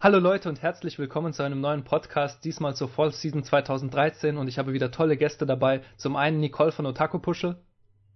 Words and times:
Hallo 0.00 0.20
Leute 0.20 0.48
und 0.48 0.62
herzlich 0.62 0.96
willkommen 1.00 1.32
zu 1.32 1.42
einem 1.42 1.60
neuen 1.60 1.82
Podcast, 1.82 2.44
diesmal 2.44 2.76
zur 2.76 2.88
Fall 2.88 3.10
Season 3.10 3.42
2013 3.42 4.36
und 4.36 4.46
ich 4.46 4.56
habe 4.56 4.72
wieder 4.72 4.92
tolle 4.92 5.16
Gäste 5.16 5.44
dabei. 5.44 5.82
Zum 5.96 6.14
einen 6.14 6.38
Nicole 6.38 6.70
von 6.70 6.86
Otaku 6.86 7.18
Pusche. 7.18 7.56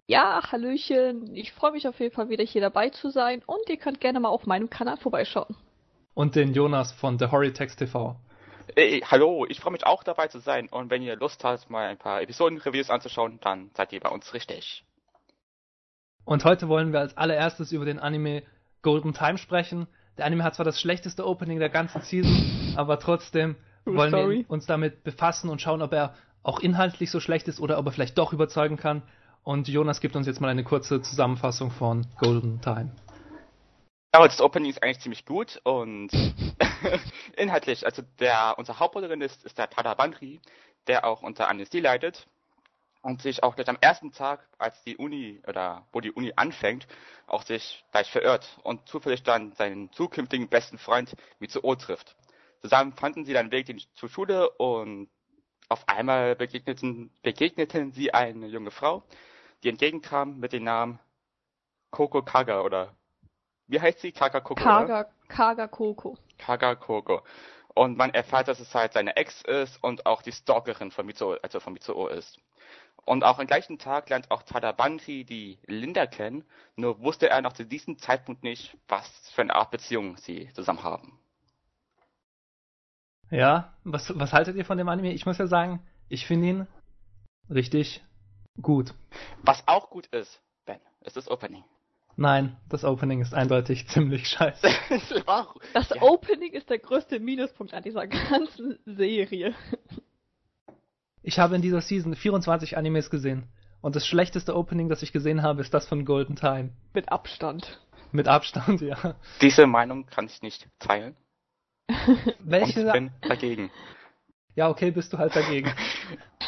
Ja, 0.06 0.52
Hallöchen. 0.52 1.34
Ich 1.34 1.50
freue 1.50 1.72
mich 1.72 1.88
auf 1.88 1.98
jeden 1.98 2.14
Fall 2.14 2.28
wieder 2.28 2.44
hier 2.44 2.60
dabei 2.60 2.90
zu 2.90 3.10
sein 3.10 3.42
und 3.46 3.68
ihr 3.68 3.78
könnt 3.78 4.00
gerne 4.00 4.20
mal 4.20 4.28
auf 4.28 4.46
meinem 4.46 4.70
Kanal 4.70 4.96
vorbeischauen. 4.96 5.56
Und 6.14 6.36
den 6.36 6.54
Jonas 6.54 6.92
von 6.92 7.18
The 7.18 7.26
Horritex 7.26 7.74
TV. 7.74 8.14
Hey, 8.76 9.02
hallo, 9.04 9.44
ich 9.48 9.58
freue 9.58 9.72
mich 9.72 9.84
auch 9.84 10.04
dabei 10.04 10.28
zu 10.28 10.38
sein 10.38 10.68
und 10.68 10.88
wenn 10.88 11.02
ihr 11.02 11.16
Lust 11.16 11.42
habt, 11.42 11.68
mal 11.68 11.88
ein 11.88 11.98
paar 11.98 12.22
Episoden-Reviews 12.22 12.90
anzuschauen, 12.90 13.40
dann 13.40 13.72
seid 13.74 13.92
ihr 13.92 13.98
bei 13.98 14.10
uns 14.10 14.32
richtig. 14.34 14.84
Und 16.24 16.44
heute 16.44 16.68
wollen 16.68 16.92
wir 16.92 17.00
als 17.00 17.16
allererstes 17.16 17.72
über 17.72 17.86
den 17.86 17.98
Anime 17.98 18.44
Golden 18.82 19.14
Time 19.14 19.36
sprechen. 19.36 19.88
Der 20.18 20.26
Anime 20.26 20.44
hat 20.44 20.54
zwar 20.54 20.64
das 20.64 20.80
schlechteste 20.80 21.26
Opening 21.26 21.58
der 21.58 21.70
ganzen 21.70 22.02
Season, 22.02 22.74
aber 22.76 22.98
trotzdem 22.98 23.56
True 23.84 23.96
wollen 23.96 24.10
story. 24.10 24.38
wir 24.40 24.50
uns 24.50 24.66
damit 24.66 25.04
befassen 25.04 25.48
und 25.48 25.60
schauen, 25.60 25.82
ob 25.82 25.92
er 25.92 26.14
auch 26.42 26.60
inhaltlich 26.60 27.10
so 27.10 27.20
schlecht 27.20 27.48
ist 27.48 27.60
oder 27.60 27.78
ob 27.78 27.86
er 27.86 27.92
vielleicht 27.92 28.18
doch 28.18 28.32
überzeugen 28.32 28.76
kann. 28.76 29.02
Und 29.42 29.68
Jonas 29.68 30.00
gibt 30.00 30.14
uns 30.14 30.26
jetzt 30.26 30.40
mal 30.40 30.48
eine 30.48 30.64
kurze 30.64 31.02
Zusammenfassung 31.02 31.70
von 31.70 32.06
Golden 32.18 32.60
Time. 32.60 32.92
Aber 34.12 34.28
das 34.28 34.40
Opening 34.40 34.70
ist 34.70 34.82
eigentlich 34.82 35.00
ziemlich 35.00 35.24
gut 35.24 35.58
und 35.64 36.10
inhaltlich, 37.36 37.86
also 37.86 38.02
der, 38.20 38.54
unser 38.58 38.78
Hauptprotagonist 38.78 39.44
ist 39.44 39.56
der 39.56 39.70
Tada 39.70 39.94
Bandri, 39.94 40.40
der 40.86 41.06
auch 41.06 41.22
unter 41.22 41.48
Amnesie 41.48 41.80
leidet 41.80 42.26
und 43.02 43.20
sich 43.20 43.42
auch 43.42 43.56
gleich 43.56 43.68
am 43.68 43.78
ersten 43.80 44.12
Tag, 44.12 44.48
als 44.58 44.82
die 44.84 44.96
Uni 44.96 45.42
oder 45.46 45.86
wo 45.92 46.00
die 46.00 46.12
Uni 46.12 46.32
anfängt, 46.36 46.86
auch 47.26 47.42
sich 47.42 47.84
gleich 47.90 48.10
verirrt 48.10 48.58
und 48.62 48.88
zufällig 48.88 49.22
dann 49.22 49.52
seinen 49.52 49.92
zukünftigen 49.92 50.48
besten 50.48 50.78
Freund 50.78 51.14
Mitsuo 51.38 51.74
trifft. 51.74 52.16
Zusammen 52.60 52.92
fanden 52.92 53.24
sie 53.24 53.32
dann 53.32 53.50
Weg 53.50 53.74
zur 53.94 54.08
Schule 54.08 54.50
und 54.50 55.08
auf 55.68 55.88
einmal 55.88 56.36
begegneten, 56.36 57.10
begegneten 57.22 57.92
sie 57.92 58.14
eine 58.14 58.46
junge 58.46 58.70
Frau, 58.70 59.02
die 59.62 59.68
entgegenkam 59.68 60.38
mit 60.38 60.52
dem 60.52 60.64
Namen 60.64 61.00
Koko 61.90 62.22
Kaga 62.22 62.62
oder 62.62 62.94
wie 63.66 63.80
heißt 63.80 64.00
sie? 64.00 64.12
Kaga 64.12 64.40
Koko. 64.40 64.60
oder? 64.62 64.86
Kaga, 64.86 65.10
Kaga 65.28 65.68
Koko. 65.68 66.16
Kaga 66.38 66.74
Koko. 66.74 67.22
Und 67.74 67.96
man 67.96 68.12
erfährt, 68.12 68.48
dass 68.48 68.60
es 68.60 68.74
halt 68.74 68.92
seine 68.92 69.16
Ex 69.16 69.42
ist 69.42 69.82
und 69.82 70.04
auch 70.04 70.20
die 70.20 70.32
Stalkerin 70.32 70.90
von 70.90 71.06
Mitsuo, 71.06 71.36
also 71.42 71.58
von 71.58 71.72
Mitsuo 71.72 72.06
ist. 72.08 72.38
Und 73.04 73.24
auch 73.24 73.38
am 73.38 73.46
gleichen 73.46 73.78
Tag 73.78 74.08
lernt 74.10 74.30
auch 74.30 74.42
Tadabanri 74.44 75.24
die 75.24 75.58
Linda 75.66 76.06
kennen, 76.06 76.44
nur 76.76 77.00
wusste 77.00 77.28
er 77.28 77.42
noch 77.42 77.52
zu 77.52 77.66
diesem 77.66 77.98
Zeitpunkt 77.98 78.44
nicht, 78.44 78.76
was 78.88 79.08
für 79.34 79.42
eine 79.42 79.54
Art 79.56 79.70
Beziehung 79.70 80.16
sie 80.18 80.50
zusammen 80.54 80.84
haben. 80.84 81.18
Ja, 83.30 83.74
was, 83.82 84.16
was 84.18 84.32
haltet 84.32 84.56
ihr 84.56 84.64
von 84.64 84.78
dem 84.78 84.88
Anime? 84.88 85.12
Ich 85.12 85.26
muss 85.26 85.38
ja 85.38 85.46
sagen, 85.46 85.82
ich 86.08 86.26
finde 86.26 86.48
ihn 86.48 86.66
richtig 87.50 88.04
gut. 88.60 88.94
Was 89.42 89.66
auch 89.66 89.90
gut 89.90 90.06
ist, 90.08 90.40
Ben, 90.66 90.80
ist 91.00 91.16
das 91.16 91.28
Opening. 91.28 91.64
Nein, 92.16 92.56
das 92.68 92.84
Opening 92.84 93.20
ist 93.20 93.34
eindeutig 93.34 93.88
ziemlich 93.88 94.28
scheiße. 94.28 94.68
Das 95.72 95.88
Ja. 95.90 96.02
Opening 96.02 96.52
ist 96.52 96.68
der 96.70 96.78
größte 96.78 97.18
Minuspunkt 97.20 97.72
an 97.74 97.82
dieser 97.82 98.06
ganzen 98.06 98.78
Serie. 98.84 99.54
Ich 101.22 101.38
habe 101.38 101.54
in 101.54 101.62
dieser 101.62 101.80
Season 101.80 102.14
24 102.14 102.76
Animes 102.76 103.08
gesehen. 103.10 103.44
Und 103.80 103.96
das 103.96 104.06
schlechteste 104.06 104.56
Opening, 104.56 104.88
das 104.88 105.02
ich 105.02 105.12
gesehen 105.12 105.42
habe, 105.42 105.60
ist 105.60 105.72
das 105.72 105.86
von 105.86 106.04
Golden 106.04 106.36
Time. 106.36 106.70
Mit 106.94 107.10
Abstand. 107.10 107.80
Mit 108.10 108.28
Abstand, 108.28 108.80
ja. 108.80 109.14
Diese 109.40 109.66
Meinung 109.66 110.06
kann 110.06 110.26
ich 110.26 110.42
nicht 110.42 110.68
teilen 110.78 111.16
Welche? 112.40 112.90
bin 112.92 113.10
dagegen. 113.22 113.70
Ja, 114.54 114.68
okay, 114.68 114.90
bist 114.90 115.12
du 115.12 115.18
halt 115.18 115.34
dagegen. 115.34 115.72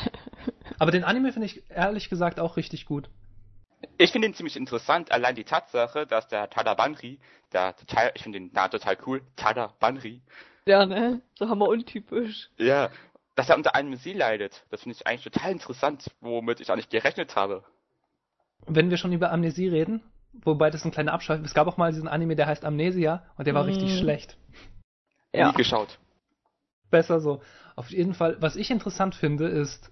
Aber 0.79 0.91
den 0.91 1.05
Anime 1.05 1.33
finde 1.33 1.47
ich 1.47 1.69
ehrlich 1.71 2.09
gesagt 2.09 2.39
auch 2.41 2.57
richtig 2.57 2.85
gut. 2.87 3.09
Ich 3.99 4.13
finde 4.13 4.29
ihn 4.29 4.35
ziemlich 4.35 4.57
interessant, 4.57 5.13
allein 5.13 5.35
die 5.35 5.45
Tatsache, 5.45 6.07
dass 6.07 6.29
der 6.29 6.51
Tada 6.51 6.75
Banri, 6.75 7.19
der 7.53 7.77
total, 7.77 8.13
ich 8.15 8.23
finde 8.23 8.41
den 8.41 8.53
Namen 8.53 8.71
total 8.71 8.97
cool, 9.07 9.23
Tada 9.37 9.73
Banri, 9.79 10.23
Ja, 10.67 10.87
ne? 10.87 11.21
So 11.39 11.49
hammer 11.49 11.69
untypisch. 11.69 12.49
Ja, 12.59 12.91
dass 13.35 13.49
er 13.49 13.57
unter 13.57 13.75
Amnesie 13.75 14.13
leidet, 14.13 14.65
das 14.71 14.83
finde 14.83 14.97
ich 14.97 15.07
eigentlich 15.07 15.25
total 15.25 15.53
interessant, 15.53 16.11
womit 16.21 16.61
ich 16.61 16.71
auch 16.71 16.77
nicht 16.77 16.91
gerechnet 16.91 17.37
habe. 17.37 17.65
Wenn 18.67 18.91
wir 18.91 18.97
schon 18.97 19.13
über 19.13 19.33
Amnesie 19.33 19.69
reden, 19.69 20.03
wobei 20.33 20.71
das 20.71 20.85
ein 20.85 20.91
kleiner 20.91 21.13
Abschweif, 21.13 21.41
es 21.45 21.55
gab 21.55 21.67
auch 21.67 21.77
mal 21.77 21.93
diesen 21.93 22.09
Anime, 22.09 22.37
der 22.37 22.47
heißt 22.47 22.65
Amnesia 22.65 23.25
und 23.37 23.47
der 23.47 23.55
war 23.55 23.65
Mm. 23.65 23.67
richtig 23.69 23.99
schlecht. 23.99 24.37
Ja. 25.33 25.49
Nie 25.49 25.55
geschaut. 25.55 25.99
Besser 26.91 27.21
so. 27.21 27.43
Auf 27.77 27.91
jeden 27.91 28.15
Fall, 28.15 28.37
was 28.41 28.57
ich 28.57 28.71
interessant 28.71 29.17
finde, 29.17 29.49
ist 29.49 29.91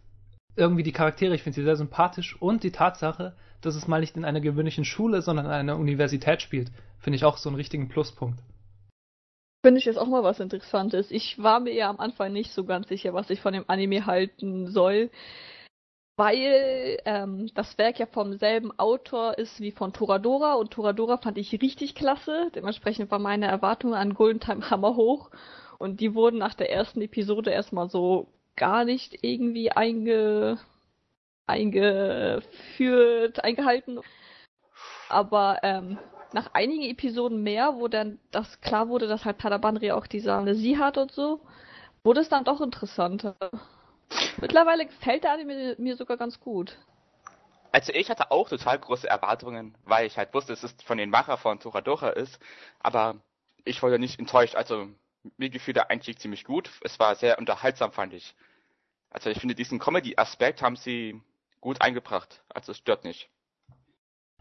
irgendwie 0.55 0.85
die 0.85 0.93
Charaktere. 0.93 1.35
Ich 1.35 1.43
finde 1.43 1.57
sie 1.57 1.65
sehr 1.65 1.77
sympathisch 1.77 2.41
und 2.41 2.63
die 2.63 2.71
Tatsache, 2.71 3.35
dass 3.61 3.75
es 3.75 3.89
mal 3.89 4.01
nicht 4.01 4.17
in 4.17 4.25
einer 4.25 4.41
gewöhnlichen 4.41 4.85
Schule, 4.85 5.23
sondern 5.23 5.47
an 5.47 5.53
einer 5.53 5.79
Universität 5.79 6.43
spielt, 6.43 6.71
finde 6.99 7.17
ich 7.17 7.25
auch 7.25 7.39
so 7.39 7.49
einen 7.49 7.57
richtigen 7.57 7.89
Pluspunkt. 7.89 8.41
Finde 9.63 9.79
ich 9.79 9.85
jetzt 9.85 9.97
auch 9.99 10.09
mal 10.09 10.25
was 10.25 10.41
Interessantes. 10.41 11.11
Ich 11.11 11.41
war 11.41 11.61
mir 11.61 11.73
ja 11.73 11.89
am 11.89 12.01
Anfang 12.01 12.33
nicht 12.33 12.53
so 12.53 12.65
ganz 12.65 12.89
sicher, 12.89 13.15
was 13.15 13.31
ich 13.31 13.41
von 13.41 13.53
dem 13.53 13.65
Anime 13.69 14.07
halten 14.07 14.67
soll. 14.67 15.11
Weil 16.17 16.99
ähm, 17.05 17.51
das 17.55 17.79
Werk 17.79 17.99
ja 17.99 18.07
vom 18.07 18.35
selben 18.39 18.77
Autor 18.79 19.39
ist 19.39 19.61
wie 19.61 19.71
von 19.71 19.93
Toradora 19.93 20.55
und 20.55 20.73
Toradora 20.73 21.17
fand 21.17 21.39
ich 21.39 21.63
richtig 21.63 21.95
klasse. 21.95 22.51
Dementsprechend 22.55 23.11
war 23.11 23.19
meine 23.19 23.47
Erwartung 23.47 23.95
an 23.95 24.15
Golden 24.15 24.41
Time 24.41 24.69
Hammer 24.69 24.97
hoch. 24.97 25.31
Und 25.79 26.01
die 26.01 26.15
wurden 26.15 26.39
nach 26.39 26.55
der 26.55 26.71
ersten 26.71 27.01
Episode 27.01 27.51
erstmal 27.51 27.89
so 27.89 28.29
gar 28.57 28.85
nicht 28.85 29.19
irgendwie 29.23 29.73
einge 29.73 30.59
eingeführt, 31.47 33.43
eingehalten. 33.45 34.01
Aber 35.09 35.61
ähm, 35.63 35.99
nach 36.35 36.55
einigen 36.55 36.85
Episoden 36.85 37.43
mehr, 37.43 37.75
wo 37.77 37.89
dann 37.89 38.19
das 38.31 38.61
klar 38.61 38.89
wurde, 38.89 39.07
dass 39.07 39.25
halt 39.25 39.39
Tadabanri 39.39 39.93
auch 39.93 40.07
diese 40.07 40.33
Amnesie 40.33 40.79
hat 40.79 40.99
und 40.99 41.13
so, 41.13 41.41
wurde 42.05 42.21
es 42.21 42.29
dann 42.29 42.45
doch 42.45 42.61
interessanter. 42.61 43.37
Mittlerweile 44.41 44.87
gefällt 44.87 45.25
der 45.25 45.33
Anime 45.33 45.77
mir 45.79 45.97
sogar 45.97 46.17
ganz 46.17 46.41
gut. 46.41 46.77
Also 47.71 47.93
ich 47.95 48.11
hatte 48.11 48.31
auch 48.31 48.49
total 48.49 48.79
große 48.79 49.09
Erwartungen, 49.09 49.75
weil 49.85 50.07
ich 50.07 50.19
halt 50.19 50.35
wusste, 50.35 50.53
dass 50.53 50.63
es 50.63 50.75
von 50.85 50.99
den 50.99 51.09
Macher 51.09 51.39
von 51.39 51.59
Toradora 51.59 52.11
ist, 52.11 52.39
aber 52.81 53.17
ich 53.65 53.83
wurde 53.83 53.99
nicht 53.99 54.19
enttäuscht. 54.19 54.55
Also 54.55 54.89
mir 55.39 55.49
gefiel 55.49 55.73
der 55.73 55.91
Einstieg 55.91 56.21
ziemlich 56.21 56.45
gut. 56.45 56.71
Es 56.83 56.99
war 56.99 57.15
sehr 57.15 57.39
unterhaltsam, 57.39 57.93
fand 57.93 58.13
ich. 58.13 58.35
Also 59.11 59.31
ich 59.31 59.39
finde, 59.39 59.55
diesen 59.55 59.79
Comedy-Aspekt 59.79 60.63
haben 60.63 60.77
sie 60.77 61.21
gut 61.61 61.81
eingebracht. 61.81 62.43
Also 62.49 62.73
es 62.73 62.79
stört 62.79 63.05
nicht. 63.05 63.31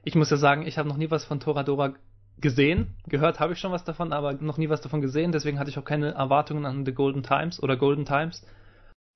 Ich 0.03 0.15
muss 0.15 0.29
ja 0.29 0.37
sagen, 0.37 0.65
ich 0.65 0.77
habe 0.77 0.89
noch 0.89 0.97
nie 0.97 1.11
was 1.11 1.25
von 1.25 1.39
Toradora 1.39 1.93
gesehen. 2.39 2.95
Gehört 3.07 3.39
habe 3.39 3.53
ich 3.53 3.59
schon 3.59 3.71
was 3.71 3.83
davon, 3.83 4.13
aber 4.13 4.33
noch 4.33 4.57
nie 4.57 4.69
was 4.69 4.81
davon 4.81 5.01
gesehen. 5.01 5.31
Deswegen 5.31 5.59
hatte 5.59 5.69
ich 5.69 5.77
auch 5.77 5.85
keine 5.85 6.11
Erwartungen 6.13 6.65
an 6.65 6.85
The 6.85 6.93
Golden 6.93 7.23
Times 7.23 7.61
oder 7.61 7.77
Golden 7.77 8.05
Times. 8.05 8.45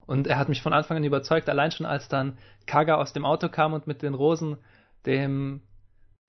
Und 0.06 0.28
er 0.28 0.38
hat 0.38 0.50
mich 0.50 0.62
von 0.62 0.74
Anfang 0.74 0.98
an 0.98 1.04
überzeugt, 1.04 1.50
allein 1.50 1.72
schon 1.72 1.88
als 1.88 2.08
dann 2.08 2.38
Kaga 2.68 2.96
aus 2.96 3.14
dem 3.14 3.26
Auto 3.26 3.50
kam 3.50 3.74
und 3.74 3.88
mit 3.88 4.04
den 4.04 4.14
Rosen 4.14 4.58
dem 5.06 5.62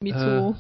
Mitsuo. 0.01 0.53
Äh, 0.53 0.55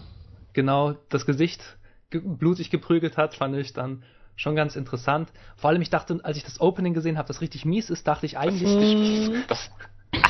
genau 0.52 0.94
das 1.08 1.24
Gesicht 1.24 1.78
ge 2.10 2.20
blutig 2.24 2.70
geprügelt 2.70 3.16
hat, 3.16 3.34
fand 3.34 3.56
ich 3.56 3.72
dann 3.72 4.04
schon 4.36 4.54
ganz 4.54 4.76
interessant. 4.76 5.32
Vor 5.56 5.70
allem, 5.70 5.80
ich 5.82 5.90
dachte, 5.90 6.20
als 6.22 6.36
ich 6.36 6.44
das 6.44 6.60
Opening 6.60 6.92
gesehen 6.92 7.16
habe, 7.16 7.28
das 7.28 7.40
richtig 7.40 7.64
mies 7.64 7.88
ist, 7.90 8.06
dachte 8.06 8.26
ich 8.26 8.36
eigentlich, 8.36 8.68
Mm, 8.68 9.44
Das. 9.48 9.70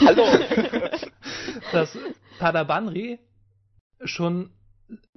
Hallo! 0.01 0.25
dass 1.73 1.97
Tadabanri 2.39 3.19
schon 4.05 4.51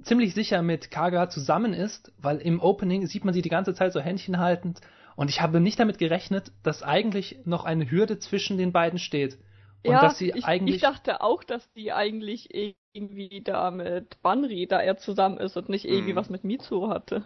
ziemlich 0.02 0.34
sicher 0.34 0.62
mit 0.62 0.90
Kaga 0.90 1.28
zusammen 1.28 1.72
ist, 1.72 2.12
weil 2.18 2.38
im 2.38 2.60
Opening 2.60 3.06
sieht 3.06 3.24
man 3.24 3.34
sie 3.34 3.42
die 3.42 3.48
ganze 3.48 3.74
Zeit 3.74 3.92
so 3.92 4.00
Händchen 4.00 4.38
haltend 4.38 4.80
und 5.16 5.30
ich 5.30 5.40
habe 5.40 5.60
nicht 5.60 5.78
damit 5.78 5.98
gerechnet, 5.98 6.52
dass 6.62 6.82
eigentlich 6.82 7.40
noch 7.44 7.64
eine 7.64 7.90
Hürde 7.90 8.18
zwischen 8.18 8.58
den 8.58 8.72
beiden 8.72 8.98
steht. 8.98 9.38
Und 9.82 9.92
ja, 9.94 10.00
dass 10.00 10.18
sie 10.18 10.30
ich, 10.30 10.44
eigentlich. 10.44 10.76
ich 10.76 10.82
dachte 10.82 11.20
auch, 11.20 11.44
dass 11.44 11.70
die 11.72 11.92
eigentlich 11.92 12.48
irgendwie 12.92 13.42
da 13.42 13.70
mit 13.70 14.20
Banri, 14.22 14.66
da 14.66 14.80
er 14.80 14.96
zusammen 14.96 15.38
ist 15.38 15.56
und 15.56 15.68
nicht 15.68 15.84
irgendwie 15.86 16.12
Mhm. 16.12 16.16
was 16.16 16.30
mit 16.30 16.44
Mitsuo 16.44 16.88
hatte. 16.88 17.24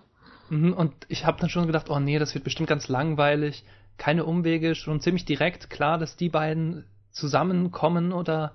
Mhm, 0.49 0.73
und 0.73 0.95
ich 1.09 1.25
habe 1.25 1.41
dann 1.41 1.51
schon 1.51 1.67
gedacht, 1.67 1.91
oh 1.91 1.99
nee, 1.99 2.19
das 2.19 2.35
wird 2.35 2.45
bestimmt 2.45 2.69
ganz 2.69 2.89
langweilig. 2.89 3.65
Keine 3.97 4.25
Umwege, 4.25 4.75
schon 4.75 5.01
ziemlich 5.01 5.25
direkt 5.25 5.71
klar, 5.71 5.99
dass 5.99 6.17
die 6.17 6.29
beiden 6.29 6.85
zusammenkommen 7.11 8.12
oder 8.12 8.55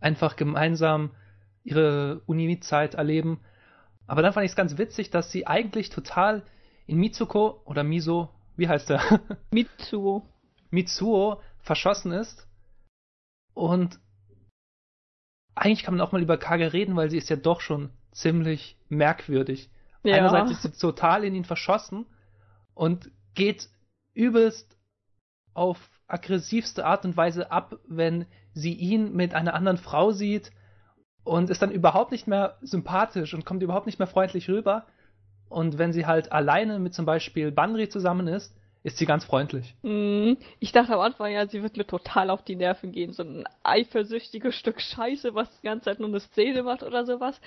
einfach 0.00 0.36
gemeinsam 0.36 1.10
ihre 1.62 2.22
Uni-Zeit 2.26 2.94
erleben. 2.94 3.40
Aber 4.06 4.22
dann 4.22 4.32
fand 4.32 4.44
ich 4.44 4.52
es 4.52 4.56
ganz 4.56 4.78
witzig, 4.78 5.10
dass 5.10 5.30
sie 5.30 5.46
eigentlich 5.46 5.90
total 5.90 6.42
in 6.86 6.98
Mitsuko 6.98 7.62
oder 7.64 7.84
Miso, 7.84 8.30
wie 8.56 8.68
heißt 8.68 8.90
der? 8.90 9.20
Mitsuo. 9.50 10.26
Mitsuo 10.70 11.40
verschossen 11.58 12.12
ist. 12.12 12.48
Und 13.54 14.00
eigentlich 15.54 15.82
kann 15.82 15.94
man 15.94 16.06
auch 16.06 16.12
mal 16.12 16.22
über 16.22 16.38
Kage 16.38 16.72
reden, 16.72 16.96
weil 16.96 17.10
sie 17.10 17.18
ist 17.18 17.28
ja 17.28 17.36
doch 17.36 17.60
schon 17.60 17.90
ziemlich 18.12 18.76
merkwürdig. 18.88 19.70
Ja. 20.02 20.16
Einerseits 20.16 20.50
ist 20.50 20.62
sie 20.62 20.72
total 20.72 21.24
in 21.24 21.34
ihn 21.34 21.44
verschossen 21.44 22.06
und 22.74 23.10
geht 23.34 23.68
übelst 24.14 24.76
auf 25.54 25.78
aggressivste 26.06 26.86
Art 26.86 27.04
und 27.04 27.16
Weise 27.16 27.50
ab, 27.52 27.78
wenn 27.86 28.26
sie 28.52 28.72
ihn 28.72 29.14
mit 29.14 29.34
einer 29.34 29.54
anderen 29.54 29.76
Frau 29.76 30.12
sieht 30.12 30.50
und 31.24 31.50
ist 31.50 31.62
dann 31.62 31.70
überhaupt 31.70 32.12
nicht 32.12 32.26
mehr 32.26 32.56
sympathisch 32.62 33.34
und 33.34 33.44
kommt 33.44 33.62
überhaupt 33.62 33.86
nicht 33.86 33.98
mehr 33.98 34.08
freundlich 34.08 34.48
rüber. 34.48 34.86
Und 35.48 35.78
wenn 35.78 35.92
sie 35.92 36.06
halt 36.06 36.32
alleine 36.32 36.78
mit 36.78 36.94
zum 36.94 37.06
Beispiel 37.06 37.50
Banri 37.50 37.88
zusammen 37.88 38.28
ist, 38.28 38.54
ist 38.82 38.96
sie 38.96 39.04
ganz 39.04 39.24
freundlich. 39.24 39.74
Mhm. 39.82 40.38
Ich 40.58 40.72
dachte 40.72 40.94
am 40.94 41.00
Anfang, 41.00 41.32
ja, 41.32 41.46
sie 41.46 41.62
wird 41.62 41.76
mir 41.76 41.86
total 41.86 42.30
auf 42.30 42.42
die 42.42 42.56
Nerven 42.56 42.92
gehen. 42.92 43.12
So 43.12 43.22
ein 43.22 43.44
eifersüchtiges 43.62 44.54
Stück 44.54 44.80
Scheiße, 44.80 45.34
was 45.34 45.48
die 45.60 45.66
ganze 45.66 45.84
Zeit 45.84 46.00
nur 46.00 46.08
eine 46.08 46.20
Szene 46.20 46.62
macht 46.62 46.82
oder 46.82 47.04
sowas. 47.04 47.38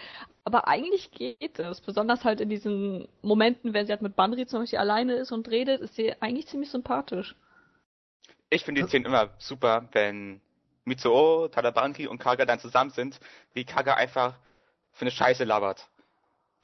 Aber 0.43 0.67
eigentlich 0.67 1.09
geht 1.11 1.57
es. 1.57 1.81
Besonders 1.81 2.23
halt 2.23 2.39
in 2.39 2.49
diesen 2.49 3.07
Momenten, 3.23 3.73
wenn 3.73 3.87
sie 3.87 3.91
halt 3.91 4.03
mit 4.03 4.15
Banri 4.15 4.45
zum 4.45 4.59
Beispiel 4.59 4.79
alleine 4.79 5.13
ist 5.13 5.31
und 5.31 5.49
redet, 5.49 5.81
ist 5.81 5.95
sie 5.95 6.13
eigentlich 6.21 6.47
ziemlich 6.47 6.69
sympathisch. 6.69 7.35
Ich 8.51 8.63
finde 8.63 8.81
die 8.81 8.87
Szenen 8.87 9.07
immer 9.07 9.29
super, 9.39 9.87
wenn 9.93 10.39
Mitsuo, 10.85 11.47
Tadabanki 11.47 12.07
und 12.07 12.19
Kaga 12.19 12.45
dann 12.45 12.59
zusammen 12.59 12.91
sind, 12.91 13.19
wie 13.53 13.65
Kaga 13.65 13.95
einfach 13.95 14.35
für 14.91 15.01
eine 15.01 15.11
Scheiße 15.11 15.43
labert. 15.43 15.87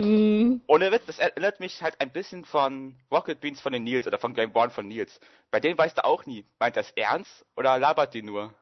Mhm. 0.02 0.62
Ohne 0.68 0.92
Witz, 0.92 1.06
das 1.08 1.20
erinnert 1.20 1.60
mich 1.60 1.82
halt 1.82 2.00
ein 2.00 2.12
bisschen 2.12 2.46
von 2.46 2.96
Rocket 3.12 3.42
Beans 3.42 3.60
von 3.60 3.74
den 3.74 3.84
Nils 3.84 4.08
oder 4.08 4.18
von 4.18 4.34
Game 4.34 4.56
One 4.56 4.70
von 4.70 4.88
Nils. 4.88 5.20
Bei 5.52 5.60
denen 5.60 5.78
weißt 5.78 5.98
du 5.98 6.06
auch 6.06 6.26
nie, 6.26 6.46
meint 6.60 6.78
das 6.78 6.92
ernst 6.92 7.46
oder 7.56 7.78
labert 7.78 8.14
die 8.14 8.22
nur? 8.22 8.54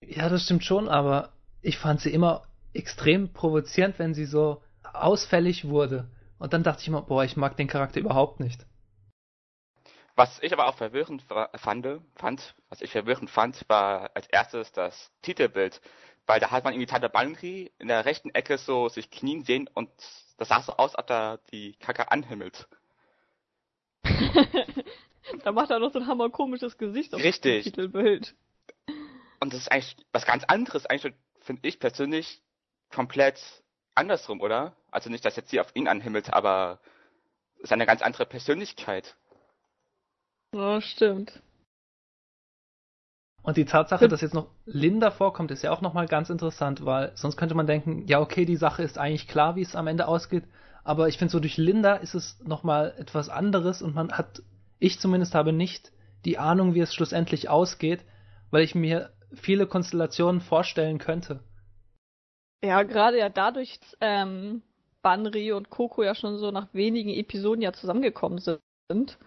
Ja, 0.00 0.28
das 0.28 0.44
stimmt 0.44 0.64
schon, 0.64 0.88
aber 0.88 1.32
ich 1.60 1.78
fand 1.78 2.00
sie 2.00 2.12
immer 2.12 2.46
extrem 2.72 3.32
provozierend, 3.32 3.98
wenn 3.98 4.14
sie 4.14 4.26
so 4.26 4.62
ausfällig 4.92 5.68
wurde. 5.68 6.08
Und 6.38 6.52
dann 6.52 6.62
dachte 6.62 6.82
ich 6.82 6.88
immer, 6.88 7.02
boah, 7.02 7.24
ich 7.24 7.36
mag 7.36 7.56
den 7.56 7.66
Charakter 7.66 7.98
überhaupt 7.98 8.38
nicht. 8.38 8.64
Was 10.18 10.42
ich 10.42 10.52
aber 10.52 10.66
auch 10.66 10.74
verwirrend 10.74 11.22
fand, 11.54 11.86
fand, 12.16 12.54
was 12.70 12.82
ich 12.82 12.90
verwirrend 12.90 13.30
fand, 13.30 13.64
war 13.68 14.10
als 14.14 14.26
erstes 14.26 14.72
das 14.72 15.12
Titelbild, 15.22 15.80
weil 16.26 16.40
da 16.40 16.50
hat 16.50 16.64
man 16.64 16.72
irgendwie 16.72 16.90
Tante 16.90 17.08
Banri 17.08 17.70
in 17.78 17.86
der 17.86 18.04
rechten 18.04 18.34
Ecke 18.34 18.58
so 18.58 18.88
sich 18.88 19.12
knien 19.12 19.44
sehen 19.44 19.70
und 19.74 19.88
das 20.36 20.48
sah 20.48 20.60
so 20.60 20.72
aus, 20.72 20.96
als 20.96 21.04
ob 21.04 21.10
er 21.10 21.38
die 21.52 21.74
Kacke 21.74 22.10
anhimmelt. 22.10 22.66
da 25.44 25.52
macht 25.52 25.70
er 25.70 25.78
noch 25.78 25.92
so 25.92 26.00
ein 26.00 26.08
hammerkomisches 26.08 26.78
Gesicht 26.78 27.14
auf 27.14 27.22
Richtig. 27.22 27.62
dem 27.62 27.72
Titelbild. 27.72 28.34
Und 29.38 29.52
das 29.52 29.60
ist 29.60 29.70
eigentlich 29.70 29.96
was 30.10 30.26
ganz 30.26 30.42
anderes, 30.42 30.84
eigentlich 30.86 31.14
finde 31.42 31.68
ich 31.68 31.78
persönlich 31.78 32.42
komplett 32.90 33.40
andersrum, 33.94 34.40
oder? 34.40 34.74
Also 34.90 35.10
nicht, 35.10 35.24
dass 35.24 35.36
jetzt 35.36 35.50
sie 35.50 35.60
auf 35.60 35.70
ihn 35.76 35.86
anhimmelt, 35.86 36.32
aber 36.32 36.80
es 37.58 37.66
ist 37.66 37.72
eine 37.72 37.86
ganz 37.86 38.02
andere 38.02 38.26
Persönlichkeit. 38.26 39.14
Ja, 40.54 40.80
stimmt. 40.80 41.42
Und 43.42 43.56
die 43.56 43.64
Tatsache, 43.64 44.08
dass 44.08 44.20
jetzt 44.20 44.34
noch 44.34 44.48
Linda 44.66 45.10
vorkommt, 45.10 45.50
ist 45.50 45.62
ja 45.62 45.70
auch 45.70 45.80
nochmal 45.80 46.06
ganz 46.06 46.28
interessant, 46.28 46.84
weil 46.84 47.12
sonst 47.14 47.36
könnte 47.36 47.54
man 47.54 47.66
denken, 47.66 48.06
ja, 48.06 48.20
okay, 48.20 48.44
die 48.44 48.56
Sache 48.56 48.82
ist 48.82 48.98
eigentlich 48.98 49.28
klar, 49.28 49.56
wie 49.56 49.62
es 49.62 49.76
am 49.76 49.86
Ende 49.86 50.06
ausgeht. 50.06 50.44
Aber 50.84 51.08
ich 51.08 51.18
finde, 51.18 51.32
so 51.32 51.40
durch 51.40 51.56
Linda 51.56 51.94
ist 51.94 52.14
es 52.14 52.38
nochmal 52.44 52.94
etwas 52.98 53.28
anderes 53.28 53.80
und 53.80 53.94
man 53.94 54.12
hat, 54.12 54.42
ich 54.78 55.00
zumindest 55.00 55.34
habe 55.34 55.52
nicht 55.52 55.92
die 56.24 56.38
Ahnung, 56.38 56.74
wie 56.74 56.80
es 56.80 56.92
schlussendlich 56.92 57.48
ausgeht, 57.48 58.04
weil 58.50 58.64
ich 58.64 58.74
mir 58.74 59.10
viele 59.32 59.66
Konstellationen 59.66 60.40
vorstellen 60.40 60.98
könnte. 60.98 61.40
Ja, 62.62 62.82
gerade 62.82 63.18
ja 63.18 63.28
dadurch, 63.28 63.78
ähm, 64.00 64.62
Banri 65.00 65.52
und 65.52 65.70
Coco 65.70 66.02
ja 66.02 66.14
schon 66.14 66.38
so 66.38 66.50
nach 66.50 66.68
wenigen 66.74 67.10
Episoden 67.10 67.62
ja 67.62 67.72
zusammengekommen 67.72 68.40
sind. 68.40 69.18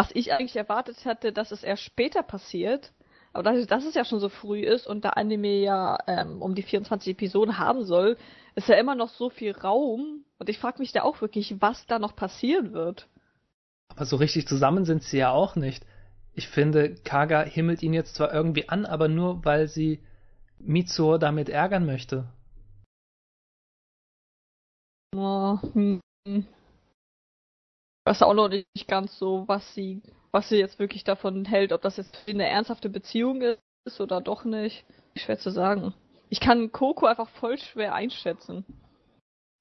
Was 0.00 0.12
ich 0.14 0.32
eigentlich 0.32 0.56
erwartet 0.56 1.04
hatte, 1.04 1.30
dass 1.30 1.52
es 1.52 1.62
erst 1.62 1.82
später 1.82 2.22
passiert, 2.22 2.90
aber 3.34 3.42
dadurch, 3.42 3.66
dass 3.66 3.84
es 3.84 3.92
ja 3.92 4.06
schon 4.06 4.18
so 4.18 4.30
früh 4.30 4.60
ist 4.60 4.86
und 4.86 5.04
der 5.04 5.18
Anime 5.18 5.60
ja 5.60 5.98
ähm, 6.06 6.40
um 6.40 6.54
die 6.54 6.62
24 6.62 7.12
Episoden 7.12 7.58
haben 7.58 7.84
soll, 7.84 8.16
ist 8.54 8.70
ja 8.70 8.76
immer 8.76 8.94
noch 8.94 9.10
so 9.10 9.28
viel 9.28 9.52
Raum. 9.52 10.24
Und 10.38 10.48
ich 10.48 10.58
frage 10.58 10.78
mich 10.78 10.92
da 10.92 11.02
auch 11.02 11.20
wirklich, 11.20 11.60
was 11.60 11.84
da 11.84 11.98
noch 11.98 12.16
passieren 12.16 12.72
wird. 12.72 13.08
Aber 13.88 14.06
so 14.06 14.16
richtig 14.16 14.48
zusammen 14.48 14.86
sind 14.86 15.02
sie 15.02 15.18
ja 15.18 15.32
auch 15.32 15.54
nicht. 15.54 15.84
Ich 16.32 16.48
finde, 16.48 16.94
Kaga 16.94 17.42
himmelt 17.42 17.82
ihn 17.82 17.92
jetzt 17.92 18.14
zwar 18.14 18.32
irgendwie 18.32 18.70
an, 18.70 18.86
aber 18.86 19.08
nur, 19.08 19.44
weil 19.44 19.68
sie 19.68 20.00
Mitsuo 20.58 21.18
damit 21.18 21.50
ärgern 21.50 21.84
möchte. 21.84 22.26
Oh, 25.14 25.58
hm. 25.74 26.00
Ich 28.00 28.10
weiß 28.10 28.22
auch 28.22 28.34
noch 28.34 28.48
nicht 28.48 28.88
ganz 28.88 29.18
so, 29.18 29.44
was 29.46 29.74
sie 29.74 30.02
was 30.32 30.48
sie 30.48 30.56
jetzt 30.56 30.78
wirklich 30.78 31.04
davon 31.04 31.44
hält, 31.44 31.72
ob 31.72 31.82
das 31.82 31.96
jetzt 31.96 32.16
eine 32.28 32.48
ernsthafte 32.48 32.88
Beziehung 32.88 33.42
ist 33.84 34.00
oder 34.00 34.20
doch 34.20 34.44
nicht. 34.44 34.84
Schwer 35.16 35.38
zu 35.38 35.50
sagen. 35.50 35.94
Ich 36.28 36.40
kann 36.40 36.70
Coco 36.70 37.06
einfach 37.06 37.28
voll 37.28 37.58
schwer 37.58 37.94
einschätzen. 37.94 38.64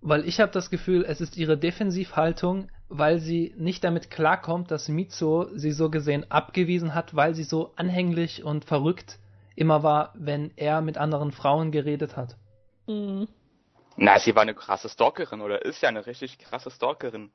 Weil 0.01 0.25
ich 0.25 0.39
habe 0.39 0.51
das 0.51 0.69
Gefühl, 0.69 1.03
es 1.03 1.19
ist 1.19 1.35
ihre 1.35 1.57
Defensivhaltung, 1.57 2.69
weil 2.87 3.19
sie 3.19 3.53
nicht 3.57 3.83
damit 3.83 4.11
klarkommt, 4.11 4.71
dass 4.71 4.87
Mitsuo 4.87 5.47
sie 5.55 5.71
so 5.71 5.89
gesehen 5.89 6.29
abgewiesen 6.31 6.93
hat, 6.93 7.15
weil 7.15 7.35
sie 7.35 7.43
so 7.43 7.73
anhänglich 7.75 8.43
und 8.43 8.63
verrückt 8.63 9.19
immer 9.55 9.83
war, 9.83 10.13
wenn 10.15 10.51
er 10.55 10.81
mit 10.81 10.97
anderen 10.97 11.31
Frauen 11.31 11.71
geredet 11.71 12.15
hat. 12.15 12.37
Mhm. 12.87 13.27
Na, 13.97 14.19
sie 14.19 14.33
war 14.35 14.43
eine 14.43 14.55
krasse 14.55 14.87
Stalkerin 14.87 15.41
oder 15.41 15.65
ist 15.65 15.81
ja 15.81 15.89
eine 15.89 16.05
richtig 16.05 16.39
krasse 16.39 16.71
Stalkerin. 16.71 17.31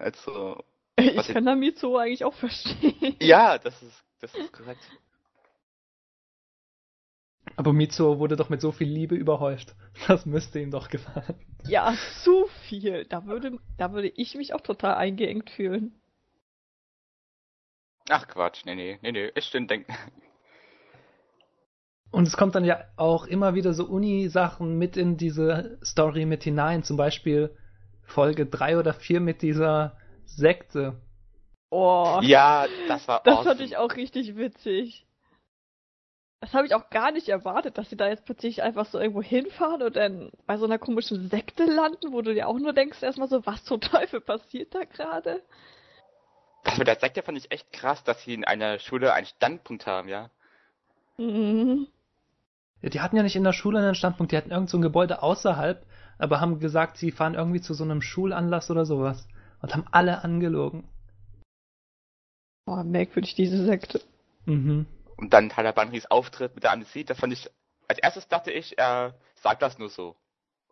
Also, 0.00 0.64
ich 0.96 1.28
kann 1.28 1.44
da 1.44 1.54
Mitsuo 1.54 1.98
eigentlich 1.98 2.24
auch 2.24 2.32
verstehen. 2.34 3.16
Ja, 3.20 3.58
das 3.58 3.82
ist, 3.82 4.02
das 4.20 4.34
ist 4.34 4.50
korrekt. 4.52 4.80
Aber 7.56 7.74
Mitsuo 7.74 8.18
wurde 8.18 8.36
doch 8.36 8.48
mit 8.48 8.62
so 8.62 8.72
viel 8.72 8.88
Liebe 8.88 9.14
überhäuft. 9.14 9.74
Das 10.08 10.24
müsste 10.24 10.60
ihm 10.60 10.70
doch 10.70 10.88
gefallen. 10.88 11.38
Ja, 11.66 11.94
zu 12.22 12.46
viel. 12.68 13.04
Da 13.04 13.26
würde, 13.26 13.58
da 13.76 13.92
würde 13.92 14.08
ich 14.08 14.34
mich 14.34 14.54
auch 14.54 14.62
total 14.62 14.94
eingeengt 14.94 15.50
fühlen. 15.50 16.00
Ach 18.08 18.26
Quatsch, 18.26 18.64
nee, 18.64 18.74
nee, 18.74 18.98
nee, 19.02 19.12
nee, 19.12 19.30
ich 19.34 19.44
stimmt 19.44 19.70
denken. 19.70 19.94
Und 22.10 22.26
es 22.26 22.36
kommt 22.36 22.54
dann 22.54 22.64
ja 22.64 22.84
auch 22.96 23.26
immer 23.26 23.54
wieder 23.54 23.74
so 23.74 23.84
Uni-Sachen 23.84 24.78
mit 24.78 24.96
in 24.96 25.18
diese 25.18 25.78
Story 25.84 26.24
mit 26.24 26.42
hinein. 26.42 26.82
Zum 26.82 26.96
Beispiel 26.96 27.54
Folge 28.10 28.46
3 28.46 28.78
oder 28.78 28.94
4 28.94 29.20
mit 29.20 29.42
dieser 29.42 29.96
Sekte. 30.26 31.00
Oh. 31.70 32.18
Ja, 32.22 32.66
das 32.88 33.06
war 33.08 33.22
Das 33.24 33.34
awesome. 33.38 33.50
fand 33.50 33.60
ich 33.60 33.76
auch 33.76 33.94
richtig 33.96 34.36
witzig. 34.36 35.06
Das 36.40 36.54
habe 36.54 36.66
ich 36.66 36.74
auch 36.74 36.88
gar 36.88 37.12
nicht 37.12 37.28
erwartet, 37.28 37.76
dass 37.76 37.90
sie 37.90 37.96
da 37.96 38.08
jetzt 38.08 38.24
plötzlich 38.24 38.62
einfach 38.62 38.86
so 38.86 38.98
irgendwo 38.98 39.22
hinfahren 39.22 39.82
und 39.82 39.94
dann 39.94 40.30
bei 40.46 40.56
so 40.56 40.64
einer 40.64 40.78
komischen 40.78 41.28
Sekte 41.28 41.64
landen, 41.64 42.12
wo 42.12 42.22
du 42.22 42.32
dir 42.32 42.48
auch 42.48 42.58
nur 42.58 42.72
denkst 42.72 43.02
erstmal 43.02 43.28
so, 43.28 43.44
was 43.44 43.62
zum 43.64 43.80
Teufel 43.80 44.20
passiert 44.20 44.74
da 44.74 44.84
gerade? 44.84 45.42
Das 46.64 46.78
mit 46.78 46.88
der 46.88 46.98
Sekte 46.98 47.22
fand 47.22 47.38
ich 47.38 47.50
echt 47.52 47.72
krass, 47.72 48.02
dass 48.04 48.22
sie 48.22 48.34
in 48.34 48.44
einer 48.44 48.78
Schule 48.78 49.12
einen 49.12 49.26
Standpunkt 49.26 49.86
haben, 49.86 50.08
ja. 50.08 50.30
Mhm. 51.18 51.86
Ja, 52.82 52.88
die 52.88 53.00
hatten 53.00 53.16
ja 53.16 53.22
nicht 53.22 53.36
in 53.36 53.44
der 53.44 53.52
Schule 53.52 53.78
einen 53.78 53.94
Standpunkt, 53.94 54.32
die 54.32 54.36
hatten 54.36 54.50
irgend 54.50 54.70
so 54.70 54.78
ein 54.78 54.82
Gebäude 54.82 55.22
außerhalb, 55.22 55.84
aber 56.22 56.40
haben 56.40 56.60
gesagt, 56.60 56.96
sie 56.96 57.10
fahren 57.10 57.34
irgendwie 57.34 57.60
zu 57.60 57.74
so 57.74 57.84
einem 57.84 58.02
Schulanlass 58.02 58.70
oder 58.70 58.84
sowas 58.84 59.26
und 59.62 59.74
haben 59.74 59.86
alle 59.90 60.22
angelogen. 60.22 60.88
Oh, 62.66 62.82
merkwürdig, 62.82 63.34
diese 63.34 63.64
Sekte. 63.64 64.00
Mhm. 64.44 64.86
Und 65.16 65.32
dann 65.32 65.50
Tyler 65.50 65.72
Bunrys 65.72 66.06
Auftritt 66.06 66.54
mit 66.54 66.64
der 66.64 66.72
Amnesie, 66.72 67.04
das 67.04 67.18
fand 67.18 67.32
ich, 67.32 67.50
als 67.88 67.98
erstes 67.98 68.28
dachte 68.28 68.50
ich, 68.50 68.78
er 68.78 69.14
sagt 69.34 69.62
das 69.62 69.78
nur 69.78 69.88
so, 69.88 70.16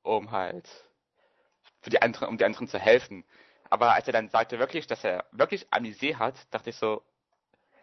um 0.02 0.30
halt 0.30 0.68
für 1.80 1.90
die 1.90 2.00
anderen, 2.00 2.28
um 2.28 2.38
die 2.38 2.44
anderen 2.44 2.68
zu 2.68 2.78
helfen. 2.78 3.24
Aber 3.70 3.94
als 3.94 4.06
er 4.06 4.12
dann 4.12 4.28
sagte 4.28 4.58
wirklich, 4.58 4.86
dass 4.86 5.04
er 5.04 5.24
wirklich 5.32 5.66
Amnesie 5.70 6.16
hat, 6.16 6.34
dachte 6.50 6.70
ich 6.70 6.76
so, 6.76 7.02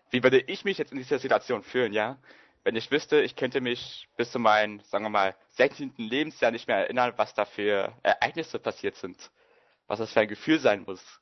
wie 0.09 0.23
würde 0.23 0.39
ich 0.39 0.65
mich 0.65 0.77
jetzt 0.77 0.91
in 0.91 0.97
dieser 0.97 1.19
Situation 1.19 1.63
fühlen, 1.63 1.93
ja? 1.93 2.17
Wenn 2.65 2.75
ich 2.75 2.89
wüsste, 2.89 3.21
ich 3.21 3.35
könnte 3.35 3.61
mich 3.61 4.09
bis 4.17 4.31
zu 4.31 4.39
meinem, 4.39 4.79
sagen 4.79 5.05
wir 5.05 5.11
mal, 5.11 5.35
16. 5.51 5.93
Lebensjahr 5.97 6.49
nicht 6.49 6.67
mehr 6.67 6.77
erinnern, 6.77 7.13
was 7.15 7.35
da 7.35 7.45
für 7.45 7.93
Ereignisse 8.01 8.57
passiert 8.57 8.95
sind. 8.95 9.29
Was 9.85 9.99
das 9.99 10.11
für 10.11 10.21
ein 10.21 10.27
Gefühl 10.27 10.57
sein 10.57 10.83
muss. 10.85 11.21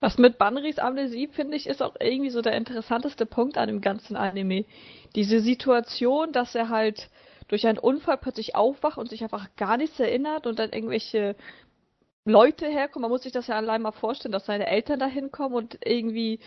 Was 0.00 0.16
mit 0.16 0.38
Banris 0.38 0.78
Amnesie, 0.78 1.28
finde 1.28 1.58
ich, 1.58 1.66
ist 1.66 1.82
auch 1.82 1.94
irgendwie 2.00 2.30
so 2.30 2.40
der 2.40 2.54
interessanteste 2.54 3.26
Punkt 3.26 3.58
an 3.58 3.68
dem 3.68 3.82
ganzen 3.82 4.16
Anime. 4.16 4.64
Diese 5.14 5.40
Situation, 5.40 6.32
dass 6.32 6.54
er 6.54 6.70
halt 6.70 7.10
durch 7.48 7.66
einen 7.66 7.78
Unfall 7.78 8.16
plötzlich 8.16 8.54
aufwacht 8.54 8.96
und 8.96 9.10
sich 9.10 9.22
einfach 9.22 9.54
gar 9.56 9.76
nichts 9.76 10.00
erinnert 10.00 10.46
und 10.46 10.58
dann 10.58 10.72
irgendwelche 10.72 11.36
Leute 12.26 12.66
herkommen. 12.66 13.02
Man 13.02 13.10
muss 13.10 13.22
sich 13.22 13.32
das 13.32 13.46
ja 13.46 13.56
allein 13.56 13.82
mal 13.82 13.92
vorstellen, 13.92 14.32
dass 14.32 14.46
seine 14.46 14.66
Eltern 14.66 14.98
da 14.98 15.06
hinkommen 15.06 15.56
und 15.56 15.78
irgendwie 15.84 16.40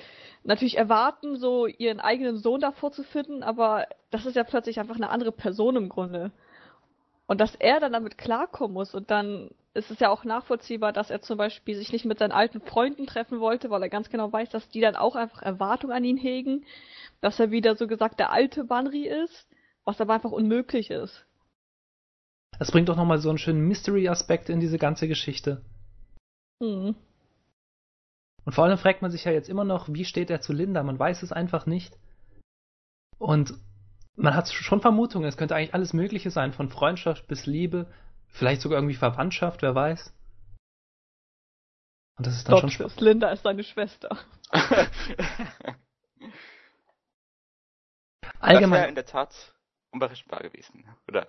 natürlich 0.44 0.78
erwarten, 0.78 1.38
so 1.38 1.68
ihren 1.68 2.00
eigenen 2.00 2.38
Sohn 2.38 2.62
davor 2.62 2.92
zu 2.92 3.04
finden, 3.04 3.44
aber 3.44 3.88
das 4.12 4.26
ist 4.26 4.36
ja 4.36 4.44
plötzlich 4.44 4.80
einfach 4.80 4.96
eine 4.96 5.10
andere 5.10 5.32
Person 5.32 5.76
im 5.78 5.90
Grunde. 5.90 6.32
Und 7.28 7.40
dass 7.40 7.56
er 7.56 7.80
dann 7.80 7.94
damit 7.94 8.18
klarkommen 8.18 8.74
muss 8.74 8.94
und 8.94 9.10
dann 9.10 9.52
es 9.74 9.92
ist 9.92 10.02
ja 10.02 10.10
auch 10.10 10.24
nachvollziehbar, 10.24 10.92
dass 10.92 11.10
er 11.10 11.22
zum 11.22 11.38
Beispiel 11.38 11.76
sich 11.76 11.94
nicht 11.94 12.04
mit 12.04 12.20
seinen 12.20 12.32
alten 12.32 12.60
Freunden 12.60 13.06
treffen 13.06 13.40
wollte, 13.40 13.70
weil 13.70 13.84
er 13.84 13.90
ganz 13.90 14.10
genau 14.10 14.32
weiß, 14.32 14.50
dass 14.50 14.68
die 14.70 14.82
dann 14.82 14.96
auch 14.96 15.16
einfach 15.16 15.42
Erwartungen 15.42 15.94
an 15.94 16.04
ihn 16.04 16.18
hegen, 16.18 16.66
dass 17.22 17.40
er 17.40 17.52
wieder 17.52 17.76
so 17.76 17.88
gesagt 17.88 18.20
der 18.20 18.32
alte 18.32 18.64
Banri 18.66 19.08
ist, 19.08 19.48
was 19.86 20.02
aber 20.02 20.16
einfach 20.16 20.32
unmöglich 20.32 20.90
ist. 20.90 21.26
Das 22.58 22.72
bringt 22.72 22.90
doch 22.90 22.98
nochmal 22.98 23.20
so 23.20 23.30
einen 23.30 23.38
schönen 23.38 23.68
Mystery-Aspekt 23.68 24.50
in 24.50 24.60
diese 24.60 24.80
ganze 24.80 25.08
Geschichte. 25.08 25.62
Hm. 26.62 26.96
Und 28.46 28.54
vor 28.54 28.64
allem 28.64 28.78
fragt 28.78 29.02
man 29.02 29.12
sich 29.12 29.26
ja 29.26 29.32
jetzt 29.32 29.50
immer 29.50 29.64
noch, 29.64 29.90
wie 29.90 30.06
steht 30.06 30.30
er 30.30 30.42
zu 30.42 30.54
Linda? 30.54 30.84
Man 30.84 31.00
weiß 31.00 31.24
es 31.24 31.32
einfach 31.32 31.66
nicht. 31.66 31.98
Und 33.18 33.54
man 34.16 34.36
hat 34.36 34.50
schon 34.50 34.82
Vermutungen, 34.82 35.28
es 35.28 35.38
könnte 35.38 35.56
eigentlich 35.56 35.74
alles 35.74 35.94
Mögliche 35.94 36.32
sein, 36.32 36.52
von 36.52 36.70
Freundschaft 36.70 37.28
bis 37.28 37.46
Liebe, 37.46 37.88
vielleicht 38.28 38.62
sogar 38.62 38.80
irgendwie 38.80 38.96
Verwandtschaft, 38.96 39.62
wer 39.62 39.76
weiß. 39.76 40.14
Und 42.18 42.28
das 42.28 42.36
ist 42.36 42.48
dann 42.48 42.56
Doch, 42.56 42.62
schon 42.62 42.70
spannend. 42.72 43.00
Linda 43.00 43.30
ist 43.32 43.44
seine 43.44 43.64
Schwester. 43.64 44.18
Das 48.42 48.48
wäre 48.48 48.58
Allgemein, 48.58 48.90
in 48.90 48.96
der 48.96 49.06
Tat 49.06 49.54
unberechenbar 49.92 50.40
gewesen. 50.42 50.86
Oder 51.10 51.28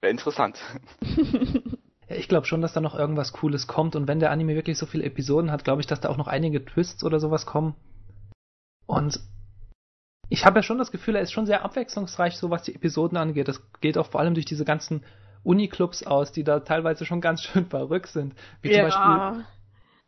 wäre 0.00 0.10
interessant. 0.10 0.58
ja, 2.08 2.16
ich 2.16 2.28
glaube 2.28 2.46
schon, 2.46 2.60
dass 2.60 2.72
da 2.72 2.80
noch 2.80 2.94
irgendwas 2.94 3.32
Cooles 3.32 3.66
kommt. 3.66 3.96
Und 3.96 4.08
wenn 4.08 4.20
der 4.20 4.30
Anime 4.30 4.54
wirklich 4.54 4.78
so 4.78 4.86
viele 4.86 5.04
Episoden 5.04 5.50
hat, 5.50 5.64
glaube 5.64 5.80
ich, 5.80 5.86
dass 5.86 6.00
da 6.00 6.08
auch 6.08 6.16
noch 6.16 6.28
einige 6.28 6.64
Twists 6.64 7.04
oder 7.04 7.20
sowas 7.20 7.46
kommen. 7.46 7.74
Und 8.86 9.20
ich 10.30 10.44
habe 10.44 10.58
ja 10.58 10.62
schon 10.62 10.78
das 10.78 10.90
Gefühl, 10.90 11.16
er 11.16 11.22
ist 11.22 11.32
schon 11.32 11.46
sehr 11.46 11.64
abwechslungsreich, 11.64 12.36
so 12.36 12.50
was 12.50 12.62
die 12.62 12.74
Episoden 12.74 13.16
angeht. 13.16 13.48
Das 13.48 13.62
geht 13.80 13.98
auch 13.98 14.06
vor 14.06 14.20
allem 14.20 14.34
durch 14.34 14.46
diese 14.46 14.64
ganzen 14.64 15.04
Uniclubs 15.42 16.02
aus, 16.06 16.32
die 16.32 16.44
da 16.44 16.60
teilweise 16.60 17.04
schon 17.04 17.20
ganz 17.20 17.42
schön 17.44 17.66
verrückt 17.66 18.08
sind. 18.08 18.34
Wie 18.62 18.70
zum 18.70 18.82
Beispiel, 18.82 19.44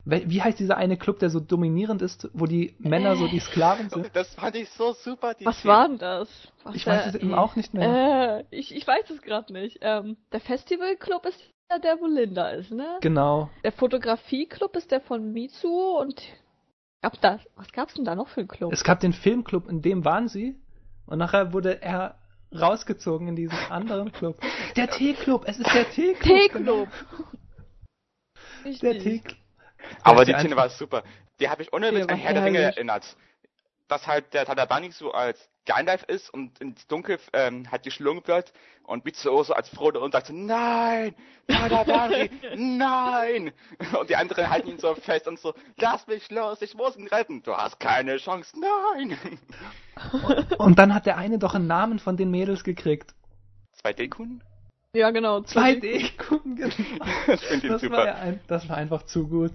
wie 0.04 0.42
heißt 0.42 0.58
dieser 0.58 0.78
eine 0.78 0.96
Club, 0.96 1.18
der 1.18 1.28
so 1.28 1.40
dominierend 1.40 2.00
ist, 2.00 2.30
wo 2.32 2.46
die 2.46 2.74
Männer 2.78 3.16
so 3.16 3.28
die 3.28 3.38
Sklaven 3.38 3.90
sind? 3.90 4.10
Das 4.14 4.34
fand 4.34 4.56
ich 4.56 4.70
so 4.70 4.92
super. 4.92 5.34
Die 5.34 5.44
Was 5.44 5.58
Szene. 5.58 5.74
war 5.74 5.88
denn 5.88 5.98
das? 5.98 6.28
Was 6.64 6.74
Ich 6.74 6.86
weiß 6.86 7.06
es 7.08 7.14
eben 7.16 7.34
auch 7.34 7.56
nicht 7.56 7.74
mehr. 7.74 8.38
Äh, 8.38 8.44
ich, 8.50 8.74
ich 8.74 8.86
weiß 8.86 9.10
es 9.10 9.20
gerade 9.20 9.52
nicht. 9.52 9.78
Ähm, 9.82 10.16
der 10.32 10.40
Festivalclub 10.40 11.26
ist 11.26 11.38
ja 11.40 11.59
der, 11.78 12.00
wo 12.00 12.06
Linda 12.06 12.50
ist, 12.50 12.70
ne? 12.70 12.98
Genau. 13.00 13.50
Der 13.64 13.72
Fotografieclub 13.72 14.76
ist 14.76 14.90
der 14.90 15.00
von 15.00 15.32
Mitsuo 15.32 16.00
und 16.00 16.20
gab 17.02 17.20
das, 17.20 17.40
was 17.56 17.70
gab's 17.72 17.94
denn 17.94 18.04
da 18.04 18.14
noch 18.14 18.28
für 18.28 18.40
einen 18.40 18.48
Club? 18.48 18.72
Es 18.72 18.84
gab 18.84 19.00
den 19.00 19.12
Filmclub, 19.12 19.68
in 19.68 19.82
dem 19.82 20.04
waren 20.04 20.28
sie. 20.28 20.58
Und 21.06 21.18
nachher 21.18 21.52
wurde 21.52 21.82
er 21.82 22.16
rausgezogen 22.52 23.28
in 23.28 23.36
diesen 23.36 23.58
anderen 23.70 24.12
Club. 24.12 24.40
Der 24.76 24.88
T-Club, 24.88 25.44
es 25.46 25.58
ist 25.58 25.72
der 25.72 25.88
T-Club. 25.90 26.38
T-Club. 26.38 26.52
Genau. 26.52 26.86
Der 28.64 28.94
Richtig. 28.94 29.02
T-Club. 29.02 29.38
Aber 30.02 30.24
die 30.24 30.34
Szene 30.34 30.56
war 30.56 30.68
super. 30.68 31.02
Die 31.40 31.48
habe 31.48 31.62
ich 31.62 31.72
ohne 31.72 31.92
Witz 31.92 32.06
an 32.08 32.18
Herr 32.18 32.34
der 32.34 32.44
Ringe 32.44 32.58
erinnert. 32.58 33.16
Dass 33.90 34.06
halt 34.06 34.32
der 34.32 34.46
Tadabani 34.46 34.92
so 34.92 35.10
als 35.10 35.50
Gandalf 35.66 36.04
ist 36.04 36.32
und 36.32 36.60
ins 36.60 36.86
Dunkel 36.86 37.18
ähm, 37.32 37.68
halt 37.70 37.82
geschlungen 37.82 38.24
wird 38.26 38.52
und 38.84 39.04
Mitsuo 39.04 39.42
so 39.42 39.52
als 39.52 39.68
Frodo 39.68 40.02
und 40.02 40.12
sagt 40.12 40.28
so, 40.28 40.32
nein, 40.32 41.14
Tadabani, 41.48 42.30
nein! 42.56 43.52
Und 43.98 44.08
die 44.10 44.16
anderen 44.16 44.48
halten 44.48 44.68
ihn 44.68 44.78
so 44.78 44.94
fest 44.94 45.26
und 45.26 45.40
so, 45.40 45.54
lass 45.76 46.06
mich 46.06 46.30
los, 46.30 46.62
ich 46.62 46.74
muss 46.74 46.96
ihn 46.96 47.08
retten. 47.08 47.42
Du 47.42 47.52
hast 47.56 47.80
keine 47.80 48.16
Chance, 48.18 48.56
nein! 48.58 49.18
Und 50.58 50.78
dann 50.78 50.94
hat 50.94 51.06
der 51.06 51.16
eine 51.16 51.38
doch 51.38 51.54
einen 51.54 51.66
Namen 51.66 51.98
von 51.98 52.16
den 52.16 52.30
Mädels 52.30 52.62
gekriegt. 52.62 53.14
Zwei 53.72 53.92
Dekun? 53.92 54.42
Ja, 54.94 55.10
genau. 55.12 55.38
2D, 55.38 56.16
gucken, 56.16 56.56
genau. 56.56 56.70
Finde 57.38 57.68
Das 57.68 57.70
war, 57.70 57.78
super. 57.78 58.06
ja 58.06 58.14
ein, 58.16 58.40
das 58.48 58.68
war 58.68 58.76
einfach 58.76 59.04
zu 59.04 59.28
gut. 59.28 59.52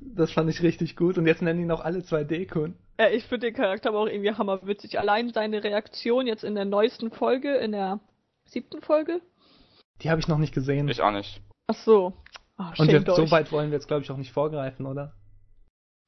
Das 0.00 0.30
fand 0.30 0.48
ich 0.48 0.62
richtig 0.62 0.94
gut. 0.94 1.18
Und 1.18 1.26
jetzt 1.26 1.42
nennen 1.42 1.60
ihn 1.60 1.70
auch 1.72 1.84
alle 1.84 2.00
2D-Kun. 2.00 2.76
Ja, 2.98 3.08
ich 3.08 3.24
finde 3.24 3.48
den 3.48 3.54
Charakter 3.54 3.88
aber 3.90 4.00
auch 4.00 4.06
irgendwie 4.06 4.32
hammerwitzig. 4.32 4.98
Allein 4.98 5.30
seine 5.30 5.62
Reaktion 5.64 6.26
jetzt 6.26 6.44
in 6.44 6.54
der 6.54 6.64
neuesten 6.64 7.10
Folge, 7.10 7.56
in 7.56 7.72
der 7.72 7.98
siebten 8.44 8.80
Folge. 8.80 9.20
Die 10.02 10.10
habe 10.10 10.20
ich 10.20 10.28
noch 10.28 10.38
nicht 10.38 10.54
gesehen. 10.54 10.88
Ich 10.88 11.02
auch 11.02 11.10
nicht. 11.10 11.42
Ach 11.66 11.74
so. 11.74 12.12
Ah, 12.56 12.72
Und 12.78 12.88
euch. 12.88 13.16
so 13.16 13.30
weit 13.30 13.50
wollen 13.52 13.70
wir 13.70 13.76
jetzt, 13.76 13.88
glaube 13.88 14.02
ich, 14.04 14.10
auch 14.10 14.16
nicht 14.16 14.32
vorgreifen, 14.32 14.86
oder? 14.86 15.14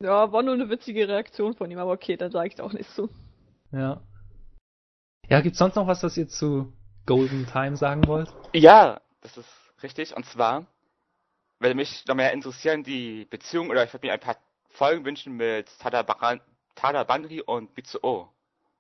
Ja, 0.03 0.31
war 0.33 0.43
nur 0.43 0.55
eine 0.55 0.71
witzige 0.71 1.09
Reaktion 1.09 1.55
von 1.55 1.71
ihm, 1.71 1.79
aber 1.79 1.93
okay, 1.93 2.17
dann 2.17 2.31
sage 2.31 2.49
ich 2.55 2.61
auch 2.61 2.73
nicht 2.73 2.89
zu. 2.91 3.11
Ja. 3.73 4.01
Ja, 5.29 5.41
gibt's 5.41 5.59
sonst 5.59 5.75
noch 5.75 5.87
was, 5.89 6.03
was 6.03 6.17
ihr 6.17 6.29
zu 6.29 6.73
Golden 7.09 7.47
Time 7.47 7.75
sagen 7.75 8.07
wollt? 8.07 8.29
Ja, 8.53 9.01
das 9.23 9.39
ist 9.39 9.49
richtig. 9.83 10.15
Und 10.15 10.27
zwar, 10.27 10.67
würde 11.59 11.75
mich 11.75 12.05
noch 12.07 12.15
mehr 12.15 12.35
interessieren, 12.35 12.85
die 12.85 13.25
Beziehung, 13.25 13.71
oder 13.71 13.83
ich 13.83 13.93
würde 13.95 14.07
mir 14.07 14.13
ein 14.13 14.21
paar 14.21 14.37
Folgen 14.69 15.07
wünschen 15.07 15.35
mit 15.35 15.71
Tada, 15.79 16.03
Baran, 16.03 16.43
Tada 16.75 17.05
Bandri 17.05 17.41
und 17.41 17.75
Mitsuo. 17.75 18.29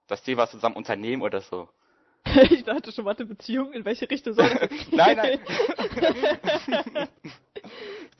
Dass 0.09 0.23
die 0.23 0.37
was 0.37 0.51
zusammen 0.51 0.77
unternehmen 0.77 1.23
oder 1.23 1.41
so. 1.41 1.71
ich 2.51 2.65
dachte 2.65 2.93
schon, 2.93 3.07
warte, 3.07 3.25
Beziehung, 3.25 3.73
in 3.73 3.87
welche 3.87 4.11
Richtung 4.11 4.35
soll 4.35 4.51
das? 4.51 4.71
Nein, 4.91 5.17
nein. 5.17 5.41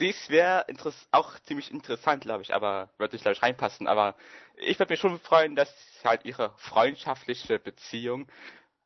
Dies 0.01 0.31
wäre 0.31 0.65
auch 1.11 1.39
ziemlich 1.41 1.71
interessant, 1.71 2.23
glaube 2.23 2.43
ich, 2.43 2.55
aber 2.55 2.89
würde 2.97 3.15
nicht, 3.15 3.25
glaube 3.25 3.35
ich, 3.35 3.43
reinpassen. 3.43 3.87
Aber 3.87 4.15
ich 4.57 4.79
würde 4.79 4.95
mich 4.95 5.01
schon 5.01 5.21
freuen, 5.21 5.55
dass 5.55 5.71
halt 6.03 6.25
ihre 6.25 6.55
freundschaftliche 6.57 7.59
Beziehung 7.59 8.27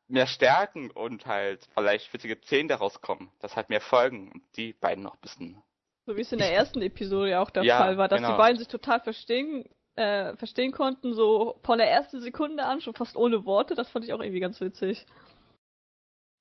mehr 0.07 0.27
stärken 0.27 0.91
und 0.91 1.25
halt 1.25 1.67
vielleicht 1.73 2.13
witzige 2.13 2.37
Szenen 2.37 2.69
daraus 2.69 3.01
kommen, 3.01 3.31
dass 3.39 3.55
halt 3.55 3.69
mehr 3.69 3.81
Folgen 3.81 4.31
und 4.31 4.43
die 4.57 4.73
beiden 4.73 5.03
noch 5.03 5.15
ein 5.15 5.21
bisschen. 5.21 5.63
so 6.05 6.15
wie 6.17 6.21
es 6.21 6.31
in 6.31 6.39
der 6.39 6.53
ersten 6.53 6.81
Episode 6.81 7.29
ja 7.31 7.41
auch 7.41 7.49
der 7.49 7.65
Ja, 7.65 7.77
Fall 7.77 7.97
war, 7.97 8.07
dass 8.07 8.19
genau. 8.19 8.27
die 8.27 8.33
beiden 8.33 8.57
sich 8.57 8.67
total 8.67 8.99
verstehen, 9.01 9.65
äh, 9.95 10.35
verstehen 10.37 10.71
konnten, 10.71 11.13
so 11.13 11.59
von 11.63 11.77
der 11.77 11.89
ersten 11.89 12.21
Sekunde 12.21 12.63
an, 12.65 12.81
schon 12.81 12.93
fast 12.93 13.15
ohne 13.15 13.45
Worte. 13.45 13.75
Das 13.75 13.89
fand 13.89 14.05
ich 14.05 14.13
auch 14.13 14.19
irgendwie 14.19 14.39
ganz 14.39 14.59
witzig. 14.61 15.05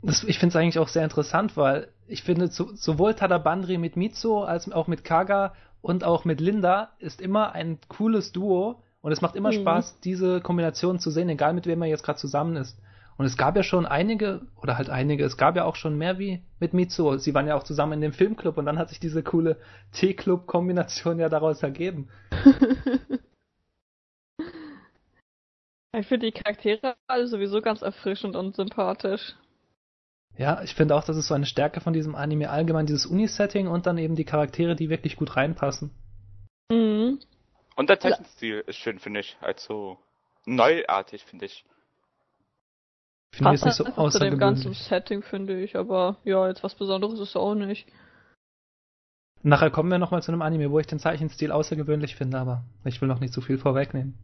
Das, 0.03 0.25
ich 0.25 0.39
finde 0.39 0.51
es 0.53 0.57
eigentlich 0.57 0.79
auch 0.79 0.89
sehr 0.89 1.05
interessant, 1.05 1.57
weil 1.57 1.89
ich 2.09 2.23
finde, 2.23 2.51
zu, 2.51 2.75
sowohl 2.75 3.15
Tadabandri 3.15 3.79
mit 3.79 3.97
Mitsuo 3.97 4.43
als 4.43 4.71
auch 4.71 4.89
mit 4.89 5.05
Kaga 5.05 5.55
und 5.81 6.05
auch 6.05 6.25
mit 6.25 6.41
Linda 6.41 6.93
ist 6.99 7.21
immer 7.21 7.53
ein 7.53 7.79
cooles 7.89 8.33
Duo 8.33 8.83
und 9.01 9.13
es 9.13 9.21
macht 9.21 9.37
immer 9.37 9.51
Mhm. 9.51 9.53
Spaß, 9.53 10.01
diese 10.01 10.41
Kombination 10.41 10.99
zu 10.99 11.11
sehen, 11.11 11.29
egal 11.29 11.53
mit 11.55 11.67
wem 11.67 11.79
man 11.79 11.89
jetzt 11.89 12.03
gerade 12.05 12.19
zusammen 12.19 12.57
ist. 12.57 12.79
Und 13.23 13.27
es 13.27 13.37
gab 13.37 13.55
ja 13.55 13.63
schon 13.63 13.87
einige, 13.87 14.41
oder 14.61 14.77
halt 14.77 14.91
einige, 14.91 15.25
es 15.25 15.37
gab 15.37 15.55
ja 15.55 15.65
auch 15.65 15.77
schon 15.77 15.97
mehr 15.97 16.19
wie 16.19 16.43
mit 16.59 16.75
Mitsuo. 16.75 17.19
Sie 17.19 17.33
waren 17.35 17.47
ja 17.47 17.55
auch 17.55 17.63
zusammen 17.63 17.93
in 17.93 18.01
dem 18.01 18.13
Filmclub 18.13 18.59
und 18.59 18.67
dann 18.67 18.81
hat 18.81 18.89
sich 18.89 18.99
diese 18.99 19.23
coole 19.23 19.61
T-Club-Kombination 19.93 21.21
ja 21.21 21.29
daraus 21.29 21.63
ergeben. 21.63 22.09
Ich 25.95 26.07
finde 26.07 26.25
die 26.25 26.33
Charaktere 26.33 26.97
alle 27.07 27.27
sowieso 27.27 27.61
ganz 27.61 27.83
erfrischend 27.83 28.35
und 28.35 28.57
sympathisch. 28.57 29.37
Ja, 30.39 30.63
ich 30.63 30.75
finde 30.75 30.97
auch, 30.97 31.05
das 31.05 31.19
ist 31.19 31.29
so 31.29 31.35
eine 31.35 31.45
Stärke 31.45 31.83
von 31.83 31.93
diesem 31.93 32.15
Anime 32.15 32.49
allgemein, 32.49 32.87
dieses 32.87 33.05
Uni-Setting 33.05 33.67
und 33.67 33.87
dann 33.87 33.99
eben 33.99 34.17
die 34.17 34.25
Charaktere, 34.25 34.75
die 34.75 34.89
wirklich 34.89 35.17
gut 35.17 35.37
reinpassen. 35.37 35.91
Mhm. 36.71 37.21
Und 37.77 37.91
der 37.91 38.01
Zeichenstil 38.01 38.65
ist 38.67 38.77
schön, 38.77 38.99
finde 39.01 39.21
ich. 39.21 39.37
Also 39.43 39.99
neuartig, 40.47 41.25
finde 41.25 41.45
ich. 41.45 41.67
Ich 43.33 43.39
finde 43.39 43.51
Passt 43.53 43.65
jetzt 43.65 43.65
nicht 43.65 43.77
so 43.77 43.85
einfach 43.87 44.11
zu 44.13 44.19
dem 44.19 44.39
ganzen 44.39 44.71
außergewöhnlich. 44.73 44.83
Setting, 44.83 45.23
finde 45.23 45.61
ich. 45.63 45.77
Aber 45.77 46.19
ja, 46.25 46.49
jetzt 46.49 46.63
was 46.63 46.75
Besonderes 46.75 47.15
ist 47.15 47.31
es 47.31 47.37
auch 47.37 47.55
nicht. 47.55 47.89
Nachher 49.43 49.71
kommen 49.71 49.91
wir 49.91 49.99
nochmal 49.99 50.23
zu 50.23 50.31
einem 50.31 50.43
Anime, 50.43 50.71
wo 50.71 50.79
ich 50.79 50.87
den 50.87 50.99
Zeichenstil 51.01 51.51
außergewöhnlich 51.51 52.15
finde, 52.15 52.39
aber 52.39 52.65
ich 52.85 53.01
will 53.01 53.09
noch 53.09 53.21
nicht 53.21 53.33
zu 53.33 53.41
viel 53.41 53.59
vorwegnehmen. 53.59 54.17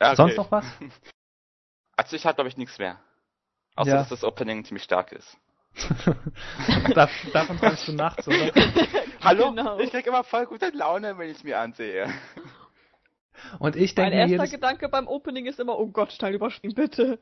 Ja, 0.00 0.08
okay. 0.08 0.16
Sonst 0.16 0.36
noch 0.36 0.50
was? 0.50 0.64
Also 1.98 2.14
ich 2.14 2.26
habe, 2.26 2.34
glaube 2.34 2.48
ich, 2.50 2.58
nichts 2.58 2.78
mehr. 2.78 2.98
Außer, 3.74 3.88
Ja. 3.88 3.96
dass 3.96 4.10
das 4.10 4.22
Opening 4.22 4.66
ziemlich 4.66 4.84
stark 4.84 5.12
ist. 5.12 5.38
Dav 6.94 7.10
davon 7.32 7.56
träumst 7.56 7.88
du 7.88 7.92
nachts, 7.92 8.28
oder? 8.28 8.52
Hallo? 9.22 9.48
Genau. 9.48 9.78
Ich 9.78 9.90
krieg 9.92 10.06
immer 10.06 10.22
voll 10.22 10.44
gute 10.44 10.68
Laune, 10.74 11.16
wenn 11.16 11.30
ich 11.30 11.38
es 11.38 11.42
mir 11.44 11.58
ansehe. 11.58 12.06
Und 13.58 13.76
ich 13.76 13.96
Mein 13.96 14.10
denke 14.10 14.16
mir 14.16 14.20
erster 14.20 14.36
jedes, 14.36 14.50
Gedanke 14.50 14.88
beim 14.90 15.08
Opening 15.08 15.46
ist 15.46 15.58
immer, 15.58 15.78
oh 15.78 15.86
Gott, 15.86 16.12
schnell 16.12 16.34
überspringen, 16.34 16.74
bitte. 16.74 17.18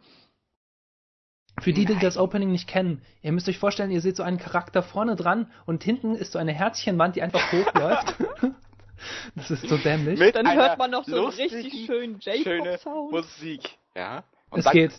Für 1.60 1.72
die, 1.72 1.84
die 1.84 1.98
das 1.98 2.16
Opening 2.16 2.50
nicht 2.50 2.68
kennen, 2.68 3.02
ihr 3.22 3.32
müsst 3.32 3.48
euch 3.48 3.58
vorstellen, 3.58 3.90
ihr 3.90 4.00
seht 4.00 4.16
so 4.16 4.22
einen 4.22 4.38
Charakter 4.38 4.82
vorne 4.82 5.16
dran 5.16 5.50
und 5.66 5.84
hinten 5.84 6.14
ist 6.14 6.32
so 6.32 6.38
eine 6.38 6.52
Herzchenwand, 6.52 7.16
die 7.16 7.22
einfach 7.22 7.52
hochläuft. 7.52 8.14
das 9.36 9.50
ist 9.50 9.68
so 9.68 9.76
dämlich. 9.78 10.18
Mit 10.18 10.34
Dann 10.34 10.52
hört 10.52 10.78
man 10.78 10.90
noch 10.90 11.04
so 11.04 11.16
einen 11.16 11.26
richtig 11.26 11.86
schönen 11.86 12.20
schöne 12.20 12.70
J-Pop-Sound. 12.72 13.12
Musik. 13.12 13.78
Ja. 13.94 14.24
Und 14.50 14.60
Es 14.60 14.70
geht. 14.70 14.92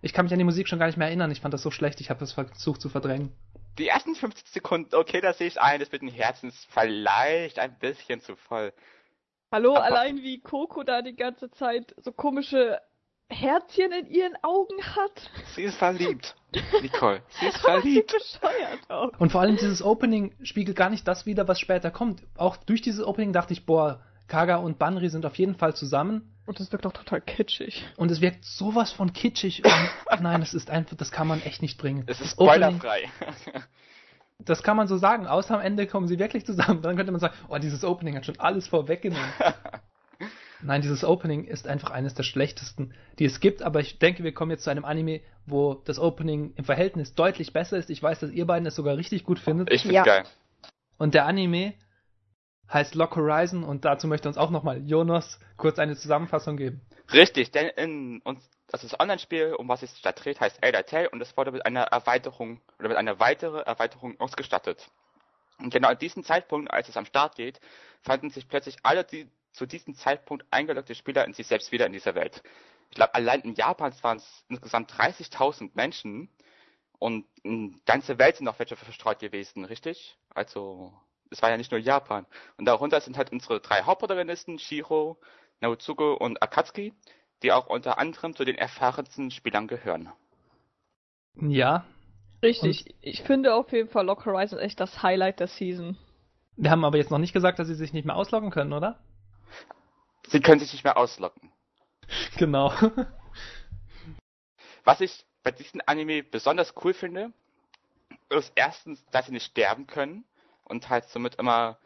Ich 0.00 0.12
kann 0.12 0.26
mich 0.26 0.32
an 0.32 0.38
die 0.38 0.44
Musik 0.44 0.68
schon 0.68 0.78
gar 0.78 0.86
nicht 0.86 0.96
mehr 0.96 1.08
erinnern. 1.08 1.30
Ich 1.32 1.40
fand 1.40 1.52
das 1.52 1.62
so 1.62 1.72
schlecht. 1.72 2.00
Ich 2.00 2.08
habe 2.10 2.20
das 2.20 2.32
versucht 2.32 2.80
zu 2.80 2.88
verdrängen. 2.88 3.32
die 3.78 3.88
ersten 3.88 4.14
50 4.14 4.48
Sekunden, 4.48 4.94
okay, 4.94 5.20
da 5.20 5.32
sehe 5.32 5.48
ich 5.48 5.60
ein, 5.60 5.80
das 5.80 5.90
mit 5.90 6.02
den 6.02 6.08
Herzen 6.08 6.48
ist 6.48 6.66
vielleicht 6.70 7.58
ein 7.58 7.76
bisschen 7.78 8.20
zu 8.20 8.36
voll. 8.36 8.72
Hallo, 9.52 9.74
Aber- 9.74 9.84
allein 9.84 10.18
wie 10.18 10.40
Coco 10.40 10.82
da 10.84 11.02
die 11.02 11.16
ganze 11.16 11.50
Zeit 11.50 11.94
so 11.96 12.12
komische 12.12 12.80
Herzchen 13.30 13.92
in 13.92 14.10
ihren 14.10 14.36
Augen 14.42 14.82
hat. 14.82 15.30
Sie 15.54 15.62
ist 15.62 15.76
verliebt. 15.76 16.34
Nicole, 16.80 17.22
sie 17.40 17.46
ist 17.46 17.56
sie 17.56 17.60
verliebt. 17.60 18.12
bescheuert 18.12 18.90
auch. 18.90 19.18
Und 19.18 19.32
vor 19.32 19.42
allem 19.42 19.56
dieses 19.56 19.82
Opening 19.82 20.34
spiegelt 20.42 20.76
gar 20.76 20.90
nicht 20.90 21.06
das 21.06 21.26
wider, 21.26 21.46
was 21.46 21.60
später 21.60 21.90
kommt. 21.90 22.22
Auch 22.36 22.56
durch 22.56 22.80
dieses 22.80 23.04
Opening 23.04 23.32
dachte 23.32 23.52
ich, 23.52 23.66
boah, 23.66 24.00
Kaga 24.28 24.56
und 24.56 24.78
Banri 24.78 25.08
sind 25.08 25.24
auf 25.26 25.36
jeden 25.36 25.54
Fall 25.56 25.74
zusammen. 25.74 26.34
Und 26.46 26.60
das 26.60 26.72
wirkt 26.72 26.86
auch 26.86 26.92
total 26.92 27.20
kitschig. 27.20 27.84
Und 27.96 28.10
es 28.10 28.20
wirkt 28.20 28.44
sowas 28.44 28.92
von 28.92 29.12
kitschig. 29.12 29.62
Und 29.64 29.72
nein, 30.20 30.40
das 30.40 30.54
ist 30.54 30.70
einfach, 30.70 30.96
das 30.96 31.10
kann 31.10 31.26
man 31.26 31.42
echt 31.42 31.60
nicht 31.60 31.78
bringen. 31.78 32.04
Es 32.06 32.20
ist 32.20 32.32
spoilerfrei. 32.32 33.10
Das 34.40 34.62
kann 34.62 34.76
man 34.76 34.86
so 34.86 34.96
sagen. 34.98 35.26
Außer 35.26 35.56
am 35.56 35.60
Ende 35.60 35.88
kommen 35.88 36.06
sie 36.06 36.20
wirklich 36.20 36.46
zusammen. 36.46 36.80
Dann 36.80 36.94
könnte 36.94 37.10
man 37.10 37.20
sagen, 37.20 37.34
oh, 37.48 37.58
dieses 37.58 37.82
Opening 37.82 38.14
hat 38.14 38.24
schon 38.24 38.38
alles 38.38 38.68
vorweggenommen. 38.68 39.28
Nein, 40.62 40.82
dieses 40.82 41.04
Opening 41.04 41.44
ist 41.44 41.68
einfach 41.68 41.90
eines 41.90 42.14
der 42.14 42.24
schlechtesten, 42.24 42.94
die 43.18 43.24
es 43.24 43.40
gibt. 43.40 43.62
Aber 43.62 43.80
ich 43.80 43.98
denke, 43.98 44.24
wir 44.24 44.32
kommen 44.34 44.50
jetzt 44.50 44.64
zu 44.64 44.70
einem 44.70 44.84
Anime, 44.84 45.20
wo 45.46 45.74
das 45.74 45.98
Opening 45.98 46.52
im 46.56 46.64
Verhältnis 46.64 47.14
deutlich 47.14 47.52
besser 47.52 47.76
ist. 47.76 47.90
Ich 47.90 48.02
weiß, 48.02 48.20
dass 48.20 48.30
ihr 48.30 48.46
beiden 48.46 48.66
es 48.66 48.74
sogar 48.74 48.96
richtig 48.96 49.24
gut 49.24 49.38
findet. 49.38 49.72
Ich 49.72 49.82
find's 49.82 49.94
Ja. 49.94 50.02
geil. 50.04 50.24
Und 50.98 51.14
der 51.14 51.26
Anime 51.26 51.74
heißt 52.72 52.94
Lock 52.94 53.16
Horizon. 53.16 53.62
Und 53.62 53.84
dazu 53.84 54.08
möchte 54.08 54.28
uns 54.28 54.36
auch 54.36 54.50
nochmal 54.50 54.82
Jonas 54.84 55.38
kurz 55.56 55.78
eine 55.78 55.96
Zusammenfassung 55.96 56.56
geben. 56.56 56.80
Richtig, 57.12 57.50
denn 57.52 57.68
in 57.68 58.20
uns, 58.22 58.48
das 58.66 58.98
Online-Spiel, 58.98 59.54
um 59.54 59.68
was 59.68 59.82
es 59.82 59.92
sich 59.92 60.02
da 60.02 60.12
dreht, 60.12 60.40
heißt 60.40 60.62
Elder 60.62 60.84
Tale 60.84 61.08
und 61.10 61.22
es 61.22 61.36
wurde 61.36 61.52
mit 61.52 61.64
einer 61.64 61.84
Erweiterung 61.84 62.60
oder 62.78 62.88
mit 62.88 62.98
einer 62.98 63.18
weiteren 63.18 63.62
Erweiterung 63.62 64.20
ausgestattet. 64.20 64.86
Und 65.58 65.72
genau 65.72 65.88
an 65.88 65.98
diesem 65.98 66.22
Zeitpunkt, 66.22 66.70
als 66.70 66.88
es 66.88 66.96
am 66.96 67.06
Start 67.06 67.36
geht, 67.36 67.60
fanden 68.02 68.30
sich 68.30 68.46
plötzlich 68.48 68.76
alle 68.82 69.04
die 69.04 69.28
zu 69.58 69.66
diesem 69.66 69.94
Zeitpunkt 69.94 70.46
eingeloggte 70.50 70.94
Spieler 70.94 71.24
in 71.24 71.34
sich 71.34 71.46
selbst 71.46 71.72
wieder 71.72 71.86
in 71.86 71.92
dieser 71.92 72.14
Welt. 72.14 72.42
Ich 72.90 72.96
glaube, 72.96 73.14
allein 73.14 73.40
in 73.40 73.54
Japan 73.54 73.92
waren 74.02 74.18
es 74.18 74.44
insgesamt 74.48 74.92
30.000 74.92 75.72
Menschen 75.74 76.30
und 76.98 77.26
in 77.42 77.80
ganze 77.84 78.18
Welt 78.18 78.36
sind 78.36 78.46
noch 78.46 78.58
welche 78.58 78.76
verstreut 78.76 79.18
gewesen, 79.18 79.64
richtig? 79.64 80.16
Also, 80.30 80.92
es 81.30 81.42
war 81.42 81.50
ja 81.50 81.56
nicht 81.56 81.70
nur 81.70 81.80
Japan. 81.80 82.26
Und 82.56 82.64
darunter 82.64 83.00
sind 83.00 83.18
halt 83.18 83.30
unsere 83.32 83.60
drei 83.60 83.82
Hauptprotagonisten, 83.82 84.58
Shiro, 84.58 85.20
Naotsuko 85.60 86.14
und 86.14 86.42
Akatsuki, 86.42 86.94
die 87.42 87.52
auch 87.52 87.66
unter 87.66 87.98
anderem 87.98 88.34
zu 88.34 88.44
den 88.44 88.56
erfahrensten 88.56 89.30
Spielern 89.30 89.68
gehören. 89.68 90.10
Ja, 91.34 91.84
Richtig. 92.42 92.94
ich 93.00 93.22
finde 93.22 93.54
auf 93.54 93.72
jeden 93.72 93.88
Fall 93.88 94.06
Lock 94.06 94.24
Horizon 94.26 94.58
echt 94.58 94.80
das 94.80 95.02
Highlight 95.02 95.40
der 95.40 95.48
Season. 95.48 95.96
wir 96.56 96.70
haben 96.70 96.84
aber 96.84 96.96
jetzt 96.96 97.10
noch 97.10 97.18
nicht 97.18 97.32
gesagt, 97.32 97.58
dass 97.58 97.68
sie 97.68 97.74
sich 97.74 97.92
nicht 97.92 98.04
mehr 98.04 98.16
ausloggen 98.16 98.50
können, 98.50 98.72
oder? 98.72 98.98
Sie 100.28 100.40
können 100.40 100.60
sich 100.60 100.72
nicht 100.72 100.84
mehr 100.84 100.96
auslocken. 100.96 101.52
Genau. 102.36 102.72
Was 104.84 105.00
ich 105.00 105.24
bei 105.42 105.50
diesem 105.50 105.82
Anime 105.86 106.22
besonders 106.22 106.74
cool 106.82 106.94
finde, 106.94 107.32
ist 108.30 108.52
erstens, 108.54 109.04
dass 109.10 109.26
sie 109.26 109.32
nicht 109.32 109.50
sterben 109.50 109.86
können 109.86 110.24
und 110.64 110.88
halt 110.88 111.08
somit 111.08 111.36
immer 111.36 111.78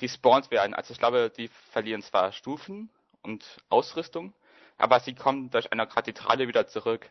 respawned 0.00 0.50
werden. 0.50 0.74
Also 0.74 0.92
ich 0.92 0.98
glaube, 0.98 1.30
die 1.30 1.48
verlieren 1.72 2.02
zwar 2.02 2.32
Stufen 2.32 2.90
und 3.22 3.44
Ausrüstung, 3.68 4.34
aber 4.78 5.00
sie 5.00 5.14
kommen 5.14 5.50
durch 5.50 5.72
eine 5.72 5.86
Kathedrale 5.86 6.48
wieder 6.48 6.66
zurück. 6.66 7.10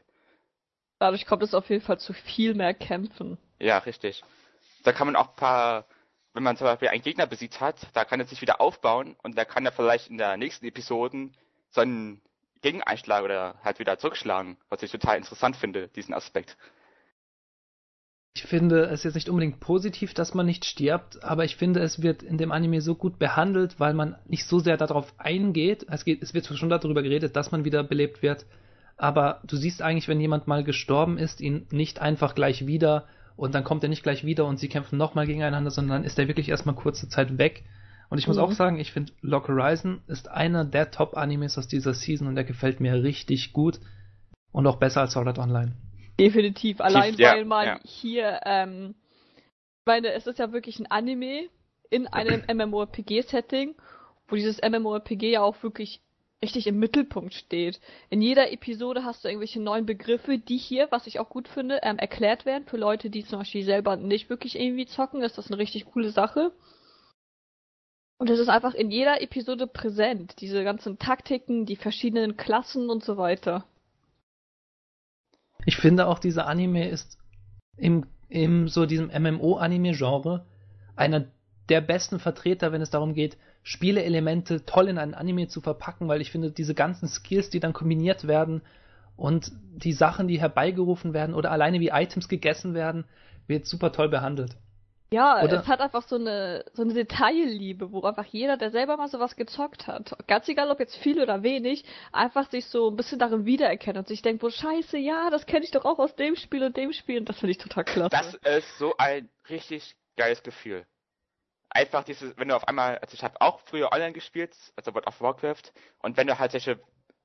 Dadurch 1.00 1.26
kommt 1.26 1.44
es 1.44 1.54
auf 1.54 1.70
jeden 1.70 1.82
Fall 1.84 2.00
zu 2.00 2.14
viel 2.14 2.54
mehr 2.54 2.74
Kämpfen. 2.74 3.38
Ja, 3.60 3.80
richtig. 3.80 4.24
Da 4.84 4.94
kann 4.94 5.08
man 5.08 5.16
auch 5.16 5.30
ein 5.30 5.36
paar, 5.36 5.86
wenn 6.36 6.44
man 6.44 6.58
zum 6.58 6.66
Beispiel 6.66 6.90
einen 6.90 7.02
Gegner 7.02 7.26
besiegt 7.26 7.62
hat, 7.62 7.78
da 7.94 8.04
kann 8.04 8.20
er 8.20 8.26
sich 8.26 8.42
wieder 8.42 8.60
aufbauen 8.60 9.16
und 9.24 9.38
da 9.38 9.46
kann 9.46 9.66
er 9.66 9.72
vielleicht 9.72 10.10
in 10.10 10.18
der 10.18 10.36
nächsten 10.36 10.66
Episoden 10.66 11.34
so 11.70 11.80
einen 11.80 12.22
Gegeneinschlag 12.62 13.24
oder 13.24 13.56
halt 13.64 13.80
wieder 13.80 13.98
zurückschlagen, 13.98 14.58
was 14.70 14.84
ich 14.84 14.92
total 14.92 15.18
interessant 15.18 15.56
finde, 15.56 15.88
diesen 15.88 16.14
Aspekt. 16.14 16.58
Ich 18.36 18.44
finde 18.44 18.84
es 18.88 19.04
jetzt 19.04 19.16
nicht 19.16 19.30
unbedingt 19.30 19.62
positiv, 19.62 20.14
dass 20.14 20.34
man 20.34 20.46
nicht 20.46 20.66
stirbt, 20.66 21.24
aber 21.24 21.46
ich 21.46 21.56
finde, 21.56 21.80
es 21.80 22.02
wird 22.02 22.22
in 22.22 22.38
dem 22.38 22.52
Anime 22.52 22.82
so 22.82 22.96
gut 22.96 23.18
behandelt, 23.18 23.80
weil 23.80 23.94
man 23.94 24.18
nicht 24.28 24.46
so 24.46 24.60
sehr 24.60 24.76
darauf 24.76 25.18
eingeht. 25.18 25.86
Es, 25.90 26.04
geht, 26.04 26.22
es 26.22 26.34
wird 26.34 26.46
schon 26.48 26.70
darüber 26.70 27.02
geredet, 27.02 27.38
dass 27.38 27.54
man 27.54 27.64
wieder 27.64 27.82
belebt 27.82 28.22
wird, 28.22 28.46
aber 28.98 29.42
du 29.46 29.56
siehst 29.56 29.82
eigentlich, 29.82 30.10
wenn 30.10 30.20
jemand 30.20 30.48
mal 30.48 30.66
gestorben 30.66 31.18
ist, 31.18 31.40
ihn 31.40 31.66
nicht 31.72 32.02
einfach 32.02 32.36
gleich 32.36 32.68
wieder 32.68 33.08
und 33.36 33.54
dann 33.54 33.64
kommt 33.64 33.84
er 33.84 33.90
nicht 33.90 34.04
gleich 34.04 34.26
wieder 34.26 34.46
und 34.46 34.58
sie 34.58 34.70
kämpfen 34.70 34.98
nochmal 34.98 35.28
gegeneinander, 35.28 35.72
sondern 35.72 35.98
dann 35.98 36.04
ist 36.06 36.18
er 36.18 36.28
wirklich 36.28 36.50
erstmal 36.50 36.76
kurze 36.76 37.10
Zeit 37.10 37.38
weg. 37.38 37.64
Und 38.10 38.20
ich 38.20 38.28
muss 38.28 38.38
Mhm. 38.38 38.44
auch 38.44 38.52
sagen, 38.52 38.80
ich 38.80 38.92
finde 38.92 39.14
Lock 39.22 39.48
Horizon 39.48 40.02
ist 40.08 40.30
einer 40.30 40.64
der 40.64 40.92
Top-Animes 40.92 41.58
aus 41.58 41.68
dieser 41.68 41.94
Season 41.94 42.28
und 42.28 42.36
der 42.36 42.44
gefällt 42.44 42.80
mir 42.80 43.04
richtig 43.04 43.52
gut 43.52 43.80
und 44.52 44.68
auch 44.68 44.78
besser 44.78 45.02
als 45.02 45.14
Sword 45.14 45.28
Art 45.28 45.40
Online. 45.40 45.74
Definitiv. 46.20 46.80
Allein 46.82 47.16
ja, 47.16 47.34
weil 47.34 47.46
man 47.46 47.66
ja. 47.66 47.80
hier, 47.84 48.40
ähm, 48.46 48.96
ich 49.80 49.86
meine, 49.86 50.14
es 50.14 50.28
ist 50.28 50.40
ja 50.40 50.54
wirklich 50.54 50.80
ein 50.80 50.90
Anime 50.90 51.50
in 51.90 52.08
einem 52.08 52.44
MMORPG-Setting, 52.48 53.76
wo 54.28 54.36
dieses 54.36 54.62
MMORPG 54.62 55.32
ja 55.32 55.42
auch 55.42 55.62
wirklich 55.62 56.02
richtig 56.46 56.68
im 56.68 56.78
Mittelpunkt 56.78 57.34
steht. 57.34 57.82
In 58.12 58.22
jeder 58.22 58.52
Episode 58.52 59.04
hast 59.04 59.24
du 59.24 59.28
irgendwelche 59.28 59.60
neuen 59.60 59.88
Begriffe, 59.88 60.38
die 60.38 60.58
hier, 60.58 60.88
was 60.92 61.08
ich 61.08 61.20
auch 61.20 61.30
gut 61.30 61.48
finde, 61.48 61.80
ähm, 61.82 61.98
erklärt 61.98 62.46
werden. 62.46 62.68
Für 62.68 62.78
Leute, 62.78 63.10
die 63.10 63.26
zum 63.26 63.40
Beispiel 63.40 63.66
selber 63.66 63.96
nicht 63.96 64.30
wirklich 64.30 64.60
irgendwie 64.60 64.86
zocken, 64.86 65.24
ist 65.24 65.40
das 65.40 65.48
eine 65.48 65.58
richtig 65.58 65.86
coole 65.86 66.12
Sache. 66.12 66.52
Und 68.18 68.30
es 68.30 68.40
ist 68.40 68.50
einfach 68.50 68.76
in 68.76 68.92
jeder 68.92 69.22
Episode 69.22 69.66
präsent. 69.66 70.36
Diese 70.40 70.64
ganzen 70.64 71.00
Taktiken, 71.00 71.66
die 71.66 71.76
verschiedenen 71.76 72.38
Klassen 72.38 72.90
und 72.92 73.04
so 73.04 73.18
weiter. 73.18 73.66
Ich 75.66 75.78
finde 75.78 76.06
auch, 76.06 76.20
dieser 76.20 76.46
Anime 76.46 76.88
ist 76.88 77.18
im, 77.76 78.06
im 78.30 78.68
so 78.68 78.86
diesem 78.86 79.08
MMO-Anime-Genre 79.08 80.46
einer 80.96 81.26
der 81.70 81.82
besten 81.82 82.20
Vertreter, 82.20 82.72
wenn 82.72 82.82
es 82.82 82.92
darum 82.92 83.16
geht, 83.16 83.38
Spieleelemente 83.68 84.64
toll 84.64 84.90
in 84.90 85.00
einen 85.00 85.16
Anime 85.16 85.48
zu 85.48 85.60
verpacken, 85.60 86.08
weil 86.08 86.22
ich 86.22 86.30
finde, 86.30 86.52
diese 86.52 86.76
ganzen 86.76 87.08
Skills, 87.08 87.50
die 87.50 87.60
dann 87.60 87.74
kombiniert 87.74 88.28
werden 88.28 88.62
und 89.18 89.52
die 89.74 89.92
Sachen, 89.92 90.28
die 90.28 90.40
herbeigerufen 90.40 91.14
werden 91.14 91.34
oder 91.34 91.50
alleine 91.50 91.80
wie 91.80 91.90
Items 91.90 92.30
gegessen 92.30 92.76
werden, 92.76 93.06
wird 93.48 93.66
super 93.66 93.92
toll 93.92 94.08
behandelt. 94.08 94.56
Ja, 95.12 95.42
Oder- 95.44 95.62
es 95.62 95.68
hat 95.68 95.82
einfach 95.82 96.04
so 96.04 96.16
eine, 96.16 96.64
so 96.74 96.84
eine 96.84 96.94
Detailliebe, 96.94 97.92
wo 97.92 98.04
einfach 98.04 98.26
jeder, 98.26 98.56
der 98.56 98.70
selber 98.70 98.98
mal 98.98 99.08
sowas 99.08 99.36
gezockt 99.36 99.88
hat, 99.88 100.16
ganz 100.28 100.48
egal 100.48 100.70
ob 100.70 100.80
jetzt 100.80 100.98
viel 100.98 101.20
oder 101.20 101.42
wenig, 101.42 101.86
einfach 102.12 102.52
sich 102.52 102.68
so 102.68 102.92
ein 102.92 102.96
bisschen 102.96 103.18
darin 103.18 103.46
wiedererkennt 103.46 103.98
und 103.98 104.08
sich 104.08 104.22
denkt, 104.22 104.44
wo 104.44 104.52
scheiße, 104.52 105.00
ja, 105.00 105.32
das 105.32 105.48
kenne 105.48 105.66
ich 105.66 105.72
doch 105.72 105.86
auch 105.86 105.98
aus 105.98 106.16
dem 106.16 106.36
Spiel 106.36 106.64
und 106.64 106.78
dem 106.78 106.94
Spiel 106.94 107.18
und 107.18 107.30
das 107.30 107.40
finde 107.40 107.52
ich 107.52 107.58
total 107.58 107.84
klasse. 107.84 108.10
Das 108.12 108.36
ist 108.58 108.78
so 108.78 108.94
ein 108.98 109.28
richtig 109.50 109.96
geiles 110.18 110.44
Gefühl. 110.44 110.86
Einfach 111.76 112.06
dieses, 112.06 112.38
wenn 112.38 112.48
du 112.48 112.56
auf 112.56 112.70
einmal, 112.70 113.00
also 113.00 113.14
ich 113.16 113.24
habe 113.24 113.42
auch 113.42 113.60
früher 113.60 113.92
online 113.92 114.14
gespielt, 114.14 114.56
also 114.78 114.94
World 114.94 115.08
of 115.08 115.20
Warcraft, 115.20 115.74
und 116.00 116.16
wenn 116.16 116.26
du 116.26 116.40
halt 116.40 116.52
solche 116.52 116.80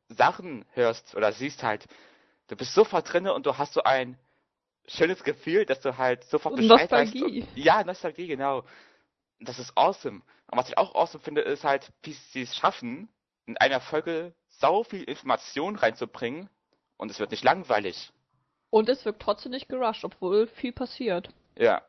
Sachen 0.08 0.64
hörst 0.72 1.14
oder 1.14 1.30
siehst 1.30 1.62
halt, 1.62 1.86
du 2.48 2.56
bist 2.56 2.74
sofort 2.74 3.12
drinne 3.12 3.32
und 3.32 3.46
du 3.46 3.56
hast 3.58 3.74
so 3.74 3.84
ein 3.84 4.18
schönes 4.88 5.22
Gefühl, 5.22 5.66
dass 5.66 5.80
du 5.80 5.96
halt 5.96 6.24
sofort 6.24 6.56
Bescheid 6.56 6.90
Nostalgie. 6.90 7.22
weißt. 7.22 7.56
Und, 7.56 7.56
ja, 7.56 7.84
Nostalgie, 7.84 8.26
genau. 8.26 8.64
Das 9.38 9.60
ist 9.60 9.70
awesome. 9.78 10.22
Und 10.50 10.58
was 10.58 10.68
ich 10.68 10.76
auch 10.76 10.96
awesome 10.96 11.22
finde, 11.22 11.42
ist 11.42 11.62
halt, 11.62 11.88
wie 12.02 12.12
sie 12.12 12.42
es 12.42 12.56
schaffen, 12.56 13.08
in 13.46 13.56
einer 13.56 13.80
Folge 13.80 14.34
sau 14.48 14.82
viel 14.82 15.04
Information 15.04 15.76
reinzubringen 15.76 16.50
und 16.96 17.08
es 17.08 17.20
wird 17.20 17.30
nicht 17.30 17.44
langweilig. 17.44 18.10
Und 18.70 18.88
es 18.88 19.04
wirkt 19.04 19.22
trotzdem 19.22 19.52
nicht 19.52 19.68
gerusht, 19.68 20.04
obwohl 20.04 20.48
viel 20.48 20.72
passiert. 20.72 21.28
Ja. 21.56 21.82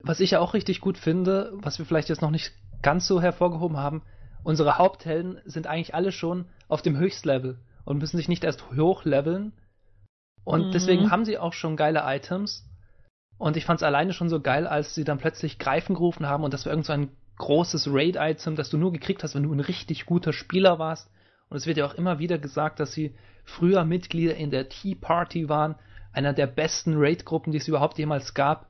Was 0.00 0.20
ich 0.20 0.32
ja 0.32 0.40
auch 0.40 0.54
richtig 0.54 0.80
gut 0.80 0.96
finde, 0.98 1.52
was 1.54 1.78
wir 1.78 1.86
vielleicht 1.86 2.08
jetzt 2.08 2.22
noch 2.22 2.30
nicht 2.30 2.52
ganz 2.82 3.06
so 3.06 3.20
hervorgehoben 3.20 3.76
haben, 3.76 4.02
unsere 4.44 4.78
Haupthelden 4.78 5.40
sind 5.44 5.66
eigentlich 5.66 5.94
alle 5.94 6.12
schon 6.12 6.46
auf 6.68 6.82
dem 6.82 6.96
Höchstlevel 6.96 7.58
und 7.84 7.98
müssen 7.98 8.16
sich 8.16 8.28
nicht 8.28 8.44
erst 8.44 8.70
hochleveln. 8.70 9.52
Und 10.44 10.68
Mhm. 10.68 10.70
deswegen 10.70 11.10
haben 11.10 11.24
sie 11.24 11.38
auch 11.38 11.52
schon 11.52 11.76
geile 11.76 12.02
Items. 12.04 12.64
Und 13.38 13.56
ich 13.56 13.64
fand 13.64 13.80
es 13.80 13.84
alleine 13.84 14.12
schon 14.12 14.28
so 14.28 14.40
geil, 14.40 14.66
als 14.66 14.94
sie 14.94 15.04
dann 15.04 15.18
plötzlich 15.18 15.58
Greifen 15.58 15.94
gerufen 15.94 16.26
haben 16.26 16.44
und 16.44 16.54
das 16.54 16.64
war 16.64 16.72
irgend 16.72 16.86
so 16.86 16.92
ein 16.92 17.10
großes 17.36 17.88
Raid-Item, 17.92 18.56
das 18.56 18.70
du 18.70 18.78
nur 18.78 18.92
gekriegt 18.92 19.22
hast, 19.22 19.34
wenn 19.34 19.44
du 19.44 19.52
ein 19.52 19.60
richtig 19.60 20.06
guter 20.06 20.32
Spieler 20.32 20.78
warst. 20.78 21.08
Und 21.48 21.56
es 21.56 21.66
wird 21.66 21.76
ja 21.76 21.86
auch 21.86 21.94
immer 21.94 22.18
wieder 22.18 22.38
gesagt, 22.38 22.80
dass 22.80 22.92
sie 22.92 23.14
früher 23.44 23.84
Mitglieder 23.84 24.34
in 24.34 24.50
der 24.50 24.68
Tea 24.68 24.94
Party 24.96 25.48
waren, 25.48 25.76
einer 26.12 26.32
der 26.32 26.48
besten 26.48 26.94
Raid-Gruppen, 26.96 27.52
die 27.52 27.58
es 27.58 27.68
überhaupt 27.68 27.98
jemals 27.98 28.34
gab. 28.34 28.68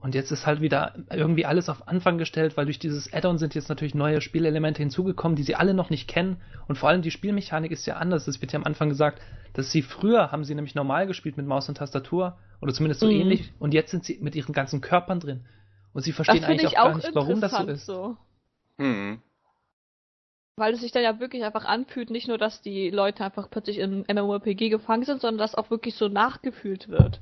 Und 0.00 0.14
jetzt 0.14 0.30
ist 0.30 0.46
halt 0.46 0.60
wieder 0.60 0.94
irgendwie 1.10 1.44
alles 1.44 1.68
auf 1.68 1.88
Anfang 1.88 2.18
gestellt, 2.18 2.56
weil 2.56 2.66
durch 2.66 2.78
dieses 2.78 3.12
Add-on 3.12 3.38
sind 3.38 3.54
jetzt 3.56 3.68
natürlich 3.68 3.94
neue 3.96 4.20
Spielelemente 4.20 4.80
hinzugekommen, 4.80 5.34
die 5.34 5.42
sie 5.42 5.56
alle 5.56 5.74
noch 5.74 5.90
nicht 5.90 6.06
kennen. 6.08 6.36
Und 6.68 6.78
vor 6.78 6.88
allem 6.88 7.02
die 7.02 7.10
Spielmechanik 7.10 7.72
ist 7.72 7.84
ja 7.86 7.96
anders. 7.96 8.28
Es 8.28 8.40
wird 8.40 8.52
ja 8.52 8.58
am 8.58 8.64
Anfang 8.64 8.88
gesagt, 8.88 9.20
dass 9.54 9.72
sie 9.72 9.82
früher 9.82 10.30
haben 10.30 10.44
sie 10.44 10.54
nämlich 10.54 10.76
normal 10.76 11.06
gespielt 11.08 11.36
mit 11.36 11.46
Maus 11.46 11.68
und 11.68 11.76
Tastatur 11.78 12.38
oder 12.60 12.72
zumindest 12.72 13.00
so 13.00 13.06
Mhm. 13.06 13.12
ähnlich. 13.12 13.52
Und 13.58 13.74
jetzt 13.74 13.90
sind 13.90 14.04
sie 14.04 14.18
mit 14.20 14.36
ihren 14.36 14.52
ganzen 14.52 14.80
Körpern 14.80 15.18
drin. 15.18 15.44
Und 15.92 16.02
sie 16.02 16.12
verstehen 16.12 16.44
eigentlich 16.44 16.66
auch 16.68 16.70
ich 16.70 16.76
gar 16.76 16.86
auch 16.90 16.94
nicht, 16.96 17.14
warum 17.14 17.40
das 17.40 17.50
so 17.52 17.66
ist. 17.66 17.86
so. 17.86 18.16
Hm. 18.78 19.20
weil 20.56 20.74
es 20.74 20.80
sich 20.80 20.92
dann 20.92 21.02
ja 21.02 21.18
wirklich 21.20 21.42
einfach 21.44 21.64
anfühlt, 21.64 22.10
nicht 22.10 22.28
nur, 22.28 22.38
dass 22.38 22.62
die 22.62 22.90
Leute 22.90 23.24
einfach 23.24 23.48
plötzlich 23.50 23.78
im 23.78 24.04
MMORPG 24.08 24.68
gefangen 24.70 25.04
sind, 25.04 25.20
sondern 25.20 25.38
dass 25.38 25.54
auch 25.56 25.70
wirklich 25.70 25.94
so 25.96 26.08
nachgefühlt 26.08 26.88
wird. 26.88 27.20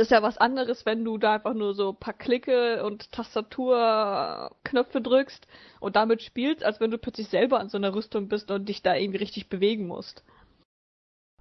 Das 0.00 0.06
ist 0.06 0.12
ja 0.12 0.22
was 0.22 0.38
anderes, 0.38 0.86
wenn 0.86 1.04
du 1.04 1.18
da 1.18 1.34
einfach 1.34 1.52
nur 1.52 1.74
so 1.74 1.90
ein 1.90 1.96
paar 1.96 2.14
Klicke 2.14 2.82
und 2.86 3.12
Tastaturknöpfe 3.12 5.02
drückst 5.02 5.46
und 5.78 5.94
damit 5.94 6.22
spielst, 6.22 6.64
als 6.64 6.80
wenn 6.80 6.90
du 6.90 6.96
plötzlich 6.96 7.28
selber 7.28 7.60
an 7.60 7.68
so 7.68 7.76
einer 7.76 7.94
Rüstung 7.94 8.28
bist 8.28 8.50
und 8.50 8.66
dich 8.66 8.80
da 8.80 8.94
irgendwie 8.94 9.18
richtig 9.18 9.50
bewegen 9.50 9.86
musst. 9.86 10.24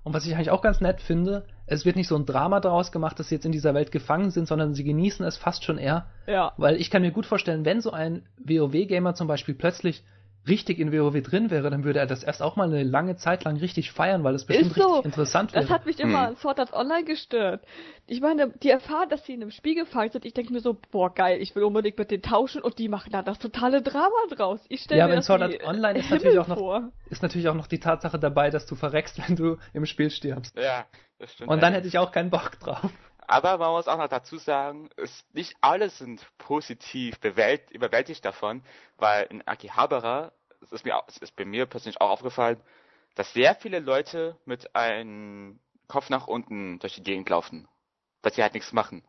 Und 0.03 0.13
was 0.13 0.25
ich 0.25 0.35
eigentlich 0.35 0.51
auch 0.51 0.61
ganz 0.61 0.81
nett 0.81 0.99
finde, 0.99 1.47
es 1.67 1.85
wird 1.85 1.95
nicht 1.95 2.09
so 2.09 2.17
ein 2.17 2.25
Drama 2.25 2.59
daraus 2.59 2.91
gemacht, 2.91 3.17
dass 3.17 3.29
sie 3.29 3.35
jetzt 3.35 3.45
in 3.45 3.53
dieser 3.53 3.73
Welt 3.73 3.93
gefangen 3.93 4.29
sind, 4.29 4.45
sondern 4.45 4.73
sie 4.73 4.83
genießen 4.83 5.25
es 5.25 5.37
fast 5.37 5.63
schon 5.63 5.77
eher. 5.77 6.07
Ja. 6.27 6.51
Weil 6.57 6.75
ich 6.81 6.91
kann 6.91 7.01
mir 7.01 7.11
gut 7.11 7.25
vorstellen, 7.25 7.63
wenn 7.63 7.79
so 7.79 7.91
ein 7.91 8.27
WoW-Gamer 8.39 9.13
zum 9.13 9.29
Beispiel 9.29 9.55
plötzlich 9.55 10.03
richtig 10.47 10.79
in 10.79 10.91
WoW 10.91 11.21
drin 11.21 11.49
wäre, 11.51 11.69
dann 11.69 11.83
würde 11.83 11.99
er 11.99 12.07
das 12.07 12.23
erst 12.23 12.41
auch 12.41 12.55
mal 12.55 12.67
eine 12.67 12.83
lange 12.83 13.15
Zeit 13.17 13.43
lang 13.43 13.57
richtig 13.57 13.91
feiern, 13.91 14.23
weil 14.23 14.35
es 14.35 14.45
bestimmt 14.45 14.73
so. 14.73 14.87
richtig 14.87 15.05
interessant 15.05 15.53
wäre. 15.53 15.63
Das 15.63 15.71
hat 15.71 15.85
mich 15.85 15.99
immer 15.99 16.27
an 16.27 16.35
Sword 16.37 16.59
Art 16.59 16.73
Online 16.73 17.03
gestört. 17.03 17.63
Ich 18.07 18.21
meine, 18.21 18.49
die 18.63 18.69
erfahren, 18.69 19.09
dass 19.09 19.25
sie 19.25 19.33
in 19.33 19.41
einem 19.41 19.51
Spiel 19.51 19.75
gefangen 19.75 20.11
sind. 20.11 20.25
Ich 20.25 20.33
denke 20.33 20.51
mir 20.51 20.61
so, 20.61 20.77
boah, 20.91 21.13
geil, 21.13 21.39
ich 21.41 21.55
will 21.55 21.63
unbedingt 21.63 21.97
mit 21.97 22.09
denen 22.11 22.23
tauschen 22.23 22.61
und 22.61 22.79
die 22.79 22.89
machen 22.89 23.11
da 23.11 23.21
das 23.21 23.39
totale 23.39 23.81
Drama 23.81 24.09
draus. 24.29 24.59
Ich 24.69 24.81
stelle 24.81 24.99
ja, 24.99 25.05
mir 25.05 25.11
aber 25.11 25.13
in 25.13 25.19
das 25.19 25.25
Sword 25.27 25.41
Art 25.41 25.63
Online 25.63 25.99
ist 25.99 26.09
natürlich, 26.09 26.39
auch 26.39 26.47
noch, 26.47 26.81
ist 27.09 27.21
natürlich 27.21 27.49
auch 27.49 27.55
noch 27.55 27.67
die 27.67 27.79
Tatsache 27.79 28.17
dabei, 28.17 28.49
dass 28.49 28.65
du 28.65 28.75
verreckst, 28.75 29.19
wenn 29.27 29.35
du 29.35 29.57
im 29.73 29.85
Spiel 29.85 30.09
stirbst. 30.09 30.55
Ja, 30.57 30.85
das 31.19 31.33
stimmt. 31.33 31.49
Und 31.49 31.61
dann 31.61 31.73
hätte 31.73 31.87
ich 31.87 31.97
auch 31.97 32.11
keinen 32.11 32.29
Bock 32.29 32.59
drauf. 32.59 32.91
Aber 33.29 33.59
man 33.59 33.69
muss 33.73 33.87
auch 33.87 33.99
noch 33.99 34.07
dazu 34.07 34.37
sagen, 34.37 34.89
es, 34.97 35.23
nicht 35.33 35.55
alle 35.61 35.91
sind 35.91 36.27
positiv 36.39 37.19
bewält, 37.19 37.69
überwältigt 37.69 38.25
davon, 38.25 38.63
weil 38.97 39.27
in 39.29 39.47
Akihabara, 39.47 40.31
es 40.63 40.71
ist, 40.71 40.83
mir, 40.83 40.99
es 41.07 41.17
ist 41.17 41.35
bei 41.35 41.45
mir 41.45 41.67
persönlich 41.67 42.01
auch 42.01 42.09
aufgefallen, 42.09 42.59
dass 43.13 43.31
sehr 43.31 43.53
viele 43.53 43.81
Leute 43.81 44.35
mit 44.45 44.75
einem 44.75 45.59
Kopf 45.87 46.09
nach 46.09 46.25
unten 46.25 46.79
durch 46.79 46.95
die 46.95 47.03
Gegend 47.03 47.29
laufen. 47.29 47.67
Dass 48.23 48.33
sie 48.33 48.41
halt 48.41 48.55
nichts 48.55 48.73
machen. 48.73 49.03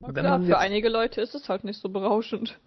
Na 0.00 0.10
klar, 0.10 0.40
für 0.40 0.58
einige 0.58 0.88
Leute 0.88 1.20
ist 1.20 1.34
es 1.34 1.50
halt 1.50 1.64
nicht 1.64 1.82
so 1.82 1.90
berauschend. 1.90 2.58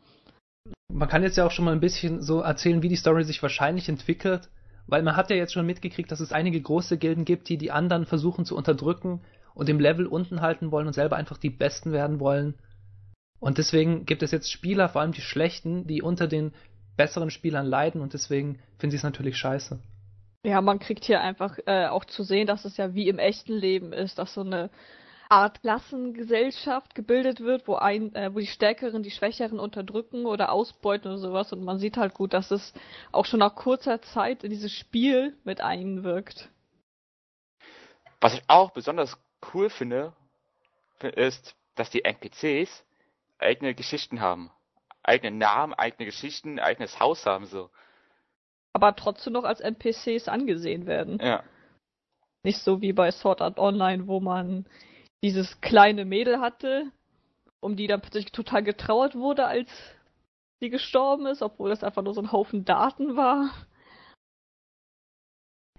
Man 0.94 1.10
kann 1.10 1.24
jetzt 1.24 1.38
ja 1.38 1.48
auch 1.48 1.52
schon 1.52 1.66
mal 1.66 1.74
ein 1.74 1.80
bisschen 1.80 2.22
so 2.22 2.42
erzählen, 2.42 2.84
wie 2.84 2.90
die 2.90 2.96
Story 2.98 3.24
sich 3.24 3.42
wahrscheinlich 3.42 3.90
entwickelt, 3.90 4.52
weil 4.86 5.02
man 5.02 5.16
hat 5.16 5.32
ja 5.32 5.36
jetzt 5.38 5.54
schon 5.54 5.66
mitgekriegt, 5.66 6.12
dass 6.12 6.20
es 6.20 6.32
einige 6.32 6.62
große 6.62 7.00
Gilden 7.00 7.26
gibt, 7.26 7.50
die 7.50 7.58
die 7.58 7.72
anderen 7.72 8.06
versuchen 8.06 8.46
zu 8.46 8.56
unterdrücken 8.56 9.22
und 9.56 9.70
im 9.70 9.80
Level 9.80 10.06
unten 10.06 10.42
halten 10.42 10.72
wollen 10.72 10.86
und 10.86 10.94
selber 10.94 11.16
einfach 11.16 11.38
die 11.38 11.50
Besten 11.50 11.92
werden 11.92 12.20
wollen. 12.20 12.54
Und 13.40 13.58
deswegen 13.58 14.06
gibt 14.06 14.22
es 14.22 14.32
jetzt 14.32 14.52
Spieler, 14.52 14.90
vor 14.90 15.02
allem 15.02 15.12
die 15.12 15.22
Schlechten, 15.22 15.88
die 15.88 16.02
unter 16.02 16.28
den 16.28 16.54
besseren 16.98 17.32
Spielern 17.32 17.66
leiden 17.66 18.02
und 18.02 18.14
deswegen 18.14 18.60
finden 18.78 18.92
sie 18.92 18.98
es 18.98 19.04
natürlich 19.04 19.38
scheiße. 19.38 19.80
Ja, 20.44 20.62
man 20.62 20.80
kriegt 20.80 21.04
hier 21.06 21.22
einfach 21.22 21.58
äh, 21.66 21.88
auch 21.88 22.06
zu 22.06 22.24
sehen, 22.24 22.48
dass 22.48 22.66
es 22.66 22.78
ja 22.78 22.94
wie 22.94 23.10
im 23.10 23.18
echten 23.18 23.54
Leben 23.54 23.94
ist, 23.94 24.20
dass 24.20 24.36
so 24.36 24.42
eine 24.42 24.70
Art 25.28 25.62
Klassengesellschaft 25.62 26.94
gebildet 26.94 27.40
wird, 27.40 27.68
wo 27.68 27.76
ein, 27.76 28.14
äh, 28.14 28.34
wo 28.34 28.40
die 28.40 28.46
Stärkeren 28.46 29.02
die 29.02 29.12
Schwächeren 29.12 29.60
unterdrücken 29.60 30.26
oder 30.26 30.52
ausbeuten 30.52 31.12
oder 31.12 31.18
sowas. 31.18 31.52
Und 31.52 31.64
man 31.64 31.80
sieht 31.80 31.98
halt 31.98 32.14
gut, 32.14 32.34
dass 32.34 32.52
es 32.52 32.74
auch 33.12 33.26
schon 33.26 33.40
nach 33.40 33.56
kurzer 33.56 34.02
Zeit 34.02 34.44
in 34.44 34.52
dieses 34.52 34.72
Spiel 34.72 35.36
mit 35.44 35.62
einwirkt. 35.62 36.50
Was 38.22 38.36
ich 38.36 38.44
auch 38.48 38.72
besonders 38.72 39.18
cool 39.54 39.70
finde, 39.70 40.14
ist, 41.02 41.56
dass 41.76 41.90
die 41.90 42.04
NPCs 42.04 42.86
eigene 43.38 43.76
Geschichten 43.76 44.22
haben. 44.22 44.52
Eigene 45.04 45.38
Namen, 45.38 45.74
eigene 45.74 46.06
Geschichten, 46.06 46.60
eigenes 46.60 47.00
Haus 47.00 47.26
haben 47.26 47.46
so. 47.46 47.70
Aber 48.74 48.96
trotzdem 48.96 49.34
noch 49.34 49.44
als 49.44 49.60
NPCs 49.62 50.28
angesehen 50.28 50.86
werden. 50.86 51.20
Ja. 51.22 51.44
Nicht 52.44 52.60
so 52.60 52.82
wie 52.82 52.94
bei 52.94 53.12
Sword 53.12 53.42
Art 53.42 53.60
Online, 53.60 54.08
wo 54.08 54.20
man 54.20 54.66
dieses 55.24 55.62
kleine 55.62 56.06
Mädel 56.06 56.40
hatte, 56.40 56.92
um 57.60 57.76
die 57.76 57.88
dann 57.88 58.02
plötzlich 58.02 58.32
total 58.32 58.64
getrauert 58.64 59.16
wurde, 59.16 59.46
als 59.46 59.70
sie 60.60 60.70
gestorben 60.70 61.26
ist, 61.26 61.42
obwohl 61.42 61.70
das 61.70 61.84
einfach 61.84 62.04
nur 62.04 62.14
so 62.14 62.22
ein 62.22 62.32
Haufen 62.32 62.66
Daten 62.66 63.16
war. 63.16 63.50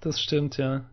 Das 0.00 0.20
stimmt, 0.20 0.56
ja. 0.56 0.84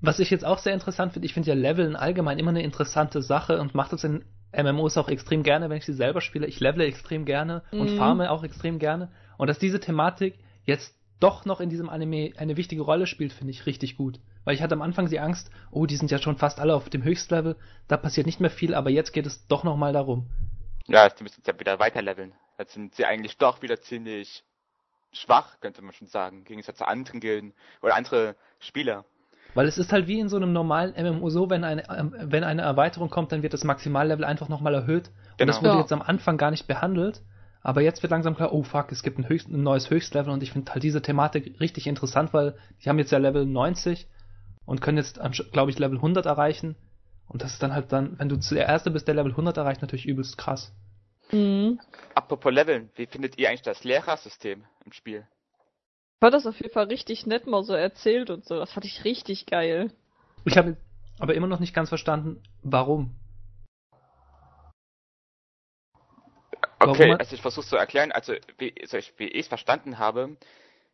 Was 0.00 0.20
ich 0.20 0.30
jetzt 0.30 0.44
auch 0.44 0.58
sehr 0.58 0.74
interessant 0.74 1.12
finde, 1.12 1.26
ich 1.26 1.34
finde 1.34 1.48
ja 1.48 1.54
Leveln 1.54 1.96
allgemein 1.96 2.38
immer 2.38 2.50
eine 2.50 2.62
interessante 2.62 3.22
Sache 3.22 3.60
und 3.60 3.74
mache 3.74 3.90
das 3.90 4.04
in 4.04 4.24
MMOs 4.56 4.96
auch 4.96 5.08
extrem 5.08 5.42
gerne, 5.42 5.68
wenn 5.68 5.78
ich 5.78 5.84
sie 5.84 5.92
selber 5.92 6.20
spiele. 6.20 6.46
Ich 6.46 6.60
levele 6.60 6.86
extrem 6.86 7.24
gerne 7.24 7.62
und 7.72 7.90
Mhm. 7.92 7.96
farme 7.96 8.30
auch 8.30 8.44
extrem 8.44 8.78
gerne. 8.78 9.10
Und 9.36 9.48
dass 9.48 9.58
diese 9.58 9.80
Thematik 9.80 10.38
jetzt 10.64 10.94
doch 11.20 11.44
noch 11.44 11.60
in 11.60 11.68
diesem 11.68 11.88
Anime 11.88 12.32
eine 12.36 12.56
wichtige 12.56 12.82
Rolle 12.82 13.06
spielt, 13.06 13.32
finde 13.32 13.50
ich 13.50 13.66
richtig 13.66 13.96
gut. 13.96 14.20
Weil 14.44 14.54
ich 14.54 14.62
hatte 14.62 14.74
am 14.74 14.82
Anfang 14.82 15.08
die 15.08 15.20
Angst, 15.20 15.50
oh, 15.70 15.84
die 15.84 15.96
sind 15.96 16.10
ja 16.10 16.18
schon 16.18 16.36
fast 16.36 16.60
alle 16.60 16.74
auf 16.74 16.88
dem 16.88 17.02
Höchstlevel, 17.02 17.56
da 17.88 17.96
passiert 17.96 18.26
nicht 18.26 18.40
mehr 18.40 18.50
viel, 18.50 18.74
aber 18.74 18.90
jetzt 18.90 19.12
geht 19.12 19.26
es 19.26 19.46
doch 19.48 19.64
nochmal 19.64 19.92
darum. 19.92 20.26
Ja, 20.86 21.08
die 21.08 21.22
müssen 21.22 21.40
jetzt 21.40 21.48
ja 21.48 21.58
wieder 21.58 21.78
weiterleveln. 21.78 22.32
Jetzt 22.58 22.72
sind 22.72 22.94
sie 22.94 23.04
eigentlich 23.04 23.36
doch 23.36 23.62
wieder 23.62 23.80
ziemlich 23.80 24.44
schwach, 25.12 25.60
könnte 25.60 25.82
man 25.82 25.92
schon 25.92 26.06
sagen, 26.08 26.38
im 26.38 26.44
Gegensatz 26.44 26.78
zu 26.78 26.86
anderen 26.88 27.20
Gilden 27.20 27.52
oder 27.82 27.94
andere 27.94 28.36
Spieler. 28.60 29.04
Weil 29.54 29.66
es 29.66 29.78
ist 29.78 29.92
halt 29.92 30.06
wie 30.06 30.20
in 30.20 30.28
so 30.28 30.36
einem 30.36 30.52
normalen 30.52 30.94
MMO 30.96 31.30
so, 31.30 31.50
wenn 31.50 31.64
eine, 31.64 31.88
ähm, 31.90 32.14
wenn 32.18 32.44
eine 32.44 32.62
Erweiterung 32.62 33.10
kommt, 33.10 33.32
dann 33.32 33.42
wird 33.42 33.54
das 33.54 33.64
Maximallevel 33.64 34.24
einfach 34.24 34.48
nochmal 34.48 34.74
erhöht. 34.74 35.10
Und 35.40 35.46
das 35.46 35.58
Genau. 35.58 35.68
wurde 35.70 35.76
Ja. 35.78 35.82
jetzt 35.82 35.92
am 35.92 36.02
Anfang 36.02 36.36
gar 36.36 36.50
nicht 36.50 36.66
behandelt. 36.66 37.22
Aber 37.62 37.80
jetzt 37.80 38.02
wird 38.02 38.10
langsam 38.10 38.36
klar, 38.36 38.52
oh 38.52 38.62
fuck, 38.62 38.92
es 38.92 39.02
gibt 39.02 39.18
ein, 39.18 39.28
Höchst, 39.28 39.48
ein 39.48 39.62
neues 39.62 39.90
Höchstlevel 39.90 40.32
und 40.32 40.42
ich 40.42 40.52
finde 40.52 40.72
halt 40.72 40.82
diese 40.82 41.02
Thematik 41.02 41.58
richtig 41.60 41.86
interessant, 41.86 42.32
weil 42.32 42.56
die 42.82 42.88
haben 42.88 42.98
jetzt 42.98 43.10
ja 43.10 43.18
Level 43.18 43.44
90 43.46 44.06
und 44.64 44.80
können 44.80 44.98
jetzt, 44.98 45.18
glaube 45.52 45.70
ich, 45.70 45.78
Level 45.78 45.96
100 45.96 46.26
erreichen. 46.26 46.76
Und 47.26 47.42
das 47.42 47.52
ist 47.52 47.62
dann 47.62 47.74
halt 47.74 47.92
dann, 47.92 48.18
wenn 48.18 48.28
du 48.28 48.36
der 48.36 48.66
Erste 48.66 48.90
bist, 48.90 49.08
der 49.08 49.14
Level 49.14 49.32
100 49.32 49.56
erreicht, 49.56 49.82
natürlich 49.82 50.06
übelst 50.06 50.38
krass. 50.38 50.72
Mhm. 51.32 51.78
Apropos 52.14 52.52
Leveln, 52.52 52.90
wie 52.94 53.06
findet 53.06 53.36
ihr 53.38 53.48
eigentlich 53.48 53.62
das 53.62 53.84
Lehrersystem 53.84 54.64
im 54.84 54.92
Spiel? 54.92 55.26
Ich 56.18 56.20
fand 56.20 56.34
das 56.34 56.46
auf 56.48 56.60
jeden 56.60 56.72
Fall 56.72 56.86
richtig 56.86 57.26
nett 57.26 57.46
mal 57.46 57.62
so 57.62 57.74
erzählt 57.74 58.30
und 58.30 58.44
so. 58.44 58.56
Das 58.58 58.72
fand 58.72 58.84
ich 58.84 59.04
richtig 59.04 59.46
geil. 59.46 59.92
Ich 60.44 60.58
habe 60.58 60.76
aber 61.20 61.34
immer 61.34 61.46
noch 61.46 61.60
nicht 61.60 61.72
ganz 61.72 61.90
verstanden, 61.90 62.42
warum. 62.64 63.14
Warum 66.80 66.94
Okay, 66.96 67.12
hat- 67.12 67.20
also 67.20 67.36
ich 67.36 67.40
versuche 67.40 67.64
zu 67.68 67.76
erklären, 67.76 68.10
also 68.10 68.32
wie, 68.58 68.74
also 68.80 68.96
ich, 68.96 69.14
wie 69.18 69.28
ich 69.28 69.42
es 69.42 69.46
verstanden 69.46 70.00
habe, 70.00 70.36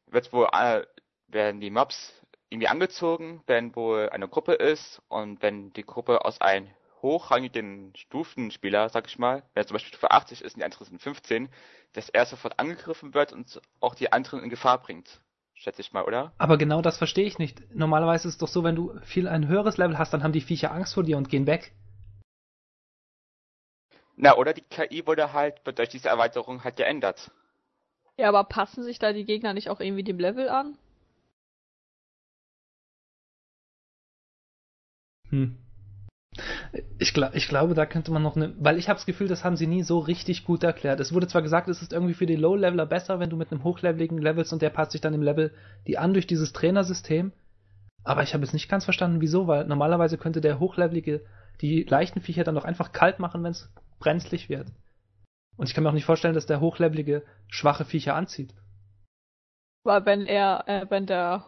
wird 0.08 0.30
wohl 0.34 0.46
äh, 0.52 0.82
werden 1.28 1.58
die 1.62 1.70
Mobs 1.70 2.12
irgendwie 2.50 2.68
angezogen, 2.68 3.42
wenn 3.46 3.74
wohl 3.74 4.10
eine 4.10 4.28
Gruppe 4.28 4.52
ist 4.52 5.00
und 5.08 5.40
wenn 5.40 5.72
die 5.72 5.86
Gruppe 5.86 6.26
aus 6.26 6.38
einem 6.42 6.68
hochrangigen 7.04 7.92
Stufenspieler, 7.94 8.88
sag 8.88 9.06
ich 9.06 9.18
mal, 9.18 9.44
wenn 9.52 9.62
er 9.62 9.66
zum 9.66 9.74
Beispiel 9.74 9.90
Stufe 9.90 10.10
80 10.10 10.42
ist 10.42 10.54
und 10.54 10.60
die 10.60 10.64
anderen 10.64 10.86
sind 10.86 11.00
15, 11.00 11.48
dass 11.92 12.08
er 12.08 12.26
sofort 12.26 12.58
angegriffen 12.58 13.14
wird 13.14 13.32
und 13.32 13.60
auch 13.78 13.94
die 13.94 14.10
anderen 14.10 14.42
in 14.42 14.50
Gefahr 14.50 14.78
bringt. 14.78 15.20
Schätze 15.54 15.82
ich 15.82 15.92
mal, 15.92 16.02
oder? 16.02 16.32
Aber 16.38 16.58
genau 16.58 16.82
das 16.82 16.98
verstehe 16.98 17.26
ich 17.26 17.38
nicht. 17.38 17.62
Normalerweise 17.72 18.26
ist 18.26 18.34
es 18.34 18.38
doch 18.38 18.48
so, 18.48 18.64
wenn 18.64 18.74
du 18.74 18.98
viel 19.04 19.28
ein 19.28 19.46
höheres 19.46 19.76
Level 19.76 19.98
hast, 19.98 20.12
dann 20.12 20.24
haben 20.24 20.32
die 20.32 20.40
Viecher 20.40 20.72
Angst 20.72 20.94
vor 20.94 21.04
dir 21.04 21.16
und 21.16 21.28
gehen 21.28 21.46
weg. 21.46 21.72
Na, 24.16 24.36
oder 24.36 24.52
die 24.52 24.62
KI 24.62 25.06
wurde 25.06 25.32
halt 25.32 25.64
wird 25.64 25.78
durch 25.78 25.90
diese 25.90 26.08
Erweiterung 26.08 26.64
halt 26.64 26.76
geändert. 26.76 27.30
Ja, 28.16 28.28
aber 28.28 28.44
passen 28.44 28.82
sich 28.82 28.98
da 28.98 29.12
die 29.12 29.24
Gegner 29.24 29.54
nicht 29.54 29.70
auch 29.70 29.80
irgendwie 29.80 30.04
dem 30.04 30.18
Level 30.18 30.48
an? 30.48 30.78
Hm. 35.30 35.63
Ich, 36.98 37.14
gla 37.14 37.30
ich 37.34 37.48
glaube, 37.48 37.74
da 37.74 37.86
könnte 37.86 38.10
man 38.10 38.22
noch 38.22 38.36
eine. 38.36 38.54
Weil 38.58 38.78
ich 38.78 38.88
habe 38.88 38.96
das 38.96 39.06
Gefühl, 39.06 39.28
das 39.28 39.44
haben 39.44 39.56
sie 39.56 39.66
nie 39.66 39.82
so 39.82 39.98
richtig 39.98 40.44
gut 40.44 40.64
erklärt. 40.64 41.00
Es 41.00 41.12
wurde 41.12 41.28
zwar 41.28 41.42
gesagt, 41.42 41.68
es 41.68 41.80
ist 41.80 41.92
irgendwie 41.92 42.14
für 42.14 42.26
die 42.26 42.36
Low-Leveler 42.36 42.86
besser, 42.86 43.20
wenn 43.20 43.30
du 43.30 43.36
mit 43.36 43.52
einem 43.52 43.62
hochleveligen 43.62 44.18
levelst 44.18 44.52
und 44.52 44.62
der 44.62 44.70
passt 44.70 44.92
sich 44.92 45.00
dann 45.00 45.14
im 45.14 45.22
Level 45.22 45.52
die 45.86 45.98
an 45.98 46.12
durch 46.12 46.26
dieses 46.26 46.52
Trainersystem. 46.52 47.32
Aber 48.02 48.22
ich 48.22 48.34
habe 48.34 48.44
jetzt 48.44 48.52
nicht 48.52 48.68
ganz 48.68 48.84
verstanden, 48.84 49.20
wieso, 49.20 49.46
weil 49.46 49.64
normalerweise 49.66 50.18
könnte 50.18 50.40
der 50.40 50.58
hochlevelige 50.58 51.22
die 51.60 51.84
leichten 51.84 52.20
Viecher 52.20 52.44
dann 52.44 52.56
doch 52.56 52.64
einfach 52.64 52.92
kalt 52.92 53.18
machen, 53.20 53.42
wenn 53.42 53.52
es 53.52 53.72
brenzlig 54.00 54.48
wird. 54.48 54.68
Und 55.56 55.68
ich 55.68 55.74
kann 55.74 55.84
mir 55.84 55.90
auch 55.90 55.94
nicht 55.94 56.04
vorstellen, 56.04 56.34
dass 56.34 56.46
der 56.46 56.60
hochlevelige 56.60 57.22
schwache 57.48 57.84
Viecher 57.84 58.16
anzieht. 58.16 58.52
Weil 59.84 60.04
wenn 60.04 60.26
er, 60.26 60.64
äh, 60.66 60.86
wenn 60.90 61.06
der 61.06 61.44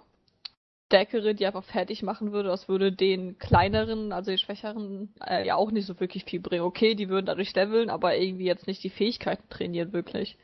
Stärkere 0.86 1.34
die 1.34 1.46
einfach 1.46 1.64
fertig 1.64 2.02
machen 2.02 2.32
würde, 2.32 2.48
das 2.48 2.68
würde 2.68 2.92
den 2.92 3.38
kleineren, 3.38 4.12
also 4.12 4.30
den 4.30 4.38
schwächeren, 4.38 5.12
äh, 5.20 5.44
ja 5.44 5.56
auch 5.56 5.72
nicht 5.72 5.86
so 5.86 5.98
wirklich 5.98 6.24
viel 6.24 6.40
bringen. 6.40 6.62
Okay, 6.62 6.94
die 6.94 7.08
würden 7.08 7.26
dadurch 7.26 7.54
leveln, 7.54 7.90
aber 7.90 8.16
irgendwie 8.16 8.44
jetzt 8.46 8.68
nicht 8.68 8.84
die 8.84 8.90
Fähigkeiten 8.90 9.48
trainieren, 9.48 9.92
wirklich. 9.92 10.38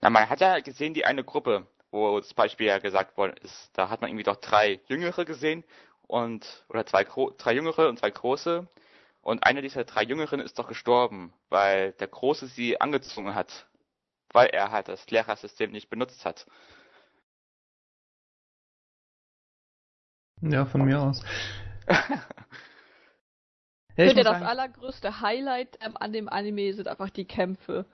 Na, 0.00 0.10
man 0.10 0.30
hat 0.30 0.40
ja 0.40 0.60
gesehen, 0.60 0.94
die 0.94 1.04
eine 1.04 1.24
Gruppe, 1.24 1.66
wo 1.90 2.20
zum 2.20 2.36
Beispiel 2.36 2.66
ja 2.66 2.78
gesagt 2.78 3.16
worden 3.18 3.36
ist, 3.42 3.70
da 3.74 3.90
hat 3.90 4.00
man 4.00 4.08
irgendwie 4.10 4.24
doch 4.24 4.36
drei 4.36 4.80
Jüngere 4.88 5.24
gesehen 5.26 5.64
und, 6.06 6.64
oder 6.68 6.86
zwei, 6.86 7.04
Gro 7.04 7.32
drei 7.36 7.52
Jüngere 7.54 7.88
und 7.88 7.98
zwei 7.98 8.10
Große. 8.10 8.66
Und 9.20 9.44
eine 9.44 9.60
dieser 9.62 9.84
drei 9.84 10.04
Jüngeren 10.04 10.40
ist 10.40 10.58
doch 10.58 10.68
gestorben, 10.68 11.34
weil 11.50 11.92
der 11.92 12.08
Große 12.08 12.46
sie 12.46 12.80
angezogen 12.80 13.34
hat. 13.34 13.66
Weil 14.32 14.48
er 14.48 14.70
halt 14.70 14.88
das 14.88 15.10
Lehrersystem 15.10 15.70
nicht 15.70 15.90
benutzt 15.90 16.24
hat. 16.24 16.46
Ja, 20.42 20.66
von 20.66 20.84
mir 20.84 21.00
aus. 21.00 21.22
Ja, 23.96 24.04
ich 24.04 24.12
finde, 24.12 24.22
das 24.22 24.42
allergrößte 24.42 25.20
Highlight 25.22 25.76
ähm, 25.80 25.96
an 25.98 26.12
dem 26.12 26.28
Anime 26.28 26.72
sind 26.72 26.86
einfach 26.86 27.10
die 27.10 27.24
Kämpfe. 27.24 27.84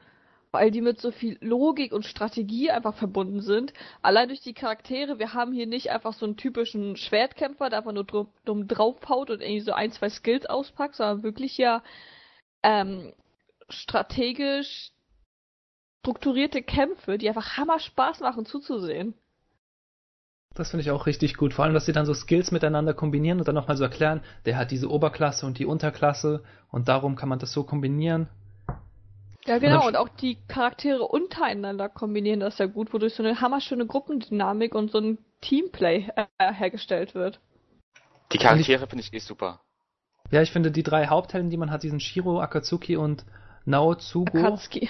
Weil 0.53 0.71
die 0.71 0.83
mit 0.83 1.01
so 1.01 1.11
viel 1.11 1.39
Logik 1.41 1.95
und 1.95 2.05
Strategie 2.05 2.71
einfach 2.71 2.95
verbunden 2.95 3.41
sind. 3.41 3.73
Allein 4.03 4.29
durch 4.29 4.43
die 4.43 4.53
Charaktere, 4.53 5.19
wir 5.19 5.33
haben 5.33 5.53
hier 5.53 5.67
nicht 5.67 5.91
einfach 5.91 6.13
so 6.13 6.27
einen 6.27 6.37
typischen 6.37 6.97
Schwertkämpfer, 6.97 7.71
der 7.71 7.79
einfach 7.79 7.93
nur 7.93 8.05
dumm, 8.05 8.29
dumm 8.45 8.69
draufhaut 8.69 9.31
und 9.31 9.41
irgendwie 9.41 9.63
so 9.63 9.73
ein, 9.73 9.93
zwei 9.93 10.11
Skills 10.11 10.45
auspackt, 10.45 10.95
sondern 10.95 11.23
wirklich 11.23 11.57
ja 11.57 11.83
ähm, 12.63 13.15
strategisch 13.71 14.93
strukturierte 16.05 16.63
Kämpfe, 16.63 17.17
die 17.17 17.29
einfach 17.29 17.57
hammer 17.57 17.79
Spaß 17.79 18.21
machen 18.21 18.45
zuzusehen. 18.45 19.15
Das 20.55 20.71
finde 20.71 20.83
ich 20.83 20.91
auch 20.93 21.07
richtig 21.07 21.37
gut. 21.37 21.53
Vor 21.53 21.65
allem, 21.65 21.75
dass 21.75 21.87
sie 21.87 21.93
dann 21.93 22.07
so 22.07 22.15
Skills 22.15 22.53
miteinander 22.53 22.95
kombinieren 22.95 23.41
und 23.41 23.49
dann 23.49 23.57
nochmal 23.57 23.77
so 23.77 23.83
erklären, 23.83 24.23
der 24.47 24.57
hat 24.57 24.71
diese 24.71 24.89
Oberklasse 24.89 25.47
und 25.47 25.59
die 25.59 25.67
Unterklasse 25.67 26.45
und 26.71 26.89
darum 26.89 27.17
kann 27.17 27.29
man 27.29 27.41
das 27.41 27.53
so 27.53 27.65
kombinieren. 27.65 28.29
Ja, 29.47 29.59
genau, 29.59 29.81
und, 29.81 29.89
und 29.89 29.97
auch 29.97 30.09
die 30.09 30.39
Charaktere 30.49 31.03
untereinander 31.03 31.89
kombinieren 31.89 32.41
das 32.41 32.59
ja 32.59 32.67
gut, 32.67 32.95
wodurch 32.95 33.15
so 33.15 33.23
eine 33.23 33.41
hammerschöne 33.41 33.85
Gruppendynamik 33.87 34.75
und 34.75 34.91
so 34.91 34.99
ein 34.99 35.19
Teamplay 35.43 36.09
äh, 36.17 36.53
hergestellt 36.53 37.15
wird. 37.15 37.41
Die 38.33 38.39
Charaktere 38.39 38.87
finde 38.87 39.03
ich 39.03 39.13
eh 39.13 39.19
super. 39.19 39.61
Ja, 40.31 40.41
ich 40.41 40.53
finde 40.53 40.71
die 40.71 40.83
drei 40.83 41.09
Haupthelden, 41.09 41.51
die 41.51 41.59
man 41.59 41.71
hat, 41.71 41.83
diesen 41.83 42.01
Shiro, 42.01 42.41
Akatsuki 42.41 42.97
und 42.97 43.27
Naotsugo. 43.67 44.39
Akatsuki. 44.39 44.89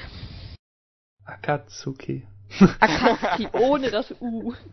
Akatsuki. 1.24 2.26
Akatsuki, 2.78 3.48
ohne 3.54 3.90
das 3.90 4.14
U 4.20 4.54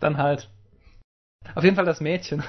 dann 0.00 0.18
halt. 0.18 0.50
Auf 1.54 1.64
jeden 1.64 1.76
Fall 1.76 1.84
das 1.84 2.00
Mädchen. 2.00 2.42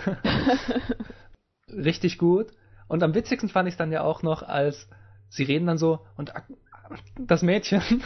Richtig 1.70 2.18
gut. 2.18 2.48
Und 2.88 3.04
am 3.04 3.14
witzigsten 3.14 3.50
fand 3.50 3.68
ich 3.68 3.74
es 3.74 3.78
dann 3.78 3.92
ja 3.92 4.02
auch 4.02 4.22
noch, 4.24 4.44
als 4.44 4.88
sie 5.30 5.44
reden 5.44 5.68
dann 5.68 5.78
so 5.78 6.06
und 6.16 6.32
das 7.18 7.42
Mädchen 7.42 7.82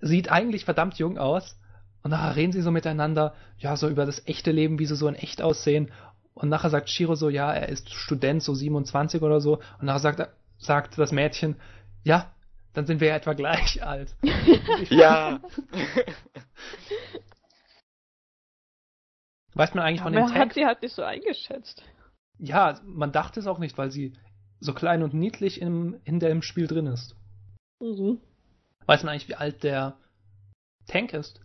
sieht 0.00 0.30
eigentlich 0.30 0.64
verdammt 0.64 0.98
jung 0.98 1.18
aus. 1.18 1.58
Und 2.02 2.10
nachher 2.10 2.36
reden 2.36 2.52
sie 2.52 2.62
so 2.62 2.70
miteinander, 2.70 3.34
ja, 3.58 3.76
so 3.76 3.88
über 3.88 4.06
das 4.06 4.26
echte 4.26 4.50
Leben, 4.50 4.78
wie 4.78 4.86
sie 4.86 4.96
so 4.96 5.06
in 5.06 5.14
echt 5.14 5.40
aussehen. 5.40 5.90
Und 6.34 6.48
nachher 6.48 6.70
sagt 6.70 6.90
Shiro 6.90 7.14
so, 7.14 7.28
ja, 7.28 7.52
er 7.52 7.68
ist 7.68 7.92
Student, 7.92 8.42
so 8.42 8.54
27 8.54 9.22
oder 9.22 9.40
so. 9.40 9.58
Und 9.78 9.86
nachher 9.86 10.00
sagt, 10.00 10.28
sagt 10.58 10.98
das 10.98 11.12
Mädchen, 11.12 11.56
ja, 12.02 12.32
dann 12.74 12.86
sind 12.86 13.00
wir 13.00 13.08
ja 13.08 13.16
etwa 13.16 13.32
gleich 13.34 13.82
alt. 13.86 14.14
ja. 14.88 15.40
Weiß 19.54 19.74
man 19.74 19.84
eigentlich 19.84 19.98
ja, 19.98 20.04
von 20.04 20.12
den 20.14 20.26
Tags? 20.26 20.38
hat 20.38 20.54
sie 20.54 20.64
halt 20.64 20.80
nicht 20.82 20.94
so 20.94 21.02
eingeschätzt. 21.02 21.82
Ja, 22.38 22.80
man 22.84 23.12
dachte 23.12 23.38
es 23.38 23.46
auch 23.46 23.58
nicht, 23.58 23.76
weil 23.76 23.90
sie 23.90 24.14
so 24.60 24.72
klein 24.72 25.02
und 25.02 25.12
niedlich 25.12 25.60
im, 25.60 26.00
in 26.04 26.20
dem 26.20 26.40
Spiel 26.42 26.66
drin 26.66 26.86
ist. 26.86 27.14
Mhm. 27.80 28.18
Weiß 28.86 29.02
man 29.02 29.12
eigentlich, 29.12 29.28
wie 29.28 29.34
alt 29.34 29.62
der 29.62 29.96
Tank 30.86 31.12
ist? 31.12 31.40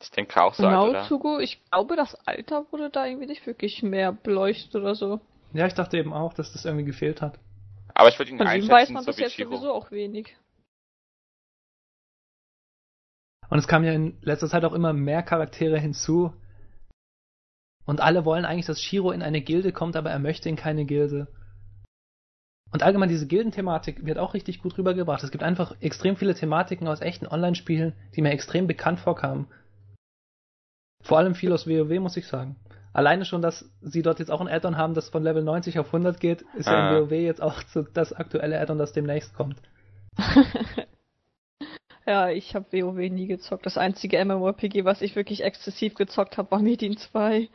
Ich 0.00 0.10
denke 0.10 0.40
auch 0.42 0.54
so 0.54 0.62
genau, 0.62 0.92
alt, 0.92 1.06
Zugo, 1.06 1.38
ich 1.38 1.64
glaube, 1.70 1.96
das 1.96 2.14
Alter 2.26 2.66
wurde 2.70 2.90
da 2.90 3.06
irgendwie 3.06 3.26
nicht 3.26 3.46
wirklich 3.46 3.82
mehr 3.82 4.12
beleuchtet 4.12 4.74
oder 4.74 4.94
so. 4.94 5.20
Ja, 5.52 5.66
ich 5.66 5.74
dachte 5.74 5.96
eben 5.96 6.12
auch, 6.12 6.34
dass 6.34 6.52
das 6.52 6.64
irgendwie 6.66 6.84
gefehlt 6.84 7.22
hat. 7.22 7.38
Aber 7.98 8.10
ich 8.10 8.18
würde 8.18 8.30
ihn 8.30 8.36
Von 8.36 8.46
einschätzen, 8.46 8.72
weiß 8.72 8.90
man 8.90 9.04
so 9.04 9.10
bis 9.10 9.18
jetzt 9.18 9.32
Chiro. 9.32 9.50
sowieso 9.50 9.72
auch 9.72 9.90
wenig. 9.90 10.36
Und 13.48 13.58
es 13.58 13.66
kamen 13.66 13.86
ja 13.86 13.92
in 13.92 14.18
letzter 14.20 14.48
Zeit 14.48 14.66
auch 14.66 14.74
immer 14.74 14.92
mehr 14.92 15.22
Charaktere 15.22 15.78
hinzu. 15.78 16.34
Und 17.86 18.02
alle 18.02 18.26
wollen 18.26 18.44
eigentlich, 18.44 18.66
dass 18.66 18.82
Shiro 18.82 19.12
in 19.12 19.22
eine 19.22 19.40
Gilde 19.40 19.72
kommt, 19.72 19.96
aber 19.96 20.10
er 20.10 20.18
möchte 20.18 20.50
in 20.50 20.56
keine 20.56 20.84
Gilde. 20.84 21.28
Und 22.70 22.82
allgemein 22.82 23.08
diese 23.08 23.26
Gildenthematik 23.26 24.04
wird 24.04 24.18
auch 24.18 24.34
richtig 24.34 24.60
gut 24.60 24.76
rübergebracht. 24.76 25.22
Es 25.22 25.30
gibt 25.30 25.44
einfach 25.44 25.74
extrem 25.80 26.16
viele 26.16 26.34
Thematiken 26.34 26.88
aus 26.88 27.00
echten 27.00 27.26
Online-Spielen, 27.26 27.94
die 28.14 28.20
mir 28.20 28.32
extrem 28.32 28.66
bekannt 28.66 29.00
vorkamen. 29.00 29.46
Vor 31.02 31.16
allem 31.16 31.34
viel 31.34 31.52
aus 31.52 31.66
WoW, 31.66 31.98
muss 32.00 32.18
ich 32.18 32.26
sagen. 32.26 32.56
Alleine 32.96 33.26
schon, 33.26 33.42
dass 33.42 33.70
sie 33.82 34.00
dort 34.00 34.20
jetzt 34.20 34.30
auch 34.30 34.40
ein 34.40 34.48
Add-on 34.48 34.78
haben, 34.78 34.94
das 34.94 35.10
von 35.10 35.22
Level 35.22 35.42
90 35.42 35.78
auf 35.78 35.88
100 35.88 36.18
geht, 36.18 36.46
ist 36.56 36.66
ah. 36.66 36.72
ja 36.72 36.98
in 36.98 37.04
WoW 37.04 37.10
jetzt 37.10 37.42
auch 37.42 37.62
das 37.92 38.14
aktuelle 38.14 38.58
Add-on, 38.58 38.78
das 38.78 38.94
demnächst 38.94 39.34
kommt. 39.34 39.58
ja, 42.06 42.30
ich 42.30 42.54
habe 42.54 42.72
WoW 42.72 42.96
nie 43.10 43.26
gezockt. 43.26 43.66
Das 43.66 43.76
einzige 43.76 44.24
MMORPG, 44.24 44.86
was 44.86 45.02
ich 45.02 45.14
wirklich 45.14 45.44
exzessiv 45.44 45.94
gezockt 45.94 46.38
habe, 46.38 46.50
war 46.50 46.60
Metin 46.60 46.96
2. 46.96 47.50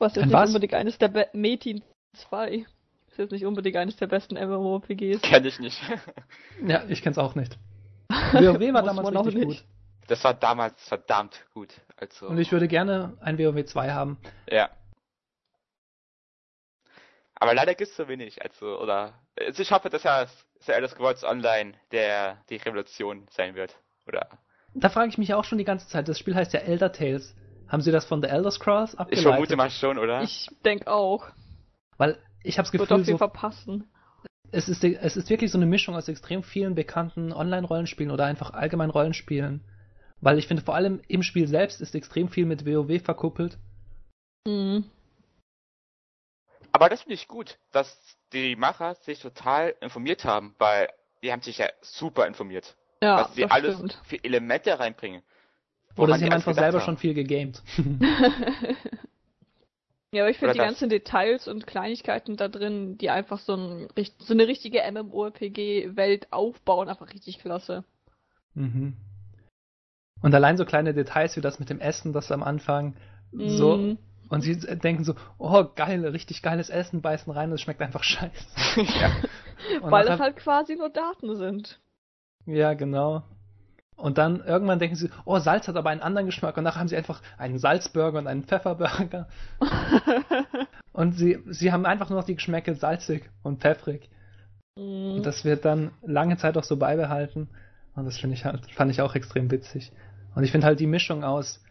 Was 0.00 0.16
jetzt 0.16 0.24
nicht 0.24 0.34
was? 0.34 0.48
unbedingt 0.48 0.74
eines 0.74 0.98
der 0.98 1.06
Be 1.06 1.28
Metin 1.32 1.84
2. 2.14 2.66
Ist 3.10 3.16
jetzt 3.16 3.30
nicht 3.30 3.46
unbedingt 3.46 3.76
eines 3.76 3.94
der 3.94 4.08
besten 4.08 4.34
MMORPGs. 4.34 5.22
Kenn 5.22 5.44
ich 5.44 5.60
nicht. 5.60 5.80
ja, 6.66 6.82
ich 6.88 7.00
kenn's 7.00 7.18
auch 7.18 7.36
nicht. 7.36 7.56
WoW 8.10 8.72
war 8.72 8.82
damals 8.82 9.26
richtig 9.26 9.44
gut. 9.44 9.64
Das 10.08 10.24
war 10.24 10.34
damals 10.34 10.82
verdammt 10.88 11.46
gut. 11.52 11.72
Also 11.96 12.26
Und 12.26 12.38
ich 12.38 12.50
würde 12.50 12.66
gerne 12.66 13.16
ein 13.20 13.38
WoW 13.38 13.64
2 13.64 13.92
haben. 13.92 14.18
Ja. 14.50 14.70
Aber 17.34 17.54
leider 17.54 17.74
gibt 17.74 17.90
es 17.90 17.96
so 17.96 18.08
wenig. 18.08 18.42
Also, 18.42 18.80
oder. 18.80 19.14
Also 19.38 19.62
ich 19.62 19.70
hoffe, 19.70 19.90
dass 19.90 20.02
ja 20.02 20.26
The 20.60 20.72
Elder 20.72 20.88
Scrolls 20.88 21.22
Online 21.22 21.74
der 21.92 22.42
die 22.48 22.56
Revolution 22.56 23.26
sein 23.30 23.54
wird. 23.54 23.76
Oder. 24.06 24.28
Da 24.74 24.88
frage 24.88 25.08
ich 25.08 25.18
mich 25.18 25.34
auch 25.34 25.44
schon 25.44 25.58
die 25.58 25.64
ganze 25.64 25.86
Zeit. 25.88 26.08
Das 26.08 26.18
Spiel 26.18 26.34
heißt 26.34 26.52
ja 26.52 26.60
Elder 26.60 26.90
Tales. 26.90 27.36
Haben 27.68 27.82
sie 27.82 27.92
das 27.92 28.06
von 28.06 28.22
The 28.22 28.28
Elder 28.28 28.50
Scrolls 28.50 28.94
abgeleitet? 28.94 29.18
Ich 29.18 29.22
vermute 29.22 29.56
mal 29.56 29.70
schon, 29.70 29.98
oder? 29.98 30.22
Ich 30.22 30.48
denke 30.64 30.90
auch. 30.90 31.28
Weil 31.98 32.18
ich 32.42 32.58
habe 32.58 32.64
das 32.64 32.72
Gefühl, 32.72 33.04
so, 33.04 33.18
verpassen. 33.18 33.90
Es 34.50 34.70
ist, 34.70 34.82
es 34.82 35.16
ist 35.16 35.28
wirklich 35.28 35.52
so 35.52 35.58
eine 35.58 35.66
Mischung 35.66 35.94
aus 35.94 36.08
extrem 36.08 36.42
vielen 36.42 36.74
bekannten 36.74 37.34
Online-Rollenspielen 37.34 38.10
oder 38.10 38.24
einfach 38.24 38.52
allgemein 38.54 38.88
Rollenspielen. 38.88 39.62
Weil 40.20 40.38
ich 40.38 40.46
finde, 40.46 40.62
vor 40.62 40.74
allem 40.74 41.00
im 41.08 41.22
Spiel 41.22 41.46
selbst 41.46 41.80
ist 41.80 41.94
extrem 41.94 42.28
viel 42.28 42.46
mit 42.46 42.66
WoW 42.66 43.00
verkuppelt. 43.02 43.58
Mhm. 44.46 44.84
Aber 46.72 46.88
das 46.88 47.02
finde 47.02 47.14
ich 47.14 47.28
gut, 47.28 47.58
dass 47.72 47.98
die 48.32 48.56
Macher 48.56 48.94
sich 48.96 49.20
total 49.20 49.74
informiert 49.80 50.24
haben, 50.24 50.54
weil 50.58 50.88
die 51.22 51.32
haben 51.32 51.42
sich 51.42 51.58
ja 51.58 51.68
super 51.80 52.26
informiert. 52.26 52.76
Ja, 53.02 53.20
was 53.22 53.34
sie 53.34 53.44
alles 53.46 53.76
stimmt. 53.76 54.00
für 54.04 54.22
Elemente 54.22 54.78
reinbringen. 54.78 55.22
Oder 55.96 56.18
sie 56.18 56.24
haben 56.24 56.32
einfach 56.32 56.54
selber 56.54 56.78
haben. 56.78 56.84
schon 56.84 56.96
viel 56.98 57.14
gegamed. 57.14 57.62
ja, 60.12 60.22
aber 60.22 60.30
ich 60.30 60.38
finde 60.38 60.52
die 60.52 60.58
das. 60.58 60.66
ganzen 60.66 60.88
Details 60.88 61.48
und 61.48 61.66
Kleinigkeiten 61.66 62.36
da 62.36 62.48
drin, 62.48 62.98
die 62.98 63.10
einfach 63.10 63.38
so, 63.38 63.54
ein, 63.54 63.88
so 64.18 64.34
eine 64.34 64.46
richtige 64.46 64.80
MMORPG-Welt 64.90 66.32
aufbauen, 66.32 66.88
einfach 66.88 67.12
richtig 67.12 67.38
klasse. 67.40 67.84
Mhm. 68.54 68.96
Und 70.22 70.34
allein 70.34 70.56
so 70.56 70.64
kleine 70.64 70.94
Details 70.94 71.36
wie 71.36 71.40
das 71.40 71.58
mit 71.58 71.70
dem 71.70 71.80
Essen, 71.80 72.12
das 72.12 72.32
am 72.32 72.42
Anfang 72.42 72.94
so. 73.32 73.76
Mm. 73.76 73.98
Und 74.28 74.42
sie 74.42 74.58
denken 74.58 75.04
so, 75.04 75.14
oh 75.38 75.64
geil, 75.74 76.04
richtig 76.06 76.42
geiles 76.42 76.68
Essen, 76.68 77.00
beißen 77.00 77.32
rein, 77.32 77.50
das 77.50 77.60
schmeckt 77.60 77.80
einfach 77.80 78.02
scheiße. 78.04 78.46
ja. 78.76 79.10
Weil 79.80 80.06
das 80.06 80.20
halt 80.20 80.36
quasi 80.36 80.76
nur 80.76 80.90
Daten 80.90 81.34
sind. 81.36 81.80
Ja, 82.46 82.74
genau. 82.74 83.22
Und 83.96 84.16
dann 84.16 84.44
irgendwann 84.44 84.78
denken 84.78 84.94
sie, 84.94 85.10
oh, 85.24 85.38
Salz 85.40 85.66
hat 85.66 85.76
aber 85.76 85.90
einen 85.90 86.02
anderen 86.02 86.26
Geschmack. 86.26 86.56
Und 86.56 86.64
nachher 86.64 86.78
haben 86.78 86.88
sie 86.88 86.96
einfach 86.96 87.20
einen 87.36 87.58
Salzburger 87.58 88.18
und 88.18 88.28
einen 88.28 88.44
Pfefferburger. 88.44 89.26
und 90.92 91.12
sie, 91.12 91.38
sie 91.48 91.72
haben 91.72 91.84
einfach 91.84 92.08
nur 92.08 92.20
noch 92.20 92.26
die 92.26 92.36
Geschmäcke 92.36 92.74
salzig 92.76 93.28
und 93.42 93.60
pfeffrig. 93.60 94.08
Mm. 94.76 95.16
Und 95.16 95.26
das 95.26 95.44
wird 95.44 95.64
dann 95.64 95.90
lange 96.02 96.36
Zeit 96.36 96.56
auch 96.56 96.62
so 96.62 96.76
beibehalten. 96.76 97.48
Und 97.96 98.04
das 98.04 98.18
finde 98.18 98.36
ich 98.36 98.44
halt, 98.44 98.70
fand 98.70 98.92
ich 98.92 99.00
auch 99.00 99.16
extrem 99.16 99.50
witzig. 99.50 99.90
Und 100.34 100.44
ich 100.44 100.52
finde 100.52 100.66
halt 100.66 100.80
die 100.80 100.86
Mischung 100.86 101.24
aus 101.24 101.62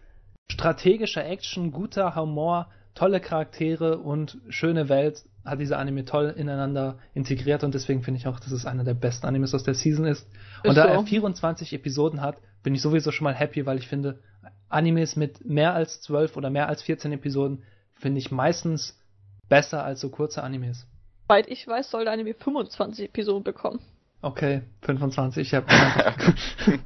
strategischer 0.51 1.25
Action, 1.25 1.71
guter 1.71 2.15
Humor, 2.15 2.67
tolle 2.95 3.19
Charaktere 3.19 3.99
und 3.99 4.37
schöne 4.49 4.89
Welt 4.89 5.23
hat 5.45 5.59
dieser 5.59 5.79
Anime 5.79 6.03
toll 6.03 6.33
ineinander 6.35 6.97
integriert 7.13 7.63
und 7.63 7.73
deswegen 7.73 8.03
finde 8.03 8.19
ich 8.19 8.27
auch, 8.27 8.39
dass 8.39 8.51
es 8.51 8.65
einer 8.65 8.83
der 8.83 8.95
besten 8.95 9.27
Animes 9.27 9.53
aus 9.53 9.63
der 9.63 9.75
Season 9.75 10.05
ist. 10.05 10.27
Und 10.63 10.71
ist 10.71 10.77
da 10.77 10.83
so. 10.83 10.89
er 10.89 11.03
24 11.03 11.73
Episoden 11.73 12.21
hat, 12.21 12.37
bin 12.63 12.75
ich 12.75 12.81
sowieso 12.81 13.11
schon 13.11 13.23
mal 13.25 13.33
happy, 13.33 13.65
weil 13.65 13.77
ich 13.77 13.87
finde, 13.87 14.19
Animes 14.67 15.15
mit 15.15 15.45
mehr 15.45 15.73
als 15.73 16.01
12 16.01 16.35
oder 16.35 16.49
mehr 16.49 16.67
als 16.67 16.81
14 16.81 17.13
Episoden 17.13 17.63
finde 17.93 18.19
ich 18.19 18.31
meistens 18.31 18.99
besser 19.47 19.83
als 19.83 20.01
so 20.01 20.09
kurze 20.09 20.43
Animes. 20.43 20.85
Soweit 21.27 21.47
ich 21.49 21.67
weiß, 21.67 21.89
soll 21.89 22.03
der 22.03 22.13
Anime 22.13 22.33
25 22.33 23.05
Episoden 23.05 23.43
bekommen. 23.43 23.79
Okay, 24.21 24.63
25. 24.81 25.47
Ich 25.47 25.53
habe 25.53 25.67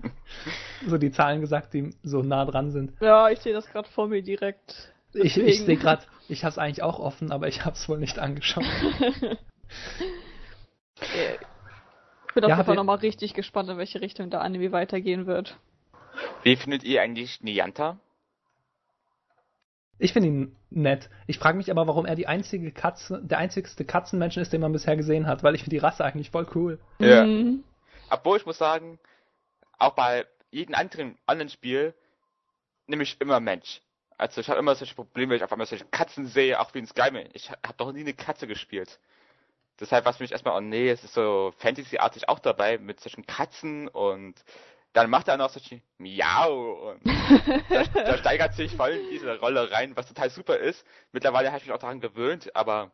so 0.88 0.98
die 0.98 1.12
Zahlen 1.12 1.42
gesagt, 1.42 1.74
die 1.74 1.92
so 2.04 2.22
nah 2.22 2.46
dran 2.46 2.72
sind. 2.72 2.94
Ja, 3.00 3.30
ich 3.30 3.40
sehe 3.40 3.54
das 3.54 3.68
gerade 3.68 3.88
vor 3.90 4.08
mir 4.08 4.22
direkt. 4.22 4.94
Ich, 5.14 5.38
ich 5.38 5.64
sehe 5.64 5.78
gerade, 5.78 6.04
ich 6.28 6.44
habe 6.44 6.52
es 6.52 6.58
eigentlich 6.58 6.84
auch 6.84 7.00
offen, 7.00 7.32
aber 7.32 7.48
ich 7.48 7.66
habe 7.66 7.76
es 7.76 7.88
wohl 7.90 7.98
nicht 8.00 8.20
angeschaut. 8.20 8.64
ich 11.02 11.40
bin 12.34 12.44
auf 12.44 12.50
jeden 12.50 12.66
Fall 12.66 12.76
nochmal 12.76 12.98
richtig 12.98 13.34
gespannt, 13.34 13.70
in 13.70 13.78
welche 13.78 14.02
Richtung 14.02 14.30
der 14.30 14.42
Anime 14.42 14.72
weitergehen 14.72 15.26
wird. 15.26 15.58
Wie 16.44 16.56
findet 16.56 16.84
ihr 16.84 17.02
eigentlich 17.02 17.42
Nianta? 17.42 17.98
Ich 20.02 20.14
finde 20.14 20.30
ihn 20.30 20.56
nett. 20.72 21.12
Ich 21.28 21.38
frage 21.38 21.58
mich 21.58 21.70
aber, 21.70 21.86
warum 21.86 22.08
er 22.08 22.16
die 22.16 22.26
einzige 22.26 22.72
Katze, 22.72 23.22
der 23.24 23.38
einzigste 23.38 23.86
Katzenmensch 23.86 24.36
ist, 24.36 24.52
den 24.52 24.60
man 24.60 24.72
bisher 24.72 24.98
gesehen 24.98 25.28
hat, 25.28 25.44
weil 25.44 25.54
ich 25.54 25.62
finde 25.62 25.76
die 25.76 25.82
Rasse 25.82 26.04
eigentlich 26.04 26.32
voll 26.32 26.48
cool. 26.56 26.80
Ja. 26.98 27.24
Mhm. 27.24 27.64
Obwohl 28.10 28.38
ich 28.38 28.46
muss 28.48 28.58
sagen, 28.58 28.98
auch 29.78 29.94
bei 29.94 30.26
jedem 30.50 30.74
anderen, 30.74 31.20
anderen 31.28 31.50
Spiel 31.50 31.94
nehme 32.88 33.04
ich 33.04 33.22
immer 33.22 33.40
Mensch. 33.40 33.84
Also 34.18 34.42
ich 34.42 34.50
habe 34.50 34.58
immer 34.58 34.74
solche 34.74 34.96
Probleme, 34.96 35.30
wenn 35.30 35.38
ich 35.38 35.44
auf 35.44 35.52
einmal 35.52 35.68
solche 35.68 35.86
Katzen 35.86 36.26
sehe, 36.26 36.60
auch 36.60 36.74
wie 36.74 36.80
in 36.80 36.88
Skyrim. 36.88 37.30
Ich 37.34 37.52
habe 37.52 37.78
doch 37.78 37.92
nie 37.92 38.02
eine 38.02 38.16
Katze 38.16 38.48
gespielt. 38.48 39.00
Deshalb 39.80 40.06
war 40.06 40.14
es 40.14 40.20
mich 40.20 40.32
erstmal, 40.32 40.58
oh 40.58 40.62
nee, 40.62 40.90
es 40.90 41.04
ist 41.04 41.14
so 41.14 41.54
Fantasy-artig 41.58 42.28
auch 42.28 42.40
dabei 42.40 42.80
mit 42.80 43.00
solchen 43.00 43.28
Katzen 43.28 43.88
und 43.88 44.34
dann 44.94 45.10
macht 45.10 45.28
er 45.28 45.38
noch 45.38 45.50
solche 45.50 45.82
Miau 45.98 46.92
und 46.92 47.02
da, 47.70 47.84
da, 47.84 48.18
steigert 48.18 48.54
sich 48.54 48.76
voll 48.76 48.92
in 48.92 49.10
diese 49.10 49.40
Rolle 49.40 49.72
rein, 49.72 49.96
was 49.96 50.08
total 50.08 50.30
super 50.30 50.58
ist. 50.58 50.86
Mittlerweile 51.12 51.50
habe 51.50 51.60
ich 51.60 51.66
mich 51.66 51.74
auch 51.74 51.80
daran 51.80 52.02
gewöhnt, 52.02 52.56
aber 52.56 52.92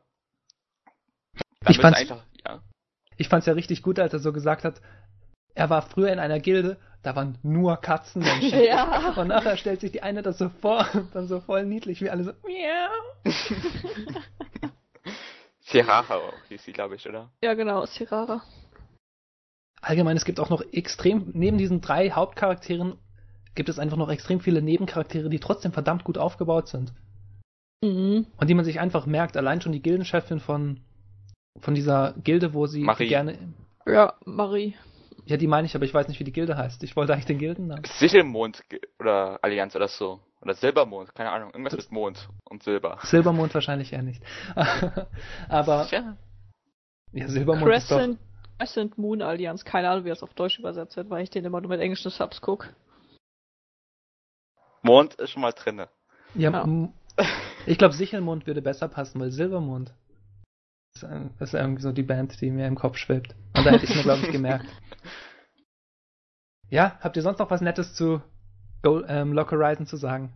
ich 1.68 1.80
fand's, 1.80 2.00
einfach, 2.00 2.24
ja. 2.46 2.62
Ich 3.18 3.30
fand's 3.30 3.48
ja 3.48 3.54
richtig 3.54 3.82
gut, 3.82 4.00
als 4.00 4.14
er 4.14 4.20
so 4.20 4.32
gesagt 4.32 4.64
hat, 4.64 4.82
er 5.56 5.70
war 5.72 5.82
früher 5.82 6.14
in 6.14 6.20
einer 6.20 6.40
Gilde, 6.40 6.78
da 7.02 7.16
waren 7.16 7.40
nur 7.42 7.78
Katzenmenschen. 7.78 8.64
ja. 8.64 9.14
Und 9.16 9.30
nachher 9.30 9.58
stellt 9.58 9.82
sich 9.82 9.92
die 9.92 10.04
eine 10.04 10.22
das 10.22 10.38
so 10.38 10.50
vor, 10.50 10.88
dann 11.14 11.28
so 11.28 11.40
voll 11.40 11.66
niedlich, 11.66 12.02
wie 12.02 12.10
alle 12.10 12.24
so, 12.24 12.32
miau. 12.44 13.32
Sirara 15.62 16.22
hieß 16.48 16.64
sie, 16.64 16.72
glaube 16.72 16.96
ich, 16.96 17.08
oder? 17.10 17.30
Ja, 17.44 17.54
genau, 17.56 17.86
Sirara. 17.86 18.42
Allgemein, 19.82 20.18
es 20.18 20.26
gibt 20.26 20.40
auch 20.40 20.50
noch 20.50 20.62
extrem, 20.72 21.32
neben 21.34 21.58
diesen 21.58 21.82
drei 21.82 22.12
Hauptcharakteren, 22.12 22.96
gibt 23.56 23.70
es 23.70 23.80
einfach 23.80 23.98
noch 23.98 24.10
extrem 24.10 24.40
viele 24.40 24.62
Nebencharaktere, 24.62 25.30
die 25.30 25.40
trotzdem 25.40 25.72
verdammt 25.72 26.04
gut 26.04 26.18
aufgebaut 26.18 26.68
sind. 26.68 26.94
Mhm. 27.84 28.28
Und 28.38 28.50
die 28.50 28.54
man 28.54 28.66
sich 28.66 28.80
einfach 28.80 29.06
merkt, 29.06 29.38
allein 29.38 29.62
schon 29.62 29.72
die 29.72 29.82
Gildenchefin 29.82 30.40
von, 30.40 30.80
von 31.60 31.76
dieser 31.76 32.16
Gilde, 32.24 32.54
wo 32.54 32.66
sie 32.66 32.84
Marie. 32.84 33.08
gerne. 33.08 33.38
Ja, 33.86 34.16
Marie. 34.26 34.76
Ja, 35.26 35.38
die 35.38 35.48
meine 35.48 35.68
ich, 35.68 35.76
aber 35.76 35.86
ich 35.86 35.94
weiß 35.94 36.08
nicht, 36.08 36.20
wie 36.20 36.24
die 36.24 36.32
Gilde 36.32 36.58
heißt. 36.58 36.84
Ich 36.84 36.96
wollte 36.96 37.14
eigentlich 37.14 37.26
den 37.26 37.38
Gildennamen. 37.38 37.84
Sichelmond 37.86 38.64
oder 39.00 39.40
Allianz 39.42 39.76
oder 39.76 39.88
so. 39.88 40.22
Oder 40.42 40.54
Silbermond, 40.54 41.14
keine 41.16 41.32
Ahnung. 41.32 41.50
Irgendwas 41.52 41.76
mit 41.76 41.92
Mond 41.92 42.30
und 42.46 42.64
Silber. 42.64 43.00
Silbermond 43.02 43.54
wahrscheinlich 43.54 43.92
eher 43.92 44.04
nicht. 44.04 44.22
aber. 45.50 45.88
Ja. 45.92 46.16
Ja, 47.12 47.28
Silbermond 47.28 47.66
Crescent, 47.66 48.14
ist 48.14 48.22
doch... 48.22 48.27
Crescent 48.58 48.98
Moon 48.98 49.22
Allianz. 49.22 49.66
Keine 49.66 49.90
Ahnung, 49.90 50.06
wie 50.06 50.10
das 50.10 50.24
auf 50.24 50.34
Deutsch 50.34 50.60
übersetzt 50.60 50.96
wird, 50.98 51.10
weil 51.10 51.24
ich 51.24 51.30
den 51.30 51.46
immer 51.46 51.62
nur 51.62 51.70
mit 51.70 51.82
englischen 51.82 52.12
Subs 52.12 52.42
gucke. 52.42 52.76
Mond 54.82 55.16
ist 55.16 55.32
schon 55.32 55.42
mal 55.42 55.52
drinne. 55.52 55.90
Ja, 56.36 56.52
ja. 56.52 56.90
ich 57.66 57.78
glaube, 57.78 57.94
Sichelmond 57.94 58.48
würde 58.48 58.62
besser 58.62 58.88
passen, 58.88 59.20
weil 59.20 59.32
Silbermond 59.32 59.94
das 61.02 61.50
ist 61.50 61.54
irgendwie 61.54 61.82
so 61.82 61.92
die 61.92 62.04
Band, 62.04 62.40
die 62.42 62.52
mir 62.52 62.68
im 62.68 62.76
Kopf 62.76 62.98
schwebt. 62.98 63.36
Und 63.56 63.66
da 63.66 63.72
hätte 63.72 63.86
ich 63.86 63.96
mir, 63.96 64.04
glaube 64.04 64.24
ich, 64.26 64.32
gemerkt. 64.32 64.66
Ja, 66.70 66.98
habt 67.00 67.16
ihr 67.16 67.22
sonst 67.22 67.40
noch 67.40 67.50
was 67.50 67.62
Nettes 67.62 67.96
zu 67.96 68.22
Go 68.84 69.02
ähm, 69.08 69.32
Lock 69.32 69.54
Horizon 69.54 69.86
zu 69.86 69.96
sagen? 69.96 70.34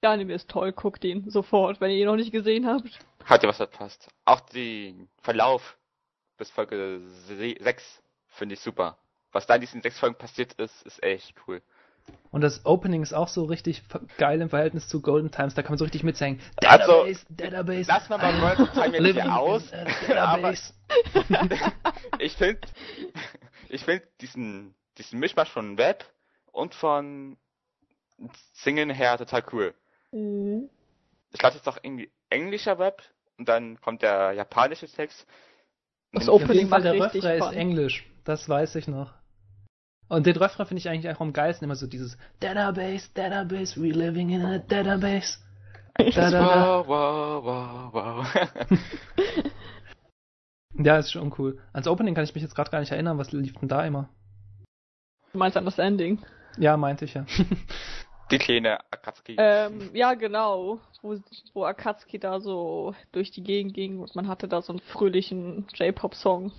Der 0.00 0.10
Anime 0.10 0.32
ist 0.32 0.48
toll, 0.48 0.70
guckt 0.70 1.02
ihn 1.02 1.28
sofort, 1.28 1.80
wenn 1.80 1.90
ihr 1.90 1.96
ihn 1.96 2.06
noch 2.06 2.14
nicht 2.14 2.30
gesehen 2.30 2.68
habt. 2.68 3.00
Hat 3.24 3.42
ihr 3.42 3.48
was 3.48 3.56
verpasst. 3.56 4.08
Auch 4.26 4.38
den 4.38 5.08
Verlauf 5.20 5.76
bis 6.40 6.50
Folge 6.50 7.02
6 7.28 8.02
finde 8.28 8.54
ich 8.54 8.60
super. 8.60 8.96
Was 9.30 9.46
da 9.46 9.54
in 9.56 9.60
diesen 9.60 9.82
sechs 9.82 9.98
Folgen 9.98 10.16
passiert 10.16 10.54
ist, 10.54 10.82
ist 10.82 11.02
echt 11.02 11.34
cool. 11.46 11.62
Und 12.32 12.40
das 12.40 12.64
Opening 12.64 13.02
ist 13.02 13.12
auch 13.12 13.28
so 13.28 13.44
richtig 13.44 13.82
geil 14.16 14.40
im 14.40 14.48
Verhältnis 14.48 14.88
zu 14.88 15.02
Golden 15.02 15.30
Times, 15.30 15.54
da 15.54 15.62
kann 15.62 15.72
man 15.72 15.78
so 15.78 15.84
richtig 15.84 16.02
mitsingen. 16.02 16.40
Also, 16.64 17.04
Database, 17.04 17.26
also, 17.28 17.34
Database. 17.36 17.88
Lass 17.88 18.08
mal 18.08 18.18
mal 18.18 18.56
Golden 18.56 18.72
Time 18.72 18.98
jetzt 18.98 19.20
hier 19.20 19.38
aus. 19.38 19.72
aber 20.16 20.52
ich 22.18 22.32
finde, 22.32 22.60
ich 23.68 23.84
finde 23.84 24.08
diesen, 24.22 24.74
diesen 24.96 25.20
Mischmasch 25.20 25.50
von 25.50 25.76
Web 25.76 26.04
und 26.52 26.74
von 26.74 27.36
Singen 28.54 28.88
her 28.88 29.18
total 29.18 29.44
cool. 29.52 29.74
Mhm. 30.10 30.70
Ich 31.32 31.42
lasse 31.42 31.58
jetzt 31.58 31.66
doch 31.66 31.78
irgendwie 31.82 32.10
englischer 32.30 32.78
Web 32.78 33.02
und 33.36 33.48
dann 33.48 33.80
kommt 33.80 34.02
der 34.02 34.32
japanische 34.32 34.88
Text. 34.88 35.26
Das 36.12 36.28
Opening 36.28 36.68
macht 36.68 36.84
der 36.84 36.94
Refrain 36.94 37.38
ist 37.38 37.52
Englisch, 37.52 38.06
das 38.24 38.48
weiß 38.48 38.74
ich 38.76 38.88
noch. 38.88 39.12
Und 40.08 40.26
den 40.26 40.36
Refrain 40.36 40.66
finde 40.66 40.80
ich 40.80 40.88
eigentlich 40.88 41.14
auch 41.14 41.20
am 41.20 41.32
geilsten, 41.32 41.64
immer 41.64 41.76
so 41.76 41.86
dieses 41.86 42.18
Database, 42.40 43.08
Database, 43.14 43.80
we 43.80 43.90
living 43.90 44.30
in 44.30 44.44
a 44.44 44.58
database. 44.58 45.38
Da, 45.96 46.10
da, 46.10 46.30
da. 46.30 46.84
Wow, 46.86 46.88
wow, 46.88 47.92
wow, 47.92 47.94
wow. 47.94 48.78
ja, 50.74 50.98
ist 50.98 51.12
schon 51.12 51.32
cool. 51.38 51.58
Als 51.72 51.86
Opening 51.86 52.14
kann 52.14 52.24
ich 52.24 52.34
mich 52.34 52.42
jetzt 52.42 52.54
gerade 52.54 52.70
gar 52.70 52.80
nicht 52.80 52.90
erinnern, 52.90 53.18
was 53.18 53.30
lief 53.30 53.54
denn 53.54 53.68
da 53.68 53.84
immer? 53.84 54.08
Du 55.32 55.38
meinst 55.38 55.56
an 55.56 55.64
das 55.64 55.78
Ending? 55.78 56.18
Ja, 56.58 56.76
meinte 56.76 57.04
ich 57.04 57.14
ja. 57.14 57.24
Die 58.30 58.38
kleine 58.38 58.78
Akatsuki. 58.92 59.36
Ähm, 59.38 59.90
ja, 59.92 60.14
genau. 60.14 60.78
Wo, 61.02 61.18
wo 61.52 61.64
Akatsuki 61.64 62.18
da 62.18 62.40
so 62.40 62.94
durch 63.12 63.30
die 63.30 63.42
Gegend 63.42 63.74
ging 63.74 63.98
und 63.98 64.14
man 64.14 64.28
hatte 64.28 64.46
da 64.48 64.62
so 64.62 64.72
einen 64.72 64.80
fröhlichen 64.80 65.66
J-Pop-Song. 65.74 66.52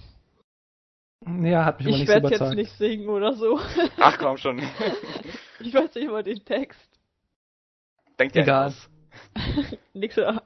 Ja, 1.44 1.66
hat 1.66 1.80
mich 1.80 1.88
aber 1.88 1.98
nicht 1.98 2.08
so 2.08 2.18
überzeugt. 2.18 2.34
Ich 2.34 2.40
werde 2.40 2.46
jetzt 2.46 2.56
nicht 2.56 2.78
singen 2.78 3.10
oder 3.10 3.34
so. 3.34 3.60
Ach 4.00 4.18
komm 4.18 4.38
schon. 4.38 4.60
ich 5.60 5.74
weiß 5.74 5.94
nicht 5.96 6.10
mal 6.10 6.24
den 6.24 6.44
Text. 6.44 6.90
Denkt 8.20 8.36
ihr 8.36 8.42
Egal. 8.42 8.74
Nix 9.94 10.16
da. 10.16 10.42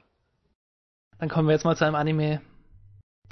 Dann 1.18 1.28
kommen 1.30 1.48
wir 1.48 1.52
jetzt 1.54 1.64
mal 1.64 1.76
zu 1.76 1.86
einem 1.86 1.94
Anime, 1.94 2.42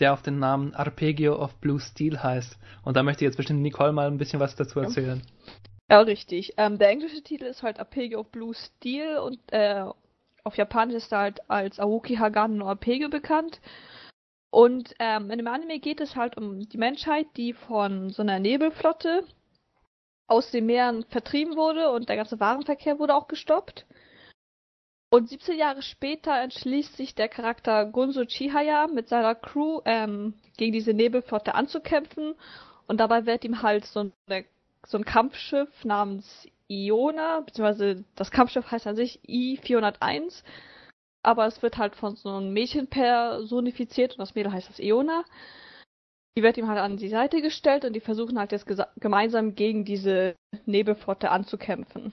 der 0.01 0.15
auf 0.15 0.23
den 0.23 0.39
Namen 0.39 0.75
Arpeggio 0.75 1.37
of 1.37 1.55
Blue 1.61 1.81
Steel 1.81 2.23
heißt. 2.23 2.59
Und 2.83 2.97
da 2.97 3.03
möchte 3.03 3.25
jetzt 3.25 3.37
bestimmt 3.37 3.61
Nicole 3.61 3.93
mal 3.93 4.07
ein 4.07 4.17
bisschen 4.17 4.41
was 4.41 4.57
dazu 4.57 4.81
erzählen. 4.81 5.23
Ja, 5.47 5.53
richtig. 5.91 6.55
Ähm, 6.57 6.79
der 6.79 6.89
englische 6.89 7.23
Titel 7.23 7.45
ist 7.45 7.63
halt 7.63 7.79
Arpeggio 7.79 8.21
of 8.21 8.31
Blue 8.31 8.55
Steel 8.55 9.19
und 9.19 9.39
äh, 9.53 9.85
auf 10.45 10.57
Japanisch 10.57 10.97
ist 10.97 11.13
er 11.13 11.19
halt 11.19 11.51
als 11.51 11.79
Aoki 11.81 12.17
Hagano 12.17 12.55
no 12.55 12.69
Arpeggio 12.69 13.09
bekannt. 13.09 13.61
Und 14.51 14.95
ähm, 15.01 15.31
in 15.31 15.39
dem 15.39 15.49
Anime 15.49 15.81
geht 15.81 16.01
es 16.01 16.15
halt 16.15 16.37
um 16.37 16.61
die 16.61 16.79
Menschheit, 16.79 17.27
die 17.37 17.55
von 17.55 18.11
so 18.11 18.23
einer 18.23 18.39
Nebelflotte 18.39 19.25
aus 20.27 20.51
den 20.51 20.67
Meeren 20.67 21.05
vertrieben 21.07 21.57
wurde 21.57 21.91
und 21.91 22.09
der 22.09 22.17
ganze 22.17 22.41
Warenverkehr 22.41 22.99
wurde 22.99 23.15
auch 23.15 23.29
gestoppt. 23.29 23.85
Und 25.11 25.29
17 25.29 25.59
Jahre 25.59 25.83
später 25.83 26.41
entschließt 26.41 26.97
sich 26.97 27.15
der 27.15 27.29
Charakter 27.29 27.87
Gunso 27.87 28.25
Chihaya 28.25 28.89
mit 28.89 29.09
seiner 29.09 29.35
Crew 29.35 29.81
ähm, 29.85 30.35
gegen 30.57 30.73
diese 30.73 30.93
Nebelflotte 30.93 31.55
anzukämpfen. 31.55 32.35
Und 32.87 32.99
dabei 32.99 33.25
wird 33.25 33.45
ihm 33.45 33.63
halt 33.63 33.85
so, 33.85 34.11
eine, 34.27 34.45
so 34.87 34.99
ein 34.99 35.05
Kampfschiff 35.05 35.85
namens 35.85 36.49
Iona, 36.69 37.41
beziehungsweise 37.41 38.05
das 38.15 38.31
Kampfschiff 38.31 38.71
heißt 38.71 38.87
an 38.87 38.97
sich 38.97 39.21
I-401, 39.29 40.43
aber 41.23 41.47
es 41.47 41.63
wird 41.63 41.79
halt 41.79 41.97
von 41.97 42.17
so 42.17 42.29
einem 42.31 42.53
Mädchen 42.53 42.87
personifiziert 42.87 44.13
und 44.13 44.19
das 44.19 44.35
Mädel 44.35 44.53
heißt 44.53 44.69
das 44.69 44.79
Eona. 44.79 45.25
Die 46.37 46.43
wird 46.43 46.57
ihm 46.57 46.69
halt 46.69 46.81
an 46.81 46.97
die 46.97 47.09
Seite 47.09 47.41
gestellt 47.41 47.85
und 47.85 47.93
die 47.93 48.01
versuchen 48.01 48.39
halt 48.39 48.53
jetzt 48.53 48.67
gemeinsam 48.97 49.55
gegen 49.55 49.85
diese 49.85 50.35
Nebelflotte 50.67 51.31
anzukämpfen. 51.31 52.13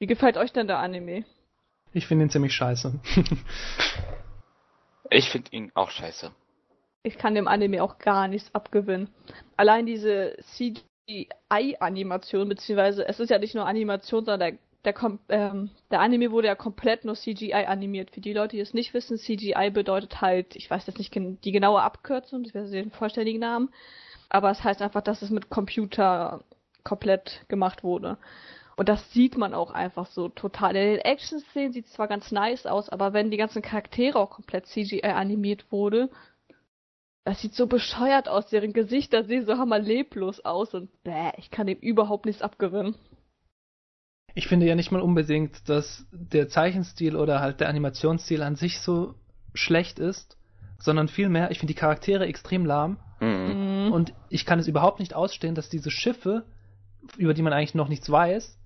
Wie 0.00 0.06
gefällt 0.06 0.36
euch 0.36 0.52
denn 0.52 0.66
der 0.66 0.78
Anime? 0.78 1.24
Ich 1.92 2.06
finde 2.06 2.24
ihn 2.24 2.30
ziemlich 2.30 2.52
scheiße. 2.52 2.98
ich 5.10 5.30
finde 5.30 5.52
ihn 5.52 5.70
auch 5.74 5.90
scheiße. 5.90 6.32
Ich 7.04 7.16
kann 7.16 7.34
dem 7.34 7.46
Anime 7.46 7.82
auch 7.82 7.98
gar 7.98 8.26
nichts 8.28 8.52
abgewinnen. 8.54 9.08
Allein 9.56 9.86
diese 9.86 10.36
CGI-Animation, 11.06 12.48
beziehungsweise 12.48 13.06
es 13.06 13.20
ist 13.20 13.30
ja 13.30 13.38
nicht 13.38 13.54
nur 13.54 13.66
Animation, 13.66 14.24
sondern 14.24 14.40
der 14.40 14.58
der, 14.84 14.94
ähm, 15.30 15.70
der 15.90 16.00
Anime 16.00 16.30
wurde 16.30 16.48
ja 16.48 16.54
komplett 16.54 17.04
nur 17.04 17.14
CGI 17.14 17.54
animiert. 17.54 18.10
Für 18.10 18.20
die 18.20 18.32
Leute, 18.32 18.56
die 18.56 18.62
es 18.62 18.74
nicht 18.74 18.92
wissen, 18.92 19.16
CGI 19.16 19.70
bedeutet 19.70 20.20
halt, 20.20 20.56
ich 20.56 20.70
weiß 20.70 20.86
jetzt 20.86 20.98
nicht 20.98 21.14
die 21.14 21.52
genaue 21.52 21.82
Abkürzung, 21.82 22.44
das 22.44 22.54
wäre 22.54 22.68
den 22.68 22.90
vollständigen 22.90 23.40
Namen, 23.40 23.70
aber 24.28 24.50
es 24.50 24.62
heißt 24.62 24.82
einfach, 24.82 25.02
dass 25.02 25.22
es 25.22 25.30
mit 25.30 25.48
Computer 25.48 26.44
komplett 26.82 27.44
gemacht 27.48 27.82
wurde. 27.82 28.18
Und 28.76 28.88
das 28.88 29.12
sieht 29.12 29.38
man 29.38 29.54
auch 29.54 29.70
einfach 29.70 30.06
so 30.06 30.28
total. 30.28 30.74
In 30.74 30.96
den 30.96 31.00
Action-Szenen 31.00 31.72
sieht 31.72 31.86
es 31.86 31.92
zwar 31.92 32.08
ganz 32.08 32.32
nice 32.32 32.66
aus, 32.66 32.88
aber 32.88 33.12
wenn 33.12 33.30
die 33.30 33.36
ganzen 33.36 33.62
Charaktere 33.62 34.18
auch 34.18 34.30
komplett 34.30 34.66
CGI 34.66 35.04
animiert 35.04 35.70
wurde, 35.70 36.10
das 37.24 37.40
sieht 37.40 37.54
so 37.54 37.66
bescheuert 37.66 38.28
aus. 38.28 38.48
Deren 38.48 38.72
Gesichter 38.72 39.24
sehen 39.24 39.46
so 39.46 39.58
hammer 39.58 39.78
leblos 39.78 40.44
aus 40.44 40.74
und 40.74 40.90
bäh, 41.02 41.32
ich 41.38 41.50
kann 41.50 41.66
dem 41.66 41.78
überhaupt 41.78 42.26
nichts 42.26 42.42
abgewinnen. 42.42 42.96
Ich 44.34 44.48
finde 44.48 44.66
ja 44.66 44.74
nicht 44.74 44.90
mal 44.90 45.00
unbedingt, 45.00 45.68
dass 45.68 46.06
der 46.10 46.48
Zeichenstil 46.48 47.16
oder 47.16 47.40
halt 47.40 47.60
der 47.60 47.68
Animationsstil 47.68 48.42
an 48.42 48.56
sich 48.56 48.80
so 48.80 49.14
schlecht 49.54 49.98
ist, 49.98 50.36
sondern 50.78 51.08
vielmehr, 51.08 51.50
ich 51.50 51.58
finde 51.60 51.72
die 51.72 51.78
Charaktere 51.78 52.26
extrem 52.26 52.66
lahm. 52.66 52.98
Mhm. 53.20 53.92
und 53.92 54.12
ich 54.28 54.44
kann 54.44 54.58
es 54.58 54.68
überhaupt 54.68 54.98
nicht 54.98 55.14
ausstehen, 55.14 55.54
dass 55.54 55.70
diese 55.70 55.90
Schiffe, 55.90 56.44
über 57.16 57.32
die 57.32 57.42
man 57.42 57.52
eigentlich 57.52 57.74
noch 57.74 57.88
nichts 57.88 58.10
weiß, 58.10 58.58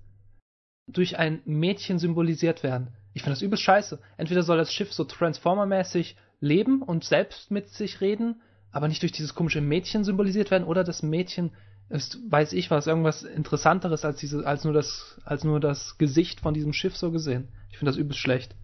durch 0.87 1.17
ein 1.17 1.41
Mädchen 1.45 1.99
symbolisiert 1.99 2.63
werden. 2.63 2.89
Ich 3.13 3.21
finde 3.21 3.35
das 3.35 3.41
übelst 3.41 3.63
scheiße. 3.63 3.99
Entweder 4.17 4.43
soll 4.43 4.57
das 4.57 4.73
Schiff 4.73 4.91
so 4.91 5.03
Transformer-mäßig 5.03 6.15
leben 6.39 6.81
und 6.81 7.03
selbst 7.03 7.51
mit 7.51 7.69
sich 7.69 8.01
reden, 8.01 8.41
aber 8.71 8.87
nicht 8.87 9.01
durch 9.01 9.11
dieses 9.11 9.35
komische 9.35 9.61
Mädchen 9.61 10.03
symbolisiert 10.03 10.51
werden, 10.51 10.67
oder 10.67 10.83
das 10.83 11.03
Mädchen 11.03 11.51
ist, 11.89 12.19
weiß 12.31 12.53
ich 12.53 12.69
was, 12.69 12.87
irgendwas 12.87 13.23
Interessanteres 13.23 14.05
als 14.05 14.19
diese, 14.19 14.45
als 14.45 14.63
nur 14.63 14.73
das, 14.73 15.19
als 15.25 15.43
nur 15.43 15.59
das 15.59 15.97
Gesicht 15.97 16.39
von 16.39 16.53
diesem 16.53 16.73
Schiff 16.73 16.95
so 16.95 17.11
gesehen. 17.11 17.47
Ich 17.71 17.77
finde 17.77 17.91
das 17.91 17.99
übelst 17.99 18.19
schlecht. 18.19 18.55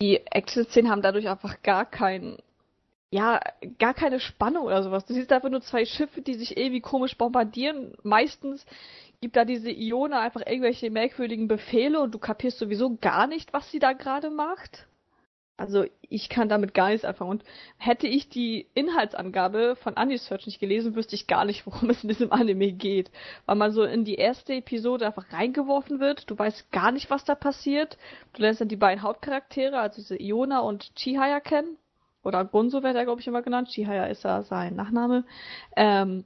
Die 0.00 0.26
Action-Szenen 0.26 0.90
haben 0.90 1.02
dadurch 1.02 1.28
einfach 1.28 1.62
gar 1.62 1.84
keinen, 1.84 2.38
ja, 3.10 3.40
gar 3.78 3.94
keine 3.94 4.20
Spannung 4.20 4.64
oder 4.64 4.82
sowas. 4.82 5.04
Du 5.04 5.12
siehst 5.12 5.32
einfach 5.32 5.50
nur 5.50 5.60
zwei 5.60 5.84
Schiffe, 5.84 6.22
die 6.22 6.34
sich 6.34 6.56
irgendwie 6.56 6.80
komisch 6.80 7.18
bombardieren. 7.18 7.94
Meistens 8.02 8.64
gibt 9.20 9.36
da 9.36 9.44
diese 9.44 9.70
Ione 9.70 10.18
einfach 10.18 10.42
irgendwelche 10.46 10.90
merkwürdigen 10.90 11.48
Befehle 11.48 12.00
und 12.00 12.14
du 12.14 12.18
kapierst 12.18 12.58
sowieso 12.58 12.96
gar 13.00 13.26
nicht, 13.26 13.52
was 13.52 13.70
sie 13.70 13.78
da 13.78 13.92
gerade 13.92 14.30
macht. 14.30 14.86
Also 15.58 15.86
ich 16.08 16.28
kann 16.28 16.48
damit 16.48 16.72
gar 16.72 16.88
nichts 16.88 17.04
anfangen. 17.04 17.32
Und 17.32 17.44
hätte 17.78 18.06
ich 18.06 18.28
die 18.28 18.68
Inhaltsangabe 18.74 19.76
von 19.76 19.96
Anisearch 19.96 20.46
nicht 20.46 20.60
gelesen, 20.60 20.94
wüsste 20.94 21.16
ich 21.16 21.26
gar 21.26 21.44
nicht, 21.44 21.66
worum 21.66 21.90
es 21.90 22.04
in 22.04 22.08
diesem 22.08 22.32
Anime 22.32 22.72
geht. 22.72 23.10
Weil 23.44 23.56
man 23.56 23.72
so 23.72 23.82
in 23.82 24.04
die 24.04 24.14
erste 24.14 24.54
Episode 24.54 25.06
einfach 25.06 25.32
reingeworfen 25.32 25.98
wird. 25.98 26.30
Du 26.30 26.38
weißt 26.38 26.70
gar 26.70 26.92
nicht, 26.92 27.10
was 27.10 27.24
da 27.24 27.34
passiert. 27.34 27.98
Du 28.32 28.42
lernst 28.42 28.60
dann 28.60 28.68
die 28.68 28.76
beiden 28.76 29.02
Hauptcharaktere, 29.02 29.78
also 29.78 29.96
diese 29.96 30.20
Iona 30.22 30.60
und 30.60 30.94
Chihaya 30.94 31.40
kennen. 31.40 31.76
Oder 32.22 32.44
Gonzo 32.44 32.84
wird 32.84 32.94
er, 32.94 33.04
glaube 33.04 33.20
ich, 33.20 33.26
immer 33.26 33.42
genannt. 33.42 33.68
Chihaya 33.68 34.06
ist 34.06 34.22
ja 34.22 34.42
sein 34.42 34.76
Nachname. 34.76 35.24
Ähm, 35.76 36.24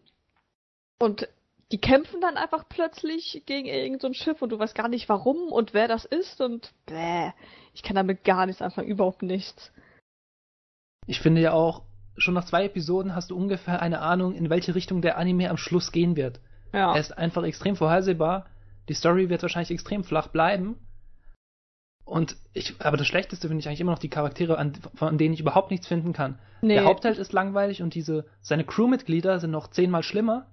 und 0.99 1.27
die 1.73 1.81
kämpfen 1.81 2.21
dann 2.21 2.37
einfach 2.37 2.69
plötzlich 2.69 3.43
gegen 3.47 3.67
irgendein 3.67 4.01
so 4.01 4.07
ein 4.09 4.15
Schiff 4.15 4.43
und 4.43 4.51
du 4.51 4.59
weißt 4.59 4.75
gar 4.75 4.89
nicht 4.89 5.09
warum 5.09 5.51
und 5.51 5.73
wer 5.73 5.89
das 5.89 6.05
ist 6.05 6.41
und 6.43 6.71
bäh, 6.85 7.31
ich 7.73 7.83
kann 7.83 7.97
damit 7.97 8.25
gar 8.25 8.45
nichts 8.45 8.61
anfangen, 8.61 8.89
überhaupt 8.89 9.23
nichts. 9.23 9.73
Ich 11.07 11.21
finde 11.21 11.41
ja 11.41 11.53
auch, 11.53 11.83
schon 12.19 12.35
nach 12.35 12.45
zwei 12.45 12.67
Episoden 12.67 13.15
hast 13.15 13.31
du 13.31 13.37
ungefähr 13.37 13.81
eine 13.81 14.01
Ahnung, 14.01 14.35
in 14.35 14.51
welche 14.51 14.75
Richtung 14.75 15.01
der 15.01 15.17
Anime 15.17 15.49
am 15.49 15.57
Schluss 15.57 15.93
gehen 15.93 16.15
wird. 16.15 16.41
Ja. 16.75 16.93
Er 16.95 17.01
ist 17.01 17.17
einfach 17.17 17.43
extrem 17.43 17.75
vorhersehbar. 17.75 18.47
Die 18.91 18.95
Story 18.95 19.31
wird 19.31 19.41
wahrscheinlich 19.41 19.71
extrem 19.71 20.05
flach 20.05 20.29
bleiben. 20.29 20.77
Und 22.05 22.37
ich, 22.53 22.75
aber 22.81 22.99
das 22.99 23.07
Schlechteste 23.07 23.49
finde 23.49 23.61
ich 23.61 23.69
eigentlich 23.69 23.81
immer 23.81 23.93
noch 23.93 23.99
die 23.99 24.11
Charaktere, 24.11 24.59
an, 24.59 24.75
von 24.95 25.17
denen 25.17 25.33
ich 25.33 25.41
überhaupt 25.41 25.71
nichts 25.71 25.87
finden 25.87 26.13
kann. 26.13 26.39
nee. 26.61 26.75
Der 26.75 26.85
Hauptheld 26.85 27.17
ist 27.17 27.33
langweilig 27.33 27.81
und 27.81 27.95
diese, 27.95 28.27
seine 28.43 28.65
Crewmitglieder 28.65 29.39
sind 29.39 29.53
noch 29.53 29.69
zehnmal 29.69 30.03
schlimmer. 30.03 30.47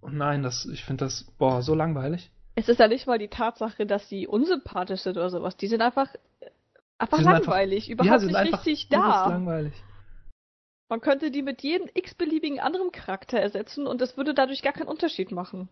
Und 0.00 0.16
nein, 0.16 0.42
das, 0.42 0.64
ich 0.66 0.84
finde 0.84 1.04
das, 1.04 1.24
boah, 1.38 1.62
so 1.62 1.74
langweilig. 1.74 2.30
es 2.54 2.68
ist 2.68 2.78
ja 2.80 2.88
nicht 2.88 3.06
mal 3.06 3.18
die 3.18 3.28
Tatsache, 3.28 3.86
dass 3.86 4.08
sie 4.08 4.26
unsympathisch 4.26 5.00
sind 5.02 5.16
oder 5.16 5.30
sowas. 5.30 5.56
Die 5.56 5.66
sind 5.66 5.82
einfach, 5.82 6.08
einfach 6.98 7.18
sind 7.18 7.26
einfach- 7.28 7.46
langweilig, 7.48 7.90
überhaupt 7.90 8.20
ja, 8.20 8.26
nicht 8.26 8.36
einfach 8.36 8.64
richtig 8.66 8.88
da. 8.88 9.28
langweilig. 9.28 9.74
Man 10.90 11.00
könnte 11.00 11.30
die 11.30 11.42
mit 11.42 11.62
jedem 11.62 11.88
x-beliebigen 11.92 12.60
anderen 12.60 12.90
Charakter 12.92 13.38
ersetzen 13.38 13.86
und 13.86 14.00
es 14.00 14.16
würde 14.16 14.32
dadurch 14.34 14.62
gar 14.62 14.72
keinen 14.72 14.88
Unterschied 14.88 15.32
machen. 15.32 15.68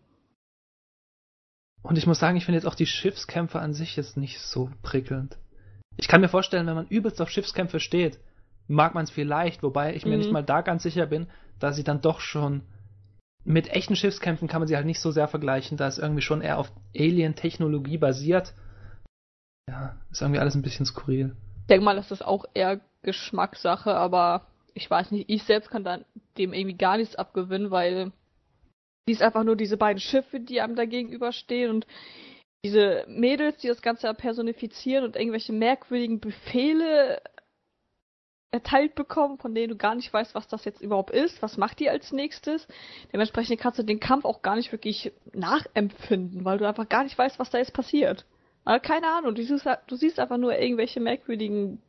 Und 1.83 1.97
ich 1.97 2.05
muss 2.07 2.19
sagen, 2.19 2.37
ich 2.37 2.45
finde 2.45 2.57
jetzt 2.57 2.67
auch 2.67 2.75
die 2.75 2.85
Schiffskämpfe 2.85 3.59
an 3.59 3.73
sich 3.73 3.95
jetzt 3.95 4.17
nicht 4.17 4.39
so 4.39 4.69
prickelnd. 4.81 5.37
Ich 5.95 6.07
kann 6.07 6.21
mir 6.21 6.27
vorstellen, 6.29 6.67
wenn 6.67 6.75
man 6.75 6.87
übelst 6.87 7.21
auf 7.21 7.29
Schiffskämpfe 7.29 7.79
steht, 7.79 8.19
mag 8.67 8.93
man 8.93 9.05
es 9.05 9.11
vielleicht, 9.11 9.63
wobei 9.63 9.95
ich 9.95 10.05
mir 10.05 10.11
Mhm. 10.13 10.17
nicht 10.19 10.31
mal 10.31 10.43
da 10.43 10.61
ganz 10.61 10.83
sicher 10.83 11.05
bin, 11.05 11.27
da 11.59 11.71
sie 11.71 11.83
dann 11.83 12.01
doch 12.01 12.19
schon 12.19 12.61
mit 13.47 13.69
echten 13.69 13.95
Schiffskämpfen 13.95 14.49
kann 14.49 14.59
man 14.59 14.67
sie 14.67 14.75
halt 14.75 14.85
nicht 14.85 14.99
so 14.99 15.09
sehr 15.11 15.29
vergleichen, 15.29 15.77
da 15.77 15.87
es 15.87 15.97
irgendwie 15.97 16.21
schon 16.21 16.41
eher 16.41 16.57
auf 16.57 16.69
Alien-Technologie 16.93 17.97
basiert. 17.97 18.53
Ja, 19.69 19.95
ist 20.11 20.21
irgendwie 20.21 20.41
alles 20.41 20.55
ein 20.55 20.61
bisschen 20.61 20.85
skurril. 20.85 21.33
Ich 21.61 21.67
denke 21.67 21.85
mal, 21.85 21.95
das 21.95 22.11
ist 22.11 22.25
auch 22.25 22.43
eher 22.53 22.81
Geschmackssache, 23.03 23.95
aber 23.95 24.47
ich 24.73 24.89
weiß 24.89 25.11
nicht, 25.11 25.29
ich 25.29 25.43
selbst 25.43 25.69
kann 25.69 25.85
dann 25.85 26.03
dem 26.37 26.51
irgendwie 26.51 26.77
gar 26.77 26.97
nichts 26.97 27.15
abgewinnen, 27.15 27.71
weil 27.71 28.11
siehst 29.07 29.21
einfach 29.21 29.45
nur 29.45 29.55
diese 29.55 29.77
beiden 29.77 30.01
Schiffe, 30.01 30.41
die 30.41 30.59
einem 30.59 30.75
da 30.75 30.83
gegenüberstehen 30.83 31.71
und 31.71 31.87
diese 32.65 33.05
Mädels, 33.07 33.57
die 33.59 33.69
das 33.69 33.81
Ganze 33.81 34.13
personifizieren 34.13 35.05
und 35.05 35.15
irgendwelche 35.15 35.53
merkwürdigen 35.53 36.19
Befehle 36.19 37.21
erteilt 38.51 38.95
bekommen, 38.95 39.37
von 39.37 39.53
denen 39.53 39.69
du 39.69 39.75
gar 39.77 39.95
nicht 39.95 40.11
weißt, 40.11 40.33
was 40.33 40.47
das 40.47 40.65
jetzt 40.65 40.81
überhaupt 40.81 41.11
ist, 41.11 41.41
was 41.41 41.57
macht 41.57 41.79
die 41.79 41.89
als 41.89 42.11
nächstes. 42.11 42.67
Dementsprechend 43.11 43.59
kannst 43.59 43.79
du 43.79 43.83
den 43.83 43.99
Kampf 43.99 44.25
auch 44.25 44.41
gar 44.41 44.55
nicht 44.55 44.71
wirklich 44.71 45.11
nachempfinden, 45.33 46.45
weil 46.45 46.57
du 46.57 46.67
einfach 46.67 46.87
gar 46.87 47.03
nicht 47.03 47.17
weißt, 47.17 47.39
was 47.39 47.49
da 47.49 47.57
jetzt 47.57 47.73
passiert. 47.73 48.25
Aber 48.63 48.79
keine 48.79 49.07
Ahnung, 49.07 49.35
du 49.35 49.43
siehst, 49.43 49.67
du 49.87 49.95
siehst 49.95 50.19
einfach 50.19 50.37
nur 50.37 50.57
irgendwelche 50.57 50.99
merkwürdigen 50.99 51.81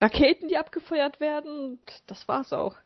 Raketen, 0.00 0.48
die 0.48 0.56
abgefeuert 0.56 1.20
werden 1.20 1.64
und 1.64 1.80
das 2.06 2.26
war's 2.28 2.52
auch. 2.52 2.76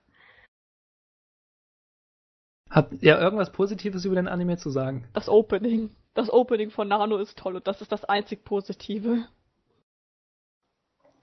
Habt 2.71 3.03
ihr 3.03 3.19
irgendwas 3.19 3.53
Positives 3.53 4.05
über 4.05 4.17
den 4.17 4.29
Anime 4.29 4.59
zu 4.59 4.71
sagen? 4.71 5.09
Das 5.15 5.29
Opening. 5.29 5.91
Das 6.15 6.31
Opening 6.31 6.71
von 6.71 6.89
Nano 6.89 7.17
ist 7.17 7.39
toll 7.39 7.57
und 7.57 7.67
das 7.67 7.81
ist 7.81 7.93
das 7.93 8.05
einzig 8.05 8.45
Positive. 8.45 9.27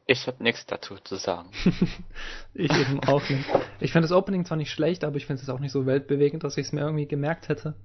Ich 0.08 0.28
habe 0.28 0.44
nichts 0.44 0.66
dazu 0.68 0.96
zu 1.04 1.16
sagen. 1.16 1.50
ich 2.54 2.72
eben 2.72 3.00
auch 3.08 3.28
nicht. 3.28 3.46
Ich 3.80 3.92
finde 3.92 4.08
das 4.08 4.16
Opening 4.16 4.46
zwar 4.46 4.58
nicht 4.58 4.72
schlecht, 4.72 5.04
aber 5.04 5.18
ich 5.18 5.26
finde 5.26 5.42
es 5.42 5.50
auch 5.50 5.60
nicht 5.60 5.72
so 5.72 5.88
weltbewegend, 5.88 6.44
dass 6.44 6.58
ich 6.58 6.68
es 6.68 6.74
mir 6.74 6.82
irgendwie 6.82 7.08
gemerkt 7.08 7.50
hätte. 7.50 7.76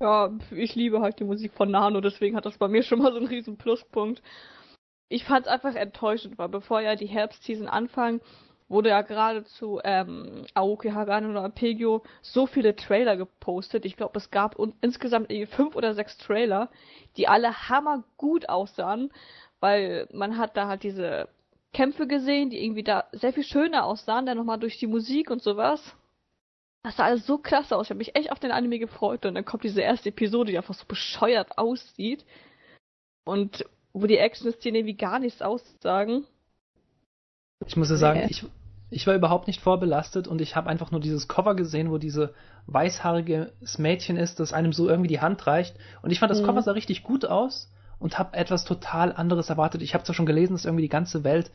Ja, 0.00 0.30
ich 0.50 0.74
liebe 0.74 1.00
halt 1.00 1.20
die 1.20 1.24
Musik 1.24 1.52
von 1.54 1.70
Nano, 1.70 2.00
deswegen 2.00 2.36
hat 2.36 2.46
das 2.46 2.58
bei 2.58 2.68
mir 2.68 2.82
schon 2.82 3.00
mal 3.00 3.12
so 3.12 3.18
einen 3.18 3.26
riesen 3.26 3.56
Pluspunkt. 3.56 4.22
Ich 5.08 5.24
fand 5.24 5.46
es 5.46 5.52
einfach 5.52 5.74
enttäuschend, 5.74 6.36
weil 6.38 6.48
bevor 6.48 6.80
ja 6.80 6.96
die 6.96 7.06
Herbstseason 7.06 7.68
anfangen, 7.68 8.20
wurde 8.68 8.90
ja 8.90 9.02
gerade 9.02 9.44
zu 9.44 9.80
ähm, 9.82 10.44
Aoki 10.54 10.90
Hagane 10.90 11.30
oder 11.30 11.42
Arpeggio 11.42 12.02
so 12.22 12.46
viele 12.46 12.76
Trailer 12.76 13.16
gepostet. 13.16 13.84
Ich 13.84 13.96
glaube, 13.96 14.18
es 14.18 14.30
gab 14.30 14.56
insgesamt 14.80 15.32
fünf 15.48 15.74
oder 15.74 15.94
sechs 15.94 16.18
Trailer, 16.18 16.70
die 17.16 17.28
alle 17.28 17.68
hammergut 17.68 18.48
aussahen, 18.48 19.10
weil 19.60 20.06
man 20.12 20.36
hat 20.36 20.56
da 20.56 20.68
halt 20.68 20.82
diese 20.82 21.28
Kämpfe 21.72 22.06
gesehen, 22.06 22.50
die 22.50 22.62
irgendwie 22.64 22.82
da 22.82 23.04
sehr 23.12 23.32
viel 23.32 23.44
schöner 23.44 23.84
aussahen, 23.84 24.26
dann 24.26 24.38
nochmal 24.38 24.58
durch 24.58 24.78
die 24.78 24.86
Musik 24.86 25.30
und 25.30 25.42
sowas. 25.42 25.94
Das 26.82 26.96
sah 26.96 27.04
alles 27.04 27.26
so 27.26 27.38
klasse 27.38 27.76
aus. 27.76 27.86
Ich 27.86 27.90
habe 27.90 27.98
mich 27.98 28.16
echt 28.16 28.32
auf 28.32 28.38
den 28.38 28.52
Anime 28.52 28.78
gefreut 28.78 29.26
und 29.26 29.34
dann 29.34 29.44
kommt 29.44 29.64
diese 29.64 29.80
erste 29.82 30.08
Episode, 30.08 30.52
die 30.52 30.56
einfach 30.56 30.74
so 30.74 30.86
bescheuert 30.86 31.58
aussieht 31.58 32.24
und 33.24 33.64
wo 33.92 34.06
die 34.06 34.16
Action-Szenen 34.18 34.76
irgendwie 34.76 34.96
gar 34.96 35.18
nichts 35.18 35.42
aussagen. 35.42 36.24
Ich 37.66 37.76
muss 37.76 37.90
ja 37.90 37.96
sagen, 37.96 38.20
Nee. 38.20 38.26
ich, 38.30 38.46
ich 38.90 39.06
war 39.06 39.14
überhaupt 39.14 39.48
nicht 39.48 39.60
vorbelastet 39.60 40.28
und 40.28 40.40
ich 40.40 40.56
habe 40.56 40.70
einfach 40.70 40.90
nur 40.90 41.00
dieses 41.00 41.28
Cover 41.28 41.54
gesehen, 41.54 41.90
wo 41.90 41.98
diese 41.98 42.34
weißhaariges 42.66 43.78
Mädchen 43.78 44.16
ist, 44.16 44.40
das 44.40 44.52
einem 44.52 44.72
so 44.72 44.88
irgendwie 44.88 45.08
die 45.08 45.20
Hand 45.20 45.46
reicht. 45.46 45.76
Und 46.00 46.10
ich 46.10 46.20
fand, 46.20 46.30
das 46.30 46.40
Mhm. 46.40 46.46
Cover 46.46 46.62
sah 46.62 46.72
richtig 46.72 47.02
gut 47.02 47.24
aus 47.26 47.70
und 47.98 48.18
habe 48.18 48.36
etwas 48.36 48.64
total 48.64 49.12
anderes 49.12 49.50
erwartet. 49.50 49.82
Ich 49.82 49.94
habe 49.94 50.04
zwar 50.04 50.14
schon 50.14 50.26
gelesen, 50.26 50.54
dass 50.54 50.64
irgendwie 50.64 50.82
die 50.82 50.88
ganze 50.88 51.24
Welt 51.24 51.50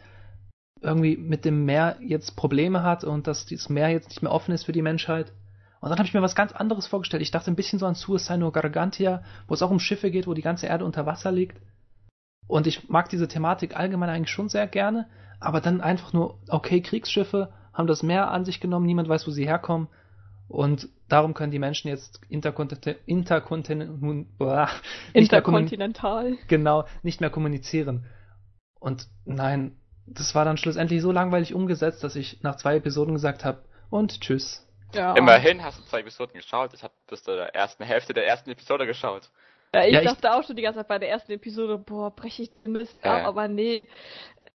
irgendwie 0.81 1.15
mit 1.17 1.45
dem 1.45 1.65
Meer 1.65 1.97
jetzt 2.01 2.35
Probleme 2.35 2.83
hat 2.83 3.03
und 3.03 3.27
dass 3.27 3.45
das 3.45 3.69
Meer 3.69 3.89
jetzt 3.89 4.09
nicht 4.09 4.21
mehr 4.21 4.31
offen 4.31 4.53
ist 4.53 4.65
für 4.65 4.73
die 4.73 4.81
Menschheit. 4.81 5.31
Und 5.79 5.89
dann 5.89 5.97
habe 5.97 6.07
ich 6.07 6.13
mir 6.13 6.21
was 6.21 6.35
ganz 6.35 6.51
anderes 6.51 6.87
vorgestellt. 6.87 7.23
Ich 7.23 7.31
dachte 7.31 7.51
ein 7.51 7.55
bisschen 7.55 7.79
so 7.79 7.85
an 7.85 7.95
Suicide 7.95 8.37
no 8.37 8.51
Gargantia, 8.51 9.23
wo 9.47 9.53
es 9.53 9.61
auch 9.61 9.71
um 9.71 9.79
Schiffe 9.79 10.11
geht, 10.11 10.27
wo 10.27 10.33
die 10.33 10.41
ganze 10.41 10.67
Erde 10.67 10.85
unter 10.85 11.05
Wasser 11.05 11.31
liegt. 11.31 11.59
Und 12.47 12.67
ich 12.67 12.89
mag 12.89 13.09
diese 13.09 13.27
Thematik 13.27 13.75
allgemein 13.75 14.09
eigentlich 14.09 14.31
schon 14.31 14.49
sehr 14.49 14.67
gerne, 14.67 15.07
aber 15.39 15.61
dann 15.61 15.81
einfach 15.81 16.13
nur, 16.13 16.39
okay, 16.49 16.81
Kriegsschiffe 16.81 17.51
haben 17.73 17.87
das 17.87 18.03
Meer 18.03 18.31
an 18.31 18.45
sich 18.45 18.59
genommen, 18.59 18.85
niemand 18.85 19.09
weiß, 19.09 19.27
wo 19.27 19.31
sie 19.31 19.45
herkommen. 19.45 19.87
Und 20.53 20.87
darum 21.09 21.33
können 21.33 21.51
die 21.51 21.57
Menschen 21.57 21.87
jetzt 21.87 22.21
interkontinental, 22.29 22.95
interkontinental, 25.15 26.31
nicht 26.31 26.47
genau, 26.47 26.85
nicht 27.01 27.21
mehr 27.21 27.31
kommunizieren. 27.31 28.05
Und 28.79 29.07
nein, 29.25 29.75
das 30.05 30.35
war 30.35 30.45
dann 30.45 30.57
schlussendlich 30.57 31.01
so 31.01 31.11
langweilig 31.11 31.55
umgesetzt, 31.55 32.03
dass 32.03 32.15
ich 32.15 32.43
nach 32.43 32.57
zwei 32.57 32.75
Episoden 32.75 33.15
gesagt 33.15 33.43
habe, 33.43 33.63
und 33.89 34.21
tschüss. 34.21 34.67
Ja. 34.93 35.15
Immerhin 35.15 35.63
hast 35.63 35.79
du 35.79 35.83
zwei 35.85 36.01
Episoden 36.01 36.35
geschaut. 36.35 36.71
Ich 36.75 36.83
habe 36.83 36.93
bis 37.07 37.23
zur 37.23 37.35
ersten 37.39 37.83
Hälfte 37.83 38.13
der 38.13 38.27
ersten 38.27 38.51
Episode 38.51 38.85
geschaut. 38.85 39.31
Ja, 39.73 39.85
ich 39.85 39.93
Ja, 39.93 40.01
ich- 40.01 40.05
dachte 40.07 40.33
auch 40.33 40.43
schon 40.43 40.55
die 40.55 40.61
ganze 40.61 40.81
Zeit 40.81 40.87
bei 40.87 40.99
der 40.99 41.09
ersten 41.09 41.31
Episode, 41.31 41.79
boah, 41.79 42.11
breche 42.15 42.43
ich 42.43 42.51
den 42.63 42.73
Mist 42.73 42.95
Ja, 43.03 43.13
ab, 43.15 43.21
ja. 43.23 43.27
aber 43.27 43.47
nee. 43.47 43.81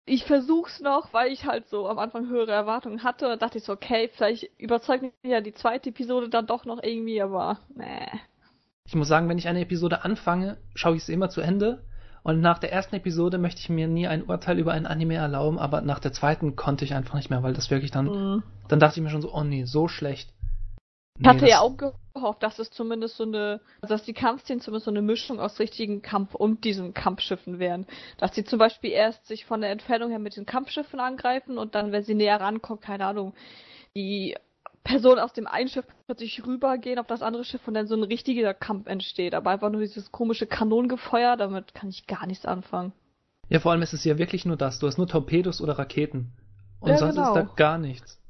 Ich 0.06 0.24
versuch's 0.24 0.80
noch, 0.80 1.12
weil 1.12 1.32
ich 1.32 1.46
halt 1.46 1.66
so 1.68 1.88
am 1.88 1.98
Anfang 1.98 2.28
höhere 2.28 2.52
Erwartungen 2.52 3.02
hatte 3.02 3.32
und 3.32 3.40
dachte 3.40 3.58
ich 3.58 3.64
so, 3.64 3.72
okay, 3.72 4.10
vielleicht 4.12 4.50
überzeugt 4.58 5.02
mich 5.02 5.12
ja 5.22 5.40
die 5.40 5.54
zweite 5.54 5.88
Episode 5.88 6.28
dann 6.28 6.46
doch 6.46 6.66
noch 6.66 6.82
irgendwie, 6.82 7.22
aber 7.22 7.58
nee. 7.74 8.06
ich 8.84 8.94
muss 8.94 9.08
sagen, 9.08 9.28
wenn 9.30 9.38
ich 9.38 9.48
eine 9.48 9.62
Episode 9.62 10.04
anfange, 10.04 10.58
schaue 10.74 10.96
ich 10.96 11.04
sie 11.04 11.14
immer 11.14 11.30
zu 11.30 11.40
Ende. 11.40 11.84
Und 12.22 12.40
nach 12.40 12.58
der 12.58 12.72
ersten 12.72 12.96
Episode 12.96 13.36
möchte 13.36 13.60
ich 13.60 13.68
mir 13.68 13.86
nie 13.86 14.06
ein 14.06 14.24
Urteil 14.24 14.58
über 14.58 14.72
ein 14.72 14.86
Anime 14.86 15.14
erlauben, 15.16 15.58
aber 15.58 15.82
nach 15.82 15.98
der 16.00 16.12
zweiten 16.12 16.56
konnte 16.56 16.84
ich 16.84 16.94
einfach 16.94 17.14
nicht 17.14 17.28
mehr, 17.28 17.42
weil 17.42 17.52
das 17.52 17.70
wirklich 17.70 17.90
dann, 17.90 18.06
mhm. 18.06 18.42
dann 18.68 18.80
dachte 18.80 18.98
ich 18.98 19.04
mir 19.04 19.10
schon 19.10 19.22
so, 19.22 19.32
oh 19.32 19.44
nee, 19.44 19.64
so 19.64 19.88
schlecht. 19.88 20.33
Ich 21.20 21.26
hatte 21.28 21.48
ja 21.48 21.60
auch 21.60 21.76
gehofft, 21.76 22.42
dass 22.42 22.58
es 22.58 22.70
zumindest 22.70 23.16
so 23.16 23.22
eine, 23.22 23.60
also 23.80 23.94
dass 23.94 24.04
die 24.04 24.14
Kampfszenen 24.14 24.60
zumindest 24.60 24.86
so 24.86 24.90
eine 24.90 25.02
Mischung 25.02 25.38
aus 25.38 25.60
richtigen 25.60 26.02
Kampf 26.02 26.34
und 26.34 26.64
diesen 26.64 26.92
Kampfschiffen 26.92 27.60
wären. 27.60 27.86
Dass 28.18 28.34
sie 28.34 28.44
zum 28.44 28.58
Beispiel 28.58 28.90
erst 28.90 29.26
sich 29.26 29.44
von 29.44 29.60
der 29.60 29.70
Entfernung 29.70 30.10
her 30.10 30.18
mit 30.18 30.36
den 30.36 30.44
Kampfschiffen 30.44 30.98
angreifen 30.98 31.56
und 31.56 31.76
dann, 31.76 31.92
wenn 31.92 32.02
sie 32.02 32.14
näher 32.14 32.40
rankommen, 32.40 32.80
keine 32.80 33.06
Ahnung, 33.06 33.32
die 33.96 34.36
Personen 34.82 35.20
aus 35.20 35.32
dem 35.32 35.46
einen 35.46 35.68
Schiff 35.68 35.86
plötzlich 36.06 36.44
rübergehen 36.44 36.98
auf 36.98 37.06
das 37.06 37.22
andere 37.22 37.44
Schiff 37.44 37.66
und 37.66 37.74
dann 37.74 37.86
so 37.86 37.94
ein 37.94 38.02
richtiger 38.02 38.52
Kampf 38.52 38.88
entsteht. 38.88 39.34
Aber 39.34 39.50
einfach 39.50 39.70
nur 39.70 39.80
dieses 39.80 40.10
komische 40.10 40.46
Kanonengefeuer, 40.46 41.36
damit 41.36 41.74
kann 41.74 41.90
ich 41.90 42.08
gar 42.08 42.26
nichts 42.26 42.44
anfangen. 42.44 42.92
Ja, 43.48 43.60
vor 43.60 43.72
allem 43.72 43.82
ist 43.82 43.94
es 43.94 44.04
ja 44.04 44.18
wirklich 44.18 44.44
nur 44.46 44.56
das. 44.56 44.80
Du 44.80 44.86
hast 44.88 44.98
nur 44.98 45.06
Torpedos 45.06 45.60
oder 45.60 45.78
Raketen. 45.78 46.32
Und 46.80 46.90
ja, 46.90 46.98
sonst 46.98 47.14
genau. 47.14 47.28
ist 47.28 47.34
da 47.34 47.54
gar 47.54 47.78
nichts. 47.78 48.20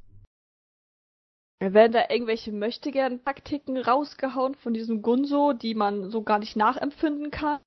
Werden 1.59 1.93
da 1.93 2.03
irgendwelche 2.09 2.51
möchtegern 2.51 3.23
Taktiken 3.23 3.77
rausgehauen 3.77 4.55
von 4.55 4.73
diesem 4.73 5.01
Gunso, 5.01 5.53
die 5.53 5.73
man 5.73 6.09
so 6.09 6.21
gar 6.21 6.39
nicht 6.39 6.55
nachempfinden 6.55 7.31
kann? 7.31 7.59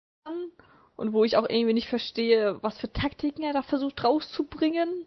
Und 0.97 1.13
wo 1.13 1.25
ich 1.25 1.37
auch 1.37 1.49
irgendwie 1.49 1.75
nicht 1.75 1.89
verstehe, 1.89 2.59
was 2.63 2.79
für 2.79 2.93
Taktiken 2.93 3.43
er 3.43 3.53
da 3.53 3.63
versucht 3.63 4.05
rauszubringen? 4.05 5.07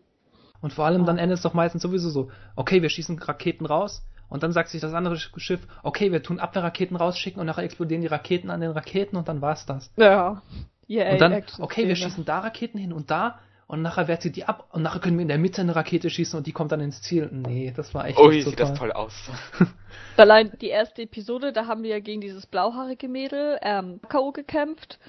Und 0.61 0.73
vor 0.73 0.85
allem 0.85 1.05
dann 1.05 1.17
endet 1.17 1.37
es 1.37 1.43
doch 1.43 1.53
meistens 1.53 1.81
sowieso 1.81 2.09
so, 2.09 2.31
okay, 2.55 2.81
wir 2.81 2.89
schießen 2.89 3.19
Raketen 3.19 3.65
raus 3.65 4.03
und 4.29 4.43
dann 4.43 4.51
sagt 4.51 4.69
sich 4.69 4.79
das 4.79 4.93
andere 4.93 5.17
Schiff, 5.17 5.67
okay, 5.83 6.11
wir 6.11 6.23
tun 6.23 6.39
Abwehrraketen 6.39 6.95
rausschicken 6.95 7.39
und 7.39 7.47
nachher 7.47 7.63
explodieren 7.63 8.01
die 8.01 8.07
Raketen 8.07 8.49
an 8.49 8.61
den 8.61 8.71
Raketen 8.71 9.17
und 9.17 9.27
dann 9.27 9.41
war's 9.41 9.65
das. 9.65 9.91
Ja. 9.97 10.41
Yeah, 10.89 11.13
und 11.13 11.21
dann, 11.21 11.43
okay, 11.59 11.87
wir 11.87 11.95
schießen 11.95 12.25
da 12.25 12.39
Raketen 12.39 12.77
hin 12.77 12.93
und 12.93 13.11
da 13.11 13.39
und 13.71 13.81
nachher 13.81 14.09
wehrt 14.09 14.21
sie 14.21 14.33
die 14.33 14.43
ab 14.43 14.67
und 14.73 14.81
nachher 14.81 14.99
können 14.99 15.17
wir 15.17 15.21
in 15.21 15.29
der 15.29 15.37
Mitte 15.37 15.61
eine 15.61 15.73
Rakete 15.73 16.09
schießen 16.09 16.37
und 16.37 16.45
die 16.45 16.51
kommt 16.51 16.73
dann 16.73 16.81
ins 16.81 17.01
Ziel. 17.01 17.29
Nee, 17.31 17.71
das 17.73 17.93
war 17.93 18.05
echt 18.05 18.19
Ui, 18.19 18.41
sieht 18.41 18.59
das 18.59 18.77
toll 18.77 18.91
aus. 18.91 19.13
Allein 20.17 20.51
die 20.59 20.67
erste 20.67 21.03
Episode, 21.03 21.53
da 21.53 21.67
haben 21.67 21.81
wir 21.81 21.91
ja 21.91 21.99
gegen 22.01 22.19
dieses 22.19 22.45
blauhaarige 22.45 23.07
Mädel 23.07 23.57
ähm, 23.61 24.01
K.O. 24.09 24.33
gekämpft 24.33 24.99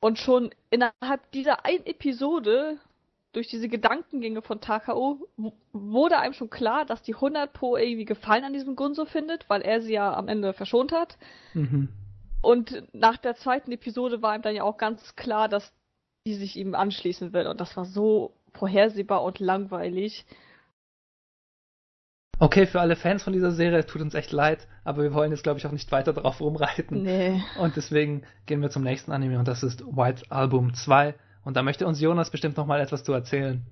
und 0.00 0.18
schon 0.18 0.50
innerhalb 0.70 1.30
dieser 1.30 1.64
einen 1.64 1.86
Episode 1.86 2.78
durch 3.32 3.46
diese 3.46 3.68
Gedankengänge 3.68 4.42
von 4.42 4.60
Takao 4.60 5.28
wurde 5.72 6.18
einem 6.18 6.34
schon 6.34 6.50
klar, 6.50 6.84
dass 6.84 7.02
die 7.02 7.14
100 7.14 7.52
Pro 7.52 7.76
irgendwie 7.76 8.04
Gefallen 8.04 8.42
an 8.42 8.52
diesem 8.52 8.74
Gunso 8.74 9.04
findet, 9.04 9.48
weil 9.48 9.62
er 9.62 9.80
sie 9.80 9.92
ja 9.92 10.12
am 10.12 10.26
Ende 10.26 10.54
verschont 10.54 10.90
hat. 10.90 11.18
Mhm. 11.54 11.88
Und 12.40 12.82
nach 12.92 13.16
der 13.16 13.36
zweiten 13.36 13.70
Episode 13.70 14.22
war 14.22 14.34
ihm 14.34 14.42
dann 14.42 14.56
ja 14.56 14.64
auch 14.64 14.76
ganz 14.76 15.14
klar, 15.14 15.48
dass 15.48 15.72
die 16.26 16.34
sich 16.34 16.56
ihm 16.56 16.74
anschließen 16.74 17.32
will. 17.32 17.46
Und 17.46 17.60
das 17.60 17.76
war 17.76 17.84
so 17.84 18.34
vorhersehbar 18.52 19.22
und 19.22 19.38
langweilig. 19.38 20.24
Okay, 22.38 22.66
für 22.66 22.80
alle 22.80 22.96
Fans 22.96 23.22
von 23.22 23.32
dieser 23.32 23.52
Serie, 23.52 23.86
tut 23.86 24.02
uns 24.02 24.14
echt 24.14 24.32
leid, 24.32 24.66
aber 24.84 25.02
wir 25.02 25.14
wollen 25.14 25.30
jetzt, 25.30 25.44
glaube 25.44 25.60
ich, 25.60 25.66
auch 25.66 25.72
nicht 25.72 25.92
weiter 25.92 26.12
drauf 26.12 26.40
rumreiten. 26.40 27.02
Nee. 27.02 27.40
Und 27.58 27.76
deswegen 27.76 28.24
gehen 28.46 28.60
wir 28.60 28.70
zum 28.70 28.82
nächsten 28.82 29.12
Anime 29.12 29.38
und 29.38 29.46
das 29.46 29.62
ist 29.62 29.84
White 29.86 30.24
Album 30.28 30.74
2. 30.74 31.14
Und 31.44 31.56
da 31.56 31.62
möchte 31.62 31.86
uns 31.86 32.00
Jonas 32.00 32.30
bestimmt 32.30 32.56
noch 32.56 32.66
mal 32.66 32.80
etwas 32.80 33.04
zu 33.04 33.12
erzählen. 33.12 33.64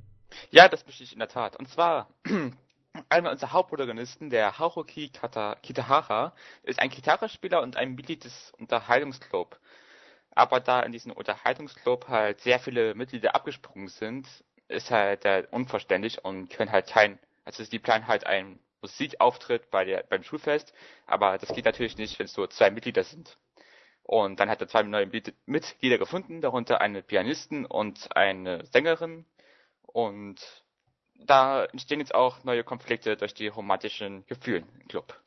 Ja, 0.50 0.68
das 0.68 0.86
möchte 0.86 1.02
ich 1.02 1.12
in 1.12 1.18
der 1.18 1.28
Tat. 1.28 1.56
Und 1.56 1.68
zwar, 1.68 2.10
einmal 3.08 3.32
unser 3.32 3.52
Hauptprotagonisten, 3.52 4.30
der 4.30 4.58
Haruki 4.58 5.08
Kata 5.08 5.56
Kitahara, 5.56 6.32
ist 6.62 6.80
ein 6.80 6.90
Gitarrespieler 6.90 7.62
und 7.62 7.76
ein 7.76 7.94
Mitglied 7.94 8.24
des 8.24 8.52
Unterhaltungsclub. 8.58 9.58
Aber 10.32 10.60
da 10.60 10.80
in 10.80 10.92
diesem 10.92 11.12
Unterhaltungsclub 11.12 12.08
halt 12.08 12.40
sehr 12.40 12.58
viele 12.60 12.94
Mitglieder 12.94 13.34
abgesprungen 13.34 13.88
sind, 13.88 14.26
ist 14.68 14.90
halt 14.90 15.24
äh, 15.24 15.46
unverständlich 15.50 16.24
und 16.24 16.48
können 16.50 16.70
halt 16.70 16.88
kein, 16.88 17.18
also 17.44 17.64
die 17.64 17.78
planen 17.78 18.06
halt 18.06 18.26
einen 18.26 18.60
Musikauftritt 18.82 19.70
bei 19.70 19.84
der, 19.84 20.04
beim 20.08 20.22
Schulfest, 20.22 20.72
aber 21.06 21.36
das 21.38 21.52
geht 21.52 21.64
natürlich 21.64 21.98
nicht, 21.98 22.18
wenn 22.18 22.26
es 22.26 22.36
nur 22.36 22.48
zwei 22.50 22.70
Mitglieder 22.70 23.04
sind. 23.04 23.36
Und 24.02 24.40
dann 24.40 24.48
hat 24.48 24.60
er 24.60 24.68
zwei 24.68 24.82
neue 24.82 25.08
Mitglieder 25.46 25.98
gefunden, 25.98 26.40
darunter 26.40 26.80
eine 26.80 27.02
Pianistin 27.02 27.64
und 27.66 28.16
eine 28.16 28.64
Sängerin. 28.66 29.24
Und 29.82 30.40
da 31.14 31.64
entstehen 31.66 32.00
jetzt 32.00 32.14
auch 32.14 32.42
neue 32.44 32.64
Konflikte 32.64 33.16
durch 33.16 33.34
die 33.34 33.48
romantischen 33.48 34.26
Gefühle 34.26 34.64
im 34.80 34.88
Club. 34.88 35.20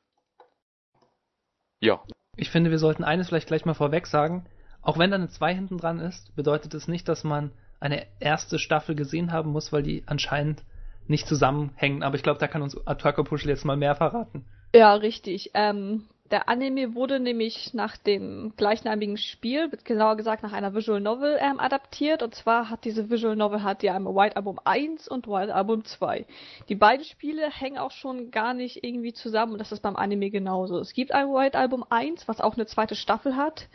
Ja. 1.79 2.03
Ich 2.35 2.49
finde, 2.49 2.71
wir 2.71 2.79
sollten 2.79 3.03
eines 3.03 3.27
vielleicht 3.27 3.47
gleich 3.47 3.63
mal 3.63 3.73
vorweg 3.73 4.07
sagen. 4.07 4.45
Auch 4.83 4.97
wenn 4.97 5.09
da 5.11 5.15
eine 5.15 5.29
2 5.29 5.55
hinten 5.55 5.77
dran 5.77 5.99
ist, 5.99 6.35
bedeutet 6.35 6.73
es 6.73 6.87
nicht, 6.87 7.07
dass 7.07 7.23
man 7.23 7.51
eine 7.79 8.05
erste 8.19 8.59
Staffel 8.59 8.95
gesehen 8.95 9.31
haben 9.31 9.51
muss, 9.51 9.73
weil 9.73 9.83
die 9.83 10.03
anscheinend 10.05 10.63
nicht 11.07 11.27
zusammenhängen. 11.27 12.03
Aber 12.03 12.15
ich 12.15 12.23
glaube, 12.23 12.39
da 12.39 12.47
kann 12.47 12.61
uns 12.61 12.77
Atako 12.87 13.23
Puschel 13.23 13.49
jetzt 13.49 13.65
mal 13.65 13.77
mehr 13.77 13.95
verraten. 13.95 14.45
Ja, 14.73 14.93
richtig. 14.93 15.51
Ähm, 15.53 16.05
der 16.31 16.49
Anime 16.49 16.95
wurde 16.95 17.19
nämlich 17.19 17.73
nach 17.73 17.97
dem 17.97 18.53
gleichnamigen 18.57 19.17
Spiel, 19.17 19.69
genauer 19.83 20.15
gesagt 20.15 20.41
nach 20.41 20.53
einer 20.53 20.73
Visual 20.73 20.99
Novel 20.99 21.37
ähm, 21.39 21.59
adaptiert. 21.59 22.23
Und 22.23 22.33
zwar 22.33 22.69
hat 22.69 22.85
diese 22.85 23.09
Visual 23.09 23.35
Novel 23.35 23.63
hat 23.63 23.83
ja 23.83 23.93
einmal 23.95 24.15
White 24.15 24.37
Album 24.37 24.59
1 24.63 25.07
und 25.07 25.27
White 25.27 25.53
Album 25.53 25.85
2. 25.85 26.25
Die 26.69 26.75
beiden 26.75 27.05
Spiele 27.05 27.49
hängen 27.51 27.77
auch 27.77 27.91
schon 27.91 28.31
gar 28.31 28.53
nicht 28.53 28.83
irgendwie 28.83 29.13
zusammen 29.13 29.51
und 29.51 29.59
das 29.59 29.71
ist 29.71 29.81
beim 29.81 29.95
Anime 29.95 30.31
genauso. 30.31 30.79
Es 30.79 30.93
gibt 30.93 31.11
ein 31.11 31.27
White 31.27 31.57
Album 31.57 31.85
1, 31.87 32.27
was 32.27 32.41
auch 32.41 32.55
eine 32.55 32.65
zweite 32.65 32.95
Staffel 32.95 33.35
hat. 33.35 33.67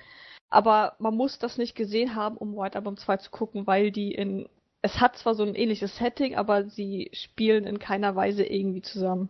Aber 0.50 0.94
man 0.98 1.14
muss 1.14 1.38
das 1.38 1.58
nicht 1.58 1.74
gesehen 1.74 2.14
haben, 2.14 2.36
um 2.36 2.56
White 2.56 2.76
Album 2.76 2.96
2 2.96 3.18
zu 3.18 3.30
gucken, 3.30 3.66
weil 3.66 3.90
die 3.90 4.14
in 4.14 4.48
es 4.80 5.00
hat 5.00 5.16
zwar 5.16 5.34
so 5.34 5.42
ein 5.42 5.56
ähnliches 5.56 5.96
Setting, 5.96 6.36
aber 6.36 6.64
sie 6.64 7.10
spielen 7.12 7.66
in 7.66 7.80
keiner 7.80 8.14
Weise 8.14 8.44
irgendwie 8.44 8.80
zusammen 8.80 9.28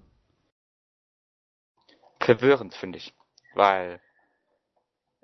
verwirrend, 2.29 2.75
finde 2.75 2.99
ich. 2.99 3.14
Weil 3.55 4.01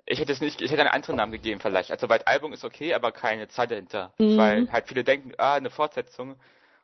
ich 0.05 0.19
hätte 0.19 0.31
es 0.31 0.41
nicht, 0.41 0.61
ich 0.61 0.71
hätte 0.71 0.81
einen 0.81 0.91
anderen 0.91 1.17
Namen 1.17 1.31
gegeben 1.31 1.59
vielleicht. 1.59 1.91
Also 1.91 2.09
White 2.09 2.27
Album 2.27 2.53
ist 2.53 2.65
okay, 2.65 2.93
aber 2.93 3.11
keine 3.11 3.47
Zeit 3.47 3.71
dahinter. 3.71 4.13
Mhm. 4.17 4.37
Weil 4.37 4.71
halt 4.71 4.87
viele 4.87 5.03
denken, 5.03 5.33
ah, 5.37 5.55
eine 5.55 5.69
Fortsetzung. 5.69 6.35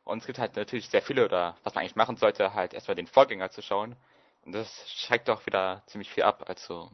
Und 0.04 0.18
es 0.18 0.26
gibt 0.26 0.38
halt 0.38 0.56
natürlich 0.56 0.88
sehr 0.88 1.02
viele, 1.02 1.24
oder 1.24 1.56
was 1.62 1.74
man 1.74 1.82
eigentlich 1.82 1.96
machen 1.96 2.16
sollte, 2.16 2.54
halt 2.54 2.74
erstmal 2.74 2.94
den 2.94 3.06
Vorgänger 3.06 3.50
zu 3.50 3.62
schauen. 3.62 3.96
Und 4.44 4.52
das 4.52 4.68
schreckt 4.88 5.28
doch 5.28 5.46
wieder 5.46 5.82
ziemlich 5.86 6.10
viel 6.10 6.24
ab. 6.24 6.44
Also 6.46 6.90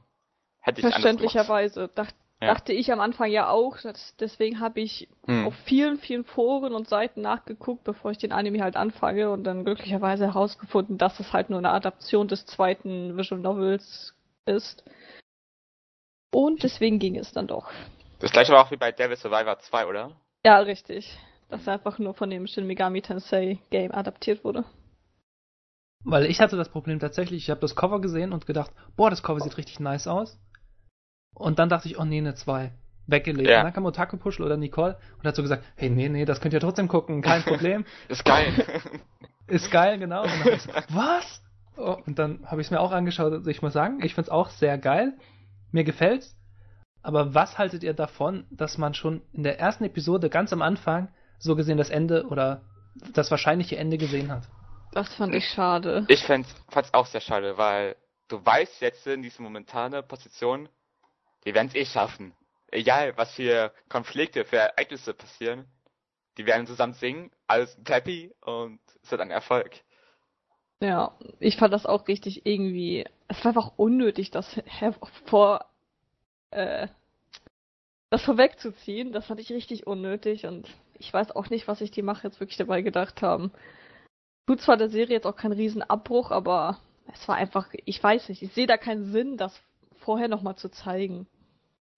hätte 0.68 0.80
ich 0.80 0.86
Verständlicherweise. 0.86 1.88
Dacht, 1.94 2.14
ja. 2.40 2.54
Dachte 2.54 2.72
ich 2.72 2.92
am 2.92 3.00
Anfang 3.00 3.30
ja 3.30 3.50
auch. 3.50 3.76
Das, 3.82 4.14
deswegen 4.20 4.60
habe 4.60 4.80
ich 4.80 5.08
hm. 5.26 5.46
auf 5.46 5.54
vielen, 5.64 5.98
vielen 5.98 6.24
Foren 6.24 6.72
und 6.72 6.88
Seiten 6.88 7.20
nachgeguckt, 7.20 7.82
bevor 7.84 8.12
ich 8.12 8.18
den 8.18 8.32
Anime 8.32 8.62
halt 8.62 8.76
anfange 8.76 9.30
und 9.30 9.44
dann 9.44 9.64
glücklicherweise 9.64 10.26
herausgefunden, 10.26 10.98
dass 10.98 11.18
es 11.18 11.32
halt 11.32 11.50
nur 11.50 11.58
eine 11.58 11.70
Adaption 11.70 12.28
des 12.28 12.46
zweiten 12.46 13.16
Visual 13.16 13.40
Novels 13.40 14.14
ist. 14.46 14.84
Und 16.32 16.62
deswegen 16.62 16.98
ging 16.98 17.16
es 17.16 17.32
dann 17.32 17.48
doch. 17.48 17.70
Das 18.20 18.30
gleiche 18.30 18.52
war 18.52 18.64
auch 18.64 18.70
wie 18.70 18.76
bei 18.76 18.92
Devil 18.92 19.16
Survivor 19.16 19.58
2, 19.58 19.86
oder? 19.86 20.12
Ja, 20.44 20.58
richtig. 20.58 21.18
Das 21.48 21.66
einfach 21.66 21.98
nur 21.98 22.14
von 22.14 22.30
dem 22.30 22.46
Shin 22.46 22.66
Megami 22.66 23.02
Tensei 23.02 23.58
Game 23.70 23.92
adaptiert 23.92 24.44
wurde. 24.44 24.64
Weil 26.04 26.26
ich 26.26 26.40
hatte 26.40 26.56
das 26.56 26.68
Problem 26.68 27.00
tatsächlich, 27.00 27.44
ich 27.44 27.50
habe 27.50 27.60
das 27.60 27.74
Cover 27.74 28.00
gesehen 28.00 28.32
und 28.32 28.46
gedacht, 28.46 28.70
boah, 28.96 29.10
das 29.10 29.22
Cover 29.22 29.40
sieht 29.40 29.56
richtig 29.56 29.80
nice 29.80 30.06
aus. 30.06 30.38
Und 31.34 31.58
dann 31.58 31.68
dachte 31.68 31.88
ich, 31.88 31.98
oh 31.98 32.04
nee, 32.04 32.18
eine 32.18 32.34
2. 32.34 32.72
Weggelegt. 33.06 33.48
Ja. 33.48 33.58
Und 33.58 33.64
dann 33.64 33.72
kam 33.72 33.86
Otaku 33.86 34.18
Puschel 34.18 34.44
oder 34.44 34.56
Nicole 34.56 34.98
und 35.18 35.26
hat 35.26 35.34
so 35.34 35.42
gesagt, 35.42 35.64
hey, 35.76 35.88
nee, 35.88 36.08
nee, 36.08 36.24
das 36.24 36.40
könnt 36.40 36.52
ihr 36.52 36.60
trotzdem 36.60 36.88
gucken, 36.88 37.22
kein 37.22 37.42
Problem. 37.44 37.84
ist 38.08 38.24
geil. 38.24 38.52
ist 39.46 39.70
geil, 39.70 39.98
genau. 39.98 40.22
Und 40.24 40.30
dann 40.44 40.58
so, 40.58 40.70
was? 40.90 41.42
Oh, 41.76 41.96
und 42.06 42.18
dann 42.18 42.44
habe 42.44 42.60
ich 42.60 42.66
es 42.66 42.70
mir 42.70 42.80
auch 42.80 42.92
angeschaut 42.92 43.32
und 43.32 43.46
ich 43.46 43.62
muss 43.62 43.72
sagen, 43.72 44.00
ich 44.02 44.14
finde 44.14 44.28
es 44.28 44.30
auch 44.30 44.50
sehr 44.50 44.76
geil. 44.78 45.14
Mir 45.72 45.84
gefällt's. 45.84 46.36
Aber 47.02 47.34
was 47.34 47.56
haltet 47.56 47.82
ihr 47.82 47.94
davon, 47.94 48.46
dass 48.50 48.76
man 48.76 48.92
schon 48.92 49.22
in 49.32 49.42
der 49.42 49.58
ersten 49.58 49.84
Episode 49.84 50.28
ganz 50.28 50.52
am 50.52 50.60
Anfang 50.60 51.08
so 51.38 51.56
gesehen 51.56 51.78
das 51.78 51.88
Ende 51.88 52.26
oder 52.26 52.62
das 53.14 53.30
wahrscheinliche 53.30 53.76
Ende 53.76 53.96
gesehen 53.96 54.30
hat? 54.30 54.42
Das 54.92 55.14
fand 55.14 55.34
ich 55.34 55.48
schade. 55.48 56.04
Ich 56.08 56.24
fand's, 56.24 56.54
fand's 56.68 56.92
auch 56.92 57.06
sehr 57.06 57.20
schade, 57.20 57.56
weil 57.56 57.96
du 58.28 58.44
weißt 58.44 58.80
jetzt 58.80 59.06
in 59.06 59.22
dieser 59.22 59.42
momentanen 59.42 60.06
Position, 60.06 60.68
die 61.48 61.54
werden 61.54 61.68
es 61.68 61.74
eh 61.74 61.86
schaffen. 61.86 62.34
Egal, 62.70 63.16
was 63.16 63.32
für 63.32 63.72
Konflikte, 63.88 64.44
für 64.44 64.58
Ereignisse 64.58 65.14
passieren, 65.14 65.64
die 66.36 66.44
werden 66.44 66.66
zusammen 66.66 66.92
singen, 66.92 67.30
alles 67.46 67.74
happy 67.88 68.34
und 68.42 68.80
es 69.02 69.10
wird 69.10 69.22
ein 69.22 69.30
Erfolg. 69.30 69.80
Ja, 70.80 71.16
ich 71.40 71.56
fand 71.56 71.72
das 71.72 71.86
auch 71.86 72.06
richtig 72.06 72.44
irgendwie. 72.44 73.06
Es 73.28 73.42
war 73.42 73.52
einfach 73.52 73.72
unnötig, 73.78 74.30
das 74.30 74.60
vor 75.24 75.64
äh, 76.50 76.88
das 78.10 78.22
vorwegzuziehen. 78.24 79.12
Das 79.12 79.24
fand 79.24 79.40
ich 79.40 79.50
richtig 79.50 79.86
unnötig 79.86 80.44
und 80.44 80.68
ich 80.98 81.10
weiß 81.10 81.34
auch 81.34 81.48
nicht, 81.48 81.66
was 81.66 81.78
sich 81.78 81.90
die 81.90 82.02
Macher 82.02 82.28
jetzt 82.28 82.40
wirklich 82.40 82.58
dabei 82.58 82.82
gedacht 82.82 83.22
haben. 83.22 83.52
Tut 84.46 84.60
zwar 84.60 84.76
der 84.76 84.90
Serie 84.90 85.16
jetzt 85.16 85.26
auch 85.26 85.36
keinen 85.36 85.52
riesen 85.52 85.82
Abbruch, 85.82 86.30
aber 86.30 86.78
es 87.10 87.26
war 87.26 87.36
einfach, 87.36 87.68
ich 87.86 88.02
weiß 88.02 88.28
nicht, 88.28 88.42
ich 88.42 88.52
sehe 88.52 88.66
da 88.66 88.76
keinen 88.76 89.10
Sinn, 89.12 89.38
das 89.38 89.58
vorher 89.96 90.28
nochmal 90.28 90.56
zu 90.56 90.68
zeigen. 90.68 91.26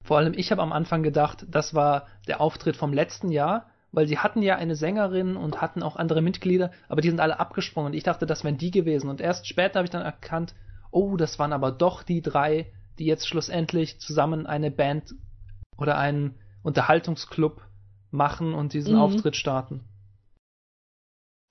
Vor 0.03 0.19
allem, 0.19 0.35
ich 0.35 0.51
habe 0.51 0.63
am 0.63 0.73
Anfang 0.73 1.03
gedacht, 1.03 1.47
das 1.49 1.75
war 1.75 2.07
der 2.27 2.41
Auftritt 2.41 2.77
vom 2.77 2.93
letzten 2.93 3.31
Jahr, 3.31 3.67
weil 3.93 4.07
sie 4.07 4.19
hatten 4.19 4.43
ja 4.43 4.57
eine 4.57 4.77
Sängerin 4.77 5.37
und 5.37 5.61
hatten 5.61 5.83
auch 5.83 5.97
andere 5.97 6.23
Mitglieder, 6.23 6.71
aber 6.89 7.01
die 7.01 7.11
sind 7.11 7.21
alle 7.21 7.41
abgesprungen. 7.41 7.93
Ich 7.93 8.05
dachte, 8.05 8.27
das 8.27 8.45
wären 8.45 8.59
die 8.59 8.71
gewesen. 8.71 9.11
Und 9.11 9.21
erst 9.21 9.47
später 9.47 9.79
habe 9.79 9.85
ich 9.85 9.91
dann 9.91 10.03
erkannt, 10.03 10.55
oh, 10.91 11.17
das 11.17 11.39
waren 11.39 11.53
aber 11.53 11.73
doch 11.73 12.03
die 12.03 12.23
drei, 12.23 12.73
die 12.99 13.07
jetzt 13.07 13.27
schlussendlich 13.27 14.01
zusammen 14.01 14.47
eine 14.47 14.71
Band 14.71 15.15
oder 15.77 15.99
einen 15.99 16.39
Unterhaltungsclub 16.63 17.63
machen 18.11 18.55
und 18.55 18.73
diesen 18.73 18.95
mhm. 18.95 19.01
Auftritt 19.01 19.37
starten. 19.37 19.85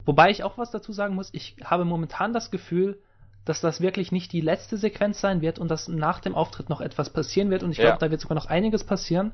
Wobei 0.06 0.30
ich 0.30 0.44
auch 0.44 0.58
was 0.58 0.72
dazu 0.72 0.92
sagen 0.92 1.16
muss, 1.16 1.30
ich 1.34 1.58
habe 1.64 1.86
momentan 1.86 2.34
das 2.34 2.52
Gefühl, 2.52 3.02
dass 3.46 3.62
das 3.62 3.82
wirklich 3.82 4.12
nicht 4.12 4.32
die 4.32 4.42
letzte 4.42 4.78
Sequenz 4.78 5.22
sein 5.22 5.42
wird 5.42 5.60
und 5.60 5.70
dass 5.70 5.88
nach 5.88 6.20
dem 6.20 6.36
Auftritt 6.36 6.70
noch 6.70 6.82
etwas 6.82 7.12
passieren 7.12 7.50
wird 7.50 7.64
und 7.64 7.72
ich 7.72 7.78
ja. 7.78 7.86
glaube, 7.86 8.00
da 8.00 8.12
wird 8.12 8.22
sogar 8.22 8.36
noch 8.36 8.48
einiges 8.48 8.84
passieren, 8.84 9.32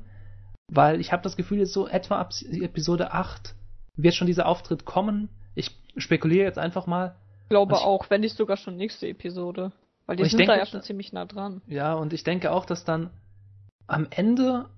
weil 0.68 1.00
ich 1.00 1.12
habe 1.12 1.22
das 1.22 1.36
Gefühl, 1.36 1.58
jetzt 1.58 1.72
so 1.72 1.86
etwa 1.86 2.18
ab 2.18 2.32
Episode 2.50 3.12
8 3.12 3.54
wird 3.96 4.14
schon 4.14 4.26
dieser 4.26 4.46
Auftritt 4.46 4.84
kommen. 4.84 5.28
Ich 5.54 5.70
spekuliere 5.96 6.44
jetzt 6.44 6.58
einfach 6.58 6.86
mal. 6.86 7.16
Ich 7.44 7.50
glaube 7.50 7.74
ich, 7.74 7.80
auch, 7.80 8.10
wenn 8.10 8.20
nicht 8.20 8.36
sogar 8.36 8.56
schon 8.56 8.76
nächste 8.76 9.06
Episode. 9.06 9.72
Weil 10.06 10.16
die 10.16 10.24
sind 10.24 10.38
denke, 10.38 10.52
da 10.52 10.58
ja 10.58 10.66
schon 10.66 10.82
ziemlich 10.82 11.12
nah 11.12 11.24
dran. 11.24 11.62
Ja, 11.66 11.94
und 11.94 12.12
ich 12.12 12.24
denke 12.24 12.52
auch, 12.52 12.64
dass 12.64 12.84
dann 12.84 13.10
am 13.86 14.06
Ende 14.10 14.68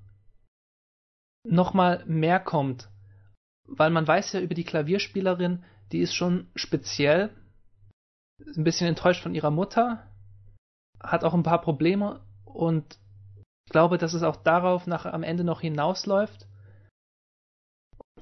nochmal 1.45 2.05
mehr 2.07 2.41
kommt. 2.41 2.89
Weil 3.67 3.91
man 3.91 4.07
weiß 4.07 4.33
ja 4.33 4.41
über 4.41 4.55
die 4.55 4.65
Klavierspielerin, 4.65 5.65
die 5.93 6.01
ist 6.01 6.15
schon 6.15 6.49
speziell, 6.55 7.31
ein 8.57 8.65
bisschen 8.65 8.89
enttäuscht 8.89 9.23
von 9.23 9.35
ihrer 9.35 9.51
Mutter, 9.51 10.07
hat 11.01 11.25
auch 11.25 11.35
ein 11.35 11.43
paar 11.43 11.61
Probleme 11.61 12.21
und 12.45 12.99
ich 13.67 13.73
glaube, 13.73 13.99
dass 13.99 14.15
es 14.15 14.23
auch 14.23 14.37
darauf 14.37 14.87
nach 14.87 15.05
am 15.05 15.23
Ende 15.23 15.45
noch 15.45 15.61
hinausläuft. 15.61 16.47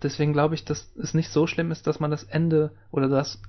Deswegen 0.02 0.32
glaube 0.32 0.54
ich, 0.54 0.64
dass 0.64 0.94
es 0.96 1.14
nicht 1.14 1.30
so 1.30 1.46
schlimm 1.46 1.70
ist, 1.70 1.86
dass 1.86 2.00
man 2.00 2.10
das 2.10 2.24
Ende 2.24 2.76
oder 2.90 3.08
das 3.08 3.40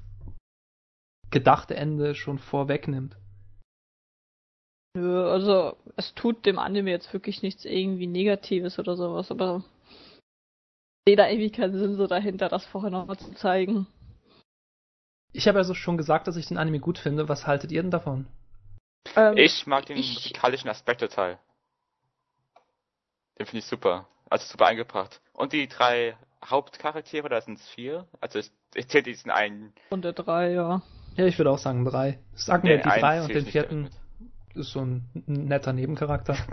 gedachte 1.30 1.76
Ende 1.76 2.16
schon 2.16 2.40
vorwegnimmt. 2.40 3.18
Nö, 4.96 5.30
also 5.30 5.78
es 5.96 6.14
tut 6.14 6.46
dem 6.46 6.58
Anime 6.58 6.92
jetzt 6.92 7.12
wirklich 7.14 7.42
nichts 7.42 7.66
irgendwie 7.66 8.08
Negatives 8.08 8.80
oder 8.80 8.96
sowas, 8.96 9.30
aber 9.30 9.64
ich 11.06 11.10
sehe 11.10 11.16
da 11.18 11.28
irgendwie 11.28 11.52
keinen 11.52 11.78
Sinn 11.78 11.96
so 11.96 12.08
dahinter, 12.08 12.50
das 12.50 12.66
vorher 12.66 12.90
noch 12.90 13.06
mal 13.06 13.18
zu 13.18 13.34
zeigen. 13.34 13.88
Ich 15.34 15.48
habe 15.48 15.58
also 15.58 15.74
schon 15.74 15.98
gesagt, 15.98 16.28
dass 16.28 16.36
ich 16.36 16.48
den 16.48 16.58
Anime 16.58 16.80
gut 16.80 16.98
finde. 16.98 17.30
Was 17.30 17.46
haltet 17.48 17.72
ihr 17.72 17.82
denn 17.82 17.92
davon? 17.92 18.28
Ähm, 19.16 19.38
ich 19.38 19.68
mag 19.68 19.86
den 19.86 19.98
ich... 19.98 20.14
musikalischen 20.14 20.70
Aspekt 20.70 21.02
total. 21.02 21.40
Den 23.38 23.46
finde 23.46 23.60
ich 23.60 23.66
super. 23.66 24.08
Also 24.30 24.46
super 24.46 24.66
eingebracht. 24.66 25.22
Und 25.34 25.54
die 25.54 25.68
drei 25.68 26.18
Hauptcharaktere, 26.44 27.30
da 27.30 27.42
sind 27.42 27.60
es 27.60 27.68
vier. 27.70 28.08
Also 28.20 28.40
ich, 28.40 28.52
ich 28.74 28.88
zähle 28.88 29.04
diesen 29.04 29.32
einen. 29.32 29.74
Und 29.90 30.04
der 30.04 30.14
drei, 30.14 30.52
ja. 30.52 30.82
Ja, 31.16 31.26
ich 31.26 31.38
würde 31.38 31.52
auch 31.52 31.58
sagen 31.58 31.86
drei. 31.86 32.20
Sag 32.36 32.64
mir 32.64 32.78
die 32.78 32.84
drei 32.84 33.22
und 33.22 33.34
den 33.34 33.46
vierten 33.46 33.90
ist 34.54 34.72
so 34.72 34.82
ein 34.82 35.06
netter 35.26 35.74
Nebencharakter. 35.74 36.36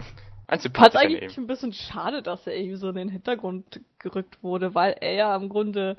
Ein 0.47 0.61
Hat 0.61 0.95
eigentlich 0.95 1.39
ein 1.39 1.47
bisschen 1.47 1.73
schade, 1.73 2.23
dass 2.23 2.47
er 2.47 2.55
irgendwie 2.55 2.77
so 2.77 2.91
in 2.91 2.97
den 2.97 3.09
Hintergrund 3.09 3.81
gerückt 3.99 4.43
wurde, 4.43 4.75
weil 4.75 4.95
er 5.01 5.15
ja 5.15 5.37
im 5.37 5.49
Grunde 5.49 5.97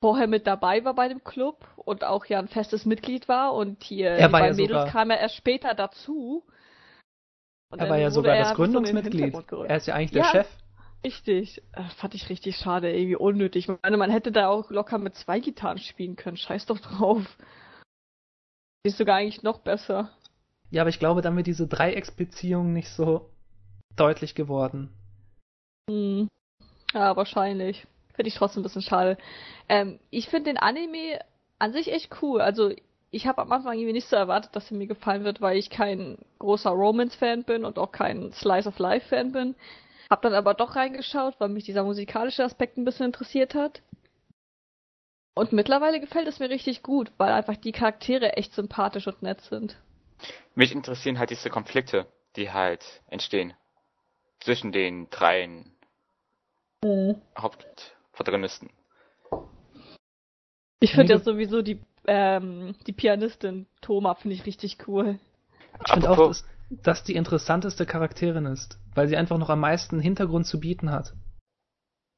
vorher 0.00 0.26
mit 0.26 0.46
dabei 0.46 0.84
war 0.84 0.94
bei 0.94 1.08
dem 1.08 1.22
Club 1.22 1.66
und 1.76 2.04
auch 2.04 2.24
ja 2.26 2.38
ein 2.38 2.48
festes 2.48 2.86
Mitglied 2.86 3.28
war 3.28 3.54
und 3.54 3.82
hier 3.84 4.10
er 4.10 4.32
war 4.32 4.40
bei 4.40 4.48
ja 4.48 4.54
Mädels 4.54 4.80
sogar, 4.80 4.86
kam 4.88 5.10
er 5.10 5.20
erst 5.20 5.36
später 5.36 5.74
dazu. 5.74 6.44
Und 7.70 7.78
er 7.78 7.88
war 7.88 7.98
ja 7.98 8.10
sogar 8.10 8.36
das 8.36 8.54
Gründungsmitglied. 8.54 9.34
Er 9.68 9.76
ist 9.76 9.86
ja 9.86 9.94
eigentlich 9.94 10.10
der 10.12 10.22
ja, 10.22 10.30
Chef. 10.30 10.48
Richtig. 11.04 11.62
Das 11.72 11.86
äh, 11.86 11.96
fand 11.96 12.14
ich 12.14 12.28
richtig 12.28 12.56
schade, 12.56 12.92
irgendwie 12.92 13.16
unnötig. 13.16 13.68
Ich 13.68 13.78
meine, 13.82 13.96
man 13.96 14.10
hätte 14.10 14.32
da 14.32 14.48
auch 14.48 14.70
locker 14.70 14.98
mit 14.98 15.14
zwei 15.14 15.38
Gitarren 15.38 15.78
spielen 15.78 16.16
können. 16.16 16.36
Scheiß 16.36 16.66
doch 16.66 16.78
drauf. 16.78 17.38
Ist 18.82 18.98
sogar 18.98 19.16
eigentlich 19.16 19.42
noch 19.42 19.60
besser. 19.60 20.10
Ja, 20.70 20.82
aber 20.82 20.90
ich 20.90 20.98
glaube, 20.98 21.20
dann 21.20 21.36
wird 21.36 21.46
diese 21.46 21.66
Dreiecksbeziehung 21.66 22.72
nicht 22.72 22.90
so 22.90 23.30
deutlich 23.96 24.34
geworden. 24.34 24.92
Hm. 25.88 26.28
Ja, 26.92 27.16
wahrscheinlich. 27.16 27.86
Finde 28.20 28.28
ich 28.28 28.34
trotzdem 28.34 28.60
ein 28.60 28.64
bisschen 28.64 28.82
schade. 28.82 29.16
Ähm, 29.66 29.98
ich 30.10 30.28
finde 30.28 30.50
den 30.50 30.58
Anime 30.58 31.20
an 31.58 31.72
sich 31.72 31.90
echt 31.90 32.10
cool. 32.20 32.42
Also 32.42 32.70
ich 33.10 33.26
habe 33.26 33.40
am 33.40 33.50
Anfang 33.50 33.72
irgendwie 33.78 33.94
nicht 33.94 34.08
so 34.08 34.16
erwartet, 34.16 34.54
dass 34.54 34.70
er 34.70 34.76
mir 34.76 34.86
gefallen 34.86 35.24
wird, 35.24 35.40
weil 35.40 35.56
ich 35.56 35.70
kein 35.70 36.18
großer 36.38 36.68
Romance-Fan 36.68 37.44
bin 37.44 37.64
und 37.64 37.78
auch 37.78 37.92
kein 37.92 38.30
Slice-of-Life-Fan 38.30 39.32
bin. 39.32 39.54
Hab 40.10 40.20
dann 40.20 40.34
aber 40.34 40.52
doch 40.52 40.76
reingeschaut, 40.76 41.36
weil 41.38 41.48
mich 41.48 41.64
dieser 41.64 41.82
musikalische 41.82 42.44
Aspekt 42.44 42.76
ein 42.76 42.84
bisschen 42.84 43.06
interessiert 43.06 43.54
hat. 43.54 43.80
Und 45.32 45.54
mittlerweile 45.54 45.98
gefällt 45.98 46.28
es 46.28 46.40
mir 46.40 46.50
richtig 46.50 46.82
gut, 46.82 47.10
weil 47.16 47.32
einfach 47.32 47.56
die 47.56 47.72
Charaktere 47.72 48.34
echt 48.34 48.52
sympathisch 48.52 49.06
und 49.06 49.22
nett 49.22 49.40
sind. 49.40 49.78
Mich 50.54 50.72
interessieren 50.72 51.18
halt 51.18 51.30
diese 51.30 51.48
Konflikte, 51.48 52.06
die 52.36 52.52
halt 52.52 52.84
entstehen. 53.06 53.54
Zwischen 54.40 54.72
den 54.72 55.08
dreien 55.08 55.72
mhm. 56.84 57.22
Haupt 57.34 57.96
Protagonisten. 58.20 58.68
Ich 60.78 60.92
finde 60.92 61.14
ja 61.14 61.18
sowieso 61.20 61.62
die, 61.62 61.80
ähm, 62.06 62.74
die 62.86 62.92
Pianistin 62.92 63.66
Thoma 63.80 64.14
finde 64.14 64.36
ich 64.36 64.44
richtig 64.44 64.86
cool. 64.86 65.18
Ich 65.86 65.90
finde 65.90 66.10
auch, 66.10 66.28
dass, 66.28 66.44
dass 66.68 67.02
die 67.02 67.14
interessanteste 67.14 67.86
Charakterin 67.86 68.44
ist, 68.44 68.78
weil 68.94 69.08
sie 69.08 69.16
einfach 69.16 69.38
noch 69.38 69.48
am 69.48 69.60
meisten 69.60 70.00
Hintergrund 70.00 70.46
zu 70.46 70.60
bieten 70.60 70.90
hat. 70.90 71.14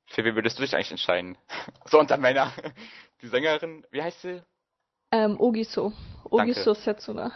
Für 0.09 0.25
wen 0.25 0.35
würdest 0.35 0.59
du 0.59 0.63
dich 0.63 0.75
eigentlich 0.75 0.91
entscheiden? 0.91 1.39
So 1.87 2.01
unter 2.01 2.17
Männer. 2.17 2.51
Die 3.23 3.29
Sängerin, 3.29 3.87
wie 3.93 4.03
heißt 4.03 4.23
sie? 4.23 4.43
Ähm, 5.13 5.39
Ogiso. 5.39 5.93
Ogiso 6.25 6.75
Danke. 6.75 6.81
Setsuna. 6.81 7.33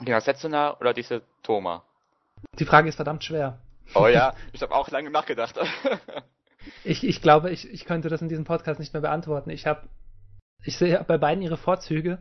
Genau, 0.00 0.20
Setsuna 0.20 0.78
oder 0.80 0.92
diese 0.92 1.22
Thoma? 1.42 1.82
Die 2.58 2.66
Frage 2.66 2.90
ist 2.90 2.96
verdammt 2.96 3.24
schwer. 3.24 3.58
Oh 3.94 4.06
ja, 4.06 4.34
ich 4.52 4.60
habe 4.60 4.74
auch 4.74 4.90
lange 4.90 5.08
nachgedacht. 5.08 5.58
Ich, 6.84 7.04
ich 7.04 7.22
glaube, 7.22 7.50
ich, 7.50 7.68
ich 7.70 7.84
könnte 7.84 8.08
das 8.08 8.22
in 8.22 8.28
diesem 8.28 8.44
Podcast 8.44 8.80
nicht 8.80 8.92
mehr 8.92 9.02
beantworten. 9.02 9.50
Ich 9.50 9.66
habe, 9.66 9.88
ich 10.64 10.76
sehe 10.76 11.02
bei 11.04 11.18
beiden 11.18 11.42
ihre 11.42 11.56
Vorzüge. 11.56 12.18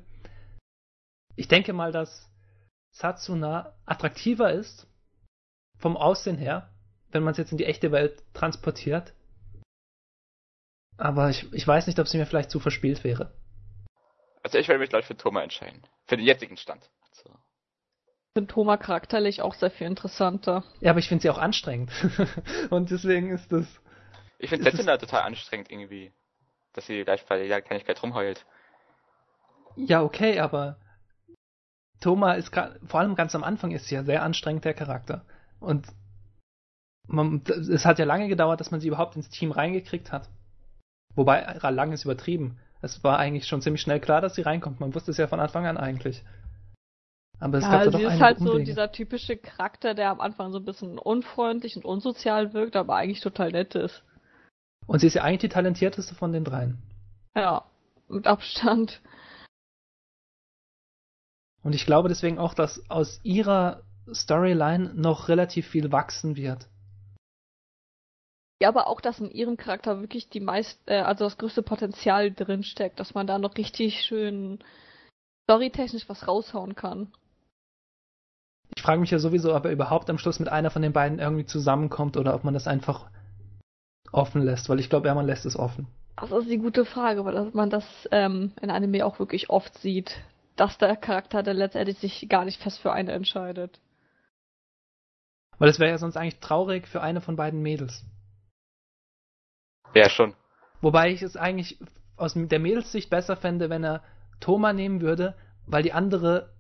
Ich 1.36 1.48
denke 1.48 1.74
mal, 1.74 1.92
dass 1.92 2.30
Satsuna 2.92 3.74
attraktiver 3.86 4.52
ist, 4.54 4.88
vom 5.78 5.98
Aussehen 5.98 6.38
her, 6.38 6.70
wenn 7.12 7.24
man 7.24 7.32
es 7.32 7.38
jetzt 7.38 7.52
in 7.52 7.58
die 7.58 7.66
echte 7.66 7.92
Welt 7.92 8.24
transportiert. 8.34 9.14
Aber 10.98 11.30
ich, 11.30 11.52
ich 11.54 11.68
weiß 11.68 11.88
nicht, 11.88 12.00
ob 12.00 12.08
sie 12.08 12.18
mir 12.18 12.26
vielleicht 12.26 12.52
zu 12.52 12.60
verspielt 12.60 13.04
wäre. 13.04 13.34
Also 14.44 14.58
ich 14.58 14.68
werde 14.68 14.80
mich 14.80 14.90
gleich 14.90 15.06
für 15.06 15.18
Thomas 15.18 15.44
entscheiden. 15.44 15.82
Für 16.06 16.18
den 16.18 16.26
jetzigen 16.26 16.56
Stand. 16.56 16.90
Also. 17.10 17.30
Ich 17.30 18.38
finde 18.38 18.54
Thomas 18.54 18.80
charakterlich 18.80 19.42
auch 19.42 19.56
sehr 19.56 19.72
viel 19.72 19.88
interessanter. 19.88 20.64
Ja, 20.80 20.92
aber 20.92 21.00
ich 21.00 21.10
finde 21.10 21.24
sie 21.24 21.30
auch 21.30 21.38
anstrengend. 21.38 21.92
Und 22.70 22.92
deswegen 22.92 23.32
ist 23.32 23.52
das. 23.52 23.66
Ich 24.40 24.50
finde 24.50 24.64
Sentinel 24.66 24.98
total 24.98 25.24
anstrengend 25.24 25.72
irgendwie. 25.72 26.12
Dass 26.74 26.86
sie 26.88 27.04
gleich 27.04 27.26
bei 27.26 27.42
jeder 27.42 27.62
Kleinigkeit 27.62 28.02
rumheult. 28.04 28.46
Ja, 29.76 30.04
okay, 30.04 30.40
aber 30.40 30.78
Thomas 32.02 32.38
ist 32.38 32.52
vor 32.86 33.00
allem 33.00 33.16
ganz 33.16 33.36
am 33.36 33.44
Anfang 33.44 33.72
ist 33.72 33.88
sie 33.88 33.96
ja 33.96 34.04
sehr 34.04 34.24
anstrengend 34.24 34.66
der 34.66 34.74
Charakter. 34.74 35.26
Und 35.60 35.88
man, 37.08 37.42
es 37.48 37.86
hat 37.86 38.00
ja 38.00 38.06
lange 38.06 38.28
gedauert, 38.28 38.60
dass 38.60 38.72
man 38.72 38.80
sie 38.80 38.88
überhaupt 38.88 39.16
ins 39.16 39.30
Team 39.30 39.52
reingekriegt 39.52 40.12
hat. 40.12 40.30
Wobei, 41.16 41.42
lang 41.70 41.92
ist 41.92 42.04
übertrieben. 42.04 42.60
Es 42.82 43.04
war 43.04 43.18
eigentlich 43.18 43.48
schon 43.48 43.62
ziemlich 43.62 43.82
schnell 43.82 44.00
klar, 44.00 44.22
dass 44.22 44.36
sie 44.36 44.42
reinkommt. 44.42 44.80
Man 44.80 44.94
wusste 44.94 45.12
es 45.12 45.18
ja 45.18 45.28
von 45.28 45.40
Anfang 45.40 45.66
an 45.66 45.78
eigentlich. 45.78 46.24
Aber 47.40 47.58
es 47.58 47.64
ja, 47.64 47.72
gab 47.72 47.84
da 47.86 47.92
doch 47.92 48.00
sie 48.00 48.06
ist 48.06 48.22
halt 48.22 48.40
Umwege. 48.40 48.58
so 48.58 48.64
dieser 48.64 48.92
typische 48.92 49.38
Charakter, 49.38 49.94
der 49.94 50.10
am 50.10 50.22
Anfang 50.22 50.52
so 50.52 50.60
ein 50.60 50.66
bisschen 50.66 50.98
unfreundlich 50.98 51.76
und 51.76 51.86
unsozial 51.86 52.54
wirkt, 52.54 52.76
aber 52.76 52.96
eigentlich 52.96 53.22
total 53.22 53.52
nett 53.52 53.76
ist. 53.76 54.04
Und 54.88 55.00
sie 55.00 55.08
ist 55.08 55.16
ja 55.16 55.24
eigentlich 55.24 55.42
die 55.42 55.50
talentierteste 55.50 56.16
von 56.16 56.32
den 56.32 56.44
dreien. 56.44 56.78
Ja, 57.36 57.66
mit 58.08 58.28
Abstand. 58.28 59.02
Und 61.64 61.74
ich 61.74 61.86
glaube 61.86 62.10
deswegen 62.10 62.38
auch, 62.38 62.54
dass 62.54 62.90
aus 62.90 63.20
ihrer 63.24 63.82
Storyline 64.14 64.94
noch 64.94 65.30
relativ 65.30 65.68
viel 65.68 65.92
wachsen 65.92 66.36
wird. 66.36 66.68
Ja, 68.62 68.70
aber 68.70 68.88
auch, 68.88 69.02
dass 69.02 69.20
in 69.20 69.32
ihrem 69.32 69.58
Charakter 69.58 70.00
wirklich 70.00 70.30
die 70.30 70.40
meist, 70.40 70.80
äh, 70.86 71.00
also 71.00 71.26
das 71.26 71.38
größte 71.38 71.62
Potenzial 71.62 72.32
drinsteckt, 72.32 73.00
dass 73.00 73.14
man 73.14 73.28
da 73.28 73.38
noch 73.38 73.58
richtig 73.58 74.02
schön 74.04 74.60
storytechnisch 75.44 76.08
was 76.08 76.28
raushauen 76.28 76.76
kann. 76.76 77.12
Ich 78.76 78.82
frage 78.82 79.02
mich 79.02 79.12
ja 79.12 79.20
sowieso, 79.20 79.56
ob 79.56 79.66
er 79.66 79.72
überhaupt 79.72 80.10
am 80.10 80.18
Schluss 80.18 80.40
mit 80.40 80.50
einer 80.50 80.72
von 80.72 80.82
den 80.82 80.94
beiden 80.94 81.20
irgendwie 81.20 81.46
zusammenkommt 81.46 82.18
oder 82.18 82.34
ob 82.34 82.44
man 82.44 82.54
das 82.54 82.68
einfach 82.68 83.10
offen 84.16 84.42
lässt, 84.42 84.70
weil 84.70 84.80
ich 84.80 84.90
glaube, 84.90 85.08
ja, 85.08 85.16
man 85.16 85.26
lässt 85.26 85.46
es 85.46 85.58
offen. 85.58 85.88
Das 86.18 86.32
ist 86.32 86.50
die 86.50 86.58
gute 86.58 86.86
Frage, 86.86 87.26
weil 87.26 87.52
man 87.52 87.70
das 87.70 87.86
ähm, 88.12 88.54
in 88.62 88.72
Anime 88.72 89.06
auch 89.06 89.20
wirklich 89.20 89.50
oft 89.50 89.78
sieht, 89.78 90.22
dass 90.56 90.78
der 90.78 90.96
Charakter 90.96 91.44
dann 91.44 91.58
letztendlich 91.58 91.98
sich 91.98 92.30
gar 92.30 92.46
nicht 92.46 92.62
fest 92.62 92.80
für 92.80 92.94
eine 92.94 93.12
entscheidet. 93.12 93.80
Weil 95.58 95.70
es 95.70 95.80
wäre 95.80 95.92
ja 95.92 95.98
sonst 95.98 96.18
eigentlich 96.18 96.40
traurig 96.40 96.88
für 96.88 97.02
eine 97.02 97.22
von 97.22 97.36
beiden 97.36 97.62
Mädels. 97.62 98.06
Ja, 99.94 100.10
schon. 100.10 100.34
Wobei 100.82 101.12
ich 101.12 101.22
es 101.22 101.36
eigentlich 101.36 101.78
aus 102.18 102.34
der 102.36 102.60
Mädelssicht 102.60 103.10
besser 103.10 103.36
fände, 103.36 103.70
wenn 103.70 103.84
er 103.84 104.02
Thoma 104.40 104.74
nehmen 104.74 105.02
würde, 105.02 105.36
weil 105.66 105.84
die 105.84 105.94
andere 105.94 106.54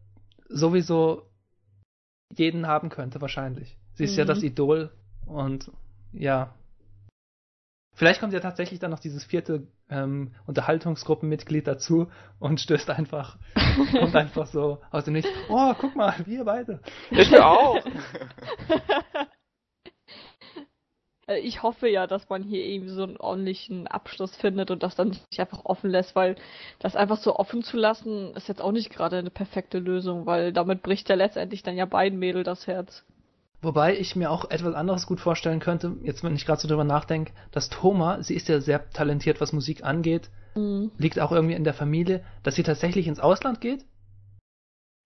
sowieso 0.49 1.23
jeden 2.35 2.67
haben 2.67 2.89
könnte, 2.89 3.21
wahrscheinlich. 3.21 3.77
Sie 3.93 4.03
ist 4.03 4.13
mhm. 4.13 4.19
ja 4.19 4.25
das 4.25 4.43
Idol 4.43 4.91
und 5.25 5.71
ja. 6.11 6.53
Vielleicht 7.95 8.19
kommt 8.19 8.33
ja 8.33 8.41
tatsächlich 8.41 8.79
dann 8.79 8.91
noch 8.91 8.99
dieses 8.99 9.23
vierte 9.23 9.67
ähm, 9.89 10.31
Unterhaltungsgruppenmitglied 10.45 11.65
dazu 11.65 12.07
und 12.39 12.59
stößt 12.59 12.89
einfach, 12.89 13.37
kommt 13.91 14.15
einfach 14.15 14.47
so 14.47 14.81
aus 14.91 15.05
dem 15.05 15.13
Nichts. 15.13 15.31
Oh, 15.49 15.73
guck 15.79 15.95
mal, 15.95 16.13
wir 16.25 16.43
beide. 16.43 16.81
Ich 17.09 17.33
auch. 17.39 17.79
Äh, 21.27 21.39
ich 21.39 21.63
hoffe 21.63 21.87
ja, 21.89 22.07
dass 22.07 22.29
man 22.29 22.43
hier 22.43 22.63
irgendwie 22.65 22.93
so 22.93 23.03
einen 23.03 23.17
ordentlichen 23.17 23.87
Abschluss 23.87 24.35
findet 24.35 24.71
und 24.71 24.83
das 24.83 24.95
dann 24.95 25.09
nicht 25.09 25.39
einfach 25.39 25.65
offen 25.65 25.89
lässt, 25.89 26.15
weil 26.15 26.35
das 26.79 26.95
einfach 26.95 27.17
so 27.17 27.35
offen 27.35 27.63
zu 27.63 27.77
lassen, 27.77 28.33
ist 28.35 28.47
jetzt 28.47 28.61
auch 28.61 28.71
nicht 28.71 28.91
gerade 28.91 29.17
eine 29.17 29.31
perfekte 29.31 29.79
Lösung, 29.79 30.25
weil 30.25 30.53
damit 30.53 30.83
bricht 30.83 31.09
ja 31.09 31.15
letztendlich 31.15 31.63
dann 31.63 31.77
ja 31.77 31.85
beiden 31.85 32.19
Mädel 32.19 32.43
das 32.43 32.67
Herz. 32.67 33.03
Wobei 33.65 33.97
ich 33.97 34.15
mir 34.15 34.29
auch 34.29 34.51
etwas 34.51 34.75
anderes 34.75 35.07
gut 35.07 35.19
vorstellen 35.19 35.59
könnte, 35.59 35.97
jetzt 36.03 36.23
wenn 36.23 36.35
ich 36.35 36.45
gerade 36.45 36.61
so 36.61 36.67
drüber 36.67 36.83
nachdenke, 36.83 37.33
dass 37.51 37.69
Thoma, 37.69 38.21
sie 38.21 38.35
ist 38.35 38.47
ja 38.47 38.61
sehr 38.61 38.91
talentiert, 38.91 39.41
was 39.41 39.53
Musik 39.53 39.83
angeht, 39.83 40.29
mhm. 40.53 40.91
liegt 40.99 41.19
auch 41.19 41.31
irgendwie 41.31 41.55
in 41.55 41.63
der 41.63 41.73
Familie, 41.73 42.23
dass 42.43 42.53
sie 42.53 42.61
tatsächlich 42.61 43.07
ins 43.07 43.19
Ausland 43.19 43.61
geht 43.61 43.83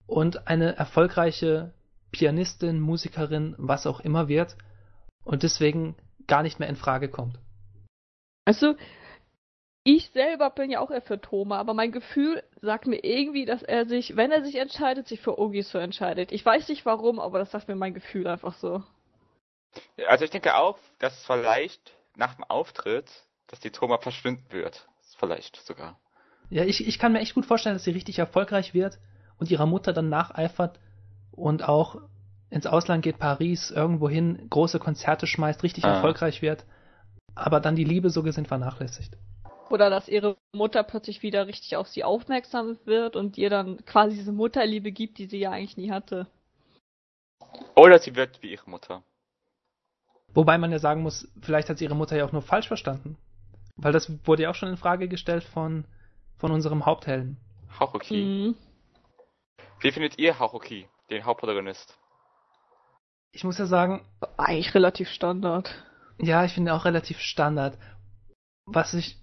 und 0.08 0.50
eine 0.50 0.76
erfolgreiche 0.76 1.72
Pianistin, 2.12 2.82
Musikerin, 2.82 3.56
was 3.58 3.88
auch 3.88 4.02
immer 4.02 4.28
wird 4.28 4.58
und 5.24 5.44
deswegen 5.44 5.96
gar 6.28 6.44
nicht 6.44 6.60
mehr 6.60 6.68
in 6.68 6.76
Frage 6.76 7.08
kommt. 7.08 7.40
Also, 8.44 8.76
ich 9.96 10.12
selber 10.12 10.52
bin 10.52 10.70
ja 10.70 10.82
auch 10.82 10.92
eher 10.92 11.02
für 11.02 11.20
Thoma, 11.20 11.58
aber 11.58 11.74
mein 11.74 11.92
Gefühl 11.92 12.44
sagt 12.62 12.86
mir 12.86 13.04
irgendwie, 13.04 13.46
dass 13.46 13.64
er 13.64 13.88
sich, 13.88 14.16
wenn 14.16 14.32
er 14.32 14.44
sich 14.44 14.56
entscheidet, 14.56 15.08
sich 15.08 15.20
für 15.20 15.40
Ogis 15.40 15.72
so 15.72 15.80
entscheidet. 15.80 16.32
Ich 16.32 16.46
weiß 16.46 16.70
nicht 16.70 16.86
warum, 16.86 17.20
aber 17.20 17.40
das 17.40 17.50
sagt 17.50 17.68
mir 17.68 17.76
mein 17.76 17.96
Gefühl 17.96 18.28
einfach 18.28 18.54
so. 18.54 18.84
Also 20.08 20.26
ich 20.26 20.32
denke 20.32 20.56
auch, 20.56 20.78
dass 21.00 21.26
vielleicht 21.26 21.94
nach 22.16 22.36
dem 22.36 22.44
Auftritt, 22.44 23.10
dass 23.48 23.60
die 23.60 23.72
Thoma 23.72 23.98
verschwinden 23.98 24.46
wird. 24.52 24.88
Vielleicht 25.18 25.56
sogar. 25.66 26.00
Ja, 26.52 26.66
ich, 26.66 26.88
ich 26.88 27.00
kann 27.00 27.12
mir 27.12 27.20
echt 27.20 27.34
gut 27.34 27.48
vorstellen, 27.48 27.76
dass 27.76 27.84
sie 27.84 27.92
richtig 27.92 28.20
erfolgreich 28.20 28.76
wird 28.76 29.00
und 29.40 29.50
ihrer 29.50 29.66
Mutter 29.66 29.92
dann 29.92 30.10
nacheifert 30.10 30.80
und 31.32 31.68
auch 31.68 32.00
ins 32.52 32.68
Ausland 32.68 33.04
geht, 33.04 33.18
Paris, 33.18 33.72
irgendwo 33.72 34.08
hin, 34.08 34.48
große 34.52 34.78
Konzerte 34.78 35.26
schmeißt, 35.26 35.64
richtig 35.64 35.86
ah. 35.86 35.96
erfolgreich 35.96 36.44
wird, 36.44 36.66
aber 37.34 37.60
dann 37.60 37.76
die 37.76 37.84
Liebe 37.84 38.12
so 38.12 38.22
gesehen 38.22 38.46
vernachlässigt. 38.46 39.18
Oder 39.70 39.90
dass 39.90 40.08
ihre 40.08 40.38
Mutter 40.52 40.84
plötzlich 40.84 41.22
wieder 41.22 41.48
richtig 41.48 41.76
auf 41.76 41.88
sie 41.88 42.04
aufmerksam 42.04 42.78
wird 42.86 43.16
und 43.16 43.38
ihr 43.38 43.50
dann 43.50 43.86
quasi 43.86 44.16
diese 44.16 44.32
Mutterliebe 44.32 44.92
gibt, 44.92 45.18
die 45.18 45.28
sie 45.28 45.40
ja 45.40 45.52
eigentlich 45.52 45.78
nie 45.78 45.92
hatte. 45.92 46.28
Oder 47.76 48.00
sie 48.00 48.16
wird 48.16 48.42
wie 48.42 48.52
ihre 48.52 48.70
Mutter. 48.70 49.04
Wobei 50.34 50.58
man 50.58 50.72
ja 50.72 50.80
sagen 50.80 51.02
muss, 51.02 51.28
vielleicht 51.42 51.70
hat 51.70 51.78
sie 51.78 51.86
ihre 51.86 51.96
Mutter 51.96 52.18
ja 52.18 52.26
auch 52.26 52.32
nur 52.32 52.42
falsch 52.42 52.68
verstanden. 52.68 53.18
Weil 53.76 53.94
das 53.94 54.12
wurde 54.26 54.44
ja 54.44 54.50
auch 54.50 54.56
schon 54.56 54.70
in 54.70 54.78
Frage 54.78 55.08
gestellt 55.08 55.44
von, 55.44 55.86
von 56.38 56.52
unserem 56.52 56.86
Haupthelden. 56.86 57.38
Haruki. 57.80 58.24
Mhm. 58.24 58.56
Wie 59.80 59.92
findet 59.92 60.20
ihr 60.20 60.38
Haruki, 60.38 60.88
den 61.10 61.24
Hauptprotagonist? 61.26 61.98
ich 63.32 63.44
muss 63.44 63.58
ja 63.58 63.66
sagen. 63.66 64.06
Eigentlich 64.38 64.74
relativ 64.74 65.10
Standard. 65.10 65.74
Ja, 66.18 66.44
ich 66.46 66.54
finde 66.54 66.74
auch 66.74 66.86
relativ 66.86 67.20
Standard. 67.20 67.78
Was 68.66 68.94
ich 68.94 69.18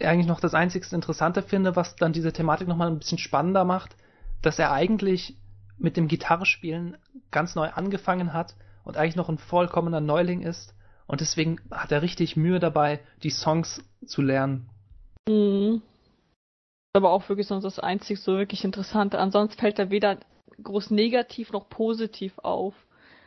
eigentlich 0.00 0.26
noch 0.26 0.40
das 0.40 0.54
einzigste 0.54 0.94
Interessante 0.94 1.42
finde, 1.42 1.76
was 1.76 1.96
dann 1.96 2.12
diese 2.12 2.32
Thematik 2.32 2.68
nochmal 2.68 2.88
ein 2.88 2.98
bisschen 2.98 3.18
spannender 3.18 3.64
macht, 3.64 3.96
dass 4.42 4.58
er 4.58 4.72
eigentlich 4.72 5.36
mit 5.78 5.96
dem 5.96 6.08
Gitarrespielen 6.08 6.96
ganz 7.30 7.54
neu 7.54 7.68
angefangen 7.68 8.32
hat 8.32 8.54
und 8.84 8.96
eigentlich 8.96 9.16
noch 9.16 9.28
ein 9.28 9.38
vollkommener 9.38 10.00
Neuling 10.00 10.42
ist. 10.42 10.74
Und 11.06 11.20
deswegen 11.20 11.60
hat 11.70 11.90
er 11.92 12.02
richtig 12.02 12.36
Mühe 12.36 12.58
dabei, 12.58 13.00
die 13.22 13.30
Songs 13.30 13.82
zu 14.06 14.22
lernen. 14.22 14.68
Mhm. 15.28 15.82
Aber 16.92 17.10
auch 17.10 17.28
wirklich 17.28 17.46
sonst 17.46 17.64
das 17.64 17.78
einzig 17.78 18.20
so 18.20 18.36
wirklich 18.36 18.64
Interessante. 18.64 19.18
Ansonsten 19.18 19.58
fällt 19.58 19.78
er 19.78 19.90
weder 19.90 20.18
groß 20.62 20.90
negativ 20.90 21.52
noch 21.52 21.68
positiv 21.68 22.38
auf. 22.38 22.74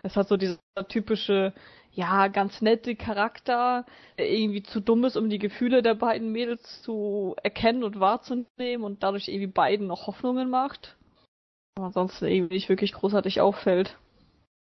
Es 0.04 0.16
hat 0.16 0.28
so 0.28 0.38
dieser 0.38 0.58
typische, 0.90 1.54
ja, 1.94 2.28
ganz 2.28 2.62
nette 2.62 2.96
Charakter, 2.96 3.86
der 4.18 4.32
irgendwie 4.32 4.64
zu 4.64 4.80
dumm 4.80 5.04
ist, 5.04 5.18
um 5.18 5.30
die 5.30 5.40
Gefühle 5.40 5.82
der 5.82 5.96
beiden 5.96 6.32
Mädels 6.32 6.82
zu 6.84 7.36
erkennen 7.44 7.84
und 7.84 8.00
wahrzunehmen 8.00 8.84
und 8.84 9.04
dadurch 9.04 9.28
irgendwie 9.28 9.48
beiden 9.48 9.88
noch 9.88 10.08
Hoffnungen 10.08 10.50
macht. 10.50 10.98
Aber 11.76 11.88
ansonsten 11.88 12.26
irgendwie 12.26 12.56
nicht 12.56 12.70
wirklich 12.70 12.94
großartig 12.94 13.42
auffällt. 13.42 13.98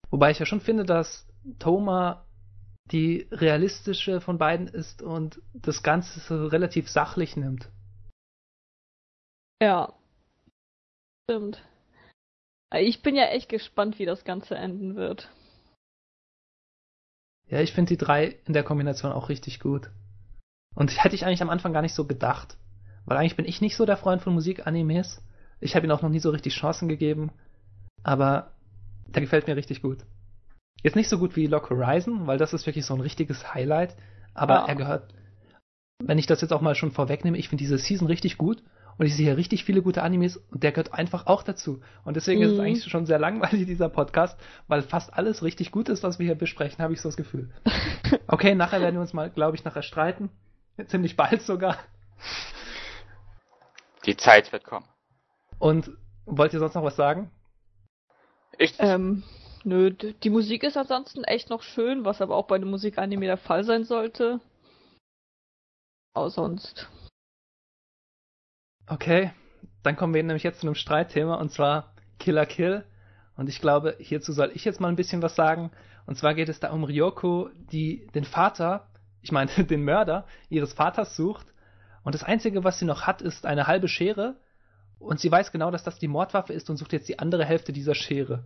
Wobei 0.10 0.32
ich 0.32 0.40
ja 0.40 0.46
schon 0.46 0.62
finde, 0.62 0.84
dass 0.84 1.28
Thoma 1.60 2.26
die 2.92 3.28
realistische 3.32 4.20
von 4.20 4.38
beiden 4.38 4.68
ist 4.68 5.02
und 5.02 5.42
das 5.54 5.84
Ganze 5.84 6.20
so 6.20 6.48
relativ 6.48 6.90
sachlich 6.90 7.38
nimmt. 7.38 7.70
Ja. 9.62 9.94
Stimmt. 11.24 11.64
Ich 12.76 13.02
bin 13.02 13.16
ja 13.16 13.26
echt 13.28 13.48
gespannt, 13.48 14.00
wie 14.00 14.06
das 14.06 14.26
Ganze 14.26 14.56
enden 14.56 14.96
wird. 14.96 15.30
Ja, 17.54 17.62
ich 17.62 17.72
finde 17.72 17.90
die 17.90 18.04
drei 18.04 18.40
in 18.48 18.54
der 18.54 18.64
Kombination 18.64 19.12
auch 19.12 19.30
richtig 19.30 19.60
gut. 19.60 19.92
Und 20.74 21.04
hätte 21.04 21.14
ich 21.14 21.24
eigentlich 21.24 21.44
am 21.44 21.52
Anfang 21.52 21.72
gar 21.72 21.84
nicht 21.84 21.94
so 21.94 22.08
gedacht. 22.08 22.58
Weil 23.06 23.18
eigentlich 23.18 23.36
bin 23.36 23.46
ich 23.46 23.62
nicht 23.62 23.76
so 23.76 23.86
der 23.86 23.96
Freund 23.96 24.24
von 24.24 24.34
Musik-Animes. 24.34 25.22
Ich 25.60 25.76
habe 25.76 25.86
ihnen 25.86 25.96
auch 25.96 26.02
noch 26.02 26.10
nie 26.10 26.20
so 26.20 26.32
richtig 26.32 26.56
Chancen 26.56 26.88
gegeben. 26.88 27.32
Aber 28.02 28.54
der 29.06 29.22
gefällt 29.22 29.46
mir 29.46 29.56
richtig 29.56 29.84
gut. 29.84 30.00
Jetzt 30.82 30.96
nicht 30.96 31.10
so 31.10 31.20
gut 31.20 31.36
wie 31.36 31.46
Lock 31.46 31.70
Horizon, 31.70 32.26
weil 32.26 32.40
das 32.40 32.54
ist 32.54 32.66
wirklich 32.66 32.88
so 32.88 32.96
ein 32.96 33.02
richtiges 33.02 33.54
Highlight. 33.54 33.96
Aber 34.34 34.64
ah. 34.64 34.68
er 34.68 34.76
gehört, 34.76 35.14
wenn 36.00 36.18
ich 36.18 36.26
das 36.26 36.42
jetzt 36.42 36.54
auch 36.54 36.62
mal 36.62 36.74
schon 36.74 36.90
vorwegnehme, 36.90 37.38
ich 37.38 37.50
finde 37.50 37.62
diese 37.62 37.78
Season 37.78 38.08
richtig 38.08 38.40
gut 38.40 38.64
und 38.98 39.06
ich 39.06 39.16
sehe 39.16 39.26
hier 39.26 39.38
richtig 39.38 39.64
viele 39.64 39.82
gute 39.82 40.04
Animes 40.04 40.38
und 40.38 40.64
der 40.64 40.72
gehört 40.72 40.94
einfach 40.94 41.28
auch 41.28 41.44
dazu. 41.44 41.82
Und 42.04 42.16
deswegen 42.16 42.40
mhm. 42.40 42.46
ist 42.46 42.52
es 42.52 42.58
mhm. 42.58 42.64
eigentlich 42.64 42.84
schon 42.86 43.06
sehr 43.06 43.20
langweilig, 43.20 43.66
dieser 43.68 43.90
Podcast, 43.90 44.40
weil 44.68 44.82
fast 44.82 45.14
alles 45.14 45.44
richtig 45.44 45.72
gut 45.72 45.90
ist, 45.90 46.04
was 46.04 46.20
wir 46.20 46.26
hier 46.26 46.36
besprechen, 46.36 46.84
habe 46.84 46.94
ich 46.94 47.02
so 47.02 47.10
das 47.10 47.18
Gefühl. 47.18 47.50
Okay, 48.28 48.56
nachher 48.56 48.82
werden 48.82 48.96
wir 48.96 49.02
uns 49.02 49.14
mal, 49.14 49.30
glaube 49.30 49.56
ich, 49.56 49.64
nachher 49.64 49.82
streiten. 49.84 50.30
Ziemlich 50.88 51.16
bald 51.16 51.42
sogar. 51.42 51.78
Die 54.06 54.18
Zeit 54.18 54.52
wird 54.52 54.64
kommen. 54.64 54.88
Und 55.60 55.92
wollt 56.26 56.54
ihr 56.54 56.60
sonst 56.60 56.76
noch 56.76 56.84
was 56.84 56.96
sagen? 56.96 57.32
Ich. 58.58 58.76
Ähm, 58.80 59.24
nö, 59.64 59.92
die 59.92 60.30
Musik 60.30 60.64
ist 60.64 60.78
ansonsten 60.78 61.24
echt 61.24 61.50
noch 61.50 61.64
schön, 61.64 62.06
was 62.06 62.22
aber 62.22 62.36
auch 62.36 62.48
bei 62.48 62.56
einem 62.56 62.70
Musikanime 62.70 63.26
der 63.26 63.38
Fall 63.38 63.64
sein 63.64 63.84
sollte. 63.84 64.40
Aber 66.14 66.30
sonst 66.30 66.90
Okay, 68.88 69.32
dann 69.82 69.96
kommen 69.96 70.14
wir 70.14 70.24
nämlich 70.24 70.44
jetzt 70.44 70.60
zu 70.60 70.68
einem 70.68 70.76
Streitthema 70.76 71.36
und 71.36 71.52
zwar 71.52 71.94
Killer 72.20 72.46
Kill. 72.46 72.84
Und 73.36 73.50
ich 73.50 73.60
glaube, 73.60 73.96
hierzu 74.00 74.34
soll 74.34 74.52
ich 74.54 74.66
jetzt 74.66 74.82
mal 74.82 74.90
ein 74.90 74.96
bisschen 74.96 75.22
was 75.22 75.36
sagen. 75.36 75.72
Und 76.06 76.18
zwar 76.18 76.34
geht 76.36 76.50
es 76.50 76.60
da 76.60 76.72
um 76.72 76.84
Ryoko, 76.84 77.50
die 77.72 78.08
den 78.14 78.26
Vater, 78.26 78.88
ich 79.22 79.32
meine 79.32 79.52
den 79.64 79.84
Mörder 79.84 80.26
ihres 80.50 80.74
Vaters 80.74 81.16
sucht. 81.16 81.48
Und 82.04 82.14
das 82.14 82.24
Einzige, 82.24 82.64
was 82.64 82.80
sie 82.80 82.86
noch 82.86 83.04
hat, 83.04 83.22
ist 83.22 83.46
eine 83.46 83.68
halbe 83.68 83.88
Schere. 83.88 84.36
Und 85.00 85.20
sie 85.20 85.32
weiß 85.32 85.52
genau, 85.52 85.72
dass 85.72 85.84
das 85.84 86.00
die 86.00 86.08
Mordwaffe 86.08 86.54
ist 86.54 86.70
und 86.70 86.78
sucht 86.78 86.94
jetzt 86.94 87.08
die 87.08 87.20
andere 87.20 87.46
Hälfte 87.46 87.74
dieser 87.74 87.96
Schere. 87.96 88.44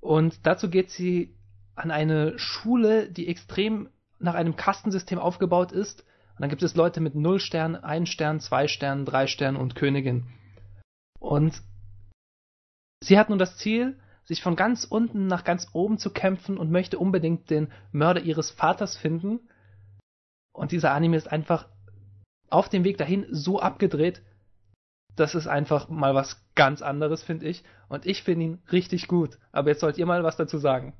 Und 0.00 0.46
dazu 0.46 0.70
geht 0.70 0.90
sie 0.90 1.36
an 1.74 1.90
eine 1.90 2.38
Schule, 2.38 3.10
die 3.10 3.28
extrem 3.28 3.88
nach 4.20 4.34
einem 4.34 4.56
Kastensystem 4.56 5.18
aufgebaut 5.18 5.72
ist 5.72 6.04
und 6.34 6.40
dann 6.40 6.50
gibt 6.50 6.62
es 6.62 6.74
Leute 6.74 7.00
mit 7.00 7.14
0 7.14 7.38
Sternen, 7.38 7.76
1 7.76 8.08
Stern, 8.08 8.40
2 8.40 8.68
Sternen, 8.68 9.04
3 9.04 9.26
Sternen 9.28 9.56
und 9.56 9.76
Königin. 9.76 10.26
Und 11.20 11.62
sie 13.00 13.18
hat 13.18 13.28
nun 13.30 13.38
das 13.38 13.56
Ziel, 13.56 13.98
sich 14.24 14.42
von 14.42 14.56
ganz 14.56 14.84
unten 14.84 15.26
nach 15.26 15.44
ganz 15.44 15.68
oben 15.72 15.98
zu 15.98 16.10
kämpfen 16.10 16.58
und 16.58 16.70
möchte 16.70 16.98
unbedingt 16.98 17.50
den 17.50 17.70
Mörder 17.92 18.22
ihres 18.22 18.50
Vaters 18.50 18.96
finden. 18.96 19.40
Und 20.52 20.72
dieser 20.72 20.92
Anime 20.92 21.16
ist 21.16 21.30
einfach 21.30 21.68
auf 22.50 22.68
dem 22.68 22.84
Weg 22.84 22.98
dahin 22.98 23.26
so 23.30 23.60
abgedreht, 23.60 24.22
das 25.16 25.34
ist 25.34 25.46
einfach 25.46 25.88
mal 25.88 26.14
was 26.14 26.44
ganz 26.54 26.82
anderes, 26.82 27.22
finde 27.22 27.46
ich. 27.46 27.62
Und 27.88 28.06
ich 28.06 28.22
finde 28.22 28.44
ihn 28.46 28.62
richtig 28.72 29.06
gut. 29.06 29.38
Aber 29.52 29.68
jetzt 29.68 29.80
sollt 29.80 29.98
ihr 29.98 30.06
mal 30.06 30.24
was 30.24 30.36
dazu 30.36 30.58
sagen. 30.58 30.94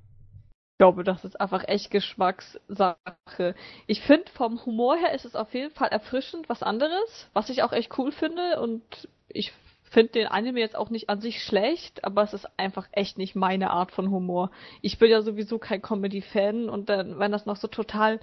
Ich 0.74 0.78
glaube, 0.78 1.04
das 1.04 1.24
ist 1.24 1.40
einfach 1.40 1.62
echt 1.68 1.92
Geschmackssache. 1.92 3.54
Ich 3.86 4.00
finde, 4.00 4.28
vom 4.32 4.66
Humor 4.66 4.96
her 4.96 5.12
ist 5.12 5.24
es 5.24 5.36
auf 5.36 5.54
jeden 5.54 5.72
Fall 5.72 5.90
erfrischend 5.90 6.48
was 6.48 6.64
anderes, 6.64 7.28
was 7.32 7.48
ich 7.48 7.62
auch 7.62 7.72
echt 7.72 7.96
cool 7.96 8.10
finde. 8.10 8.60
Und 8.60 8.82
ich 9.28 9.52
finde 9.84 10.10
den 10.14 10.26
Anime 10.26 10.58
jetzt 10.58 10.74
auch 10.74 10.90
nicht 10.90 11.08
an 11.08 11.20
sich 11.20 11.44
schlecht, 11.44 12.02
aber 12.02 12.24
es 12.24 12.34
ist 12.34 12.48
einfach 12.58 12.88
echt 12.90 13.18
nicht 13.18 13.36
meine 13.36 13.70
Art 13.70 13.92
von 13.92 14.10
Humor. 14.10 14.50
Ich 14.82 14.98
bin 14.98 15.12
ja 15.12 15.22
sowieso 15.22 15.60
kein 15.60 15.80
Comedy-Fan 15.80 16.68
und 16.68 16.88
dann, 16.88 17.20
wenn 17.20 17.30
das 17.30 17.46
noch 17.46 17.56
so 17.56 17.68
total 17.68 18.18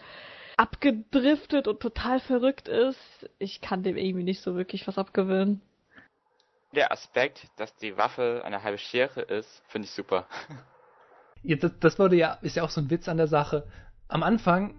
abgedriftet 0.57 1.69
und 1.69 1.79
total 1.79 2.19
verrückt 2.19 2.67
ist, 2.67 3.29
ich 3.39 3.61
kann 3.61 3.81
dem 3.81 3.95
irgendwie 3.95 4.25
nicht 4.25 4.41
so 4.41 4.57
wirklich 4.57 4.85
was 4.87 4.97
abgewöhnen. 4.97 5.61
Der 6.75 6.91
Aspekt, 6.91 7.47
dass 7.55 7.73
die 7.77 7.95
Waffe 7.95 8.41
eine 8.43 8.61
halbe 8.61 8.77
Schere 8.77 9.21
ist, 9.21 9.63
finde 9.69 9.85
ich 9.85 9.91
super. 9.91 10.27
Das, 11.43 11.71
das 11.79 11.99
wurde 11.99 12.15
ja, 12.15 12.37
ist 12.41 12.55
ja 12.55 12.63
auch 12.63 12.69
so 12.69 12.81
ein 12.81 12.89
Witz 12.89 13.07
an 13.07 13.17
der 13.17 13.27
Sache. 13.27 13.65
Am 14.07 14.23
Anfang 14.23 14.75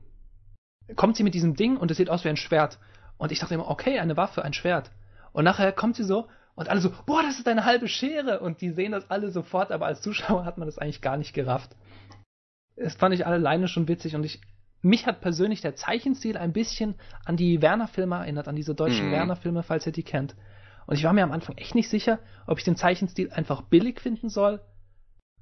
kommt 0.96 1.16
sie 1.16 1.22
mit 1.22 1.34
diesem 1.34 1.54
Ding 1.54 1.76
und 1.76 1.90
es 1.90 1.96
sieht 1.96 2.10
aus 2.10 2.24
wie 2.24 2.28
ein 2.28 2.36
Schwert. 2.36 2.78
Und 3.18 3.32
ich 3.32 3.40
dachte 3.40 3.54
immer, 3.54 3.68
okay, 3.68 3.98
eine 3.98 4.16
Waffe, 4.16 4.44
ein 4.44 4.52
Schwert. 4.52 4.90
Und 5.32 5.44
nachher 5.44 5.72
kommt 5.72 5.96
sie 5.96 6.04
so 6.04 6.28
und 6.54 6.68
alle 6.68 6.80
so, 6.80 6.92
boah, 7.06 7.22
das 7.22 7.38
ist 7.38 7.48
eine 7.48 7.64
halbe 7.64 7.88
Schere. 7.88 8.40
Und 8.40 8.60
die 8.60 8.70
sehen 8.70 8.92
das 8.92 9.10
alle 9.10 9.30
sofort, 9.30 9.70
aber 9.72 9.86
als 9.86 10.02
Zuschauer 10.02 10.44
hat 10.44 10.58
man 10.58 10.66
das 10.66 10.78
eigentlich 10.78 11.00
gar 11.00 11.16
nicht 11.16 11.32
gerafft. 11.32 11.74
Das 12.76 12.94
fand 12.94 13.14
ich 13.14 13.26
alleine 13.26 13.68
schon 13.68 13.88
witzig 13.88 14.14
und 14.14 14.24
ich, 14.24 14.40
mich 14.80 15.06
hat 15.06 15.20
persönlich 15.20 15.60
der 15.60 15.76
Zeichenstil 15.76 16.36
ein 16.36 16.52
bisschen 16.52 16.96
an 17.24 17.36
die 17.36 17.62
Werner-Filme 17.62 18.16
erinnert, 18.16 18.48
an 18.48 18.56
diese 18.56 18.74
deutschen 18.74 19.08
Mhm. 19.08 19.12
Werner-Filme, 19.12 19.62
falls 19.62 19.86
ihr 19.86 19.92
die 19.92 20.02
kennt. 20.02 20.34
Und 20.86 20.96
ich 20.96 21.04
war 21.04 21.12
mir 21.12 21.22
am 21.22 21.32
Anfang 21.32 21.56
echt 21.58 21.74
nicht 21.74 21.88
sicher, 21.88 22.18
ob 22.46 22.58
ich 22.58 22.64
den 22.64 22.76
Zeichenstil 22.76 23.30
einfach 23.30 23.62
billig 23.62 24.00
finden 24.00 24.28
soll 24.28 24.60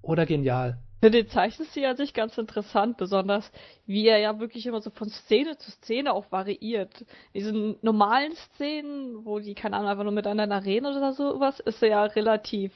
oder 0.03 0.27
genial. 0.27 0.83
Finde 1.01 1.23
den 1.23 1.31
Zeichenstil 1.31 1.87
an 1.87 1.97
sich 1.97 2.13
ganz 2.13 2.37
interessant, 2.37 2.99
besonders 2.99 3.51
wie 3.87 4.07
er 4.07 4.19
ja 4.19 4.39
wirklich 4.39 4.67
immer 4.67 4.83
so 4.83 4.91
von 4.91 5.09
Szene 5.09 5.57
zu 5.57 5.71
Szene 5.71 6.13
auch 6.13 6.31
variiert. 6.31 7.07
Diesen 7.35 7.77
normalen 7.81 8.35
Szenen, 8.35 9.25
wo 9.25 9.39
die, 9.39 9.55
keine 9.55 9.77
Ahnung, 9.77 9.89
einfach 9.89 10.05
nur 10.05 10.13
miteinander 10.13 10.63
reden 10.63 10.85
oder 10.85 11.15
sowas, 11.15 11.59
ist 11.61 11.83
er 11.83 11.89
ja 11.89 12.05
relativ 12.05 12.73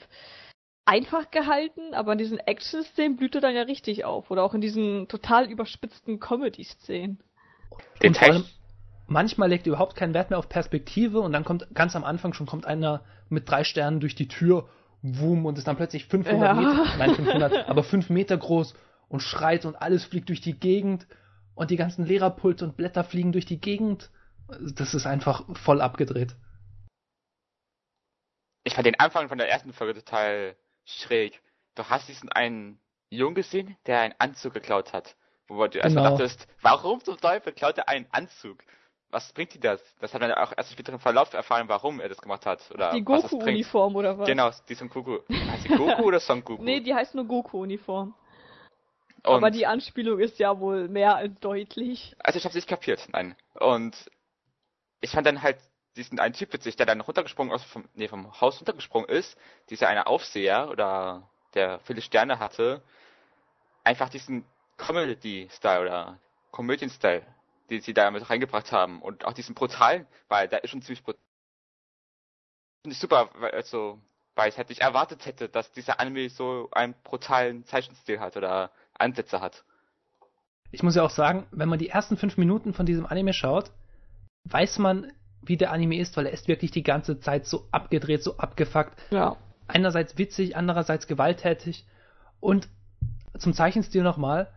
einfach 0.87 1.31
gehalten, 1.31 1.93
aber 1.93 2.13
in 2.13 2.19
diesen 2.19 2.39
Action-Szenen 2.39 3.17
blüht 3.17 3.35
er 3.35 3.43
dann 3.43 3.55
ja 3.55 3.63
richtig 3.63 4.07
auf. 4.07 4.31
Oder 4.31 4.43
auch 4.43 4.55
in 4.55 4.63
diesen 4.63 5.07
total 5.09 5.51
überspitzten 5.51 6.19
Comedy-Szenen. 6.19 7.19
Und 8.03 8.17
vor 8.17 8.29
allem, 8.29 8.45
manchmal 9.07 9.51
legt 9.51 9.67
er 9.67 9.73
überhaupt 9.73 9.97
keinen 9.97 10.15
Wert 10.15 10.31
mehr 10.31 10.39
auf 10.39 10.49
Perspektive 10.49 11.21
und 11.21 11.33
dann 11.33 11.45
kommt 11.45 11.67
ganz 11.75 11.95
am 11.95 12.05
Anfang 12.05 12.33
schon 12.33 12.47
kommt 12.47 12.65
einer 12.65 13.03
mit 13.29 13.51
drei 13.51 13.65
Sternen 13.65 14.01
durch 14.01 14.15
die 14.15 14.29
Tür, 14.29 14.69
wum, 15.05 15.45
und 15.47 15.59
ist 15.59 15.67
dann 15.69 15.77
plötzlich 15.77 16.07
500 16.07 16.43
Ja. 16.49 16.55
Meter, 16.55 16.97
nein 16.99 17.15
500, 17.15 17.69
aber 17.69 17.85
5 17.85 18.09
Meter 18.11 18.37
groß 18.37 18.75
und 19.09 19.21
schreit 19.21 19.65
und 19.67 19.77
alles 19.77 20.05
fliegt 20.05 20.31
durch 20.31 20.41
die 20.41 20.59
Gegend 20.59 21.07
und 21.55 21.71
die 21.71 21.77
ganzen 21.77 22.05
Lehrerpulte 22.07 22.65
und 22.65 22.77
Blätter 22.77 23.05
fliegen 23.05 23.33
durch 23.33 23.47
die 23.47 23.61
Gegend. 23.61 24.11
Das 24.75 24.95
ist 24.95 25.07
einfach 25.07 25.45
voll 25.57 25.81
abgedreht. 25.81 26.35
Ich 28.65 28.75
fand 28.75 28.87
den 28.87 28.99
Anfang 28.99 29.29
von 29.29 29.39
der 29.39 29.51
ersten 29.51 29.73
Folge 29.73 29.95
total 29.95 30.57
schräg. 30.87 31.41
Du 31.75 31.85
hast 31.85 32.09
diesen 32.09 32.31
einen 32.31 32.79
Jungen 33.11 33.35
gesehen, 33.35 33.77
der 33.87 34.01
einen 34.01 34.15
Anzug 34.19 34.55
geklaut 34.55 34.93
hat. 34.93 35.17
Wo 35.47 35.67
du 35.67 35.79
erstmal 35.79 36.05
Genau. 36.05 36.17
dachtest, 36.17 36.49
warum 36.63 37.05
zum 37.05 37.19
Teufel 37.19 37.53
klaut 37.53 37.77
er 37.77 37.89
einen 37.89 38.07
Anzug? 38.11 38.65
Was 39.15 39.33
bringt 39.33 39.55
dir 39.55 39.61
das? 39.61 39.81
Das 40.01 40.13
hat 40.13 40.21
man 40.21 40.31
ja 40.31 40.43
auch 40.43 40.53
erst 40.57 40.71
im 40.71 40.75
späteren 40.75 40.99
Verlauf 40.99 41.33
erfahren, 41.35 41.69
warum 41.69 42.01
er 42.01 42.09
das 42.09 42.21
gemacht 42.21 42.45
hat. 42.47 42.69
Oder 42.73 42.91
Die. 42.91 43.03
Goku-Uniform 43.03 43.95
oder 43.95 44.19
was? 44.19 44.27
Genau, 44.27 44.51
die 44.69 44.75
Son 44.75 44.89
Goku. 44.89 45.21
Heißt 45.31 45.67
die 45.67 45.69
Goku 45.69 46.03
oder 46.03 46.19
Son 46.19 46.43
Goku? 46.43 46.65
Nee, 46.65 46.81
die 46.81 46.93
heißt 46.93 47.15
nur 47.15 47.25
Goku-Uniform. 47.25 48.13
Aber 49.23 49.53
die 49.53 49.67
Anspielung 49.67 50.19
ist 50.19 50.41
ja 50.41 50.59
wohl 50.59 50.89
mehr 50.89 51.15
als 51.15 51.39
deutlich. 51.39 52.17
Also 52.19 52.39
ich 52.39 52.45
hab's 52.45 52.57
nicht 52.57 52.67
kapiert, 52.67 53.07
nein. 53.13 53.37
Und 53.55 53.95
ich 55.01 55.11
fand 55.13 55.29
dann 55.29 55.43
halt 55.43 55.59
diesen 55.95 56.19
einen 56.19 56.35
Typ 56.35 56.53
witzig, 56.53 56.75
der 56.75 56.87
dann 56.87 57.01
runtergesprungen 57.01 57.55
ist, 57.55 57.65
vom, 57.67 57.89
nee, 57.95 58.09
vom 58.09 58.41
Haus 58.41 58.59
runtergesprungen 58.59 59.09
ist, 59.09 59.39
dieser 59.71 59.87
eine 59.87 60.09
Aufseher 60.09 60.71
oder 60.71 61.23
der 61.55 61.79
viele 61.85 62.03
Sterne 62.03 62.41
hatte, 62.41 62.83
einfach 63.85 64.09
diesen 64.09 64.45
Comedy-Style 64.77 65.83
oder 65.83 66.19
Komödien-Style, 66.51 67.23
den 67.71 67.81
sie 67.81 67.95
da 67.95 68.11
mit 68.11 68.29
reingebracht 68.29 68.73
haben 68.73 69.01
und 69.03 69.25
auch 69.25 69.33
diesen 69.33 69.55
brutalen, 69.55 70.07
weil 70.29 70.49
der 70.49 70.65
ist 70.65 70.71
schon 70.71 70.83
ziemlich 70.83 71.03
brutal. 71.03 71.21
Finde 72.83 72.95
ich 72.95 73.01
super, 73.01 73.31
weil, 73.39 73.53
also, 73.53 73.99
weil 74.35 74.51
ich 74.51 74.59
halt 74.59 74.69
nicht 74.69 74.83
erwartet 74.83 75.25
hätte, 75.27 75.49
dass 75.49 75.73
dieser 75.73 76.01
Anime 76.01 76.29
so 76.29 76.69
einen 76.73 76.95
brutalen 77.05 77.65
Zeichenstil 77.65 78.21
hat 78.21 78.37
oder 78.37 78.71
Ansätze 78.99 79.41
hat. 79.41 79.65
Ich 80.71 80.83
muss 80.83 80.97
ja 80.97 81.03
auch 81.03 81.11
sagen, 81.11 81.47
wenn 81.51 81.69
man 81.69 81.79
die 81.79 81.89
ersten 81.89 82.17
fünf 82.17 82.37
Minuten 82.37 82.75
von 82.75 82.85
diesem 82.85 83.07
Anime 83.07 83.33
schaut, 83.33 83.71
weiß 84.45 84.79
man, 84.79 85.13
wie 85.41 85.57
der 85.57 85.73
Anime 85.73 85.99
ist, 85.99 86.17
weil 86.17 86.27
er 86.27 86.33
ist 86.33 86.49
wirklich 86.49 86.71
die 86.71 86.83
ganze 86.83 87.21
Zeit 87.21 87.47
so 87.47 87.69
abgedreht, 87.71 88.23
so 88.23 88.37
abgefuckt. 88.37 88.99
Ja. 89.11 89.37
Einerseits 89.67 90.19
witzig, 90.19 90.57
andererseits 90.57 91.07
gewalttätig. 91.07 91.87
Und 92.41 92.69
zum 93.39 93.55
Zeichenstil 93.55 94.03
nochmal, 94.03 94.53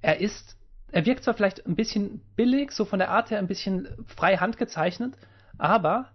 er 0.00 0.20
ist, 0.20 0.55
er 0.92 1.06
wirkt 1.06 1.24
zwar 1.24 1.34
vielleicht 1.34 1.66
ein 1.66 1.76
bisschen 1.76 2.20
billig, 2.36 2.72
so 2.72 2.84
von 2.84 2.98
der 2.98 3.10
Art 3.10 3.30
her 3.30 3.38
ein 3.38 3.48
bisschen 3.48 3.88
frei 4.06 4.36
handgezeichnet, 4.36 5.14
aber 5.58 6.10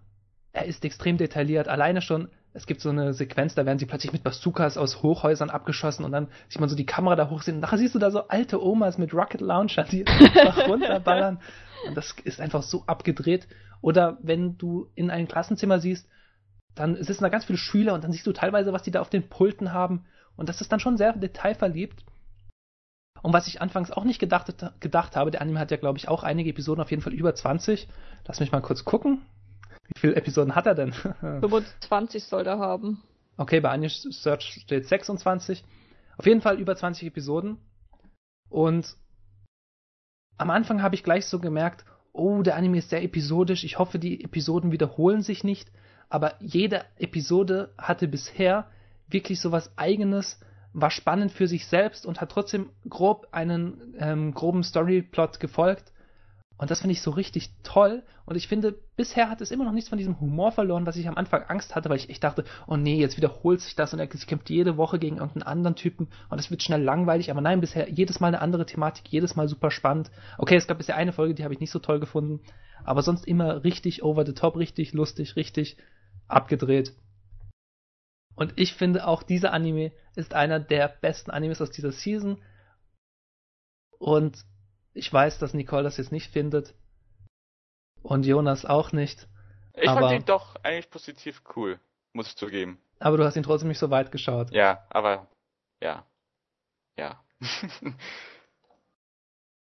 er 0.52 0.66
ist 0.66 0.84
extrem 0.84 1.16
detailliert. 1.16 1.68
Alleine 1.68 2.02
schon, 2.02 2.28
es 2.52 2.66
gibt 2.66 2.80
so 2.80 2.90
eine 2.90 3.14
Sequenz, 3.14 3.54
da 3.54 3.64
werden 3.64 3.78
sie 3.78 3.86
plötzlich 3.86 4.12
mit 4.12 4.22
Bazookas 4.22 4.76
aus 4.76 5.02
Hochhäusern 5.02 5.50
abgeschossen 5.50 6.04
und 6.04 6.12
dann 6.12 6.28
sieht 6.48 6.60
man 6.60 6.68
so 6.68 6.76
die 6.76 6.86
Kamera 6.86 7.16
da 7.16 7.30
hochsehen. 7.30 7.60
Nachher 7.60 7.78
siehst 7.78 7.94
du 7.94 7.98
da 7.98 8.10
so 8.10 8.28
alte 8.28 8.62
Omas 8.62 8.98
mit 8.98 9.14
Rocket 9.14 9.40
Launcher, 9.40 9.84
die 9.84 10.06
einfach 10.06 10.68
runterballern. 10.68 11.40
Und 11.86 11.96
das 11.96 12.14
ist 12.24 12.40
einfach 12.40 12.62
so 12.62 12.84
abgedreht. 12.86 13.48
Oder 13.80 14.18
wenn 14.22 14.56
du 14.58 14.88
in 14.94 15.10
ein 15.10 15.26
Klassenzimmer 15.26 15.80
siehst, 15.80 16.08
dann 16.74 17.02
sitzen 17.02 17.24
da 17.24 17.28
ganz 17.28 17.44
viele 17.44 17.58
Schüler 17.58 17.94
und 17.94 18.04
dann 18.04 18.12
siehst 18.12 18.26
du 18.26 18.32
teilweise, 18.32 18.72
was 18.72 18.82
die 18.82 18.90
da 18.90 19.00
auf 19.00 19.10
den 19.10 19.28
Pulten 19.28 19.72
haben. 19.72 20.04
Und 20.36 20.48
das 20.48 20.60
ist 20.60 20.72
dann 20.72 20.80
schon 20.80 20.96
sehr 20.96 21.12
detailverliebt. 21.12 22.04
Und 23.22 23.32
was 23.32 23.46
ich 23.46 23.62
anfangs 23.62 23.90
auch 23.90 24.04
nicht 24.04 24.18
gedacht, 24.18 24.52
gedacht 24.80 25.16
habe, 25.16 25.30
der 25.30 25.40
Anime 25.40 25.60
hat 25.60 25.70
ja, 25.70 25.76
glaube 25.76 25.98
ich, 25.98 26.08
auch 26.08 26.24
einige 26.24 26.50
Episoden, 26.50 26.82
auf 26.82 26.90
jeden 26.90 27.02
Fall 27.02 27.12
über 27.12 27.34
20. 27.34 27.88
Lass 28.26 28.40
mich 28.40 28.50
mal 28.50 28.60
kurz 28.60 28.84
gucken. 28.84 29.22
Wie 29.94 30.00
viele 30.00 30.16
Episoden 30.16 30.54
hat 30.54 30.66
er 30.66 30.74
denn? 30.74 30.92
25 31.20 32.24
soll 32.24 32.46
er 32.46 32.58
haben. 32.58 33.02
Okay, 33.36 33.60
bei 33.60 33.70
Anja 33.70 33.88
Search 33.88 34.60
steht 34.62 34.86
26. 34.86 35.64
Auf 36.18 36.26
jeden 36.26 36.40
Fall 36.40 36.58
über 36.58 36.76
20 36.76 37.08
Episoden. 37.08 37.58
Und 38.48 38.96
am 40.36 40.50
Anfang 40.50 40.82
habe 40.82 40.94
ich 40.94 41.04
gleich 41.04 41.26
so 41.26 41.38
gemerkt, 41.38 41.84
oh, 42.12 42.42
der 42.42 42.56
Anime 42.56 42.78
ist 42.78 42.90
sehr 42.90 43.02
episodisch. 43.02 43.64
Ich 43.64 43.78
hoffe, 43.78 43.98
die 43.98 44.22
Episoden 44.24 44.72
wiederholen 44.72 45.22
sich 45.22 45.44
nicht. 45.44 45.70
Aber 46.08 46.34
jede 46.40 46.84
Episode 46.98 47.72
hatte 47.78 48.08
bisher 48.08 48.70
wirklich 49.08 49.40
so 49.40 49.52
was 49.52 49.76
Eigenes, 49.78 50.38
war 50.72 50.90
spannend 50.90 51.32
für 51.32 51.46
sich 51.46 51.66
selbst 51.66 52.06
und 52.06 52.20
hat 52.20 52.30
trotzdem 52.30 52.70
grob 52.88 53.28
einen 53.32 53.94
ähm, 53.98 54.32
groben 54.34 54.62
Storyplot 54.62 55.40
gefolgt. 55.40 55.92
Und 56.62 56.70
das 56.70 56.80
finde 56.80 56.92
ich 56.92 57.02
so 57.02 57.10
richtig 57.10 57.50
toll. 57.64 58.04
Und 58.24 58.36
ich 58.36 58.46
finde, 58.46 58.78
bisher 58.96 59.28
hat 59.28 59.40
es 59.40 59.50
immer 59.50 59.64
noch 59.64 59.72
nichts 59.72 59.88
von 59.88 59.98
diesem 59.98 60.20
Humor 60.20 60.52
verloren, 60.52 60.86
was 60.86 60.96
ich 60.96 61.08
am 61.08 61.16
Anfang 61.16 61.42
Angst 61.48 61.74
hatte, 61.74 61.90
weil 61.90 61.96
ich 61.96 62.08
echt 62.08 62.22
dachte, 62.22 62.44
oh 62.68 62.76
nee, 62.76 63.00
jetzt 63.00 63.16
wiederholt 63.16 63.60
sich 63.60 63.74
das 63.74 63.92
und 63.92 63.98
er 63.98 64.06
kämpft 64.06 64.48
jede 64.48 64.76
Woche 64.76 65.00
gegen 65.00 65.16
irgendeinen 65.16 65.42
anderen 65.42 65.74
Typen 65.74 66.08
und 66.30 66.38
es 66.38 66.50
wird 66.50 66.62
schnell 66.62 66.80
langweilig. 66.80 67.32
Aber 67.32 67.40
nein, 67.40 67.60
bisher 67.60 67.90
jedes 67.90 68.20
Mal 68.20 68.28
eine 68.28 68.40
andere 68.40 68.64
Thematik, 68.64 69.08
jedes 69.08 69.34
Mal 69.34 69.48
super 69.48 69.72
spannend. 69.72 70.10
Okay, 70.38 70.54
es 70.54 70.68
gab 70.68 70.78
bisher 70.78 70.96
eine 70.96 71.12
Folge, 71.12 71.34
die 71.34 71.42
habe 71.42 71.52
ich 71.52 71.60
nicht 71.60 71.72
so 71.72 71.80
toll 71.80 71.98
gefunden. 71.98 72.40
Aber 72.84 73.02
sonst 73.02 73.26
immer 73.26 73.64
richtig 73.64 74.04
over 74.04 74.24
the 74.24 74.34
top, 74.34 74.56
richtig 74.56 74.92
lustig, 74.92 75.34
richtig 75.34 75.76
abgedreht. 76.28 76.94
Und 78.34 78.54
ich 78.56 78.74
finde 78.74 79.06
auch 79.06 79.22
dieser 79.22 79.52
Anime 79.52 79.92
ist 80.16 80.34
einer 80.34 80.58
der 80.60 80.88
besten 80.88 81.30
Animes 81.30 81.60
aus 81.60 81.70
dieser 81.70 81.92
Season. 81.92 82.40
Und 83.98 84.44
ich 84.94 85.12
weiß, 85.12 85.38
dass 85.38 85.54
Nicole 85.54 85.82
das 85.84 85.96
jetzt 85.98 86.12
nicht 86.12 86.30
findet. 86.32 86.74
Und 88.02 88.26
Jonas 88.26 88.64
auch 88.64 88.92
nicht. 88.92 89.28
Ich 89.74 89.88
Aber- 89.88 90.00
fand 90.08 90.20
ihn 90.20 90.24
doch 90.26 90.56
eigentlich 90.64 90.90
positiv 90.90 91.42
cool, 91.56 91.78
muss 92.12 92.28
ich 92.28 92.36
zugeben. 92.36 92.78
Aber 92.98 93.16
du 93.16 93.24
hast 93.24 93.36
ihn 93.36 93.42
trotzdem 93.42 93.68
nicht 93.68 93.78
so 93.78 93.90
weit 93.90 94.12
geschaut. 94.12 94.50
Ja, 94.50 94.86
aber 94.90 95.28
ja. 95.80 96.04
Ja. 96.96 97.22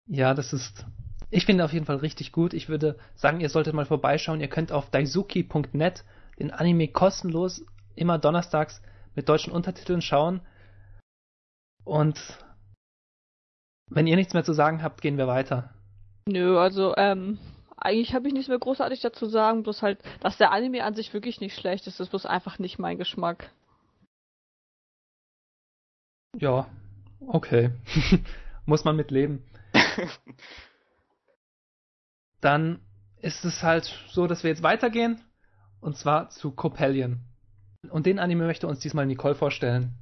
Ja, 0.06 0.34
das 0.34 0.52
ist. 0.54 0.86
Ich 1.30 1.46
finde 1.46 1.64
auf 1.66 1.74
jeden 1.74 1.86
Fall 1.86 1.96
richtig 1.96 2.32
gut. 2.32 2.54
Ich 2.54 2.70
würde 2.70 3.00
sagen, 3.16 3.40
ihr 3.40 3.50
solltet 3.50 3.74
mal 3.74 3.86
vorbeischauen. 3.86 4.42
Ihr 4.42 4.50
könnt 4.50 4.72
auf 4.72 4.90
daisuki.net 4.90 6.04
den 6.40 6.52
Anime 6.52 6.90
kostenlos 6.90 7.66
immer 7.96 8.18
donnerstags 8.18 8.82
mit 9.16 9.30
deutschen 9.30 9.54
Untertiteln 9.54 10.02
schauen. 10.02 10.42
Und 11.84 12.20
wenn 13.90 14.08
ihr 14.08 14.16
nichts 14.16 14.34
mehr 14.34 14.44
zu 14.44 14.54
sagen 14.54 14.82
habt, 14.82 15.02
gehen 15.02 15.18
wir 15.18 15.28
weiter. 15.28 15.74
Nö, 16.28 16.58
also, 16.58 16.96
ähm, 16.96 17.38
eigentlich 17.78 18.14
habe 18.14 18.28
ich 18.28 18.34
nichts 18.34 18.48
mehr 18.48 18.60
großartig 18.60 19.02
dazu 19.02 19.26
sagen, 19.26 19.64
bloß 19.64 19.82
halt, 19.82 20.00
dass 20.22 20.38
der 20.38 20.52
Anime 20.52 20.84
an 20.84 20.96
sich 20.96 21.14
wirklich 21.14 21.42
nicht 21.42 21.58
schlecht 21.58 21.86
ist, 21.88 22.00
das 22.00 22.08
ist 22.08 22.12
bloß 22.12 22.26
einfach 22.26 22.60
nicht 22.60 22.80
mein 22.80 22.98
Geschmack. 22.98 23.52
Ja, 26.38 26.68
okay. 27.20 27.72
Muss 28.66 28.86
man 28.86 28.96
mit 28.96 29.12
leben. 29.12 29.44
Dann 32.42 32.80
ist 33.18 33.46
es 33.46 33.62
halt 33.62 33.86
so, 34.10 34.28
dass 34.28 34.44
wir 34.44 34.50
jetzt 34.50 34.64
weitergehen. 34.64 35.22
Und 35.82 35.98
zwar 35.98 36.30
zu 36.30 36.52
Copellion. 36.52 37.20
Und 37.90 38.06
den 38.06 38.20
Anime 38.20 38.46
möchte 38.46 38.68
uns 38.68 38.80
diesmal 38.80 39.06
Nicole 39.06 39.36
vorstellen. 39.36 39.94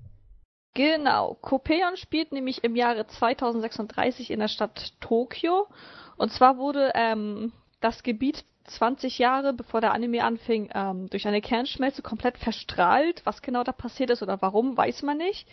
Genau. 0.74 1.36
Kopeon 1.42 1.98
spielt 1.98 2.32
nämlich 2.32 2.64
im 2.64 2.76
Jahre 2.76 3.06
2036 3.06 4.32
in 4.32 4.40
der 4.40 4.48
Stadt 4.48 4.94
Tokio. 5.02 5.68
Und 6.18 6.32
zwar 6.32 6.58
wurde 6.58 6.92
ähm, 6.96 7.52
das 7.82 8.04
Gebiet 8.04 8.46
20 8.66 9.18
Jahre 9.18 9.54
bevor 9.54 9.82
der 9.82 9.94
Anime 9.94 10.24
anfing, 10.24 10.70
ähm, 10.74 11.10
durch 11.10 11.28
eine 11.28 11.42
Kernschmelze 11.42 12.02
komplett 12.02 12.38
verstrahlt. 12.38 13.22
Was 13.26 13.42
genau 13.42 13.64
da 13.64 13.72
passiert 13.72 14.12
ist 14.12 14.24
oder 14.24 14.42
warum, 14.42 14.78
weiß 14.78 15.02
man 15.02 15.18
nicht. 15.18 15.48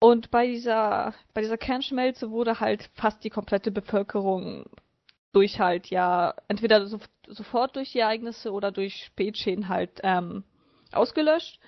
Und 0.00 0.30
bei 0.30 0.46
dieser, 0.46 1.14
bei 1.34 1.42
dieser 1.42 1.58
Kernschmelze 1.58 2.30
wurde 2.30 2.58
halt 2.58 2.90
fast 2.94 3.22
die 3.22 3.30
komplette 3.30 3.70
Bevölkerung 3.70 4.64
durch 5.32 5.60
halt 5.60 5.88
ja 5.88 6.34
entweder 6.48 6.86
so, 6.86 6.98
sofort 7.28 7.76
durch 7.76 7.92
die 7.92 8.00
Ereignisse 8.00 8.52
oder 8.52 8.72
durch 8.72 9.04
Spätschäden 9.04 9.68
halt 9.68 10.00
ähm, 10.02 10.44
ausgelöscht. 10.94 11.58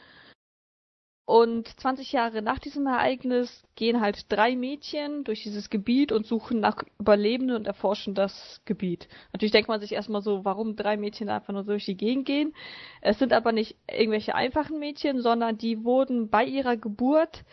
Und 1.26 1.68
20 1.80 2.12
Jahre 2.12 2.42
nach 2.42 2.58
diesem 2.58 2.86
Ereignis 2.86 3.62
gehen 3.76 4.02
halt 4.02 4.30
drei 4.30 4.56
Mädchen 4.56 5.24
durch 5.24 5.42
dieses 5.42 5.70
Gebiet 5.70 6.12
und 6.12 6.26
suchen 6.26 6.60
nach 6.60 6.82
Überlebenden 7.00 7.56
und 7.56 7.66
erforschen 7.66 8.14
das 8.14 8.60
Gebiet. 8.66 9.08
Natürlich 9.32 9.52
denkt 9.52 9.68
man 9.68 9.80
sich 9.80 9.92
erstmal 9.92 10.20
so, 10.20 10.44
warum 10.44 10.76
drei 10.76 10.98
Mädchen 10.98 11.30
einfach 11.30 11.54
nur 11.54 11.64
durch 11.64 11.86
die 11.86 11.96
Gegend 11.96 12.26
gehen. 12.26 12.54
Es 13.00 13.18
sind 13.18 13.32
aber 13.32 13.52
nicht 13.52 13.76
irgendwelche 13.90 14.34
einfachen 14.34 14.78
Mädchen, 14.78 15.22
sondern 15.22 15.56
die 15.56 15.82
wurden 15.82 16.28
bei 16.28 16.44
ihrer 16.44 16.76
Geburt 16.76 17.44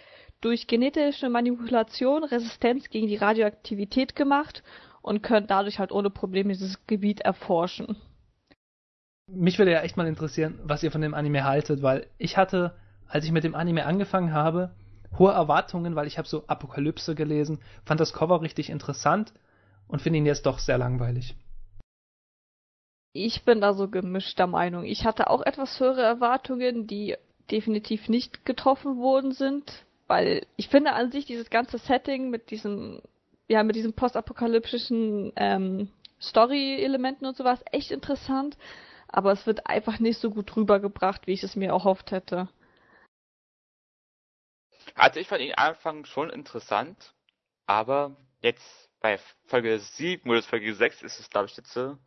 durch 0.41 0.67
genetische 0.67 1.29
Manipulation 1.29 2.25
Resistenz 2.25 2.89
gegen 2.89 3.07
die 3.07 3.15
Radioaktivität 3.15 4.17
gemacht 4.17 4.63
und 5.01 5.21
können 5.21 5.47
dadurch 5.47 5.79
halt 5.79 5.93
ohne 5.93 6.09
Probleme 6.09 6.51
dieses 6.51 6.85
Gebiet 6.87 7.21
erforschen. 7.21 7.95
Mich 9.33 9.57
würde 9.57 9.71
ja 9.71 9.81
echt 9.81 9.97
mal 9.97 10.07
interessieren, 10.07 10.59
was 10.63 10.83
ihr 10.83 10.91
von 10.91 11.01
dem 11.01 11.13
Anime 11.13 11.43
haltet, 11.45 11.81
weil 11.81 12.07
ich 12.17 12.37
hatte 12.37 12.73
als 13.11 13.25
ich 13.25 13.31
mit 13.31 13.43
dem 13.43 13.55
Anime 13.55 13.85
angefangen 13.85 14.33
habe, 14.33 14.71
hohe 15.19 15.33
Erwartungen, 15.33 15.95
weil 15.95 16.07
ich 16.07 16.17
habe 16.17 16.27
so 16.27 16.45
Apokalypse 16.47 17.13
gelesen, 17.13 17.59
fand 17.83 17.99
das 17.99 18.13
Cover 18.13 18.41
richtig 18.41 18.69
interessant 18.69 19.33
und 19.87 20.01
finde 20.01 20.19
ihn 20.19 20.25
jetzt 20.25 20.45
doch 20.45 20.59
sehr 20.59 20.77
langweilig. 20.77 21.35
Ich 23.13 23.43
bin 23.43 23.59
da 23.59 23.73
so 23.73 23.89
gemischter 23.89 24.47
Meinung. 24.47 24.85
Ich 24.85 25.05
hatte 25.05 25.29
auch 25.29 25.41
etwas 25.41 25.77
höhere 25.81 26.03
Erwartungen, 26.03 26.87
die 26.87 27.17
definitiv 27.51 28.07
nicht 28.07 28.45
getroffen 28.45 28.97
worden 28.97 29.33
sind, 29.33 29.85
weil 30.07 30.45
ich 30.55 30.69
finde 30.69 30.93
an 30.93 31.11
sich 31.11 31.25
dieses 31.25 31.49
ganze 31.49 31.77
Setting 31.77 32.29
mit 32.29 32.49
diesem, 32.49 33.01
ja, 33.49 33.63
mit 33.63 33.75
diesen 33.75 33.91
postapokalyptischen 33.91 35.33
ähm, 35.35 35.89
Story-Elementen 36.21 37.25
und 37.25 37.35
sowas 37.35 37.59
echt 37.73 37.91
interessant, 37.91 38.55
aber 39.11 39.31
es 39.31 39.45
wird 39.45 39.67
einfach 39.67 39.99
nicht 39.99 40.19
so 40.19 40.29
gut 40.29 40.55
rübergebracht, 40.55 41.27
wie 41.27 41.33
ich 41.33 41.43
es 41.43 41.55
mir 41.55 41.69
erhofft 41.69 42.11
hätte. 42.11 42.49
Also 44.95 45.19
ich 45.19 45.27
fand 45.27 45.41
ihn 45.41 45.53
Anfang 45.53 46.05
schon 46.05 46.29
interessant, 46.29 47.13
aber 47.65 48.15
jetzt 48.41 48.89
bei 48.99 49.19
Folge 49.45 49.79
7 49.79 50.29
oder 50.29 50.41
Folge 50.41 50.73
6 50.73 51.01
ist 51.03 51.19
es, 51.19 51.29
glaube 51.29 51.47
ich, 51.47 51.57
jetzt 51.57 51.73
so, 51.73 51.97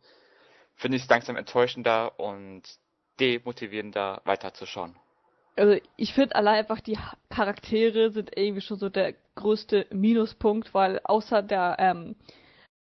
finde 0.75 0.97
ich 0.97 1.03
es 1.03 1.09
langsam 1.09 1.35
enttäuschender 1.35 2.19
und 2.19 2.63
demotivierender 3.19 4.21
weiterzuschauen. 4.25 4.95
Also 5.57 5.79
ich 5.95 6.13
finde 6.13 6.35
allein 6.35 6.59
einfach 6.59 6.81
die 6.81 6.97
Charaktere 7.29 8.11
sind 8.11 8.37
irgendwie 8.37 8.61
schon 8.61 8.77
so 8.77 8.89
der 8.89 9.13
größte 9.35 9.87
Minuspunkt, 9.91 10.73
weil 10.73 10.99
außer 11.03 11.41
der 11.41 11.77
ähm, 11.79 12.15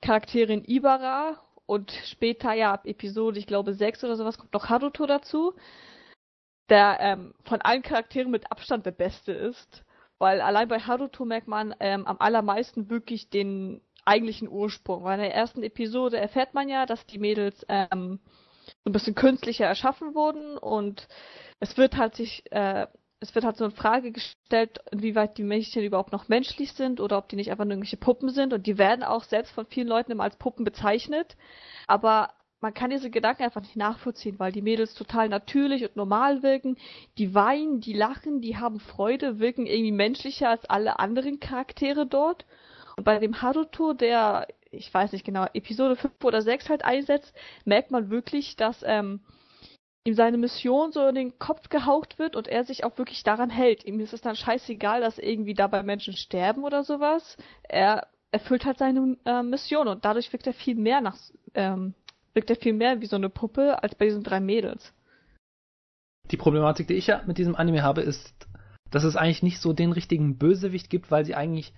Charakterin 0.02 0.64
Ibara 0.66 1.42
und 1.66 1.92
später 2.06 2.54
ja 2.54 2.74
ab 2.74 2.86
Episode, 2.86 3.40
ich 3.40 3.48
glaube 3.48 3.74
6 3.74 4.04
oder 4.04 4.16
sowas, 4.16 4.38
kommt 4.38 4.54
noch 4.54 4.70
Haruto 4.70 5.06
dazu, 5.06 5.54
der 6.70 6.98
ähm, 7.00 7.34
von 7.46 7.62
allen 7.62 7.82
Charakteren 7.82 8.32
mit 8.32 8.52
Abstand 8.52 8.86
der 8.86 8.92
beste 8.92 9.32
ist. 9.32 9.84
Weil 10.20 10.42
allein 10.42 10.68
bei 10.68 10.80
Haruto 10.80 11.26
merkt 11.26 11.48
man 11.48 11.76
ähm, 11.80 12.06
am 12.06 12.18
allermeisten 12.20 12.90
wirklich 12.90 13.30
den 13.30 13.82
eigentlichen 14.06 14.48
Ursprung. 14.48 15.04
Weil 15.04 15.16
in 15.16 15.26
der 15.26 15.36
ersten 15.36 15.64
Episode 15.64 16.18
erfährt 16.18 16.54
man 16.54 16.70
ja, 16.70 16.86
dass 16.86 17.06
die 17.06 17.20
Mädels 17.20 17.66
ähm, 17.68 18.20
so 18.66 18.90
ein 18.90 18.94
bisschen 18.94 19.16
künstlicher 19.16 19.66
erschaffen 19.66 20.16
wurden 20.16 20.58
und 20.58 21.08
es 21.60 21.78
wird 21.78 21.98
halt 21.98 22.16
sich, 22.16 22.44
äh, 22.52 22.88
es 23.24 23.34
wird 23.34 23.46
halt 23.46 23.56
so 23.56 23.64
eine 23.64 23.74
Frage 23.74 24.12
gestellt, 24.12 24.80
inwieweit 24.92 25.38
die 25.38 25.44
Mädchen 25.44 25.84
überhaupt 25.84 26.12
noch 26.12 26.28
menschlich 26.28 26.74
sind 26.74 27.00
oder 27.00 27.18
ob 27.18 27.30
die 27.30 27.38
nicht 27.38 27.50
einfach 27.50 27.64
nur 27.64 27.72
irgendwelche 27.72 27.98
Puppen 27.98 28.30
sind 28.30 28.52
und 28.52 28.68
die 28.68 28.78
werden 28.78 29.04
auch 29.04 29.24
selbst 29.24 29.54
von 29.54 29.66
vielen 29.66 29.88
Leuten 29.88 30.12
immer 30.12 30.24
als 30.24 30.36
Puppen 30.36 30.66
bezeichnet. 30.66 31.38
Aber 31.88 32.32
man 32.60 32.74
kann 32.74 32.90
diese 32.90 33.10
Gedanken 33.10 33.44
einfach 33.44 33.62
nicht 33.62 33.78
nachvollziehen, 33.78 34.40
weil 34.40 34.52
die 34.52 34.62
Mädels 34.62 34.94
total 34.94 35.30
natürlich 35.30 35.84
und 35.84 35.96
normal 35.96 36.44
wirken. 36.44 36.78
Die 37.18 37.34
weinen, 37.34 37.80
die 37.80 37.94
lachen, 37.94 38.42
die 38.42 38.58
haben 38.58 38.82
Freude, 38.82 39.40
wirken 39.40 39.66
irgendwie 39.68 39.92
menschlicher 39.94 40.50
als 40.50 40.66
alle 40.66 41.00
anderen 41.00 41.40
Charaktere 41.40 42.06
dort. 42.06 42.46
Und 42.98 43.06
bei 43.06 43.20
dem 43.20 43.42
Haruto, 43.42 43.94
der, 43.94 44.48
ich 44.70 44.94
weiß 44.94 45.14
nicht 45.14 45.26
genau, 45.26 45.46
Episode 45.54 45.96
5 45.96 46.14
oder 46.24 46.42
6 46.42 46.70
halt 46.70 46.84
einsetzt, 46.84 47.34
merkt 47.64 47.92
man 47.92 48.10
wirklich, 48.10 48.58
dass 48.58 48.84
ähm, 48.86 49.22
ihm 50.06 50.16
seine 50.16 50.38
Mission 50.38 50.92
so 50.92 51.08
in 51.08 51.16
den 51.16 51.40
Kopf 51.40 51.70
gehaucht 51.70 52.20
wird 52.20 52.36
und 52.36 52.48
er 52.48 52.66
sich 52.66 52.84
auch 52.84 52.98
wirklich 52.98 53.24
daran 53.24 53.50
hält. 53.50 53.86
Ihm 53.86 54.00
ist 54.00 54.14
es 54.14 54.22
dann 54.22 54.36
scheißegal, 54.36 55.02
dass 55.02 55.18
irgendwie 55.18 55.54
dabei 55.54 55.84
Menschen 55.84 56.14
sterben 56.14 56.64
oder 56.64 56.84
sowas. 56.84 57.38
Er 57.64 58.08
erfüllt 58.32 58.66
halt 58.66 58.80
seine 58.80 59.18
äh, 59.26 59.44
Mission 59.44 59.88
und 59.88 60.04
dadurch 60.04 60.32
wirkt 60.34 60.48
er 60.48 60.54
viel 60.54 60.76
mehr 60.76 61.02
nach 61.02 61.18
ähm, 61.54 61.94
wirkt 62.34 62.50
er 62.50 62.56
viel 62.56 62.74
mehr 62.74 63.00
wie 63.00 63.06
so 63.06 63.16
eine 63.16 63.30
Puppe 63.30 63.82
als 63.84 63.96
bei 63.96 64.06
diesen 64.06 64.24
drei 64.24 64.40
Mädels. 64.40 64.94
Die 66.32 66.38
Problematik, 66.38 66.88
die 66.88 66.96
ich 66.96 67.08
ja 67.08 67.22
mit 67.26 67.38
diesem 67.38 67.56
Anime 67.56 67.84
habe, 67.84 68.02
ist, 68.02 68.34
dass 68.90 69.04
es 69.04 69.16
eigentlich 69.16 69.44
nicht 69.44 69.60
so 69.60 69.74
den 69.74 69.92
richtigen 69.92 70.38
Bösewicht 70.38 70.90
gibt, 70.90 71.12
weil 71.12 71.26
sie 71.26 71.36
eigentlich 71.36 71.74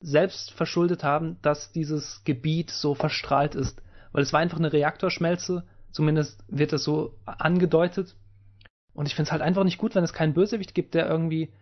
selbst 0.00 0.52
verschuldet 0.52 1.02
haben, 1.02 1.38
dass 1.42 1.72
dieses 1.72 2.22
Gebiet 2.24 2.70
so 2.70 2.94
verstrahlt 2.94 3.54
ist. 3.54 3.82
Weil 4.12 4.22
es 4.22 4.32
war 4.32 4.40
einfach 4.40 4.58
eine 4.58 4.72
Reaktorschmelze, 4.72 5.66
zumindest 5.90 6.44
wird 6.48 6.72
es 6.72 6.84
so 6.84 7.14
angedeutet. 7.24 8.16
Und 8.94 9.06
ich 9.06 9.14
finde 9.14 9.28
es 9.28 9.32
halt 9.32 9.42
einfach 9.42 9.64
nicht 9.64 9.78
gut, 9.78 9.94
wenn 9.94 10.04
es 10.04 10.12
keinen 10.12 10.34
Bösewicht 10.34 10.74
gibt, 10.74 10.94
der 10.94 11.08
irgendwie. 11.08 11.52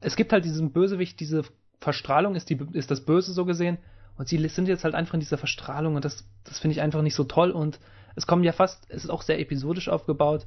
Es 0.00 0.14
gibt 0.14 0.32
halt 0.32 0.44
diesen 0.44 0.72
Bösewicht, 0.72 1.18
diese 1.18 1.42
Verstrahlung 1.80 2.34
ist, 2.34 2.50
die, 2.50 2.58
ist 2.72 2.90
das 2.90 3.04
Böse 3.04 3.32
so 3.32 3.44
gesehen, 3.44 3.78
und 4.18 4.28
sie 4.28 4.48
sind 4.48 4.66
jetzt 4.66 4.82
halt 4.82 4.96
einfach 4.96 5.14
in 5.14 5.20
dieser 5.20 5.38
Verstrahlung 5.38 5.94
und 5.94 6.04
das, 6.04 6.28
das 6.42 6.58
finde 6.58 6.72
ich 6.72 6.82
einfach 6.82 7.02
nicht 7.02 7.14
so 7.14 7.22
toll. 7.22 7.52
Und 7.52 7.78
es 8.16 8.26
kommen 8.26 8.42
ja 8.42 8.50
fast, 8.50 8.84
es 8.90 9.04
ist 9.04 9.10
auch 9.10 9.22
sehr 9.22 9.38
episodisch 9.38 9.88
aufgebaut. 9.88 10.46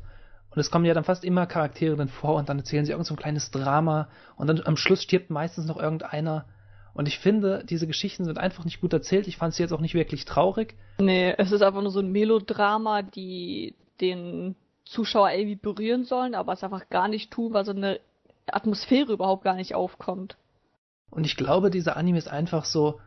Und 0.50 0.60
es 0.60 0.70
kommen 0.70 0.84
ja 0.84 0.94
dann 0.94 1.06
fast 1.06 1.24
immer 1.24 1.46
Charaktere 1.48 1.96
dann 1.96 2.10
vor 2.10 2.36
und 2.36 2.50
dann 2.50 2.60
erzählen 2.60 2.84
sie 2.84 2.92
irgend 2.92 3.08
so 3.08 3.14
ein 3.14 3.18
kleines 3.18 3.50
Drama 3.50 4.10
und 4.36 4.48
dann 4.48 4.62
am 4.66 4.76
Schluss 4.76 5.02
stirbt 5.02 5.30
meistens 5.30 5.66
noch 5.66 5.78
irgendeiner. 5.78 6.46
Und 6.94 7.08
ich 7.08 7.20
finde, 7.20 7.64
diese 7.68 7.88
Geschichten 7.88 8.26
sind 8.26 8.38
einfach 8.38 8.66
nicht 8.66 8.82
gut 8.82 8.94
erzählt. 8.94 9.28
Ich 9.28 9.38
fand 9.38 9.54
sie 9.54 9.64
jetzt 9.64 9.72
auch 9.72 9.80
nicht 9.80 9.94
wirklich 9.94 10.26
traurig. 10.26 10.76
Nee, 11.00 11.34
es 11.38 11.52
ist 11.52 11.62
einfach 11.62 11.82
nur 11.82 11.92
so 11.92 12.00
ein 12.00 12.12
Melodrama, 12.12 13.02
die 13.02 13.76
den 14.02 14.56
Zuschauer 14.86 15.32
irgendwie 15.32 15.56
berühren 15.56 16.04
sollen, 16.04 16.36
aber 16.36 16.54
es 16.54 16.64
einfach 16.64 16.90
gar 16.90 17.08
nicht 17.08 17.32
tun, 17.32 17.54
weil 17.54 17.66
so 17.66 17.72
eine 17.72 18.00
Atmosphäre 18.48 19.14
überhaupt 19.14 19.44
gar 19.44 19.56
nicht 19.56 19.74
aufkommt. 19.74 20.38
Und 21.10 21.26
ich 21.26 21.38
glaube, 21.38 21.70
dieser 21.70 21.98
Anime 21.98 22.18
ist 22.18 22.28
einfach 22.28 22.66
so, 22.66 23.00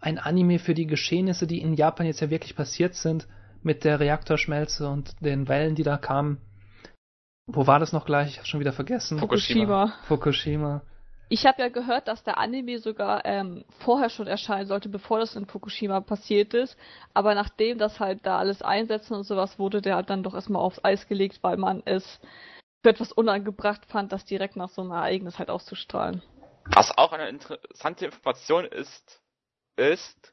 ein 0.00 0.18
Anime 0.18 0.58
für 0.58 0.74
die 0.74 0.86
Geschehnisse, 0.86 1.46
die 1.46 1.60
in 1.60 1.74
Japan 1.74 2.06
jetzt 2.06 2.20
ja 2.20 2.30
wirklich 2.30 2.54
passiert 2.54 2.94
sind, 2.94 3.26
mit 3.62 3.84
der 3.84 4.00
Reaktorschmelze 4.00 4.88
und 4.88 5.14
den 5.20 5.48
Wellen, 5.48 5.74
die 5.74 5.82
da 5.82 5.96
kamen. 5.96 6.38
Wo 7.46 7.66
war 7.66 7.80
das 7.80 7.92
noch 7.92 8.06
gleich? 8.06 8.30
Ich 8.30 8.36
habe 8.38 8.46
schon 8.46 8.60
wieder 8.60 8.72
vergessen. 8.72 9.18
Fukushima. 9.18 9.94
Fukushima. 10.04 10.82
Ich 11.30 11.44
habe 11.44 11.60
ja 11.60 11.68
gehört, 11.68 12.08
dass 12.08 12.24
der 12.24 12.38
Anime 12.38 12.78
sogar 12.78 13.24
ähm, 13.26 13.64
vorher 13.80 14.08
schon 14.08 14.26
erscheinen 14.26 14.66
sollte, 14.66 14.88
bevor 14.88 15.18
das 15.18 15.36
in 15.36 15.46
Fukushima 15.46 16.00
passiert 16.00 16.54
ist. 16.54 16.78
Aber 17.12 17.34
nachdem 17.34 17.78
das 17.78 18.00
halt 18.00 18.24
da 18.24 18.38
alles 18.38 18.62
einsetzen 18.62 19.14
und 19.14 19.24
sowas, 19.24 19.58
wurde 19.58 19.82
der 19.82 19.96
halt 19.96 20.08
dann 20.08 20.22
doch 20.22 20.34
erstmal 20.34 20.62
aufs 20.62 20.82
Eis 20.82 21.06
gelegt, 21.06 21.40
weil 21.42 21.58
man 21.58 21.82
es 21.84 22.18
für 22.82 22.90
etwas 22.90 23.12
unangebracht 23.12 23.84
fand, 23.86 24.12
das 24.12 24.24
direkt 24.24 24.56
nach 24.56 24.70
so 24.70 24.80
einem 24.80 24.92
Ereignis 24.92 25.38
halt 25.38 25.50
auszustrahlen. 25.50 26.22
Was 26.74 26.96
auch 26.96 27.12
eine 27.12 27.28
interessante 27.28 28.06
Information 28.06 28.64
ist, 28.64 29.20
ist, 29.76 30.32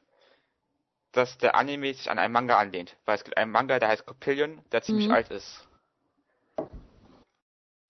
dass 1.12 1.36
der 1.38 1.54
Anime 1.56 1.92
sich 1.92 2.10
an 2.10 2.18
einen 2.18 2.32
Manga 2.32 2.58
anlehnt. 2.58 2.96
Weil 3.04 3.16
es 3.16 3.24
gibt 3.24 3.36
einen 3.36 3.50
Manga, 3.50 3.78
der 3.78 3.88
heißt 3.88 4.06
Copillion, 4.06 4.62
der 4.72 4.82
ziemlich 4.82 5.08
mhm. 5.08 5.14
alt 5.14 5.30
ist. 5.30 5.65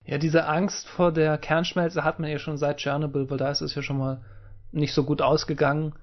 Ja, 0.07 0.19
diese 0.19 0.47
Angst 0.47 0.89
vor 0.89 1.13
der 1.13 1.37
Kernschmelze 1.37 2.05
hat 2.05 2.21
man 2.21 2.31
ja 2.31 2.39
schon 2.39 2.57
seit 2.57 2.81
Chernobyl, 2.81 3.29
weil 3.29 3.39
da 3.39 3.51
ist 3.51 3.61
es 3.61 3.75
ja 3.75 3.83
schon 3.83 3.99
mal 3.99 4.21
nicht 4.71 4.95
so 4.95 5.05
gut 5.05 5.21
ausgegangen. 5.21 5.95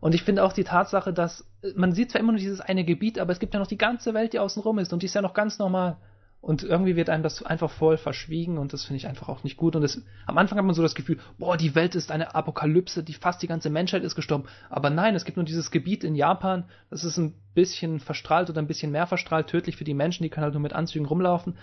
Und 0.00 0.14
ich 0.14 0.24
finde 0.24 0.44
auch 0.44 0.52
die 0.52 0.64
Tatsache, 0.64 1.12
dass 1.12 1.44
man 1.74 1.92
sieht 1.92 2.10
zwar 2.10 2.20
immer 2.20 2.32
nur 2.32 2.40
dieses 2.40 2.60
eine 2.60 2.84
Gebiet, 2.84 3.18
aber 3.18 3.32
es 3.32 3.38
gibt 3.38 3.54
ja 3.54 3.60
noch 3.60 3.66
die 3.66 3.78
ganze 3.78 4.12
Welt, 4.14 4.32
die 4.32 4.38
außenrum 4.38 4.78
ist 4.78 4.92
und 4.92 5.02
die 5.02 5.06
ist 5.06 5.14
ja 5.14 5.22
noch 5.22 5.34
ganz 5.34 5.58
normal. 5.58 5.96
Und 6.40 6.62
irgendwie 6.62 6.94
wird 6.94 7.10
einem 7.10 7.24
das 7.24 7.42
einfach 7.42 7.70
voll 7.70 7.96
verschwiegen 7.96 8.58
und 8.58 8.72
das 8.72 8.84
finde 8.84 8.98
ich 8.98 9.08
einfach 9.08 9.28
auch 9.28 9.42
nicht 9.42 9.56
gut. 9.56 9.74
Und 9.74 9.82
das, 9.82 10.00
am 10.26 10.38
Anfang 10.38 10.56
hat 10.58 10.64
man 10.64 10.74
so 10.74 10.82
das 10.82 10.94
Gefühl, 10.94 11.18
boah, 11.36 11.56
die 11.56 11.74
Welt 11.74 11.96
ist 11.96 12.12
eine 12.12 12.34
Apokalypse, 12.36 13.02
die 13.02 13.14
fast 13.14 13.42
die 13.42 13.48
ganze 13.48 13.70
Menschheit 13.70 14.04
ist 14.04 14.14
gestorben. 14.14 14.44
Aber 14.70 14.88
nein, 14.88 15.16
es 15.16 15.24
gibt 15.24 15.36
nur 15.36 15.44
dieses 15.44 15.72
Gebiet 15.72 16.04
in 16.04 16.14
Japan, 16.14 16.64
das 16.90 17.02
ist 17.02 17.18
ein 17.18 17.34
bisschen 17.54 17.98
verstrahlt 17.98 18.50
oder 18.50 18.62
ein 18.62 18.68
bisschen 18.68 18.92
mehr 18.92 19.08
verstrahlt, 19.08 19.48
tödlich 19.48 19.76
für 19.76 19.84
die 19.84 19.94
Menschen, 19.94 20.22
die 20.22 20.28
können 20.28 20.44
halt 20.44 20.54
nur 20.54 20.62
mit 20.62 20.74
Anzügen 20.74 21.06
rumlaufen. 21.06 21.56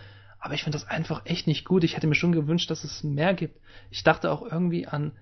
Aber 0.46 0.54
ich 0.54 0.64
finde 0.64 0.78
das 0.78 0.88
einfach 0.88 1.26
echt 1.26 1.48
nicht 1.48 1.66
gut. 1.66 1.84
Ich 1.84 1.96
hätte 1.96 2.06
mir 2.06 2.14
schon 2.14 2.32
gewünscht, 2.32 2.70
dass 2.70 2.84
es 2.84 3.04
mehr 3.04 3.34
gibt. 3.34 3.60
Ich 3.90 4.04
dachte 4.04 4.32
auch 4.32 4.44
irgendwie 4.44 4.86
an 4.86 5.14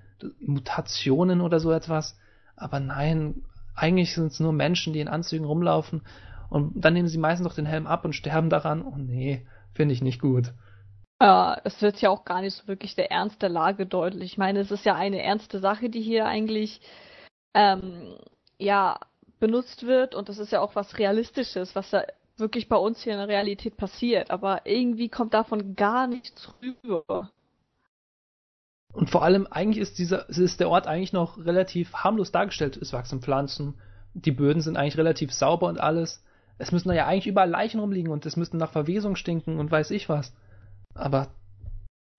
Mutationen 0.42 1.40
oder 1.40 1.62
so 1.62 1.72
etwas, 1.72 2.20
aber 2.58 2.82
nein, 2.82 3.46
eigentlich 3.74 4.14
sind 4.14 4.34
es 4.34 4.42
nur 4.42 4.52
Menschen, 4.52 4.92
die 4.92 5.00
in 5.00 5.08
Anzügen 5.08 5.46
rumlaufen 5.46 6.02
und 6.50 6.74
dann 6.76 6.94
nehmen 6.94 7.08
sie 7.08 7.18
meistens 7.18 7.48
noch 7.48 7.56
den 7.56 7.66
Helm 7.66 7.88
ab 7.88 8.04
und 8.04 8.12
sterben 8.12 8.50
daran. 8.50 8.84
Oh 8.86 8.98
nee, 8.98 9.48
finde 9.74 9.94
ich 9.94 10.02
nicht 10.02 10.20
gut. 10.20 10.52
Ja, 11.22 11.58
es 11.64 11.82
wird 11.82 12.02
ja 12.02 12.10
auch 12.10 12.26
gar 12.26 12.42
nicht 12.42 12.56
so 12.56 12.68
wirklich 12.68 12.96
der 12.96 13.10
Ernst 13.10 13.42
der 13.42 13.48
Lage 13.48 13.86
deutlich. 13.86 14.34
Ich 14.34 14.38
meine, 14.38 14.60
es 14.60 14.72
ist 14.72 14.84
ja 14.84 14.96
eine 14.96 15.24
ernste 15.24 15.60
Sache, 15.60 15.90
die 15.90 16.02
hier 16.02 16.26
eigentlich 16.26 16.82
ähm, 17.54 18.18
ja 18.58 19.00
benutzt 19.40 19.86
wird 19.86 20.16
und 20.16 20.28
das 20.28 20.38
ist 20.38 20.52
ja 20.52 20.60
auch 20.60 20.76
was 20.76 21.00
Realistisches, 21.00 21.76
was 21.76 21.92
da 21.92 22.04
wirklich 22.38 22.68
bei 22.70 22.76
uns 22.76 23.02
hier 23.02 23.14
in 23.14 23.20
der 23.20 23.28
Realität 23.28 23.78
passiert. 23.78 24.32
Aber 24.32 24.66
irgendwie 24.66 25.10
kommt 25.10 25.34
davon 25.34 25.76
gar 25.76 26.08
nichts 26.08 26.52
rüber. 26.62 27.30
Und 28.94 29.10
vor 29.10 29.24
allem, 29.24 29.48
eigentlich 29.50 29.82
ist 29.82 29.98
dieser, 29.98 30.30
ist 30.30 30.60
der 30.60 30.70
Ort 30.70 30.88
eigentlich 30.88 31.14
noch 31.14 31.38
relativ 31.38 31.94
harmlos 31.94 32.32
dargestellt. 32.32 32.78
Es 32.78 32.94
wachsen 32.94 33.22
Pflanzen, 33.22 33.74
die 34.14 34.32
Böden 34.32 34.62
sind 34.62 34.78
eigentlich 34.78 34.98
relativ 34.98 35.34
sauber 35.34 35.68
und 35.68 35.80
alles. 35.80 36.24
Es 36.60 36.72
müssen 36.72 36.90
da 36.90 36.94
ja 36.94 37.08
eigentlich 37.08 37.28
überall 37.28 37.50
Leichen 37.50 37.80
rumliegen 37.80 38.12
und 38.12 38.26
es 38.26 38.38
müssten 38.38 38.58
nach 38.58 38.72
Verwesung 38.72 39.16
stinken 39.16 39.60
und 39.60 39.72
weiß 39.72 39.90
ich 39.92 40.10
was. 40.10 40.34
Aber 40.94 41.30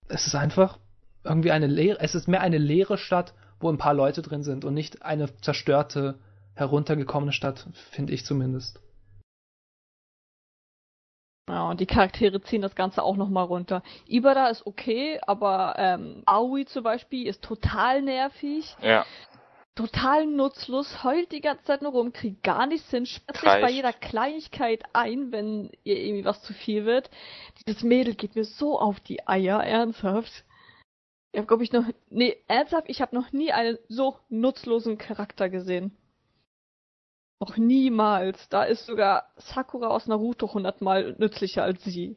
es 0.09 0.27
ist 0.27 0.35
einfach 0.35 0.77
irgendwie 1.23 1.51
eine 1.51 1.67
leere, 1.67 1.99
es 2.01 2.13
ist 2.13 2.27
mehr 2.27 2.41
eine 2.41 2.57
leere 2.57 2.97
Stadt, 2.97 3.33
wo 3.59 3.69
ein 3.69 3.77
paar 3.77 3.93
Leute 3.93 4.21
drin 4.21 4.43
sind 4.43 4.65
und 4.65 4.73
nicht 4.73 5.03
eine 5.03 5.33
zerstörte, 5.41 6.19
heruntergekommene 6.53 7.31
Stadt, 7.31 7.67
finde 7.91 8.13
ich 8.13 8.25
zumindest. 8.25 8.81
Ja, 11.47 11.69
und 11.69 11.79
die 11.79 11.85
Charaktere 11.85 12.41
ziehen 12.41 12.61
das 12.61 12.75
Ganze 12.75 13.03
auch 13.03 13.17
nochmal 13.17 13.45
runter. 13.45 13.83
Ibada 14.07 14.47
ist 14.47 14.65
okay, 14.65 15.19
aber 15.27 15.75
ähm, 15.77 16.23
Aoi 16.25 16.65
zum 16.65 16.83
Beispiel 16.83 17.27
ist 17.27 17.43
total 17.43 18.01
nervig. 18.01 18.75
Ja. 18.81 19.05
Total 19.75 20.25
nutzlos, 20.25 21.03
heult 21.03 21.33
die 21.33 21.41
ganze 21.41 21.65
Zeit 21.65 21.81
nur 21.81 21.91
rum, 21.91 22.13
kriegt 22.13 22.43
gar 22.43 22.65
nichts 22.65 22.89
hin, 22.89 23.05
sperrt 23.05 23.37
sich 23.37 23.49
bei 23.49 23.69
jeder 23.69 23.91
Kleinigkeit 23.91 24.83
ein, 24.93 25.33
wenn 25.33 25.69
ihr 25.83 25.97
irgendwie 25.97 26.23
was 26.23 26.41
zu 26.43 26.53
viel 26.53 26.85
wird. 26.85 27.09
Dieses 27.59 27.83
Mädel 27.83 28.15
geht 28.15 28.35
mir 28.35 28.45
so 28.45 28.79
auf 28.79 29.01
die 29.01 29.27
Eier, 29.27 29.61
ernsthaft. 29.61 30.45
Ich 31.33 31.39
hab, 31.41 31.49
glaube 31.49 31.65
ich, 31.65 31.73
noch. 31.73 31.83
Nee, 32.09 32.37
ernsthaft, 32.47 32.85
ich 32.87 33.01
habe 33.01 33.13
noch 33.13 33.33
nie 33.33 33.51
einen 33.51 33.77
so 33.89 34.17
nutzlosen 34.29 34.97
Charakter 34.97 35.49
gesehen. 35.49 35.95
Noch 37.39 37.57
niemals. 37.57 38.47
Da 38.49 38.63
ist 38.63 38.85
sogar 38.85 39.29
Sakura 39.35 39.87
aus 39.87 40.07
Naruto 40.07 40.53
hundertmal 40.53 41.15
nützlicher 41.17 41.63
als 41.63 41.83
sie. 41.83 42.15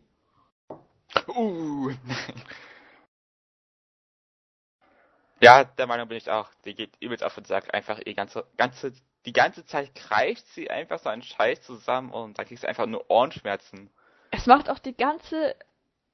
Uh. 1.26 1.90
ja, 5.40 5.64
der 5.64 5.86
Meinung 5.86 6.08
bin 6.08 6.18
ich 6.18 6.30
auch. 6.30 6.48
Die 6.64 6.74
geht 6.74 6.96
übelst 7.00 7.24
auf 7.24 7.34
den 7.34 7.44
Sack. 7.44 7.74
Einfach 7.74 7.98
die 8.00 8.14
ganze, 8.14 8.46
ganze, 8.56 8.92
die 9.26 9.32
ganze 9.32 9.66
Zeit 9.66 9.94
greift 9.94 10.46
sie 10.48 10.70
einfach 10.70 11.00
so 11.00 11.08
einen 11.08 11.22
Scheiß 11.22 11.62
zusammen 11.62 12.12
und 12.12 12.38
da 12.38 12.44
kriegst 12.44 12.62
du 12.62 12.68
einfach 12.68 12.86
nur 12.86 13.10
Ohrenschmerzen. 13.10 13.90
Es 14.30 14.46
macht 14.46 14.70
auch 14.70 14.78
die 14.78 14.96
ganze 14.96 15.56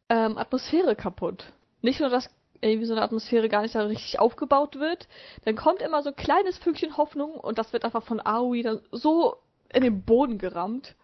ähm, 0.09 0.39
Atmosphäre 0.39 0.97
kaputt. 0.97 1.53
Nicht 1.83 2.01
nur 2.01 2.09
das 2.09 2.31
irgendwie 2.65 2.87
so 2.87 2.95
eine 2.95 3.03
Atmosphäre 3.03 3.49
gar 3.49 3.63
nicht 3.63 3.73
so 3.73 3.81
richtig 3.81 4.19
aufgebaut 4.19 4.79
wird, 4.79 5.09
dann 5.45 5.57
kommt 5.57 5.83
immer 5.83 6.03
so 6.03 6.11
ein 6.11 6.17
kleines 6.17 6.59
Fünkchen 6.59 6.97
Hoffnung 6.97 7.33
und 7.33 7.59
das 7.59 7.73
wird 7.73 7.85
einfach 7.85 8.03
von 8.03 8.25
Aoi 8.25 8.63
dann 8.63 8.81
so 8.91 9.37
in 9.73 9.83
den 9.83 10.03
Boden 10.03 10.39
gerammt. 10.39 10.95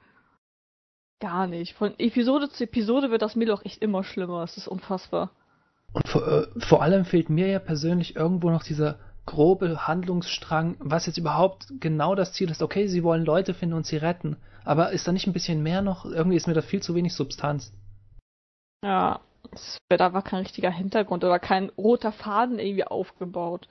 Gar 1.20 1.46
nicht. 1.46 1.74
Von 1.74 1.94
Episode 1.98 2.48
zu 2.48 2.64
Episode 2.64 3.10
wird 3.10 3.22
das 3.22 3.36
auch 3.36 3.64
echt 3.64 3.82
immer 3.82 4.04
schlimmer. 4.04 4.42
Es 4.42 4.56
ist 4.56 4.68
unfassbar. 4.68 5.30
Und 5.92 6.08
vor, 6.08 6.26
äh, 6.26 6.46
vor 6.60 6.82
allem 6.82 7.04
fehlt 7.04 7.28
mir 7.28 7.48
ja 7.48 7.58
persönlich 7.58 8.16
irgendwo 8.16 8.50
noch 8.50 8.62
dieser 8.62 8.98
grobe 9.26 9.86
Handlungsstrang, 9.86 10.76
was 10.78 11.06
jetzt 11.06 11.18
überhaupt 11.18 11.66
genau 11.78 12.14
das 12.14 12.32
Ziel 12.32 12.50
ist. 12.50 12.62
Okay, 12.62 12.86
sie 12.86 13.04
wollen 13.04 13.24
Leute 13.24 13.54
finden 13.54 13.74
und 13.74 13.86
sie 13.86 13.96
retten, 13.96 14.36
aber 14.64 14.92
ist 14.92 15.06
da 15.06 15.12
nicht 15.12 15.26
ein 15.26 15.32
bisschen 15.32 15.62
mehr 15.62 15.82
noch? 15.82 16.04
Irgendwie 16.04 16.36
ist 16.36 16.46
mir 16.46 16.54
da 16.54 16.62
viel 16.62 16.82
zu 16.82 16.94
wenig 16.94 17.14
Substanz. 17.14 17.72
Ja, 18.84 19.20
es 19.52 19.78
wird 19.88 20.00
einfach 20.00 20.24
kein 20.24 20.40
richtiger 20.40 20.70
Hintergrund 20.70 21.24
oder 21.24 21.38
kein 21.38 21.70
roter 21.70 22.12
Faden 22.12 22.58
irgendwie 22.58 22.84
aufgebaut. 22.84 23.68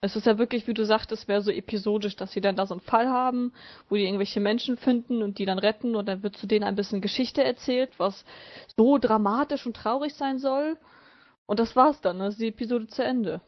Es 0.00 0.16
ist 0.16 0.26
ja 0.26 0.36
wirklich, 0.36 0.66
wie 0.66 0.74
du 0.74 0.84
sagtest, 0.84 1.28
mehr 1.28 1.42
so 1.42 1.50
episodisch, 1.50 2.16
dass 2.16 2.32
sie 2.32 2.40
dann 2.40 2.56
da 2.56 2.66
so 2.66 2.74
einen 2.74 2.80
Fall 2.80 3.08
haben, 3.08 3.52
wo 3.88 3.94
die 3.94 4.04
irgendwelche 4.04 4.40
Menschen 4.40 4.76
finden 4.76 5.22
und 5.22 5.38
die 5.38 5.44
dann 5.44 5.60
retten 5.60 5.94
und 5.94 6.06
dann 6.06 6.24
wird 6.24 6.36
zu 6.36 6.48
denen 6.48 6.64
ein 6.64 6.74
bisschen 6.74 7.00
Geschichte 7.00 7.44
erzählt, 7.44 7.90
was 7.98 8.24
so 8.76 8.98
dramatisch 8.98 9.64
und 9.64 9.76
traurig 9.76 10.14
sein 10.14 10.38
soll. 10.38 10.76
Und 11.46 11.60
das 11.60 11.76
war's 11.76 12.00
dann, 12.00 12.18
dann 12.18 12.28
ist 12.28 12.40
die 12.40 12.48
Episode 12.48 12.88
zu 12.88 13.04
Ende. 13.04 13.40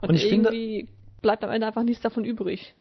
Und, 0.00 0.10
und 0.10 0.22
irgendwie 0.22 0.80
finde, 0.80 0.92
bleibt 1.20 1.44
am 1.44 1.50
Ende 1.50 1.68
einfach 1.68 1.84
nichts 1.84 2.02
davon 2.02 2.24
übrig. 2.24 2.74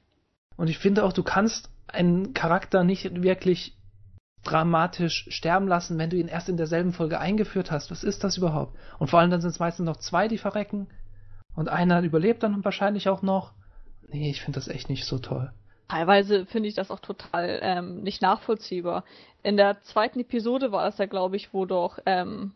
Und 0.57 0.69
ich 0.69 0.79
finde 0.79 1.03
auch, 1.03 1.13
du 1.13 1.23
kannst 1.23 1.69
einen 1.87 2.33
Charakter 2.33 2.83
nicht 2.83 3.21
wirklich 3.21 3.75
dramatisch 4.43 5.27
sterben 5.29 5.67
lassen, 5.67 5.97
wenn 5.97 6.09
du 6.09 6.17
ihn 6.17 6.27
erst 6.27 6.49
in 6.49 6.57
derselben 6.57 6.93
Folge 6.93 7.19
eingeführt 7.19 7.71
hast. 7.71 7.91
Was 7.91 8.03
ist 8.03 8.23
das 8.23 8.37
überhaupt? 8.37 8.75
Und 8.99 9.09
vor 9.09 9.19
allem 9.19 9.29
dann 9.29 9.41
sind 9.41 9.51
es 9.51 9.59
meistens 9.59 9.85
noch 9.85 9.97
zwei, 9.97 10.27
die 10.27 10.37
verrecken. 10.37 10.87
Und 11.55 11.69
einer 11.69 12.01
überlebt 12.01 12.43
dann 12.43 12.63
wahrscheinlich 12.63 13.09
auch 13.09 13.21
noch. 13.21 13.51
Nee, 14.07 14.29
ich 14.29 14.41
finde 14.41 14.59
das 14.59 14.67
echt 14.67 14.89
nicht 14.89 15.05
so 15.05 15.19
toll. 15.19 15.51
Teilweise 15.89 16.45
finde 16.45 16.69
ich 16.69 16.75
das 16.75 16.89
auch 16.89 17.01
total 17.01 17.59
ähm, 17.61 18.01
nicht 18.01 18.21
nachvollziehbar. 18.21 19.03
In 19.43 19.57
der 19.57 19.81
zweiten 19.81 20.21
Episode 20.21 20.71
war 20.71 20.87
es 20.87 20.97
ja, 20.97 21.05
glaube 21.05 21.35
ich, 21.35 21.53
wo 21.53 21.65
doch, 21.65 21.99
ähm, 22.05 22.53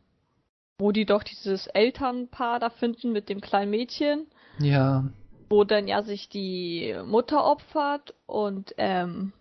wo 0.78 0.92
die 0.92 1.06
doch 1.06 1.24
dieses 1.24 1.68
Elternpaar 1.68 2.60
da 2.60 2.70
finden 2.70 3.12
mit 3.12 3.28
dem 3.28 3.42
kleinen 3.42 3.72
Mädchen. 3.72 4.28
Ja. 4.60 5.04
Wo 5.50 5.66
dann 5.66 5.88
ja 5.88 6.02
sich 6.02 6.30
die 6.30 6.96
Mutter 7.06 7.46
opfert 7.46 8.14
und 8.26 8.74
ähm, 8.78 9.34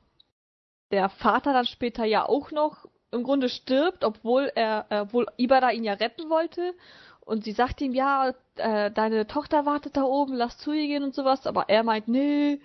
der 0.94 1.08
Vater 1.08 1.52
dann 1.52 1.66
später 1.66 2.04
ja 2.04 2.24
auch 2.24 2.52
noch 2.52 2.86
im 3.10 3.24
Grunde 3.24 3.48
stirbt, 3.48 4.04
obwohl 4.04 4.52
er, 4.54 4.86
äh, 4.90 5.00
obwohl 5.00 5.26
Ibada 5.36 5.70
ihn 5.70 5.82
ja 5.82 5.94
retten 5.94 6.30
wollte. 6.30 6.72
Und 7.20 7.42
sie 7.42 7.50
sagt 7.50 7.80
ihm, 7.80 7.92
ja, 7.92 8.32
äh, 8.54 8.92
deine 8.92 9.26
Tochter 9.26 9.66
wartet 9.66 9.96
da 9.96 10.04
oben, 10.04 10.34
lass 10.34 10.56
zu 10.58 10.72
ihr 10.72 10.86
gehen 10.86 11.02
und 11.02 11.12
sowas. 11.12 11.48
Aber 11.48 11.68
er 11.68 11.82
meint, 11.82 12.06
nee, 12.06 12.60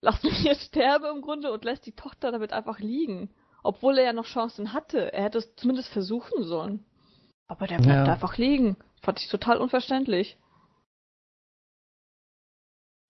lass 0.00 0.22
mich 0.22 0.42
jetzt 0.42 0.68
sterben 0.68 1.16
im 1.16 1.20
Grunde 1.20 1.52
und 1.52 1.64
lässt 1.64 1.84
die 1.84 1.92
Tochter 1.92 2.32
damit 2.32 2.54
einfach 2.54 2.78
liegen. 2.78 3.28
Obwohl 3.62 3.98
er 3.98 4.04
ja 4.04 4.12
noch 4.14 4.24
Chancen 4.24 4.72
hatte. 4.72 5.12
Er 5.12 5.24
hätte 5.24 5.38
es 5.38 5.54
zumindest 5.56 5.90
versuchen 5.90 6.44
sollen. 6.44 6.82
Aber 7.46 7.66
der 7.66 7.76
bleibt 7.76 8.06
ja. 8.06 8.12
einfach 8.14 8.38
liegen. 8.38 8.78
Fand 9.02 9.20
ich 9.20 9.28
total 9.28 9.58
unverständlich. 9.58 10.38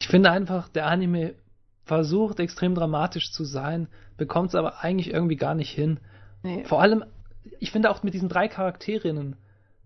Ich 0.00 0.08
finde 0.08 0.32
einfach, 0.32 0.68
der 0.70 0.86
Anime 0.86 1.36
versucht 1.84 2.40
extrem 2.40 2.74
dramatisch 2.74 3.32
zu 3.32 3.44
sein, 3.44 3.88
bekommt 4.16 4.50
es 4.50 4.54
aber 4.54 4.82
eigentlich 4.82 5.12
irgendwie 5.12 5.36
gar 5.36 5.54
nicht 5.54 5.70
hin. 5.70 5.98
Nee. 6.42 6.64
Vor 6.64 6.80
allem, 6.80 7.04
ich 7.58 7.70
finde 7.70 7.90
auch 7.90 8.02
mit 8.02 8.14
diesen 8.14 8.28
drei 8.28 8.48
Charakterinnen, 8.48 9.36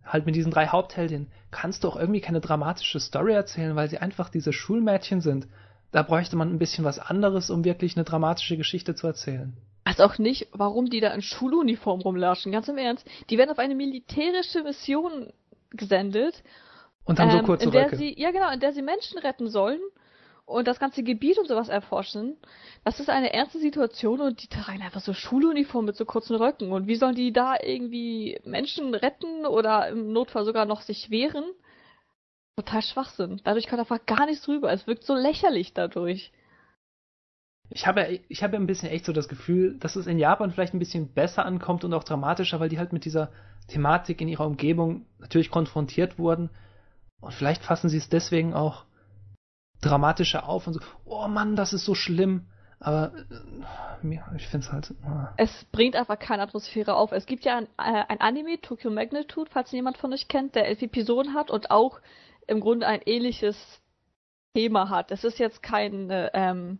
halt 0.04 0.26
mit 0.26 0.34
diesen 0.34 0.52
drei 0.52 0.66
Hauptheldinnen, 0.66 1.28
kannst 1.50 1.84
du 1.84 1.88
auch 1.88 1.96
irgendwie 1.96 2.20
keine 2.20 2.40
dramatische 2.40 3.00
Story 3.00 3.32
erzählen, 3.32 3.76
weil 3.76 3.88
sie 3.88 3.98
einfach 3.98 4.28
diese 4.28 4.52
Schulmädchen 4.52 5.20
sind. 5.20 5.48
Da 5.92 6.02
bräuchte 6.02 6.36
man 6.36 6.50
ein 6.50 6.58
bisschen 6.58 6.84
was 6.84 6.98
anderes, 6.98 7.50
um 7.50 7.64
wirklich 7.64 7.96
eine 7.96 8.04
dramatische 8.04 8.56
Geschichte 8.56 8.94
zu 8.94 9.06
erzählen. 9.06 9.56
Also 9.84 10.02
auch 10.04 10.18
nicht, 10.18 10.48
warum 10.52 10.90
die 10.90 11.00
da 11.00 11.12
in 11.12 11.22
Schuluniform 11.22 12.00
rumlatschen, 12.00 12.52
ganz 12.52 12.68
im 12.68 12.78
Ernst. 12.78 13.06
Die 13.30 13.38
werden 13.38 13.50
auf 13.50 13.58
eine 13.58 13.74
militärische 13.74 14.62
Mission 14.62 15.32
gesendet. 15.70 16.42
Und 17.04 17.20
haben 17.20 17.30
ähm, 17.30 17.38
so 17.38 17.44
kurze 17.44 17.64
in 17.66 17.70
der 17.70 17.86
Röcke. 17.86 17.96
Sie, 17.96 18.18
ja 18.18 18.30
genau, 18.30 18.50
in 18.50 18.60
der 18.60 18.72
sie 18.72 18.82
Menschen 18.82 19.18
retten 19.18 19.48
sollen 19.48 19.80
und 20.46 20.68
das 20.68 20.78
ganze 20.78 21.02
Gebiet 21.02 21.38
und 21.38 21.48
sowas 21.48 21.68
erforschen. 21.68 22.36
Das 22.84 23.00
ist 23.00 23.08
eine 23.08 23.32
ernste 23.32 23.58
Situation 23.58 24.20
und 24.20 24.42
die 24.42 24.48
tragen 24.48 24.82
einfach 24.82 25.00
so 25.00 25.14
Schuluniform 25.14 25.86
mit 25.86 25.96
so 25.96 26.04
kurzen 26.04 26.36
Röcken. 26.36 26.72
Und 26.72 26.86
wie 26.86 26.96
sollen 26.96 27.14
die 27.14 27.32
da 27.32 27.56
irgendwie 27.62 28.40
Menschen 28.44 28.94
retten 28.94 29.46
oder 29.46 29.88
im 29.88 30.12
Notfall 30.12 30.44
sogar 30.44 30.66
noch 30.66 30.82
sich 30.82 31.10
wehren? 31.10 31.44
Total 32.56 32.82
Schwachsinn. 32.82 33.40
Dadurch 33.44 33.68
kommt 33.68 33.80
einfach 33.80 34.04
gar 34.06 34.26
nichts 34.26 34.44
drüber. 34.44 34.70
Es 34.70 34.86
wirkt 34.86 35.04
so 35.04 35.14
lächerlich 35.14 35.72
dadurch. 35.72 36.30
Ich 37.70 37.86
habe, 37.86 38.20
ich 38.28 38.42
habe 38.42 38.56
ein 38.56 38.66
bisschen 38.66 38.90
echt 38.90 39.06
so 39.06 39.12
das 39.12 39.28
Gefühl, 39.28 39.78
dass 39.78 39.96
es 39.96 40.06
in 40.06 40.18
Japan 40.18 40.52
vielleicht 40.52 40.74
ein 40.74 40.78
bisschen 40.78 41.12
besser 41.12 41.46
ankommt 41.46 41.82
und 41.84 41.94
auch 41.94 42.04
dramatischer, 42.04 42.60
weil 42.60 42.68
die 42.68 42.78
halt 42.78 42.92
mit 42.92 43.06
dieser 43.06 43.32
Thematik 43.68 44.20
in 44.20 44.28
ihrer 44.28 44.46
Umgebung 44.46 45.06
natürlich 45.18 45.50
konfrontiert 45.50 46.18
wurden. 46.18 46.50
Und 47.20 47.32
vielleicht 47.32 47.62
fassen 47.62 47.88
sie 47.88 47.96
es 47.96 48.10
deswegen 48.10 48.52
auch 48.52 48.84
dramatischer 49.80 50.48
auf 50.48 50.66
und 50.66 50.74
so, 50.74 50.80
oh 51.04 51.28
Mann, 51.28 51.56
das 51.56 51.72
ist 51.72 51.84
so 51.84 51.94
schlimm. 51.94 52.46
Aber 52.80 53.12
äh, 54.02 54.18
ich 54.36 54.46
finde 54.48 54.66
es 54.66 54.72
halt. 54.72 54.90
Äh. 54.90 55.42
Es 55.42 55.64
bringt 55.72 55.96
einfach 55.96 56.18
keine 56.18 56.42
Atmosphäre 56.42 56.94
auf. 56.94 57.12
Es 57.12 57.24
gibt 57.24 57.44
ja 57.44 57.56
ein, 57.56 57.64
äh, 57.78 58.04
ein 58.08 58.20
Anime, 58.20 58.60
Tokyo 58.60 58.90
Magnitude, 58.90 59.50
falls 59.50 59.72
jemand 59.72 59.96
von 59.96 60.12
euch 60.12 60.28
kennt, 60.28 60.54
der 60.54 60.66
elf 60.66 60.82
Episoden 60.82 61.34
hat 61.34 61.50
und 61.50 61.70
auch 61.70 62.00
im 62.46 62.60
Grunde 62.60 62.86
ein 62.86 63.00
ähnliches 63.06 63.56
Thema 64.54 64.90
hat. 64.90 65.10
Es 65.10 65.24
ist 65.24 65.38
jetzt 65.38 65.62
keine, 65.62 66.30
ähm, 66.34 66.78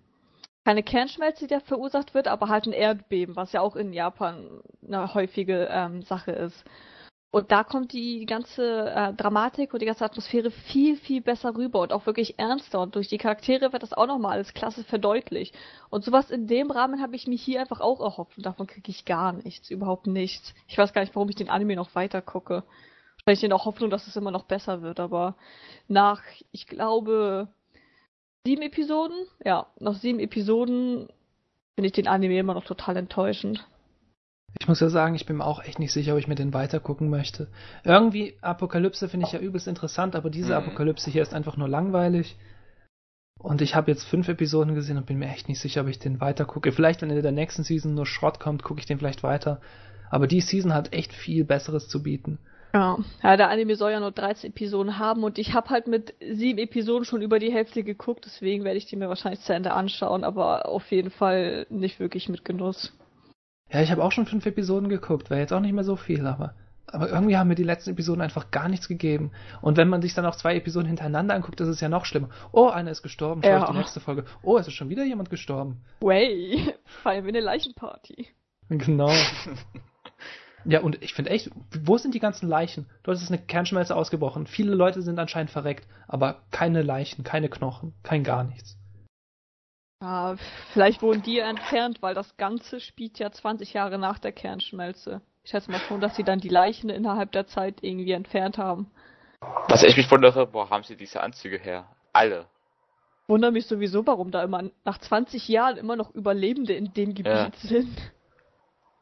keine 0.65 0.83
Kernschmelze, 0.83 1.47
die 1.47 1.55
da 1.55 1.61
verursacht 1.61 2.15
wird, 2.15 2.29
aber 2.29 2.49
halt 2.49 2.67
ein 2.67 2.73
Erdbeben, 2.73 3.35
was 3.35 3.53
ja 3.53 3.61
auch 3.61 3.75
in 3.75 3.93
Japan 3.93 4.61
eine 4.87 5.15
häufige 5.15 5.69
ähm, 5.71 6.03
Sache 6.03 6.33
ist. 6.33 6.65
Und 7.35 7.51
da 7.51 7.65
kommt 7.65 7.93
die 7.93 8.27
ganze 8.27 8.93
äh, 8.95 9.13
Dramatik 9.13 9.73
und 9.73 9.83
die 9.83 9.87
ganze 9.87 10.05
Atmosphäre 10.05 10.53
viel, 10.53 10.97
viel 10.97 11.21
besser 11.21 11.57
rüber 11.57 11.81
und 11.81 11.93
auch 11.93 12.07
wirklich 12.07 12.39
ernster. 12.39 12.81
Und 12.81 12.95
durch 12.95 13.09
die 13.09 13.19
Charaktere 13.19 13.73
wird 13.73 13.83
das 13.83 13.93
auch 13.93 14.07
nochmal 14.07 14.35
alles 14.35 14.55
klasse 14.55 14.85
verdeutlicht. 14.85 15.53
Und 15.91 16.05
sowas 16.05 16.31
in 16.31 16.47
dem 16.47 16.71
Rahmen 16.71 17.03
habe 17.03 17.17
ich 17.17 17.27
mir 17.27 17.35
hier 17.35 17.61
einfach 17.61 17.81
auch 17.81 17.99
erhofft. 17.99 18.37
Und 18.37 18.47
davon 18.47 18.69
kriege 18.69 18.89
ich 18.89 19.05
gar 19.05 19.33
nichts, 19.33 19.69
überhaupt 19.69 20.07
nichts. 20.07 20.55
Ich 20.69 20.79
weiß 20.79 20.93
gar 20.93 21.01
nicht, 21.01 21.13
warum 21.17 21.29
ich 21.29 21.35
den 21.35 21.51
Anime 21.51 21.75
noch 21.75 21.97
weiter 21.97 22.23
gucke. 22.23 22.63
Vielleicht 23.25 23.43
in 23.43 23.51
der 23.51 23.65
Hoffnung, 23.65 23.91
dass 23.91 24.07
es 24.07 24.15
immer 24.15 24.31
noch 24.31 24.45
besser 24.45 24.83
wird. 24.83 25.01
Aber 25.01 25.35
nach, 25.89 26.23
ich 26.53 26.69
glaube, 26.69 27.49
sieben 28.47 28.63
Episoden, 28.63 29.27
ja, 29.45 29.67
nach 29.81 29.95
sieben 29.95 30.21
Episoden 30.21 31.09
finde 31.75 31.87
ich 31.87 31.95
den 31.95 32.07
Anime 32.07 32.39
immer 32.39 32.55
noch 32.55 32.65
total 32.65 32.97
enttäuschend. 32.97 33.67
Ich 34.61 34.69
muss 34.69 34.81
ja 34.81 34.89
sagen, 34.89 35.15
ich 35.15 35.27
bin 35.27 35.39
mir 35.39 35.45
auch 35.45 35.63
echt 35.63 35.79
nicht 35.79 35.93
sicher, 35.93 36.13
ob 36.13 36.19
ich 36.19 36.29
mir 36.29 36.37
den 36.37 36.55
weitergucken 36.55 37.11
möchte. 37.11 37.49
Irgendwie 37.83 38.35
Apokalypse 38.41 39.09
finde 39.09 39.27
ich 39.27 39.33
ja 39.33 39.41
übelst 39.41 39.67
interessant, 39.67 40.15
aber 40.15 40.31
diese 40.31 40.53
mhm. 40.53 40.59
Apokalypse 40.59 41.11
hier 41.11 41.23
ist 41.23 41.35
einfach 41.35 41.57
nur 41.57 41.69
langweilig. 41.69 42.37
Und 43.39 43.61
ich 43.61 43.75
habe 43.75 43.91
jetzt 43.91 44.05
fünf 44.05 44.29
Episoden 44.29 44.75
gesehen 44.75 44.97
und 44.97 45.07
bin 45.07 45.19
mir 45.19 45.29
echt 45.29 45.49
nicht 45.49 45.61
sicher, 45.61 45.83
ob 45.83 45.89
ich 45.89 45.99
den 45.99 46.21
weitergucke. 46.21 46.73
Vielleicht, 46.73 47.03
wenn 47.03 47.11
in 47.11 47.21
der 47.21 47.33
nächsten 47.33 47.65
Season 47.65 47.95
nur 47.95 48.07
Schrott 48.07 48.41
kommt, 48.41 48.63
gucke 48.63 48.81
ich 48.81 48.87
den 48.87 48.99
vielleicht 48.99 49.23
weiter. 49.23 49.61
Aber 50.09 50.27
die 50.27 50.41
Season 50.41 50.73
hat 50.73 50.95
echt 50.95 51.13
viel 51.13 51.45
Besseres 51.45 51.89
zu 51.89 52.03
bieten. 52.03 52.39
Ja, 52.73 52.99
ja, 53.23 53.37
der 53.37 53.51
Anime 53.51 53.77
soll 53.77 53.93
ja 53.93 54.01
nur 54.01 54.11
13 54.11 54.51
Episoden 54.51 54.99
haben 54.99 55.23
und 55.23 55.39
ich 55.39 55.55
habe 55.55 55.71
halt 55.71 55.87
mit 55.87 56.15
sieben 56.21 56.59
Episoden 56.59 57.05
schon 57.05 57.23
über 57.23 57.39
die 57.39 57.53
Hälfte 57.53 57.85
geguckt, 57.85 58.25
deswegen 58.25 58.65
werde 58.65 58.79
ich 58.79 58.87
die 58.87 58.97
mir 58.97 59.09
wahrscheinlich 59.09 59.43
zu 59.43 59.55
Ende 59.55 59.73
anschauen, 59.73 60.25
aber 60.25 60.69
auf 60.69 60.91
jeden 60.91 61.11
Fall 61.11 61.67
nicht 61.71 62.01
wirklich 62.01 62.29
mit 62.29 62.45
Genuss. 62.45 62.93
Ja, 63.71 63.83
ich 63.83 63.91
habe 63.91 64.05
auch 64.05 64.13
schon 64.13 64.27
fünf 64.27 64.47
Episoden 64.47 64.89
geguckt, 64.89 65.31
wäre 65.31 65.41
jetzt 65.41 65.53
auch 65.53 65.61
nicht 65.61 65.73
mehr 65.73 65.85
so 65.85 65.97
viel, 65.97 66.27
aber, 66.27 66.55
aber 66.87 67.09
irgendwie 67.09 67.37
haben 67.37 67.49
mir 67.49 67.55
die 67.55 67.65
letzten 67.65 67.91
Episoden 67.91 68.21
einfach 68.21 68.51
gar 68.51 68.69
nichts 68.69 68.89
gegeben. 68.89 69.33
Und 69.63 69.77
wenn 69.77 69.89
man 69.89 70.03
sich 70.03 70.15
dann 70.15 70.27
auch 70.27 70.37
zwei 70.37 70.57
Episoden 70.57 70.87
hintereinander 70.87 71.35
anguckt, 71.35 71.61
ist 71.61 71.69
es 71.69 71.81
ja 71.81 71.89
noch 71.89 72.05
schlimmer. 72.05 72.29
Oh, 72.53 72.69
einer 72.69 72.91
ist 72.91 73.03
gestorben, 73.03 73.43
schau 73.43 73.51
ja. 73.51 73.65
ich 73.65 73.71
die 73.71 73.77
nächste 73.77 74.01
Folge. 74.01 74.25
Oh, 74.43 74.59
es 74.59 74.69
ist 74.69 74.75
schon 74.75 74.91
wieder 74.91 75.05
jemand 75.05 75.31
gestorben. 75.31 75.83
Way, 76.01 76.75
feiern 77.03 77.25
wir 77.25 77.31
eine 77.31 77.41
Leichenparty. 77.41 78.29
Genau. 78.69 79.13
Ja, 80.67 80.81
und 80.81 81.03
ich 81.03 81.13
finde 81.13 81.31
echt, 81.31 81.51
wo 81.83 81.99
sind 81.99 82.15
die 82.15 82.21
ganzen 82.21 82.49
Leichen? 82.49 82.87
Dort 83.03 83.19
ist 83.19 83.29
eine 83.29 83.39
Kernschmelze 83.39 83.95
ausgebrochen. 83.95 84.47
Viele 84.47 84.75
Leute 84.75 85.03
sind 85.03 85.19
anscheinend 85.19 85.51
verreckt, 85.51 85.87
aber 86.09 86.43
keine 86.51 86.83
Leichen, 86.83 87.23
keine 87.23 87.49
Knochen, 87.49 87.93
kein 88.03 88.25
gar 88.25 88.45
nichts. 88.45 88.79
Ja, 90.01 90.37
vielleicht 90.73 91.03
wurden 91.03 91.23
die 91.23 91.39
entfernt, 91.39 92.03
weil 92.03 92.15
das 92.15 92.37
Ganze 92.37 92.81
spielt 92.81 93.19
ja 93.19 93.31
20 93.31 93.73
Jahre 93.73 93.99
nach 93.99 94.19
der 94.19 94.33
Kernschmelze. 94.33 95.23
Ich 95.45 95.51
schätze 95.51 95.71
mal 95.71 95.81
schon, 95.81 96.01
dass 96.01 96.17
sie 96.17 96.25
dann 96.25 96.41
die 96.41 96.49
Leichen 96.49 96.91
innerhalb 96.91 97.33
der 97.33 97.47
Zeit 97.47 97.83
irgendwie 97.83 98.13
entfernt 98.13 98.59
haben. 98.59 98.91
Was 99.69 99.83
ich 99.83 99.97
mich 99.97 100.11
wundere, 100.11 100.53
wo 100.53 100.69
haben 100.69 100.85
sie 100.85 100.97
diese 100.97 101.23
Anzüge 101.23 101.59
her? 101.59 101.87
Alle. 102.13 102.47
Wundere 103.27 103.53
mich 103.53 103.67
sowieso, 103.67 104.07
warum 104.07 104.31
da 104.31 104.43
immer 104.43 104.71
nach 104.85 104.99
20 104.99 105.49
Jahren 105.49 105.77
immer 105.77 105.97
noch 105.97 106.15
Überlebende 106.15 106.75
in 106.75 106.93
dem 106.93 107.15
Gebiet 107.15 107.27
ja. 107.27 107.51
sind. 107.61 107.95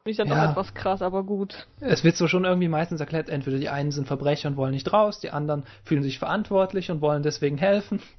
Finde 0.03 0.11
ich 0.11 0.17
dann 0.17 0.27
ja. 0.27 0.45
doch 0.45 0.51
etwas 0.51 0.73
krass, 0.73 1.01
aber 1.01 1.23
gut. 1.23 1.67
Es 1.79 2.03
wird 2.03 2.17
so 2.17 2.27
schon 2.27 2.43
irgendwie 2.43 2.67
meistens 2.67 2.99
erklärt, 2.99 3.29
entweder 3.29 3.57
die 3.57 3.69
einen 3.69 3.91
sind 3.91 4.05
Verbrecher 4.07 4.49
und 4.49 4.57
wollen 4.57 4.73
nicht 4.73 4.91
raus, 4.91 5.19
die 5.21 5.29
anderen 5.29 5.63
fühlen 5.83 6.03
sich 6.03 6.19
verantwortlich 6.19 6.91
und 6.91 7.01
wollen 7.01 7.23
deswegen 7.23 7.57
helfen. 7.57 8.01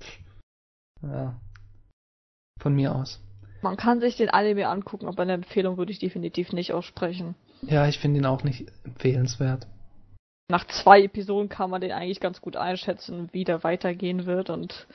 Ja. 1.03 1.35
Von 2.61 2.75
mir 2.75 2.95
aus. 2.95 3.21
Man 3.63 3.77
kann 3.77 4.01
sich 4.01 4.17
den 4.17 4.31
Anime 4.31 4.69
angucken, 4.69 5.07
aber 5.07 5.23
eine 5.23 5.33
Empfehlung 5.33 5.77
würde 5.77 5.93
ich 5.93 5.99
definitiv 5.99 6.53
nicht 6.53 6.73
aussprechen. 6.73 7.35
Ja, 7.63 7.89
ich 7.89 7.99
finde 7.99 8.21
ihn 8.21 8.27
auch 8.27 8.45
nicht 8.45 8.67
empfehlenswert. 8.85 9.67
Nach 10.51 10.67
zwei 10.67 11.03
Episoden 11.03 11.49
kann 11.49 11.71
man 11.71 11.81
den 11.81 11.93
eigentlich 11.93 12.21
ganz 12.21 12.43
gut 12.43 12.57
einschätzen, 12.57 13.31
wie 13.33 13.45
der 13.45 13.65
weitergehen 13.65 14.27
wird 14.27 14.51
und 14.51 14.87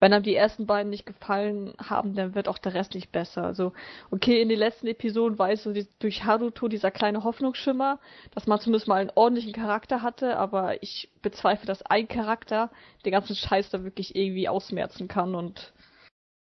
wenn 0.00 0.14
einem 0.14 0.24
die 0.24 0.34
ersten 0.34 0.66
beiden 0.66 0.88
nicht 0.88 1.04
gefallen 1.04 1.74
haben, 1.78 2.14
dann 2.14 2.34
wird 2.34 2.48
auch 2.48 2.56
der 2.56 2.72
Rest 2.72 2.94
nicht 2.94 3.12
besser. 3.12 3.44
Also, 3.44 3.74
okay, 4.10 4.40
in 4.40 4.48
den 4.48 4.58
letzten 4.58 4.86
Episoden 4.86 5.38
war 5.38 5.50
es 5.50 5.62
so 5.62 5.74
die, 5.74 5.86
durch 5.98 6.24
Haruto 6.24 6.68
dieser 6.68 6.90
kleine 6.90 7.22
Hoffnungsschimmer, 7.22 8.00
dass 8.34 8.46
man 8.46 8.58
zumindest 8.60 8.88
mal 8.88 9.00
einen 9.00 9.12
ordentlichen 9.14 9.52
Charakter 9.52 10.00
hatte, 10.00 10.38
aber 10.38 10.82
ich 10.82 11.10
bezweifle, 11.20 11.66
dass 11.66 11.82
ein 11.82 12.08
Charakter 12.08 12.70
den 13.04 13.12
ganzen 13.12 13.36
Scheiß 13.36 13.68
da 13.68 13.84
wirklich 13.84 14.16
irgendwie 14.16 14.48
ausmerzen 14.48 15.06
kann 15.06 15.34
und 15.34 15.74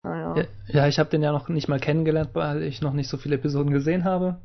naja. 0.03 0.35
Ja, 0.35 0.43
ja 0.67 0.87
ich 0.87 0.99
habe 0.99 1.09
den 1.09 1.23
ja 1.23 1.31
noch 1.31 1.49
nicht 1.49 1.67
mal 1.67 1.79
kennengelernt, 1.79 2.31
weil 2.33 2.63
ich 2.63 2.81
noch 2.81 2.93
nicht 2.93 3.09
so 3.09 3.17
viele 3.17 3.35
Episoden 3.35 3.71
gesehen 3.71 4.03
habe. 4.03 4.37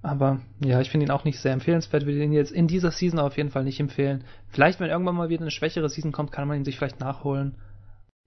Aber 0.00 0.40
ja, 0.64 0.80
ich 0.80 0.90
finde 0.90 1.06
ihn 1.06 1.10
auch 1.10 1.24
nicht 1.24 1.40
sehr 1.40 1.52
empfehlenswert. 1.52 2.06
Würde 2.06 2.22
ihn 2.22 2.32
jetzt 2.32 2.52
in 2.52 2.68
dieser 2.68 2.92
Season 2.92 3.18
auf 3.18 3.36
jeden 3.36 3.50
Fall 3.50 3.64
nicht 3.64 3.80
empfehlen. 3.80 4.24
Vielleicht, 4.48 4.78
wenn 4.78 4.90
irgendwann 4.90 5.16
mal 5.16 5.28
wieder 5.28 5.42
eine 5.42 5.50
schwächere 5.50 5.88
Season 5.88 6.12
kommt, 6.12 6.30
kann 6.30 6.46
man 6.46 6.58
ihn 6.58 6.64
sich 6.64 6.78
vielleicht 6.78 7.00
nachholen 7.00 7.56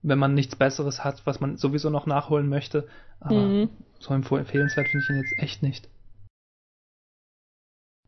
wenn 0.02 0.18
man 0.18 0.34
nichts 0.34 0.56
Besseres 0.56 1.04
hat, 1.04 1.24
was 1.24 1.40
man 1.40 1.56
sowieso 1.56 1.88
noch 1.88 2.06
nachholen 2.06 2.48
möchte. 2.48 2.88
Aber 3.20 3.36
mhm. 3.36 3.70
so 3.98 4.12
empfehlenswert 4.14 4.88
finde 4.88 5.04
ich 5.04 5.10
ihn 5.10 5.16
jetzt 5.16 5.38
echt 5.38 5.62
nicht. 5.62 5.88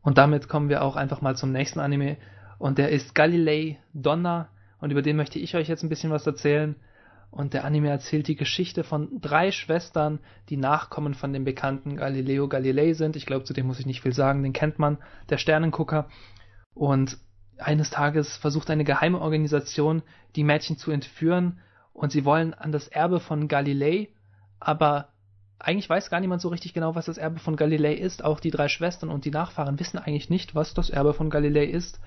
Und 0.01 0.17
damit 0.17 0.47
kommen 0.47 0.69
wir 0.69 0.83
auch 0.83 0.97
einfach 0.97 1.21
mal 1.21 1.35
zum 1.35 1.51
nächsten 1.51 1.79
Anime. 1.79 2.17
Und 2.59 2.77
der 2.77 2.89
ist 2.89 3.15
Galilei 3.15 3.79
Donna. 3.93 4.49
Und 4.79 4.91
über 4.91 5.01
den 5.01 5.15
möchte 5.15 5.39
ich 5.39 5.55
euch 5.55 5.67
jetzt 5.67 5.83
ein 5.83 5.89
bisschen 5.89 6.11
was 6.11 6.27
erzählen. 6.27 6.75
Und 7.35 7.53
der 7.53 7.65
Anime 7.65 7.89
erzählt 7.89 8.29
die 8.29 8.37
Geschichte 8.37 8.85
von 8.85 9.19
drei 9.19 9.51
Schwestern, 9.51 10.19
die 10.47 10.55
Nachkommen 10.55 11.13
von 11.13 11.33
dem 11.33 11.43
bekannten 11.43 11.97
Galileo 11.97 12.47
Galilei 12.47 12.93
sind. 12.93 13.17
Ich 13.17 13.25
glaube, 13.25 13.43
zu 13.43 13.51
dem 13.51 13.67
muss 13.67 13.81
ich 13.81 13.85
nicht 13.85 14.01
viel 14.01 14.13
sagen, 14.13 14.41
den 14.41 14.53
kennt 14.53 14.79
man, 14.79 14.99
der 15.27 15.37
Sternengucker. 15.37 16.07
Und 16.73 17.17
eines 17.57 17.89
Tages 17.89 18.37
versucht 18.37 18.69
eine 18.69 18.85
geheime 18.85 19.19
Organisation, 19.19 20.01
die 20.37 20.45
Mädchen 20.45 20.77
zu 20.77 20.91
entführen 20.91 21.59
und 21.91 22.13
sie 22.13 22.23
wollen 22.23 22.53
an 22.53 22.71
das 22.71 22.87
Erbe 22.87 23.19
von 23.19 23.49
Galilei, 23.49 24.07
aber 24.61 25.09
eigentlich 25.59 25.89
weiß 25.89 26.09
gar 26.09 26.21
niemand 26.21 26.41
so 26.41 26.47
richtig 26.47 26.73
genau, 26.73 26.95
was 26.95 27.05
das 27.05 27.17
Erbe 27.17 27.39
von 27.39 27.57
Galilei 27.57 27.95
ist. 27.95 28.23
Auch 28.23 28.39
die 28.39 28.51
drei 28.51 28.69
Schwestern 28.69 29.09
und 29.09 29.25
die 29.25 29.31
Nachfahren 29.31 29.77
wissen 29.77 29.97
eigentlich 29.97 30.29
nicht, 30.29 30.55
was 30.55 30.73
das 30.73 30.89
Erbe 30.89 31.13
von 31.13 31.29
Galilei 31.29 31.65
ist. 31.65 31.99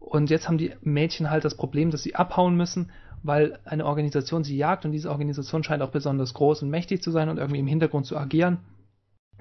Und 0.00 0.28
jetzt 0.28 0.48
haben 0.48 0.58
die 0.58 0.74
Mädchen 0.80 1.30
halt 1.30 1.44
das 1.44 1.56
Problem, 1.56 1.92
dass 1.92 2.02
sie 2.02 2.16
abhauen 2.16 2.56
müssen, 2.56 2.90
weil 3.26 3.58
eine 3.64 3.84
Organisation 3.84 4.44
sie 4.44 4.56
jagt 4.56 4.84
und 4.84 4.92
diese 4.92 5.10
Organisation 5.10 5.64
scheint 5.64 5.82
auch 5.82 5.90
besonders 5.90 6.34
groß 6.34 6.62
und 6.62 6.70
mächtig 6.70 7.02
zu 7.02 7.10
sein 7.10 7.28
und 7.28 7.38
irgendwie 7.38 7.60
im 7.60 7.66
Hintergrund 7.66 8.06
zu 8.06 8.16
agieren. 8.16 8.58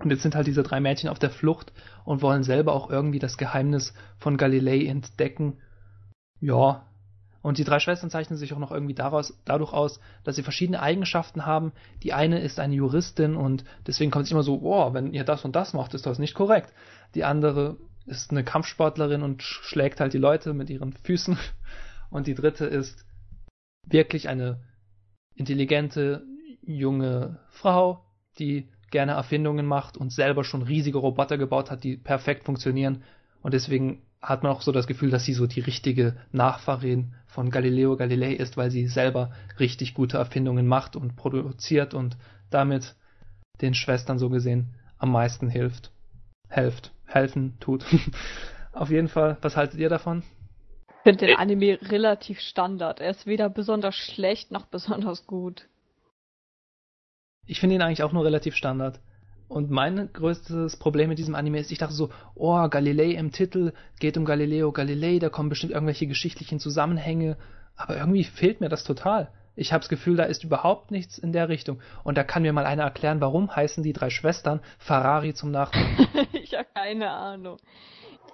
Und 0.01 0.09
jetzt 0.09 0.23
sind 0.23 0.35
halt 0.35 0.47
diese 0.47 0.63
drei 0.63 0.79
Mädchen 0.79 1.09
auf 1.09 1.19
der 1.19 1.29
Flucht 1.29 1.71
und 2.03 2.21
wollen 2.21 2.43
selber 2.43 2.73
auch 2.73 2.89
irgendwie 2.89 3.19
das 3.19 3.37
Geheimnis 3.37 3.93
von 4.17 4.37
Galilei 4.37 4.85
entdecken. 4.85 5.59
Ja, 6.41 6.85
und 7.41 7.59
die 7.59 7.63
drei 7.63 7.79
Schwestern 7.79 8.09
zeichnen 8.09 8.39
sich 8.39 8.53
auch 8.53 8.59
noch 8.59 8.71
irgendwie 8.71 8.95
daraus, 8.95 9.39
dadurch 9.45 9.71
aus, 9.71 9.99
dass 10.23 10.35
sie 10.35 10.41
verschiedene 10.41 10.81
Eigenschaften 10.81 11.45
haben. 11.45 11.73
Die 12.01 12.11
eine 12.11 12.39
ist 12.39 12.59
eine 12.59 12.73
Juristin 12.73 13.35
und 13.35 13.63
deswegen 13.85 14.09
kommt 14.09 14.25
es 14.25 14.31
immer 14.31 14.41
so, 14.41 14.57
boah, 14.57 14.95
wenn 14.95 15.13
ihr 15.13 15.23
das 15.23 15.45
und 15.45 15.55
das 15.55 15.73
macht, 15.73 15.93
ist 15.93 16.07
das 16.07 16.17
nicht 16.17 16.33
korrekt. 16.33 16.73
Die 17.13 17.23
andere 17.23 17.77
ist 18.07 18.31
eine 18.31 18.43
Kampfsportlerin 18.43 19.21
und 19.21 19.43
schlägt 19.43 19.99
halt 19.99 20.13
die 20.13 20.17
Leute 20.17 20.55
mit 20.55 20.71
ihren 20.71 20.93
Füßen. 20.93 21.37
Und 22.09 22.27
die 22.27 22.33
dritte 22.33 22.65
ist 22.65 23.04
wirklich 23.85 24.29
eine 24.29 24.61
intelligente, 25.35 26.23
junge 26.61 27.39
Frau, 27.49 28.05
die 28.39 28.69
gerne 28.91 29.13
Erfindungen 29.13 29.65
macht 29.65 29.97
und 29.97 30.11
selber 30.11 30.43
schon 30.43 30.61
riesige 30.61 30.97
Roboter 30.97 31.37
gebaut 31.37 31.71
hat, 31.71 31.83
die 31.83 31.97
perfekt 31.97 32.43
funktionieren. 32.45 33.03
Und 33.41 33.53
deswegen 33.53 34.03
hat 34.21 34.43
man 34.43 34.51
auch 34.51 34.61
so 34.61 34.71
das 34.71 34.87
Gefühl, 34.87 35.11
dass 35.11 35.25
sie 35.25 35.33
so 35.33 35.45
die 35.45 35.59
richtige 35.59 36.15
Nachfahrin 36.31 37.13
von 37.27 37.49
Galileo 37.49 37.95
Galilei 37.95 38.33
ist, 38.33 38.57
weil 38.57 38.71
sie 38.71 38.87
selber 38.87 39.31
richtig 39.59 39.93
gute 39.93 40.17
Erfindungen 40.17 40.67
macht 40.67 40.95
und 40.95 41.15
produziert 41.15 41.93
und 41.93 42.17
damit 42.49 42.95
den 43.61 43.73
Schwestern 43.73 44.17
so 44.17 44.29
gesehen 44.29 44.75
am 44.97 45.11
meisten 45.11 45.49
hilft. 45.49 45.91
Helft, 46.47 46.93
helfen, 47.05 47.57
tut. 47.59 47.85
Auf 48.71 48.89
jeden 48.89 49.07
Fall, 49.07 49.37
was 49.41 49.55
haltet 49.55 49.79
ihr 49.79 49.89
davon? 49.89 50.23
Ich 51.05 51.11
finde 51.11 51.27
den 51.27 51.37
Anime 51.37 51.77
relativ 51.83 52.39
Standard. 52.39 52.99
Er 52.99 53.11
ist 53.11 53.27
weder 53.27 53.47
besonders 53.47 53.93
schlecht 53.93 54.49
noch 54.49 54.65
besonders 54.65 55.27
gut. 55.27 55.67
Ich 57.45 57.59
finde 57.59 57.75
ihn 57.75 57.83
eigentlich 57.83 58.01
auch 58.01 58.11
nur 58.11 58.25
relativ 58.25 58.55
Standard. 58.55 58.99
Und 59.47 59.69
mein 59.69 60.11
größtes 60.11 60.77
Problem 60.77 61.09
mit 61.09 61.19
diesem 61.19 61.35
Anime 61.35 61.59
ist, 61.59 61.71
ich 61.71 61.77
dachte 61.77 61.93
so, 61.93 62.09
oh, 62.33 62.67
Galilei 62.69 63.11
im 63.11 63.31
Titel, 63.31 63.73
geht 63.99 64.17
um 64.17 64.25
Galileo 64.25 64.71
Galilei, 64.71 65.19
da 65.19 65.29
kommen 65.29 65.49
bestimmt 65.49 65.73
irgendwelche 65.73 66.07
geschichtlichen 66.07 66.59
Zusammenhänge. 66.59 67.37
Aber 67.75 67.95
irgendwie 67.95 68.23
fehlt 68.23 68.59
mir 68.59 68.69
das 68.69 68.83
total. 68.83 69.31
Ich 69.55 69.73
habe 69.73 69.81
das 69.81 69.89
Gefühl, 69.89 70.15
da 70.15 70.23
ist 70.23 70.43
überhaupt 70.43 70.89
nichts 70.89 71.19
in 71.19 71.33
der 71.33 71.49
Richtung. 71.49 71.81
Und 72.03 72.17
da 72.17 72.23
kann 72.23 72.41
mir 72.41 72.51
mal 72.51 72.65
einer 72.65 72.83
erklären, 72.83 73.21
warum 73.21 73.55
heißen 73.55 73.83
die 73.83 73.93
drei 73.93 74.09
Schwestern 74.09 74.59
Ferrari 74.79 75.35
zum 75.35 75.51
Nachnamen. 75.51 76.07
ich 76.33 76.55
habe 76.55 76.65
keine 76.73 77.11
Ahnung. 77.11 77.59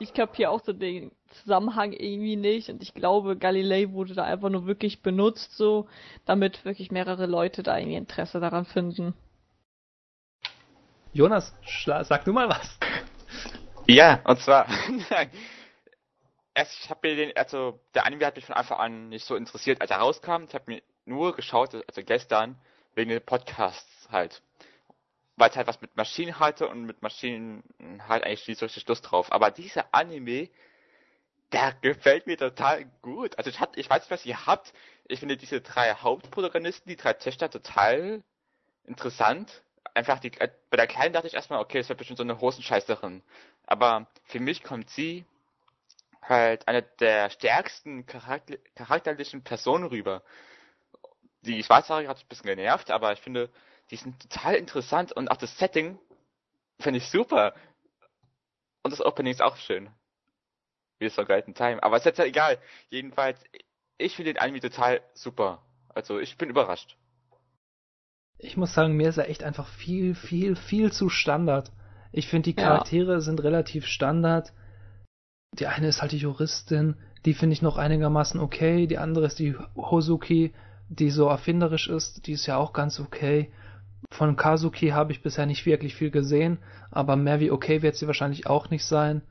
Ich 0.02 0.16
kapiere 0.16 0.50
auch 0.50 0.64
so 0.64 0.74
den 0.74 1.12
Zusammenhang 1.30 1.94
irgendwie 1.94 2.36
nicht. 2.36 2.70
Und 2.70 2.82
ich 2.82 2.96
glaube, 2.96 3.38
Galilei 3.38 3.92
wurde 3.92 4.16
da 4.16 4.24
einfach 4.24 4.50
nur 4.50 4.66
wirklich 4.66 5.04
benutzt, 5.04 5.56
so, 5.56 5.88
damit 6.26 6.66
wirklich 6.66 6.90
mehrere 6.90 7.28
Leute 7.28 7.62
da 7.62 7.78
irgendwie 7.78 7.98
Interesse 7.98 8.40
daran 8.40 8.66
finden. 8.66 9.14
Jonas, 11.14 11.54
sag 11.86 12.26
du 12.26 12.34
mal 12.34 12.50
was. 12.50 12.80
Ja, 13.86 14.22
und 14.24 14.40
zwar, 14.40 14.66
erst, 16.56 16.84
ich 16.84 16.90
habe 16.90 17.08
mir 17.08 17.16
den, 17.16 17.38
also 17.38 17.80
der 17.94 18.08
Anime 18.08 18.26
hat 18.26 18.38
mich 18.38 18.46
von 18.46 18.56
Anfang 18.56 18.80
an 18.80 19.10
nicht 19.10 19.26
so 19.26 19.36
interessiert, 19.36 19.82
als 19.82 19.92
er 19.92 19.98
rauskam. 19.98 20.46
Ich 20.48 20.56
habe 20.56 20.64
mir 20.66 20.82
nur 21.06 21.36
geschaut, 21.36 21.76
also 21.76 22.02
gestern, 22.04 22.56
wegen 22.96 23.12
den 23.12 23.22
Podcasts 23.22 24.10
halt. 24.12 24.42
Weil 25.42 25.50
es 25.50 25.56
halt 25.56 25.66
was 25.66 25.82
mit 25.82 25.98
Maschinen 25.98 26.38
hatte 26.40 26.68
und 26.68 26.86
mit 26.86 27.02
Maschinen 27.02 27.64
halt 28.08 28.24
eigentlich 28.24 28.48
nicht 28.48 28.60
so 28.60 28.68
richtig 28.68 28.88
Lust 28.88 29.10
drauf. 29.10 29.32
Aber 29.32 29.50
dieser 29.50 29.92
Anime, 29.92 30.50
der 31.52 31.74
gefällt 31.82 32.28
mir 32.28 32.38
total 32.38 32.86
gut. 33.02 33.36
Also 33.40 33.50
ich, 33.50 33.60
hat, 33.60 33.76
ich 33.76 33.90
weiß 33.90 34.04
nicht, 34.04 34.12
was 34.12 34.24
ihr 34.28 34.46
habt. 34.46 34.72
Ich 35.08 35.20
finde 35.20 35.38
diese 35.38 35.60
drei 35.62 35.96
Hauptprotagonisten, 35.96 36.88
die 36.88 36.96
drei 36.96 37.14
Töchter, 37.14 37.50
total 37.50 38.22
interessant. 38.86 39.64
Einfach 39.96 40.20
die, 40.20 40.30
bei 40.30 40.78
der 40.78 40.86
Kleinen 40.86 41.12
dachte 41.12 41.26
ich 41.26 41.34
erstmal, 41.34 41.60
okay, 41.60 41.80
das 41.80 41.90
wird 41.90 41.98
bestimmt 41.98 42.18
so 42.18 42.24
eine 42.24 42.40
Hosenscheißerin. 42.40 43.24
Aber 43.66 44.06
für 44.26 44.40
mich 44.40 44.64
kommt 44.64 44.92
sie 44.92 45.26
halt 46.22 46.68
eine 46.68 46.84
der 46.84 47.32
stärksten 47.32 48.06
charakter 48.06 48.58
charakterlichen 48.76 49.44
Personen 49.44 49.86
rüber. 49.86 50.22
Die 51.42 51.64
Schwarzhaarige 51.64 52.10
hat 52.10 52.20
ein 52.20 52.28
bisschen 52.28 52.46
genervt, 52.46 52.92
aber 52.92 53.12
ich 53.14 53.22
finde, 53.22 53.50
die 53.92 53.98
sind 53.98 54.20
total 54.22 54.56
interessant 54.56 55.12
und 55.12 55.30
auch 55.30 55.38
das 55.38 55.58
Setting 55.58 56.00
finde 56.80 56.98
ich 56.98 57.10
super. 57.10 57.54
Und 58.84 58.92
das 58.92 59.02
Opening 59.02 59.32
ist 59.32 59.42
auch 59.42 59.58
schön. 59.58 59.90
Wie 60.98 61.06
es 61.06 61.18
in 61.18 61.54
Time. 61.54 61.84
Aber 61.84 61.98
es 61.98 62.02
ist 62.02 62.06
jetzt 62.06 62.20
ja 62.20 62.26
egal. 62.26 62.58
Jedenfalls, 62.90 63.38
ich 63.98 64.16
finde 64.16 64.34
den 64.34 64.42
Anime 64.42 64.60
total 64.60 65.02
super. 65.14 65.62
Also 65.90 66.20
ich 66.20 66.38
bin 66.38 66.50
überrascht. 66.50 66.98
Ich 68.38 68.58
muss 68.58 68.74
sagen, 68.74 68.96
mir 68.96 69.10
ist 69.10 69.18
er 69.18 69.30
echt 69.30 69.44
einfach 69.44 69.68
viel, 69.68 70.16
viel, 70.16 70.56
viel 70.56 70.92
zu 70.92 71.10
Standard. 71.10 71.72
Ich 72.12 72.28
finde, 72.28 72.50
die 72.50 72.56
Charaktere 72.56 73.14
ja. 73.14 73.20
sind 73.20 73.44
relativ 73.44 73.86
Standard. 73.86 74.54
Die 75.54 75.68
eine 75.68 75.88
ist 75.88 76.02
halt 76.02 76.12
die 76.14 76.18
Juristin, 76.18 76.96
die 77.26 77.34
finde 77.34 77.54
ich 77.54 77.62
noch 77.62 77.78
einigermaßen 77.78 78.40
okay. 78.40 78.88
Die 78.88 78.98
andere 78.98 79.26
ist 79.26 79.38
die 79.38 79.56
Hosuki, 79.76 80.54
die 80.90 81.10
so 81.10 81.28
erfinderisch 81.28 81.88
ist, 81.88 82.26
die 82.26 82.34
ist 82.34 82.48
ja 82.48 82.58
auch 82.58 82.74
ganz 82.74 83.00
okay. 83.00 83.52
Von 84.12 84.36
Kazuki 84.36 84.90
habe 84.90 85.14
ich 85.14 85.24
bisher 85.24 85.46
nicht 85.46 85.66
wirklich 85.66 85.96
viel 85.96 86.12
gesehen, 86.12 86.60
aber 86.92 87.16
mehr 87.16 87.40
wie 87.40 87.50
okay 87.50 87.82
wird 87.82 87.96
sie 87.96 88.08
wahrscheinlich 88.08 88.46
auch 88.46 88.70
nicht 88.70 88.86
sein. 88.86 89.22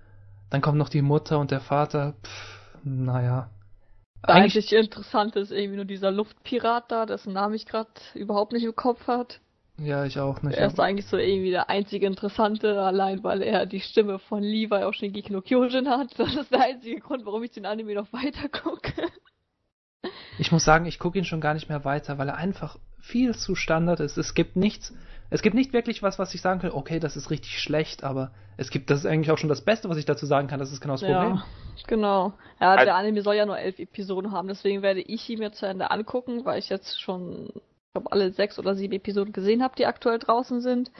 Dann 0.49 0.63
kommt 0.63 0.79
noch 0.79 0.89
die 0.89 1.03
Mutter 1.03 1.39
und 1.39 1.51
der 1.51 1.61
Vater. 1.61 2.15
Pff, 2.25 2.59
naja. 2.83 3.51
Eigentlich, 4.23 4.57
Eigentlich 4.57 4.73
interessant 4.73 5.37
ist 5.37 5.53
irgendwie 5.53 5.77
nur 5.77 5.85
dieser 5.85 6.11
Luftpirat 6.11 6.91
da, 6.91 7.07
dessen 7.07 7.35
Namen 7.35 7.55
ich 7.55 7.67
gerade 7.67 7.91
überhaupt 8.15 8.53
nicht 8.53 8.65
im 8.65 8.75
Kopf 8.75 9.07
hat. 9.07 9.41
Ja, 9.79 10.05
ich 10.05 10.19
auch 10.19 10.43
nicht. 10.43 10.59
Er 10.59 10.67
ist 10.67 10.81
eigentlich 10.81 11.07
so 11.07 11.17
irgendwie 11.17 11.51
der 11.51 11.71
einzige 11.71 12.07
Interessante, 12.07 12.81
allein 12.81 13.23
weil 13.23 13.43
er 13.43 13.65
die 13.65 13.81
Stimme 13.81 14.19
von 14.19 14.43
Levi 14.43 14.75
aus 14.75 14.97
Shingeki 14.97 15.33
no 15.33 15.41
Kyojin 15.41 15.89
hat. 15.89 16.11
Das 16.19 16.35
ist 16.35 16.53
der 16.53 16.63
einzige 16.63 17.01
Grund, 17.01 17.25
warum 17.25 17.43
ich 17.43 17.53
den 17.53 17.65
Anime 17.67 17.95
noch 17.95 18.13
weiter 18.13 18.49
gucke. 18.49 18.93
Ich 20.41 20.53
muss 20.53 20.65
sagen, 20.65 20.87
ich 20.87 20.99
gucke 20.99 21.19
ihn 21.19 21.27
schon 21.27 21.43
gar 21.43 21.53
nicht 21.53 21.69
mehr 21.69 21.85
weiter, 21.85 22.17
weil 22.17 22.29
er 22.29 22.39
einfach 22.39 22.79
viel 22.99 23.37
zu 23.37 23.55
Standard 23.55 24.01
ist. 24.01 24.17
Es 24.17 24.33
gibt 24.33 24.57
nichts, 24.57 24.95
es 25.29 25.43
gibt 25.43 25.55
nicht 25.55 25.75
wirklich 25.75 26.03
was, 26.03 26.19
was 26.19 26.33
ich 26.33 26.41
sagen 26.41 26.61
kann, 26.61 26.71
okay, 26.71 26.99
das 26.99 27.15
ist 27.15 27.29
richtig 27.29 27.61
schlecht, 27.61 28.05
aber 28.05 28.31
es 28.57 28.71
gibt, 28.71 28.89
das 28.89 29.01
ist 29.01 29.07
eigentlich 29.07 29.31
auch 29.31 29.37
schon 29.37 29.51
das 29.51 29.61
Beste, 29.61 29.91
was 29.91 29.99
ich 29.99 30.07
dazu 30.07 30.25
sagen 30.25 30.49
kann, 30.49 30.59
das 30.59 30.73
ist 30.73 30.81
genau 30.81 30.95
das 30.95 31.03
Problem. 31.03 31.35
Ja, 31.35 31.45
genau. 31.87 32.33
Ja, 32.59 32.75
der 32.83 32.95
Anime 32.95 33.21
soll 33.21 33.35
ja 33.35 33.45
nur 33.45 33.59
elf 33.59 33.79
Episoden 33.79 34.33
haben, 34.33 34.49
deswegen 34.49 34.81
werde 34.81 35.03
ich 35.03 35.29
ihn 35.29 35.41
mir 35.41 35.53
zu 35.53 35.67
Ende 35.67 35.91
angucken, 35.91 36.47
weil 36.47 36.59
ich 36.59 36.71
jetzt 36.71 36.99
schon, 36.99 37.49
ich 37.49 37.93
glaube, 37.93 38.11
alle 38.11 38.33
sechs 38.33 38.59
oder 38.59 38.75
sieben 38.75 38.95
Episoden 38.95 39.35
gesehen 39.35 39.63
habe, 39.63 39.77
die 39.77 39.85
aktuell 39.85 40.19
draußen 40.19 40.63
sind. 40.63 40.91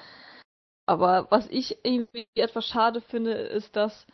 Aber 0.85 1.29
was 1.31 1.49
ich 1.49 1.79
irgendwie 1.83 2.27
etwas 2.35 2.67
schade 2.67 3.01
finde, 3.01 3.33
ist, 3.33 3.75
dass 3.75 4.07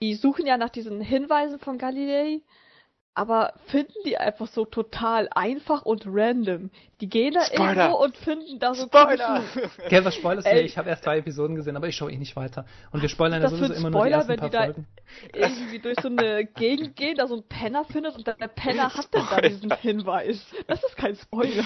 die 0.00 0.14
suchen 0.14 0.46
ja 0.46 0.56
nach 0.56 0.70
diesen 0.70 1.00
Hinweisen 1.00 1.58
von 1.58 1.76
Galilei 1.76 2.40
aber 3.14 3.54
finden 3.66 3.94
die 4.04 4.18
einfach 4.18 4.48
so 4.48 4.64
total 4.64 5.28
einfach 5.30 5.82
und 5.82 6.04
random. 6.06 6.70
Die 7.00 7.08
gehen 7.08 7.34
da 7.34 7.44
Spoiler. 7.44 7.84
irgendwo 7.84 8.04
und 8.04 8.16
finden 8.16 8.58
da 8.58 8.74
so 8.74 8.86
Spoiler! 8.86 9.42
Gell, 9.88 10.04
was 10.04 10.16
spoilerst 10.16 10.46
du? 10.46 10.60
Ich 10.60 10.76
habe 10.76 10.90
erst 10.90 11.04
zwei 11.04 11.18
Episoden 11.18 11.54
gesehen, 11.54 11.76
aber 11.76 11.86
ich 11.86 11.96
schaue 11.96 12.10
eh 12.10 12.16
nicht 12.16 12.34
weiter. 12.34 12.66
Und 12.90 13.02
wir 13.02 13.08
spoilern 13.08 13.40
ja 13.40 13.48
sowieso 13.48 13.72
immer 13.74 13.90
nur 13.90 14.04
die 14.04 14.12
ersten 14.12 14.28
wenn 14.30 14.40
paar 14.40 14.50
die 14.50 14.56
Folgen. 14.56 14.86
Da 15.32 15.38
irgendwie 15.38 15.78
durch 15.78 16.00
so 16.00 16.08
eine 16.08 16.44
Gegend 16.44 16.96
gehen, 16.96 17.16
da 17.16 17.28
so 17.28 17.36
ein 17.36 17.44
Penner 17.48 17.84
findet 17.84 18.16
und 18.16 18.26
der 18.26 18.34
Penner 18.34 18.92
hat 18.92 19.08
dann 19.12 19.26
da 19.30 19.40
diesen 19.40 19.70
Hinweis. 19.76 20.44
Das 20.66 20.82
ist 20.82 20.96
kein 20.96 21.14
Spoiler. 21.14 21.64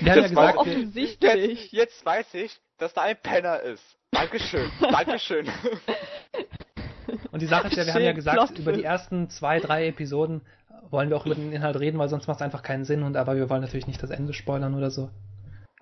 Wir 0.00 0.12
haben 0.12 0.20
ja 0.22 0.28
gesagt, 0.28 0.58
offensichtlich. 0.58 1.72
Jetzt, 1.72 1.72
jetzt 1.72 2.06
weiß 2.06 2.34
ich, 2.34 2.60
dass 2.78 2.92
da 2.92 3.02
ein 3.02 3.16
Penner 3.22 3.60
ist. 3.60 3.84
Dankeschön. 4.10 4.70
Dankeschön. 4.80 5.48
Und 7.32 7.42
die 7.42 7.46
Sache 7.46 7.68
ist 7.68 7.76
ja, 7.76 7.86
wir 7.86 7.94
haben 7.94 8.02
ja 8.02 8.12
gesagt, 8.12 8.58
über 8.58 8.72
die 8.72 8.84
ersten 8.84 9.30
zwei, 9.30 9.60
drei 9.60 9.86
Episoden 9.86 10.42
wollen 10.90 11.10
wir 11.10 11.16
auch 11.16 11.26
über 11.26 11.34
den 11.34 11.52
Inhalt 11.52 11.78
reden, 11.78 11.98
weil 11.98 12.08
sonst 12.08 12.26
macht 12.26 12.38
es 12.38 12.42
einfach 12.42 12.62
keinen 12.62 12.84
Sinn. 12.84 13.02
Und 13.02 13.16
aber 13.16 13.36
wir 13.36 13.48
wollen 13.48 13.62
natürlich 13.62 13.86
nicht 13.86 14.02
das 14.02 14.10
Ende 14.10 14.32
spoilern 14.32 14.74
oder 14.74 14.90
so. 14.90 15.10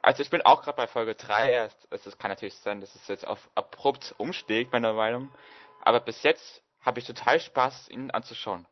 Also 0.02 0.22
ich 0.22 0.30
bin 0.30 0.42
auch 0.42 0.62
gerade 0.62 0.76
bei 0.76 0.86
Folge 0.86 1.14
3 1.14 1.50
erst. 1.50 1.88
Es 1.90 2.18
kann 2.18 2.30
natürlich 2.30 2.54
sein, 2.56 2.80
dass 2.80 2.94
es 2.94 3.08
jetzt 3.08 3.26
auf 3.26 3.48
abrupt 3.54 4.14
umsteigt, 4.18 4.72
meiner 4.72 4.92
Meinung. 4.92 5.30
Aber 5.82 6.00
bis 6.00 6.22
jetzt 6.22 6.62
habe 6.80 7.00
ich 7.00 7.06
total 7.06 7.40
Spaß, 7.40 7.88
ihn 7.90 8.10
anzuschauen. 8.10 8.66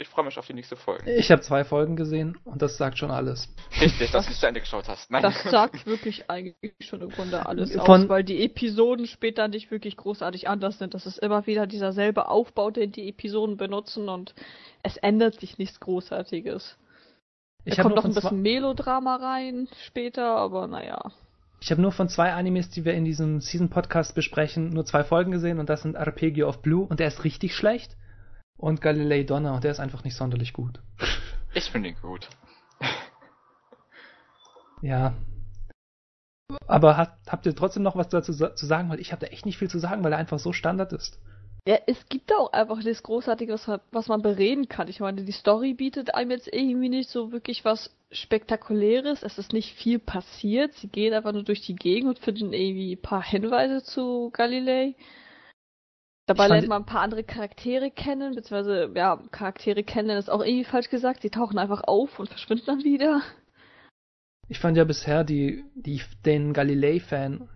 Ich 0.00 0.08
freue 0.08 0.24
mich 0.24 0.38
auf 0.38 0.46
die 0.46 0.54
nächste 0.54 0.76
Folge. 0.76 1.12
Ich 1.12 1.32
habe 1.32 1.42
zwei 1.42 1.64
Folgen 1.64 1.96
gesehen 1.96 2.38
und 2.44 2.62
das 2.62 2.76
sagt 2.76 2.98
schon 2.98 3.10
alles. 3.10 3.48
Richtig, 3.80 4.12
dass 4.12 4.28
du 4.28 4.32
zu 4.32 4.46
Ende 4.46 4.60
geschaut 4.60 4.88
hast. 4.88 5.10
Nein. 5.10 5.22
Das 5.22 5.42
sagt 5.50 5.86
wirklich 5.86 6.30
eigentlich 6.30 6.72
schon 6.80 7.02
im 7.02 7.10
Grunde 7.10 7.46
alles 7.46 7.72
Von, 7.72 8.02
aus, 8.02 8.08
weil 8.08 8.22
die 8.22 8.44
Episoden 8.44 9.08
später 9.08 9.48
nicht 9.48 9.72
wirklich 9.72 9.96
großartig 9.96 10.48
anders 10.48 10.78
sind. 10.78 10.94
Das 10.94 11.04
ist 11.04 11.18
immer 11.18 11.48
wieder 11.48 11.66
dieser 11.66 11.92
selbe 11.92 12.28
Aufbau, 12.28 12.70
den 12.70 12.92
die 12.92 13.08
Episoden 13.08 13.56
benutzen 13.56 14.08
und 14.08 14.36
es 14.84 14.96
ändert 14.98 15.40
sich 15.40 15.58
nichts 15.58 15.80
Großartiges. 15.80 16.78
Ich 17.64 17.74
da 17.74 17.82
kommt 17.82 17.96
noch 17.96 18.04
ein 18.04 18.14
bisschen 18.14 18.40
Melodrama 18.40 19.16
rein 19.16 19.68
später, 19.84 20.36
aber 20.36 20.68
naja. 20.68 21.10
Ich 21.60 21.72
habe 21.72 21.82
nur 21.82 21.90
von 21.90 22.08
zwei 22.08 22.32
Animes, 22.34 22.70
die 22.70 22.84
wir 22.84 22.94
in 22.94 23.04
diesem 23.04 23.40
Season-Podcast 23.40 24.14
besprechen, 24.14 24.70
nur 24.70 24.84
zwei 24.84 25.02
Folgen 25.02 25.32
gesehen 25.32 25.58
und 25.58 25.68
das 25.68 25.82
sind 25.82 25.96
Arpeggio 25.96 26.48
of 26.48 26.62
Blue 26.62 26.86
und 26.86 27.00
der 27.00 27.08
ist 27.08 27.24
richtig 27.24 27.56
schlecht 27.56 27.96
und 28.58 28.82
Galilei 28.82 29.22
Donner 29.22 29.54
und 29.54 29.64
der 29.64 29.70
ist 29.70 29.80
einfach 29.80 30.04
nicht 30.04 30.16
sonderlich 30.16 30.52
gut. 30.52 30.80
Ich 31.54 31.70
finde 31.70 31.88
ihn 31.88 31.96
gut. 32.02 32.28
ja. 34.82 35.14
Aber 36.66 36.96
hat, 36.96 37.16
habt 37.28 37.46
ihr 37.46 37.54
trotzdem 37.54 37.82
noch 37.82 37.96
was 37.96 38.08
dazu 38.08 38.32
zu 38.32 38.66
sagen? 38.66 38.90
Weil 38.90 39.00
ich 39.00 39.12
habe 39.12 39.24
da 39.24 39.32
echt 39.32 39.46
nicht 39.46 39.58
viel 39.58 39.70
zu 39.70 39.78
sagen, 39.78 40.04
weil 40.04 40.12
er 40.12 40.18
einfach 40.18 40.38
so 40.38 40.52
Standard 40.52 40.92
ist. 40.92 41.18
Ja, 41.66 41.78
es 41.86 42.08
gibt 42.08 42.32
auch 42.32 42.52
einfach 42.52 42.82
nichts 42.82 43.02
Großartiges, 43.02 43.68
was 43.92 44.08
man 44.08 44.22
bereden 44.22 44.68
kann. 44.68 44.88
Ich 44.88 45.00
meine, 45.00 45.22
die 45.22 45.32
Story 45.32 45.74
bietet 45.74 46.14
einem 46.14 46.30
jetzt 46.30 46.50
irgendwie 46.50 46.88
nicht 46.88 47.10
so 47.10 47.30
wirklich 47.30 47.64
was 47.64 47.94
Spektakuläres. 48.10 49.22
Es 49.22 49.38
ist 49.38 49.52
nicht 49.52 49.74
viel 49.74 49.98
passiert. 49.98 50.74
Sie 50.74 50.88
gehen 50.88 51.12
einfach 51.12 51.32
nur 51.32 51.42
durch 51.42 51.60
die 51.60 51.76
Gegend 51.76 52.08
und 52.08 52.18
finden 52.18 52.54
irgendwie 52.54 52.94
ein 52.94 53.02
paar 53.02 53.22
Hinweise 53.22 53.82
zu 53.82 54.30
Galilei. 54.32 54.94
Dabei 56.28 56.46
lernt 56.46 56.68
man 56.68 56.82
ein 56.82 56.86
paar 56.86 57.00
andere 57.00 57.24
Charaktere 57.24 57.90
kennen, 57.90 58.34
beziehungsweise, 58.34 58.92
ja, 58.94 59.18
Charaktere 59.30 59.82
kennen 59.82 60.18
ist 60.18 60.28
auch 60.28 60.44
irgendwie 60.44 60.64
falsch 60.64 60.90
gesagt. 60.90 61.22
Sie 61.22 61.30
tauchen 61.30 61.58
einfach 61.58 61.84
auf 61.84 62.18
und 62.18 62.28
verschwinden 62.28 62.66
dann 62.66 62.84
wieder. 62.84 63.22
Ich 64.46 64.58
fand 64.58 64.76
ja 64.76 64.84
bisher 64.84 65.24
die, 65.24 65.64
die, 65.74 66.02
den 66.26 66.52
Galilei-Fan, 66.52 67.48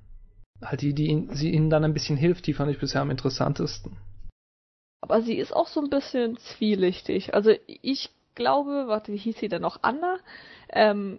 halt 0.62 0.80
die, 0.80 0.94
die 0.94 1.08
ihn, 1.08 1.34
sie 1.34 1.50
ihnen 1.50 1.68
dann 1.68 1.84
ein 1.84 1.92
bisschen 1.92 2.16
hilft, 2.16 2.46
die 2.46 2.54
fand 2.54 2.70
ich 2.70 2.78
bisher 2.78 3.02
am 3.02 3.10
interessantesten. 3.10 3.98
Aber 5.02 5.20
sie 5.20 5.36
ist 5.36 5.52
auch 5.52 5.66
so 5.66 5.82
ein 5.82 5.90
bisschen 5.90 6.38
zwielichtig. 6.38 7.34
Also 7.34 7.52
ich 7.66 8.08
glaube, 8.34 8.84
warte, 8.86 9.12
wie 9.12 9.18
hieß 9.18 9.38
sie 9.38 9.48
denn 9.48 9.60
noch? 9.60 9.80
Anna? 9.82 10.16
Ähm, 10.70 11.18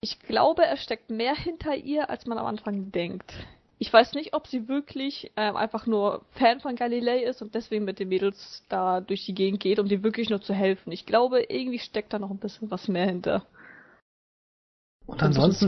ich 0.00 0.20
glaube, 0.20 0.64
er 0.64 0.76
steckt 0.76 1.10
mehr 1.10 1.34
hinter 1.34 1.74
ihr, 1.74 2.08
als 2.08 2.26
man 2.26 2.38
am 2.38 2.46
Anfang 2.46 2.92
denkt 2.92 3.34
ich 3.78 3.92
weiß 3.92 4.14
nicht, 4.14 4.34
ob 4.34 4.46
sie 4.46 4.68
wirklich 4.68 5.32
ähm, 5.36 5.56
einfach 5.56 5.86
nur 5.86 6.24
Fan 6.32 6.60
von 6.60 6.76
Galilei 6.76 7.24
ist 7.24 7.42
und 7.42 7.54
deswegen 7.54 7.84
mit 7.84 7.98
den 7.98 8.08
Mädels 8.08 8.64
da 8.68 9.00
durch 9.00 9.26
die 9.26 9.34
Gegend 9.34 9.60
geht, 9.60 9.78
um 9.78 9.88
dir 9.88 10.02
wirklich 10.02 10.30
nur 10.30 10.40
zu 10.40 10.54
helfen. 10.54 10.92
Ich 10.92 11.06
glaube, 11.06 11.42
irgendwie 11.48 11.78
steckt 11.78 12.12
da 12.12 12.18
noch 12.18 12.30
ein 12.30 12.38
bisschen 12.38 12.70
was 12.70 12.88
mehr 12.88 13.06
hinter. 13.06 13.44
Und 15.06 15.22
ansonsten, 15.22 15.66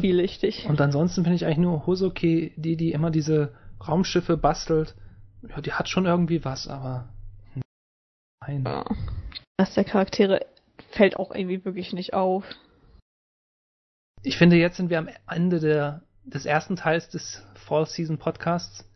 und 0.68 0.80
ansonsten 0.80 1.24
finde 1.24 1.36
ich 1.36 1.44
eigentlich 1.44 1.58
nur 1.58 1.86
Hosoke, 1.86 2.52
die, 2.56 2.76
die 2.76 2.92
immer 2.92 3.10
diese 3.10 3.54
Raumschiffe 3.86 4.38
bastelt. 4.38 4.94
Ja, 5.48 5.60
die 5.60 5.72
hat 5.72 5.88
schon 5.88 6.06
irgendwie 6.06 6.44
was, 6.44 6.68
aber 6.68 7.10
nein. 8.40 8.64
Ja. 8.64 8.84
Das 9.58 9.74
der 9.74 9.84
Charaktere 9.84 10.46
fällt 10.90 11.16
auch 11.16 11.34
irgendwie 11.34 11.64
wirklich 11.64 11.92
nicht 11.92 12.14
auf. 12.14 12.44
Ich 14.22 14.38
finde, 14.38 14.56
jetzt 14.56 14.78
sind 14.78 14.88
wir 14.88 14.98
am 14.98 15.10
Ende 15.28 15.60
der 15.60 16.02
des 16.26 16.44
ersten 16.44 16.76
Teils 16.76 17.08
des 17.08 17.46
Fall 17.54 17.86
Season 17.86 18.18
Podcasts. 18.18 18.88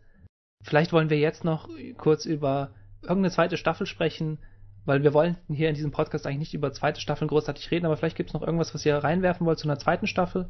Vielleicht 0.63 0.93
wollen 0.93 1.09
wir 1.09 1.17
jetzt 1.17 1.43
noch 1.43 1.69
kurz 1.97 2.25
über 2.25 2.71
irgendeine 3.01 3.31
zweite 3.31 3.57
Staffel 3.57 3.87
sprechen, 3.87 4.39
weil 4.85 5.01
wir 5.03 5.13
wollen 5.13 5.37
hier 5.47 5.69
in 5.69 5.75
diesem 5.75 5.91
Podcast 5.91 6.27
eigentlich 6.27 6.39
nicht 6.39 6.53
über 6.53 6.73
zweite 6.73 7.01
Staffeln 7.01 7.29
großartig 7.29 7.71
reden, 7.71 7.85
aber 7.85 7.97
vielleicht 7.97 8.17
gibt 8.17 8.29
es 8.29 8.33
noch 8.33 8.41
irgendwas, 8.43 8.73
was 8.73 8.85
ihr 8.85 8.97
reinwerfen 8.97 9.45
wollt 9.45 9.59
zu 9.59 9.67
einer 9.67 9.79
zweiten 9.79 10.07
Staffel. 10.07 10.49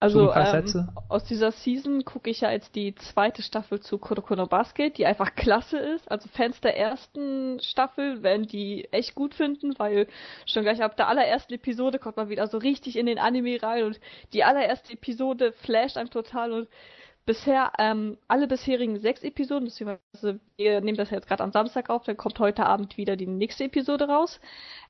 Also 0.00 0.32
ähm, 0.32 0.88
aus 1.10 1.24
dieser 1.24 1.52
Season 1.52 2.06
gucke 2.06 2.30
ich 2.30 2.40
ja 2.40 2.50
jetzt 2.50 2.74
die 2.74 2.94
zweite 2.94 3.42
Staffel 3.42 3.80
zu 3.80 3.98
Kuroko 3.98 4.34
no 4.34 4.46
Basket, 4.46 4.96
die 4.96 5.04
einfach 5.04 5.34
klasse 5.34 5.78
ist. 5.78 6.10
Also 6.10 6.26
Fans 6.32 6.58
der 6.62 6.78
ersten 6.78 7.60
Staffel 7.60 8.22
werden 8.22 8.46
die 8.46 8.88
echt 8.92 9.14
gut 9.14 9.34
finden, 9.34 9.78
weil 9.78 10.06
schon 10.46 10.62
gleich 10.62 10.82
ab 10.82 10.96
der 10.96 11.08
allerersten 11.08 11.52
Episode 11.52 11.98
kommt 11.98 12.16
man 12.16 12.30
wieder 12.30 12.46
so 12.46 12.56
richtig 12.56 12.96
in 12.96 13.04
den 13.04 13.18
Anime 13.18 13.62
rein 13.62 13.84
und 13.84 14.00
die 14.32 14.42
allererste 14.42 14.94
Episode 14.94 15.52
flasht 15.52 15.98
einem 15.98 16.08
total 16.08 16.52
und 16.52 16.68
bisher 17.26 17.70
ähm, 17.78 18.16
alle 18.26 18.48
bisherigen 18.48 18.98
sechs 19.00 19.22
Episoden, 19.22 19.66
beziehungsweise 19.66 20.40
wir 20.56 20.80
nehmen 20.80 20.96
das 20.96 21.10
jetzt 21.10 21.28
gerade 21.28 21.44
am 21.44 21.52
Samstag 21.52 21.90
auf, 21.90 22.04
dann 22.04 22.16
kommt 22.16 22.38
heute 22.38 22.64
Abend 22.64 22.96
wieder 22.96 23.16
die 23.16 23.26
nächste 23.26 23.64
Episode 23.64 24.08
raus. 24.08 24.40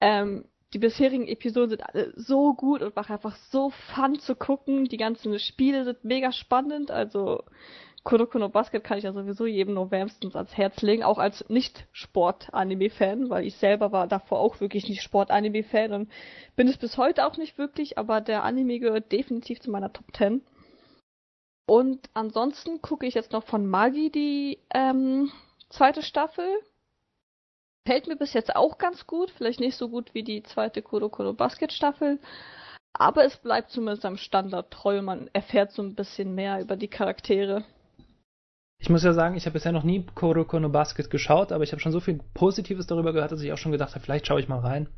Ähm, 0.00 0.44
die 0.72 0.78
bisherigen 0.78 1.26
Episoden 1.26 1.70
sind 1.70 1.82
alle 1.82 2.12
so 2.16 2.54
gut 2.54 2.82
und 2.82 2.94
machen 2.94 3.12
einfach 3.12 3.36
so 3.50 3.70
fun 3.70 4.18
zu 4.20 4.36
gucken. 4.36 4.84
Die 4.84 4.96
ganzen 4.96 5.38
Spiele 5.38 5.84
sind 5.84 6.04
mega 6.04 6.30
spannend. 6.30 6.90
Also 6.90 7.42
Kuroko 8.02 8.38
no 8.38 8.48
Basket 8.48 8.82
kann 8.82 8.98
ich 8.98 9.04
ja 9.04 9.12
sowieso 9.12 9.46
jedem 9.46 9.74
nur 9.74 9.90
wärmstens 9.90 10.34
ans 10.34 10.56
Herz 10.56 10.80
legen, 10.80 11.02
auch 11.02 11.18
als 11.18 11.44
Nicht-Sport-Anime-Fan, 11.48 13.28
weil 13.28 13.46
ich 13.46 13.56
selber 13.56 13.92
war 13.92 14.06
davor 14.06 14.38
auch 14.40 14.60
wirklich 14.60 14.88
nicht 14.88 15.02
Sport-Anime-Fan 15.02 15.92
und 15.92 16.10
bin 16.56 16.68
es 16.68 16.78
bis 16.78 16.96
heute 16.96 17.26
auch 17.26 17.36
nicht 17.36 17.58
wirklich, 17.58 17.98
aber 17.98 18.20
der 18.20 18.44
Anime 18.44 18.78
gehört 18.78 19.12
definitiv 19.12 19.60
zu 19.60 19.70
meiner 19.70 19.92
Top 19.92 20.06
10. 20.16 20.42
Und 21.66 22.08
ansonsten 22.14 22.80
gucke 22.80 23.06
ich 23.06 23.14
jetzt 23.14 23.32
noch 23.32 23.44
von 23.44 23.66
Magi 23.66 24.10
die 24.10 24.58
ähm, 24.74 25.30
zweite 25.68 26.02
Staffel. 26.02 26.46
Fällt 27.86 28.06
mir 28.06 28.16
bis 28.16 28.34
jetzt 28.34 28.54
auch 28.54 28.78
ganz 28.78 29.06
gut, 29.06 29.30
vielleicht 29.30 29.60
nicht 29.60 29.76
so 29.76 29.88
gut 29.88 30.14
wie 30.14 30.22
die 30.22 30.42
zweite 30.42 30.82
Kuroko 30.82 31.32
Basket 31.32 31.72
Staffel, 31.72 32.18
aber 32.92 33.24
es 33.24 33.36
bleibt 33.38 33.70
zumindest 33.70 34.04
am 34.04 34.16
Standard 34.16 34.70
treu. 34.70 35.00
Man 35.02 35.28
erfährt 35.32 35.72
so 35.72 35.82
ein 35.82 35.94
bisschen 35.94 36.34
mehr 36.34 36.60
über 36.60 36.76
die 36.76 36.88
Charaktere. 36.88 37.64
Ich 38.82 38.88
muss 38.88 39.04
ja 39.04 39.12
sagen, 39.12 39.36
ich 39.36 39.44
habe 39.44 39.54
bisher 39.54 39.72
noch 39.72 39.84
nie 39.84 40.06
Kuroko 40.14 40.58
no 40.58 40.70
Basket 40.70 41.10
geschaut, 41.10 41.52
aber 41.52 41.64
ich 41.64 41.72
habe 41.72 41.80
schon 41.80 41.92
so 41.92 42.00
viel 42.00 42.20
Positives 42.34 42.86
darüber 42.86 43.12
gehört, 43.12 43.32
dass 43.32 43.42
ich 43.42 43.52
auch 43.52 43.58
schon 43.58 43.72
gedacht 43.72 43.94
habe, 43.94 44.04
vielleicht 44.04 44.26
schaue 44.26 44.40
ich 44.40 44.48
mal 44.48 44.60
rein. 44.60 44.88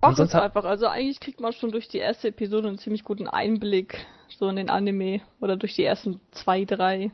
Mach 0.00 0.18
es 0.18 0.34
einfach. 0.34 0.64
Also 0.64 0.88
eigentlich 0.88 1.20
kriegt 1.20 1.40
man 1.40 1.52
schon 1.52 1.70
durch 1.70 1.88
die 1.88 1.98
erste 1.98 2.28
Episode 2.28 2.68
einen 2.68 2.78
ziemlich 2.78 3.04
guten 3.04 3.28
Einblick 3.28 4.04
so 4.28 4.48
in 4.48 4.56
den 4.56 4.70
Anime 4.70 5.20
oder 5.40 5.56
durch 5.56 5.74
die 5.74 5.84
ersten 5.84 6.20
zwei, 6.32 6.64
drei. 6.64 7.12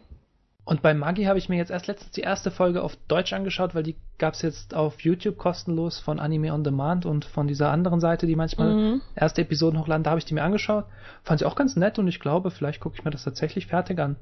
Und 0.69 0.83
bei 0.83 0.93
Magi 0.93 1.25
habe 1.25 1.39
ich 1.39 1.49
mir 1.49 1.57
jetzt 1.57 1.71
erst 1.71 1.87
letztens 1.87 2.11
die 2.11 2.21
erste 2.21 2.51
Folge 2.51 2.83
auf 2.83 2.95
Deutsch 3.09 3.33
angeschaut, 3.33 3.75
weil 3.75 3.83
die 3.83 3.97
gab 4.19 4.35
es 4.35 4.43
jetzt 4.43 4.75
auf 4.75 5.01
YouTube 5.01 5.39
kostenlos 5.39 5.99
von 5.99 6.21
Anime 6.21 6.53
on 6.53 6.63
Demand 6.63 7.07
und 7.07 7.25
von 7.25 7.49
dieser 7.49 7.71
anderen 7.71 8.01
Seite, 8.01 8.27
die 8.27 8.37
manchmal 8.37 8.75
mhm. 8.75 9.01
erste 9.15 9.41
Episoden 9.41 9.81
hochladen. 9.81 10.03
Da 10.03 10.11
habe 10.11 10.19
ich 10.19 10.27
die 10.27 10.35
mir 10.35 10.43
angeschaut. 10.43 10.85
Fand 11.23 11.39
sie 11.39 11.47
auch 11.47 11.57
ganz 11.57 11.75
nett 11.77 11.99
und 11.99 12.07
ich 12.07 12.21
glaube, 12.21 12.51
vielleicht 12.51 12.81
gucke 12.81 12.97
ich 12.99 13.03
mir 13.03 13.11
das 13.11 13.25
tatsächlich 13.25 13.67
fertig 13.67 13.99
an. 13.99 14.17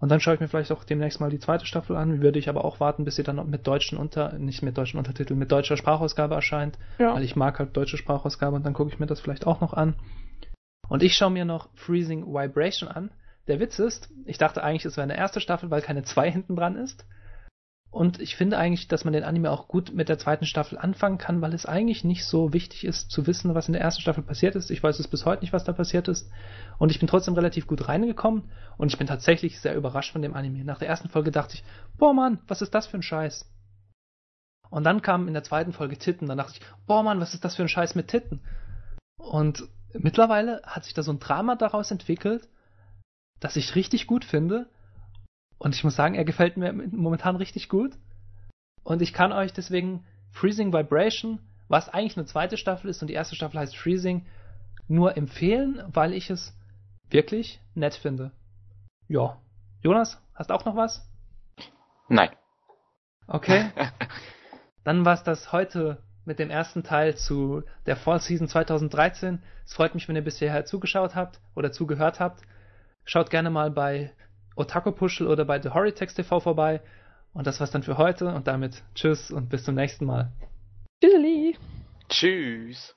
Und 0.00 0.10
dann 0.10 0.20
schaue 0.20 0.34
ich 0.34 0.40
mir 0.40 0.48
vielleicht 0.48 0.70
auch 0.70 0.84
demnächst 0.84 1.18
mal 1.18 1.30
die 1.30 1.40
zweite 1.40 1.64
Staffel 1.64 1.96
an. 1.96 2.20
Würde 2.20 2.38
ich 2.38 2.50
aber 2.50 2.62
auch 2.62 2.78
warten, 2.78 3.06
bis 3.06 3.16
sie 3.16 3.22
dann 3.22 3.48
mit 3.48 3.66
deutschen 3.66 3.96
Unter, 3.96 4.34
nicht 4.34 4.62
mit 4.62 4.76
deutschen 4.76 4.98
Untertiteln, 4.98 5.38
mit 5.38 5.50
deutscher 5.50 5.78
Sprachausgabe 5.78 6.34
erscheint. 6.34 6.78
Ja. 6.98 7.14
Weil 7.14 7.24
ich 7.24 7.36
mag 7.36 7.58
halt 7.58 7.74
deutsche 7.74 7.96
Sprachausgabe 7.96 8.54
und 8.54 8.66
dann 8.66 8.74
gucke 8.74 8.92
ich 8.92 8.98
mir 8.98 9.06
das 9.06 9.20
vielleicht 9.20 9.46
auch 9.46 9.62
noch 9.62 9.72
an. 9.72 9.94
Und 10.90 11.02
ich 11.02 11.14
schaue 11.14 11.30
mir 11.30 11.46
noch 11.46 11.70
Freezing 11.74 12.26
Vibration 12.26 12.90
an. 12.90 13.10
Der 13.48 13.60
Witz 13.60 13.78
ist, 13.78 14.10
ich 14.26 14.38
dachte 14.38 14.62
eigentlich, 14.62 14.84
es 14.84 14.96
wäre 14.96 15.04
eine 15.04 15.16
erste 15.16 15.40
Staffel, 15.40 15.70
weil 15.70 15.82
keine 15.82 16.04
zwei 16.04 16.30
hinten 16.30 16.54
dran 16.54 16.76
ist. 16.76 17.06
Und 17.90 18.20
ich 18.20 18.36
finde 18.36 18.58
eigentlich, 18.58 18.86
dass 18.88 19.04
man 19.04 19.14
den 19.14 19.24
Anime 19.24 19.50
auch 19.50 19.66
gut 19.66 19.94
mit 19.94 20.10
der 20.10 20.18
zweiten 20.18 20.44
Staffel 20.44 20.76
anfangen 20.76 21.16
kann, 21.16 21.40
weil 21.40 21.54
es 21.54 21.64
eigentlich 21.64 22.04
nicht 22.04 22.26
so 22.26 22.52
wichtig 22.52 22.84
ist 22.84 23.10
zu 23.10 23.26
wissen, 23.26 23.54
was 23.54 23.66
in 23.66 23.72
der 23.72 23.80
ersten 23.80 24.02
Staffel 24.02 24.22
passiert 24.22 24.54
ist. 24.56 24.70
Ich 24.70 24.82
weiß 24.82 24.98
es 24.98 25.08
bis 25.08 25.24
heute 25.24 25.42
nicht, 25.42 25.54
was 25.54 25.64
da 25.64 25.72
passiert 25.72 26.06
ist. 26.06 26.30
Und 26.78 26.90
ich 26.90 26.98
bin 26.98 27.08
trotzdem 27.08 27.32
relativ 27.32 27.66
gut 27.66 27.88
reingekommen 27.88 28.50
und 28.76 28.92
ich 28.92 28.98
bin 28.98 29.06
tatsächlich 29.06 29.58
sehr 29.58 29.74
überrascht 29.74 30.12
von 30.12 30.20
dem 30.20 30.34
Anime. 30.34 30.64
Nach 30.64 30.78
der 30.78 30.88
ersten 30.88 31.08
Folge 31.08 31.30
dachte 31.30 31.54
ich, 31.54 31.64
boah 31.96 32.12
Mann, 32.12 32.40
was 32.46 32.60
ist 32.60 32.74
das 32.74 32.86
für 32.86 32.98
ein 32.98 33.02
Scheiß? 33.02 33.50
Und 34.68 34.84
dann 34.84 35.00
kam 35.00 35.26
in 35.26 35.32
der 35.32 35.44
zweiten 35.44 35.72
Folge 35.72 35.96
Titten, 35.96 36.28
dann 36.28 36.36
dachte 36.36 36.58
ich, 36.60 36.60
boah 36.86 37.02
Mann, 37.02 37.20
was 37.20 37.32
ist 37.32 37.44
das 37.44 37.56
für 37.56 37.62
ein 37.62 37.68
Scheiß 37.68 37.94
mit 37.94 38.08
Titten? 38.08 38.40
Und 39.16 39.66
mittlerweile 39.94 40.60
hat 40.64 40.84
sich 40.84 40.92
da 40.92 41.02
so 41.02 41.10
ein 41.10 41.20
Drama 41.20 41.56
daraus 41.56 41.90
entwickelt, 41.90 42.46
das 43.40 43.56
ich 43.56 43.74
richtig 43.74 44.06
gut 44.06 44.24
finde. 44.24 44.68
Und 45.58 45.74
ich 45.74 45.84
muss 45.84 45.96
sagen, 45.96 46.14
er 46.14 46.24
gefällt 46.24 46.56
mir 46.56 46.72
momentan 46.72 47.36
richtig 47.36 47.68
gut. 47.68 47.96
Und 48.84 49.02
ich 49.02 49.12
kann 49.12 49.32
euch 49.32 49.52
deswegen 49.52 50.04
Freezing 50.30 50.72
Vibration, 50.72 51.40
was 51.68 51.88
eigentlich 51.88 52.16
eine 52.16 52.26
zweite 52.26 52.56
Staffel 52.56 52.88
ist 52.88 53.02
und 53.02 53.08
die 53.08 53.14
erste 53.14 53.36
Staffel 53.36 53.60
heißt 53.60 53.76
Freezing, 53.76 54.26
nur 54.86 55.16
empfehlen, 55.16 55.82
weil 55.88 56.14
ich 56.14 56.30
es 56.30 56.56
wirklich 57.10 57.60
nett 57.74 57.94
finde. 57.94 58.32
Ja. 59.08 59.38
Jonas, 59.82 60.20
hast 60.34 60.50
auch 60.50 60.64
noch 60.64 60.76
was? 60.76 61.06
Nein. 62.08 62.30
Okay. 63.26 63.70
Dann 64.84 65.04
war 65.04 65.14
es 65.14 65.22
das 65.22 65.52
heute 65.52 66.02
mit 66.24 66.38
dem 66.38 66.50
ersten 66.50 66.82
Teil 66.82 67.16
zu 67.16 67.62
der 67.86 67.96
Fall 67.96 68.20
Season 68.20 68.48
2013. 68.48 69.42
Es 69.66 69.74
freut 69.74 69.94
mich, 69.94 70.08
wenn 70.08 70.16
ihr 70.16 70.24
bisher 70.24 70.64
zugeschaut 70.64 71.14
habt 71.14 71.40
oder 71.54 71.72
zugehört 71.72 72.20
habt. 72.20 72.42
Schaut 73.08 73.30
gerne 73.30 73.48
mal 73.48 73.70
bei 73.70 74.12
Otaku 74.54 74.92
Puschel 74.92 75.28
oder 75.28 75.46
bei 75.46 75.62
The 75.62 75.70
Horritex 75.70 76.12
TV 76.12 76.40
vorbei. 76.40 76.82
Und 77.32 77.46
das 77.46 77.58
war's 77.58 77.70
dann 77.70 77.82
für 77.82 77.96
heute 77.96 78.34
und 78.34 78.46
damit 78.46 78.82
tschüss 78.94 79.30
und 79.30 79.48
bis 79.48 79.64
zum 79.64 79.76
nächsten 79.76 80.04
Mal. 80.04 80.30
Tschüssi. 81.02 81.56
Tschüss. 82.10 82.94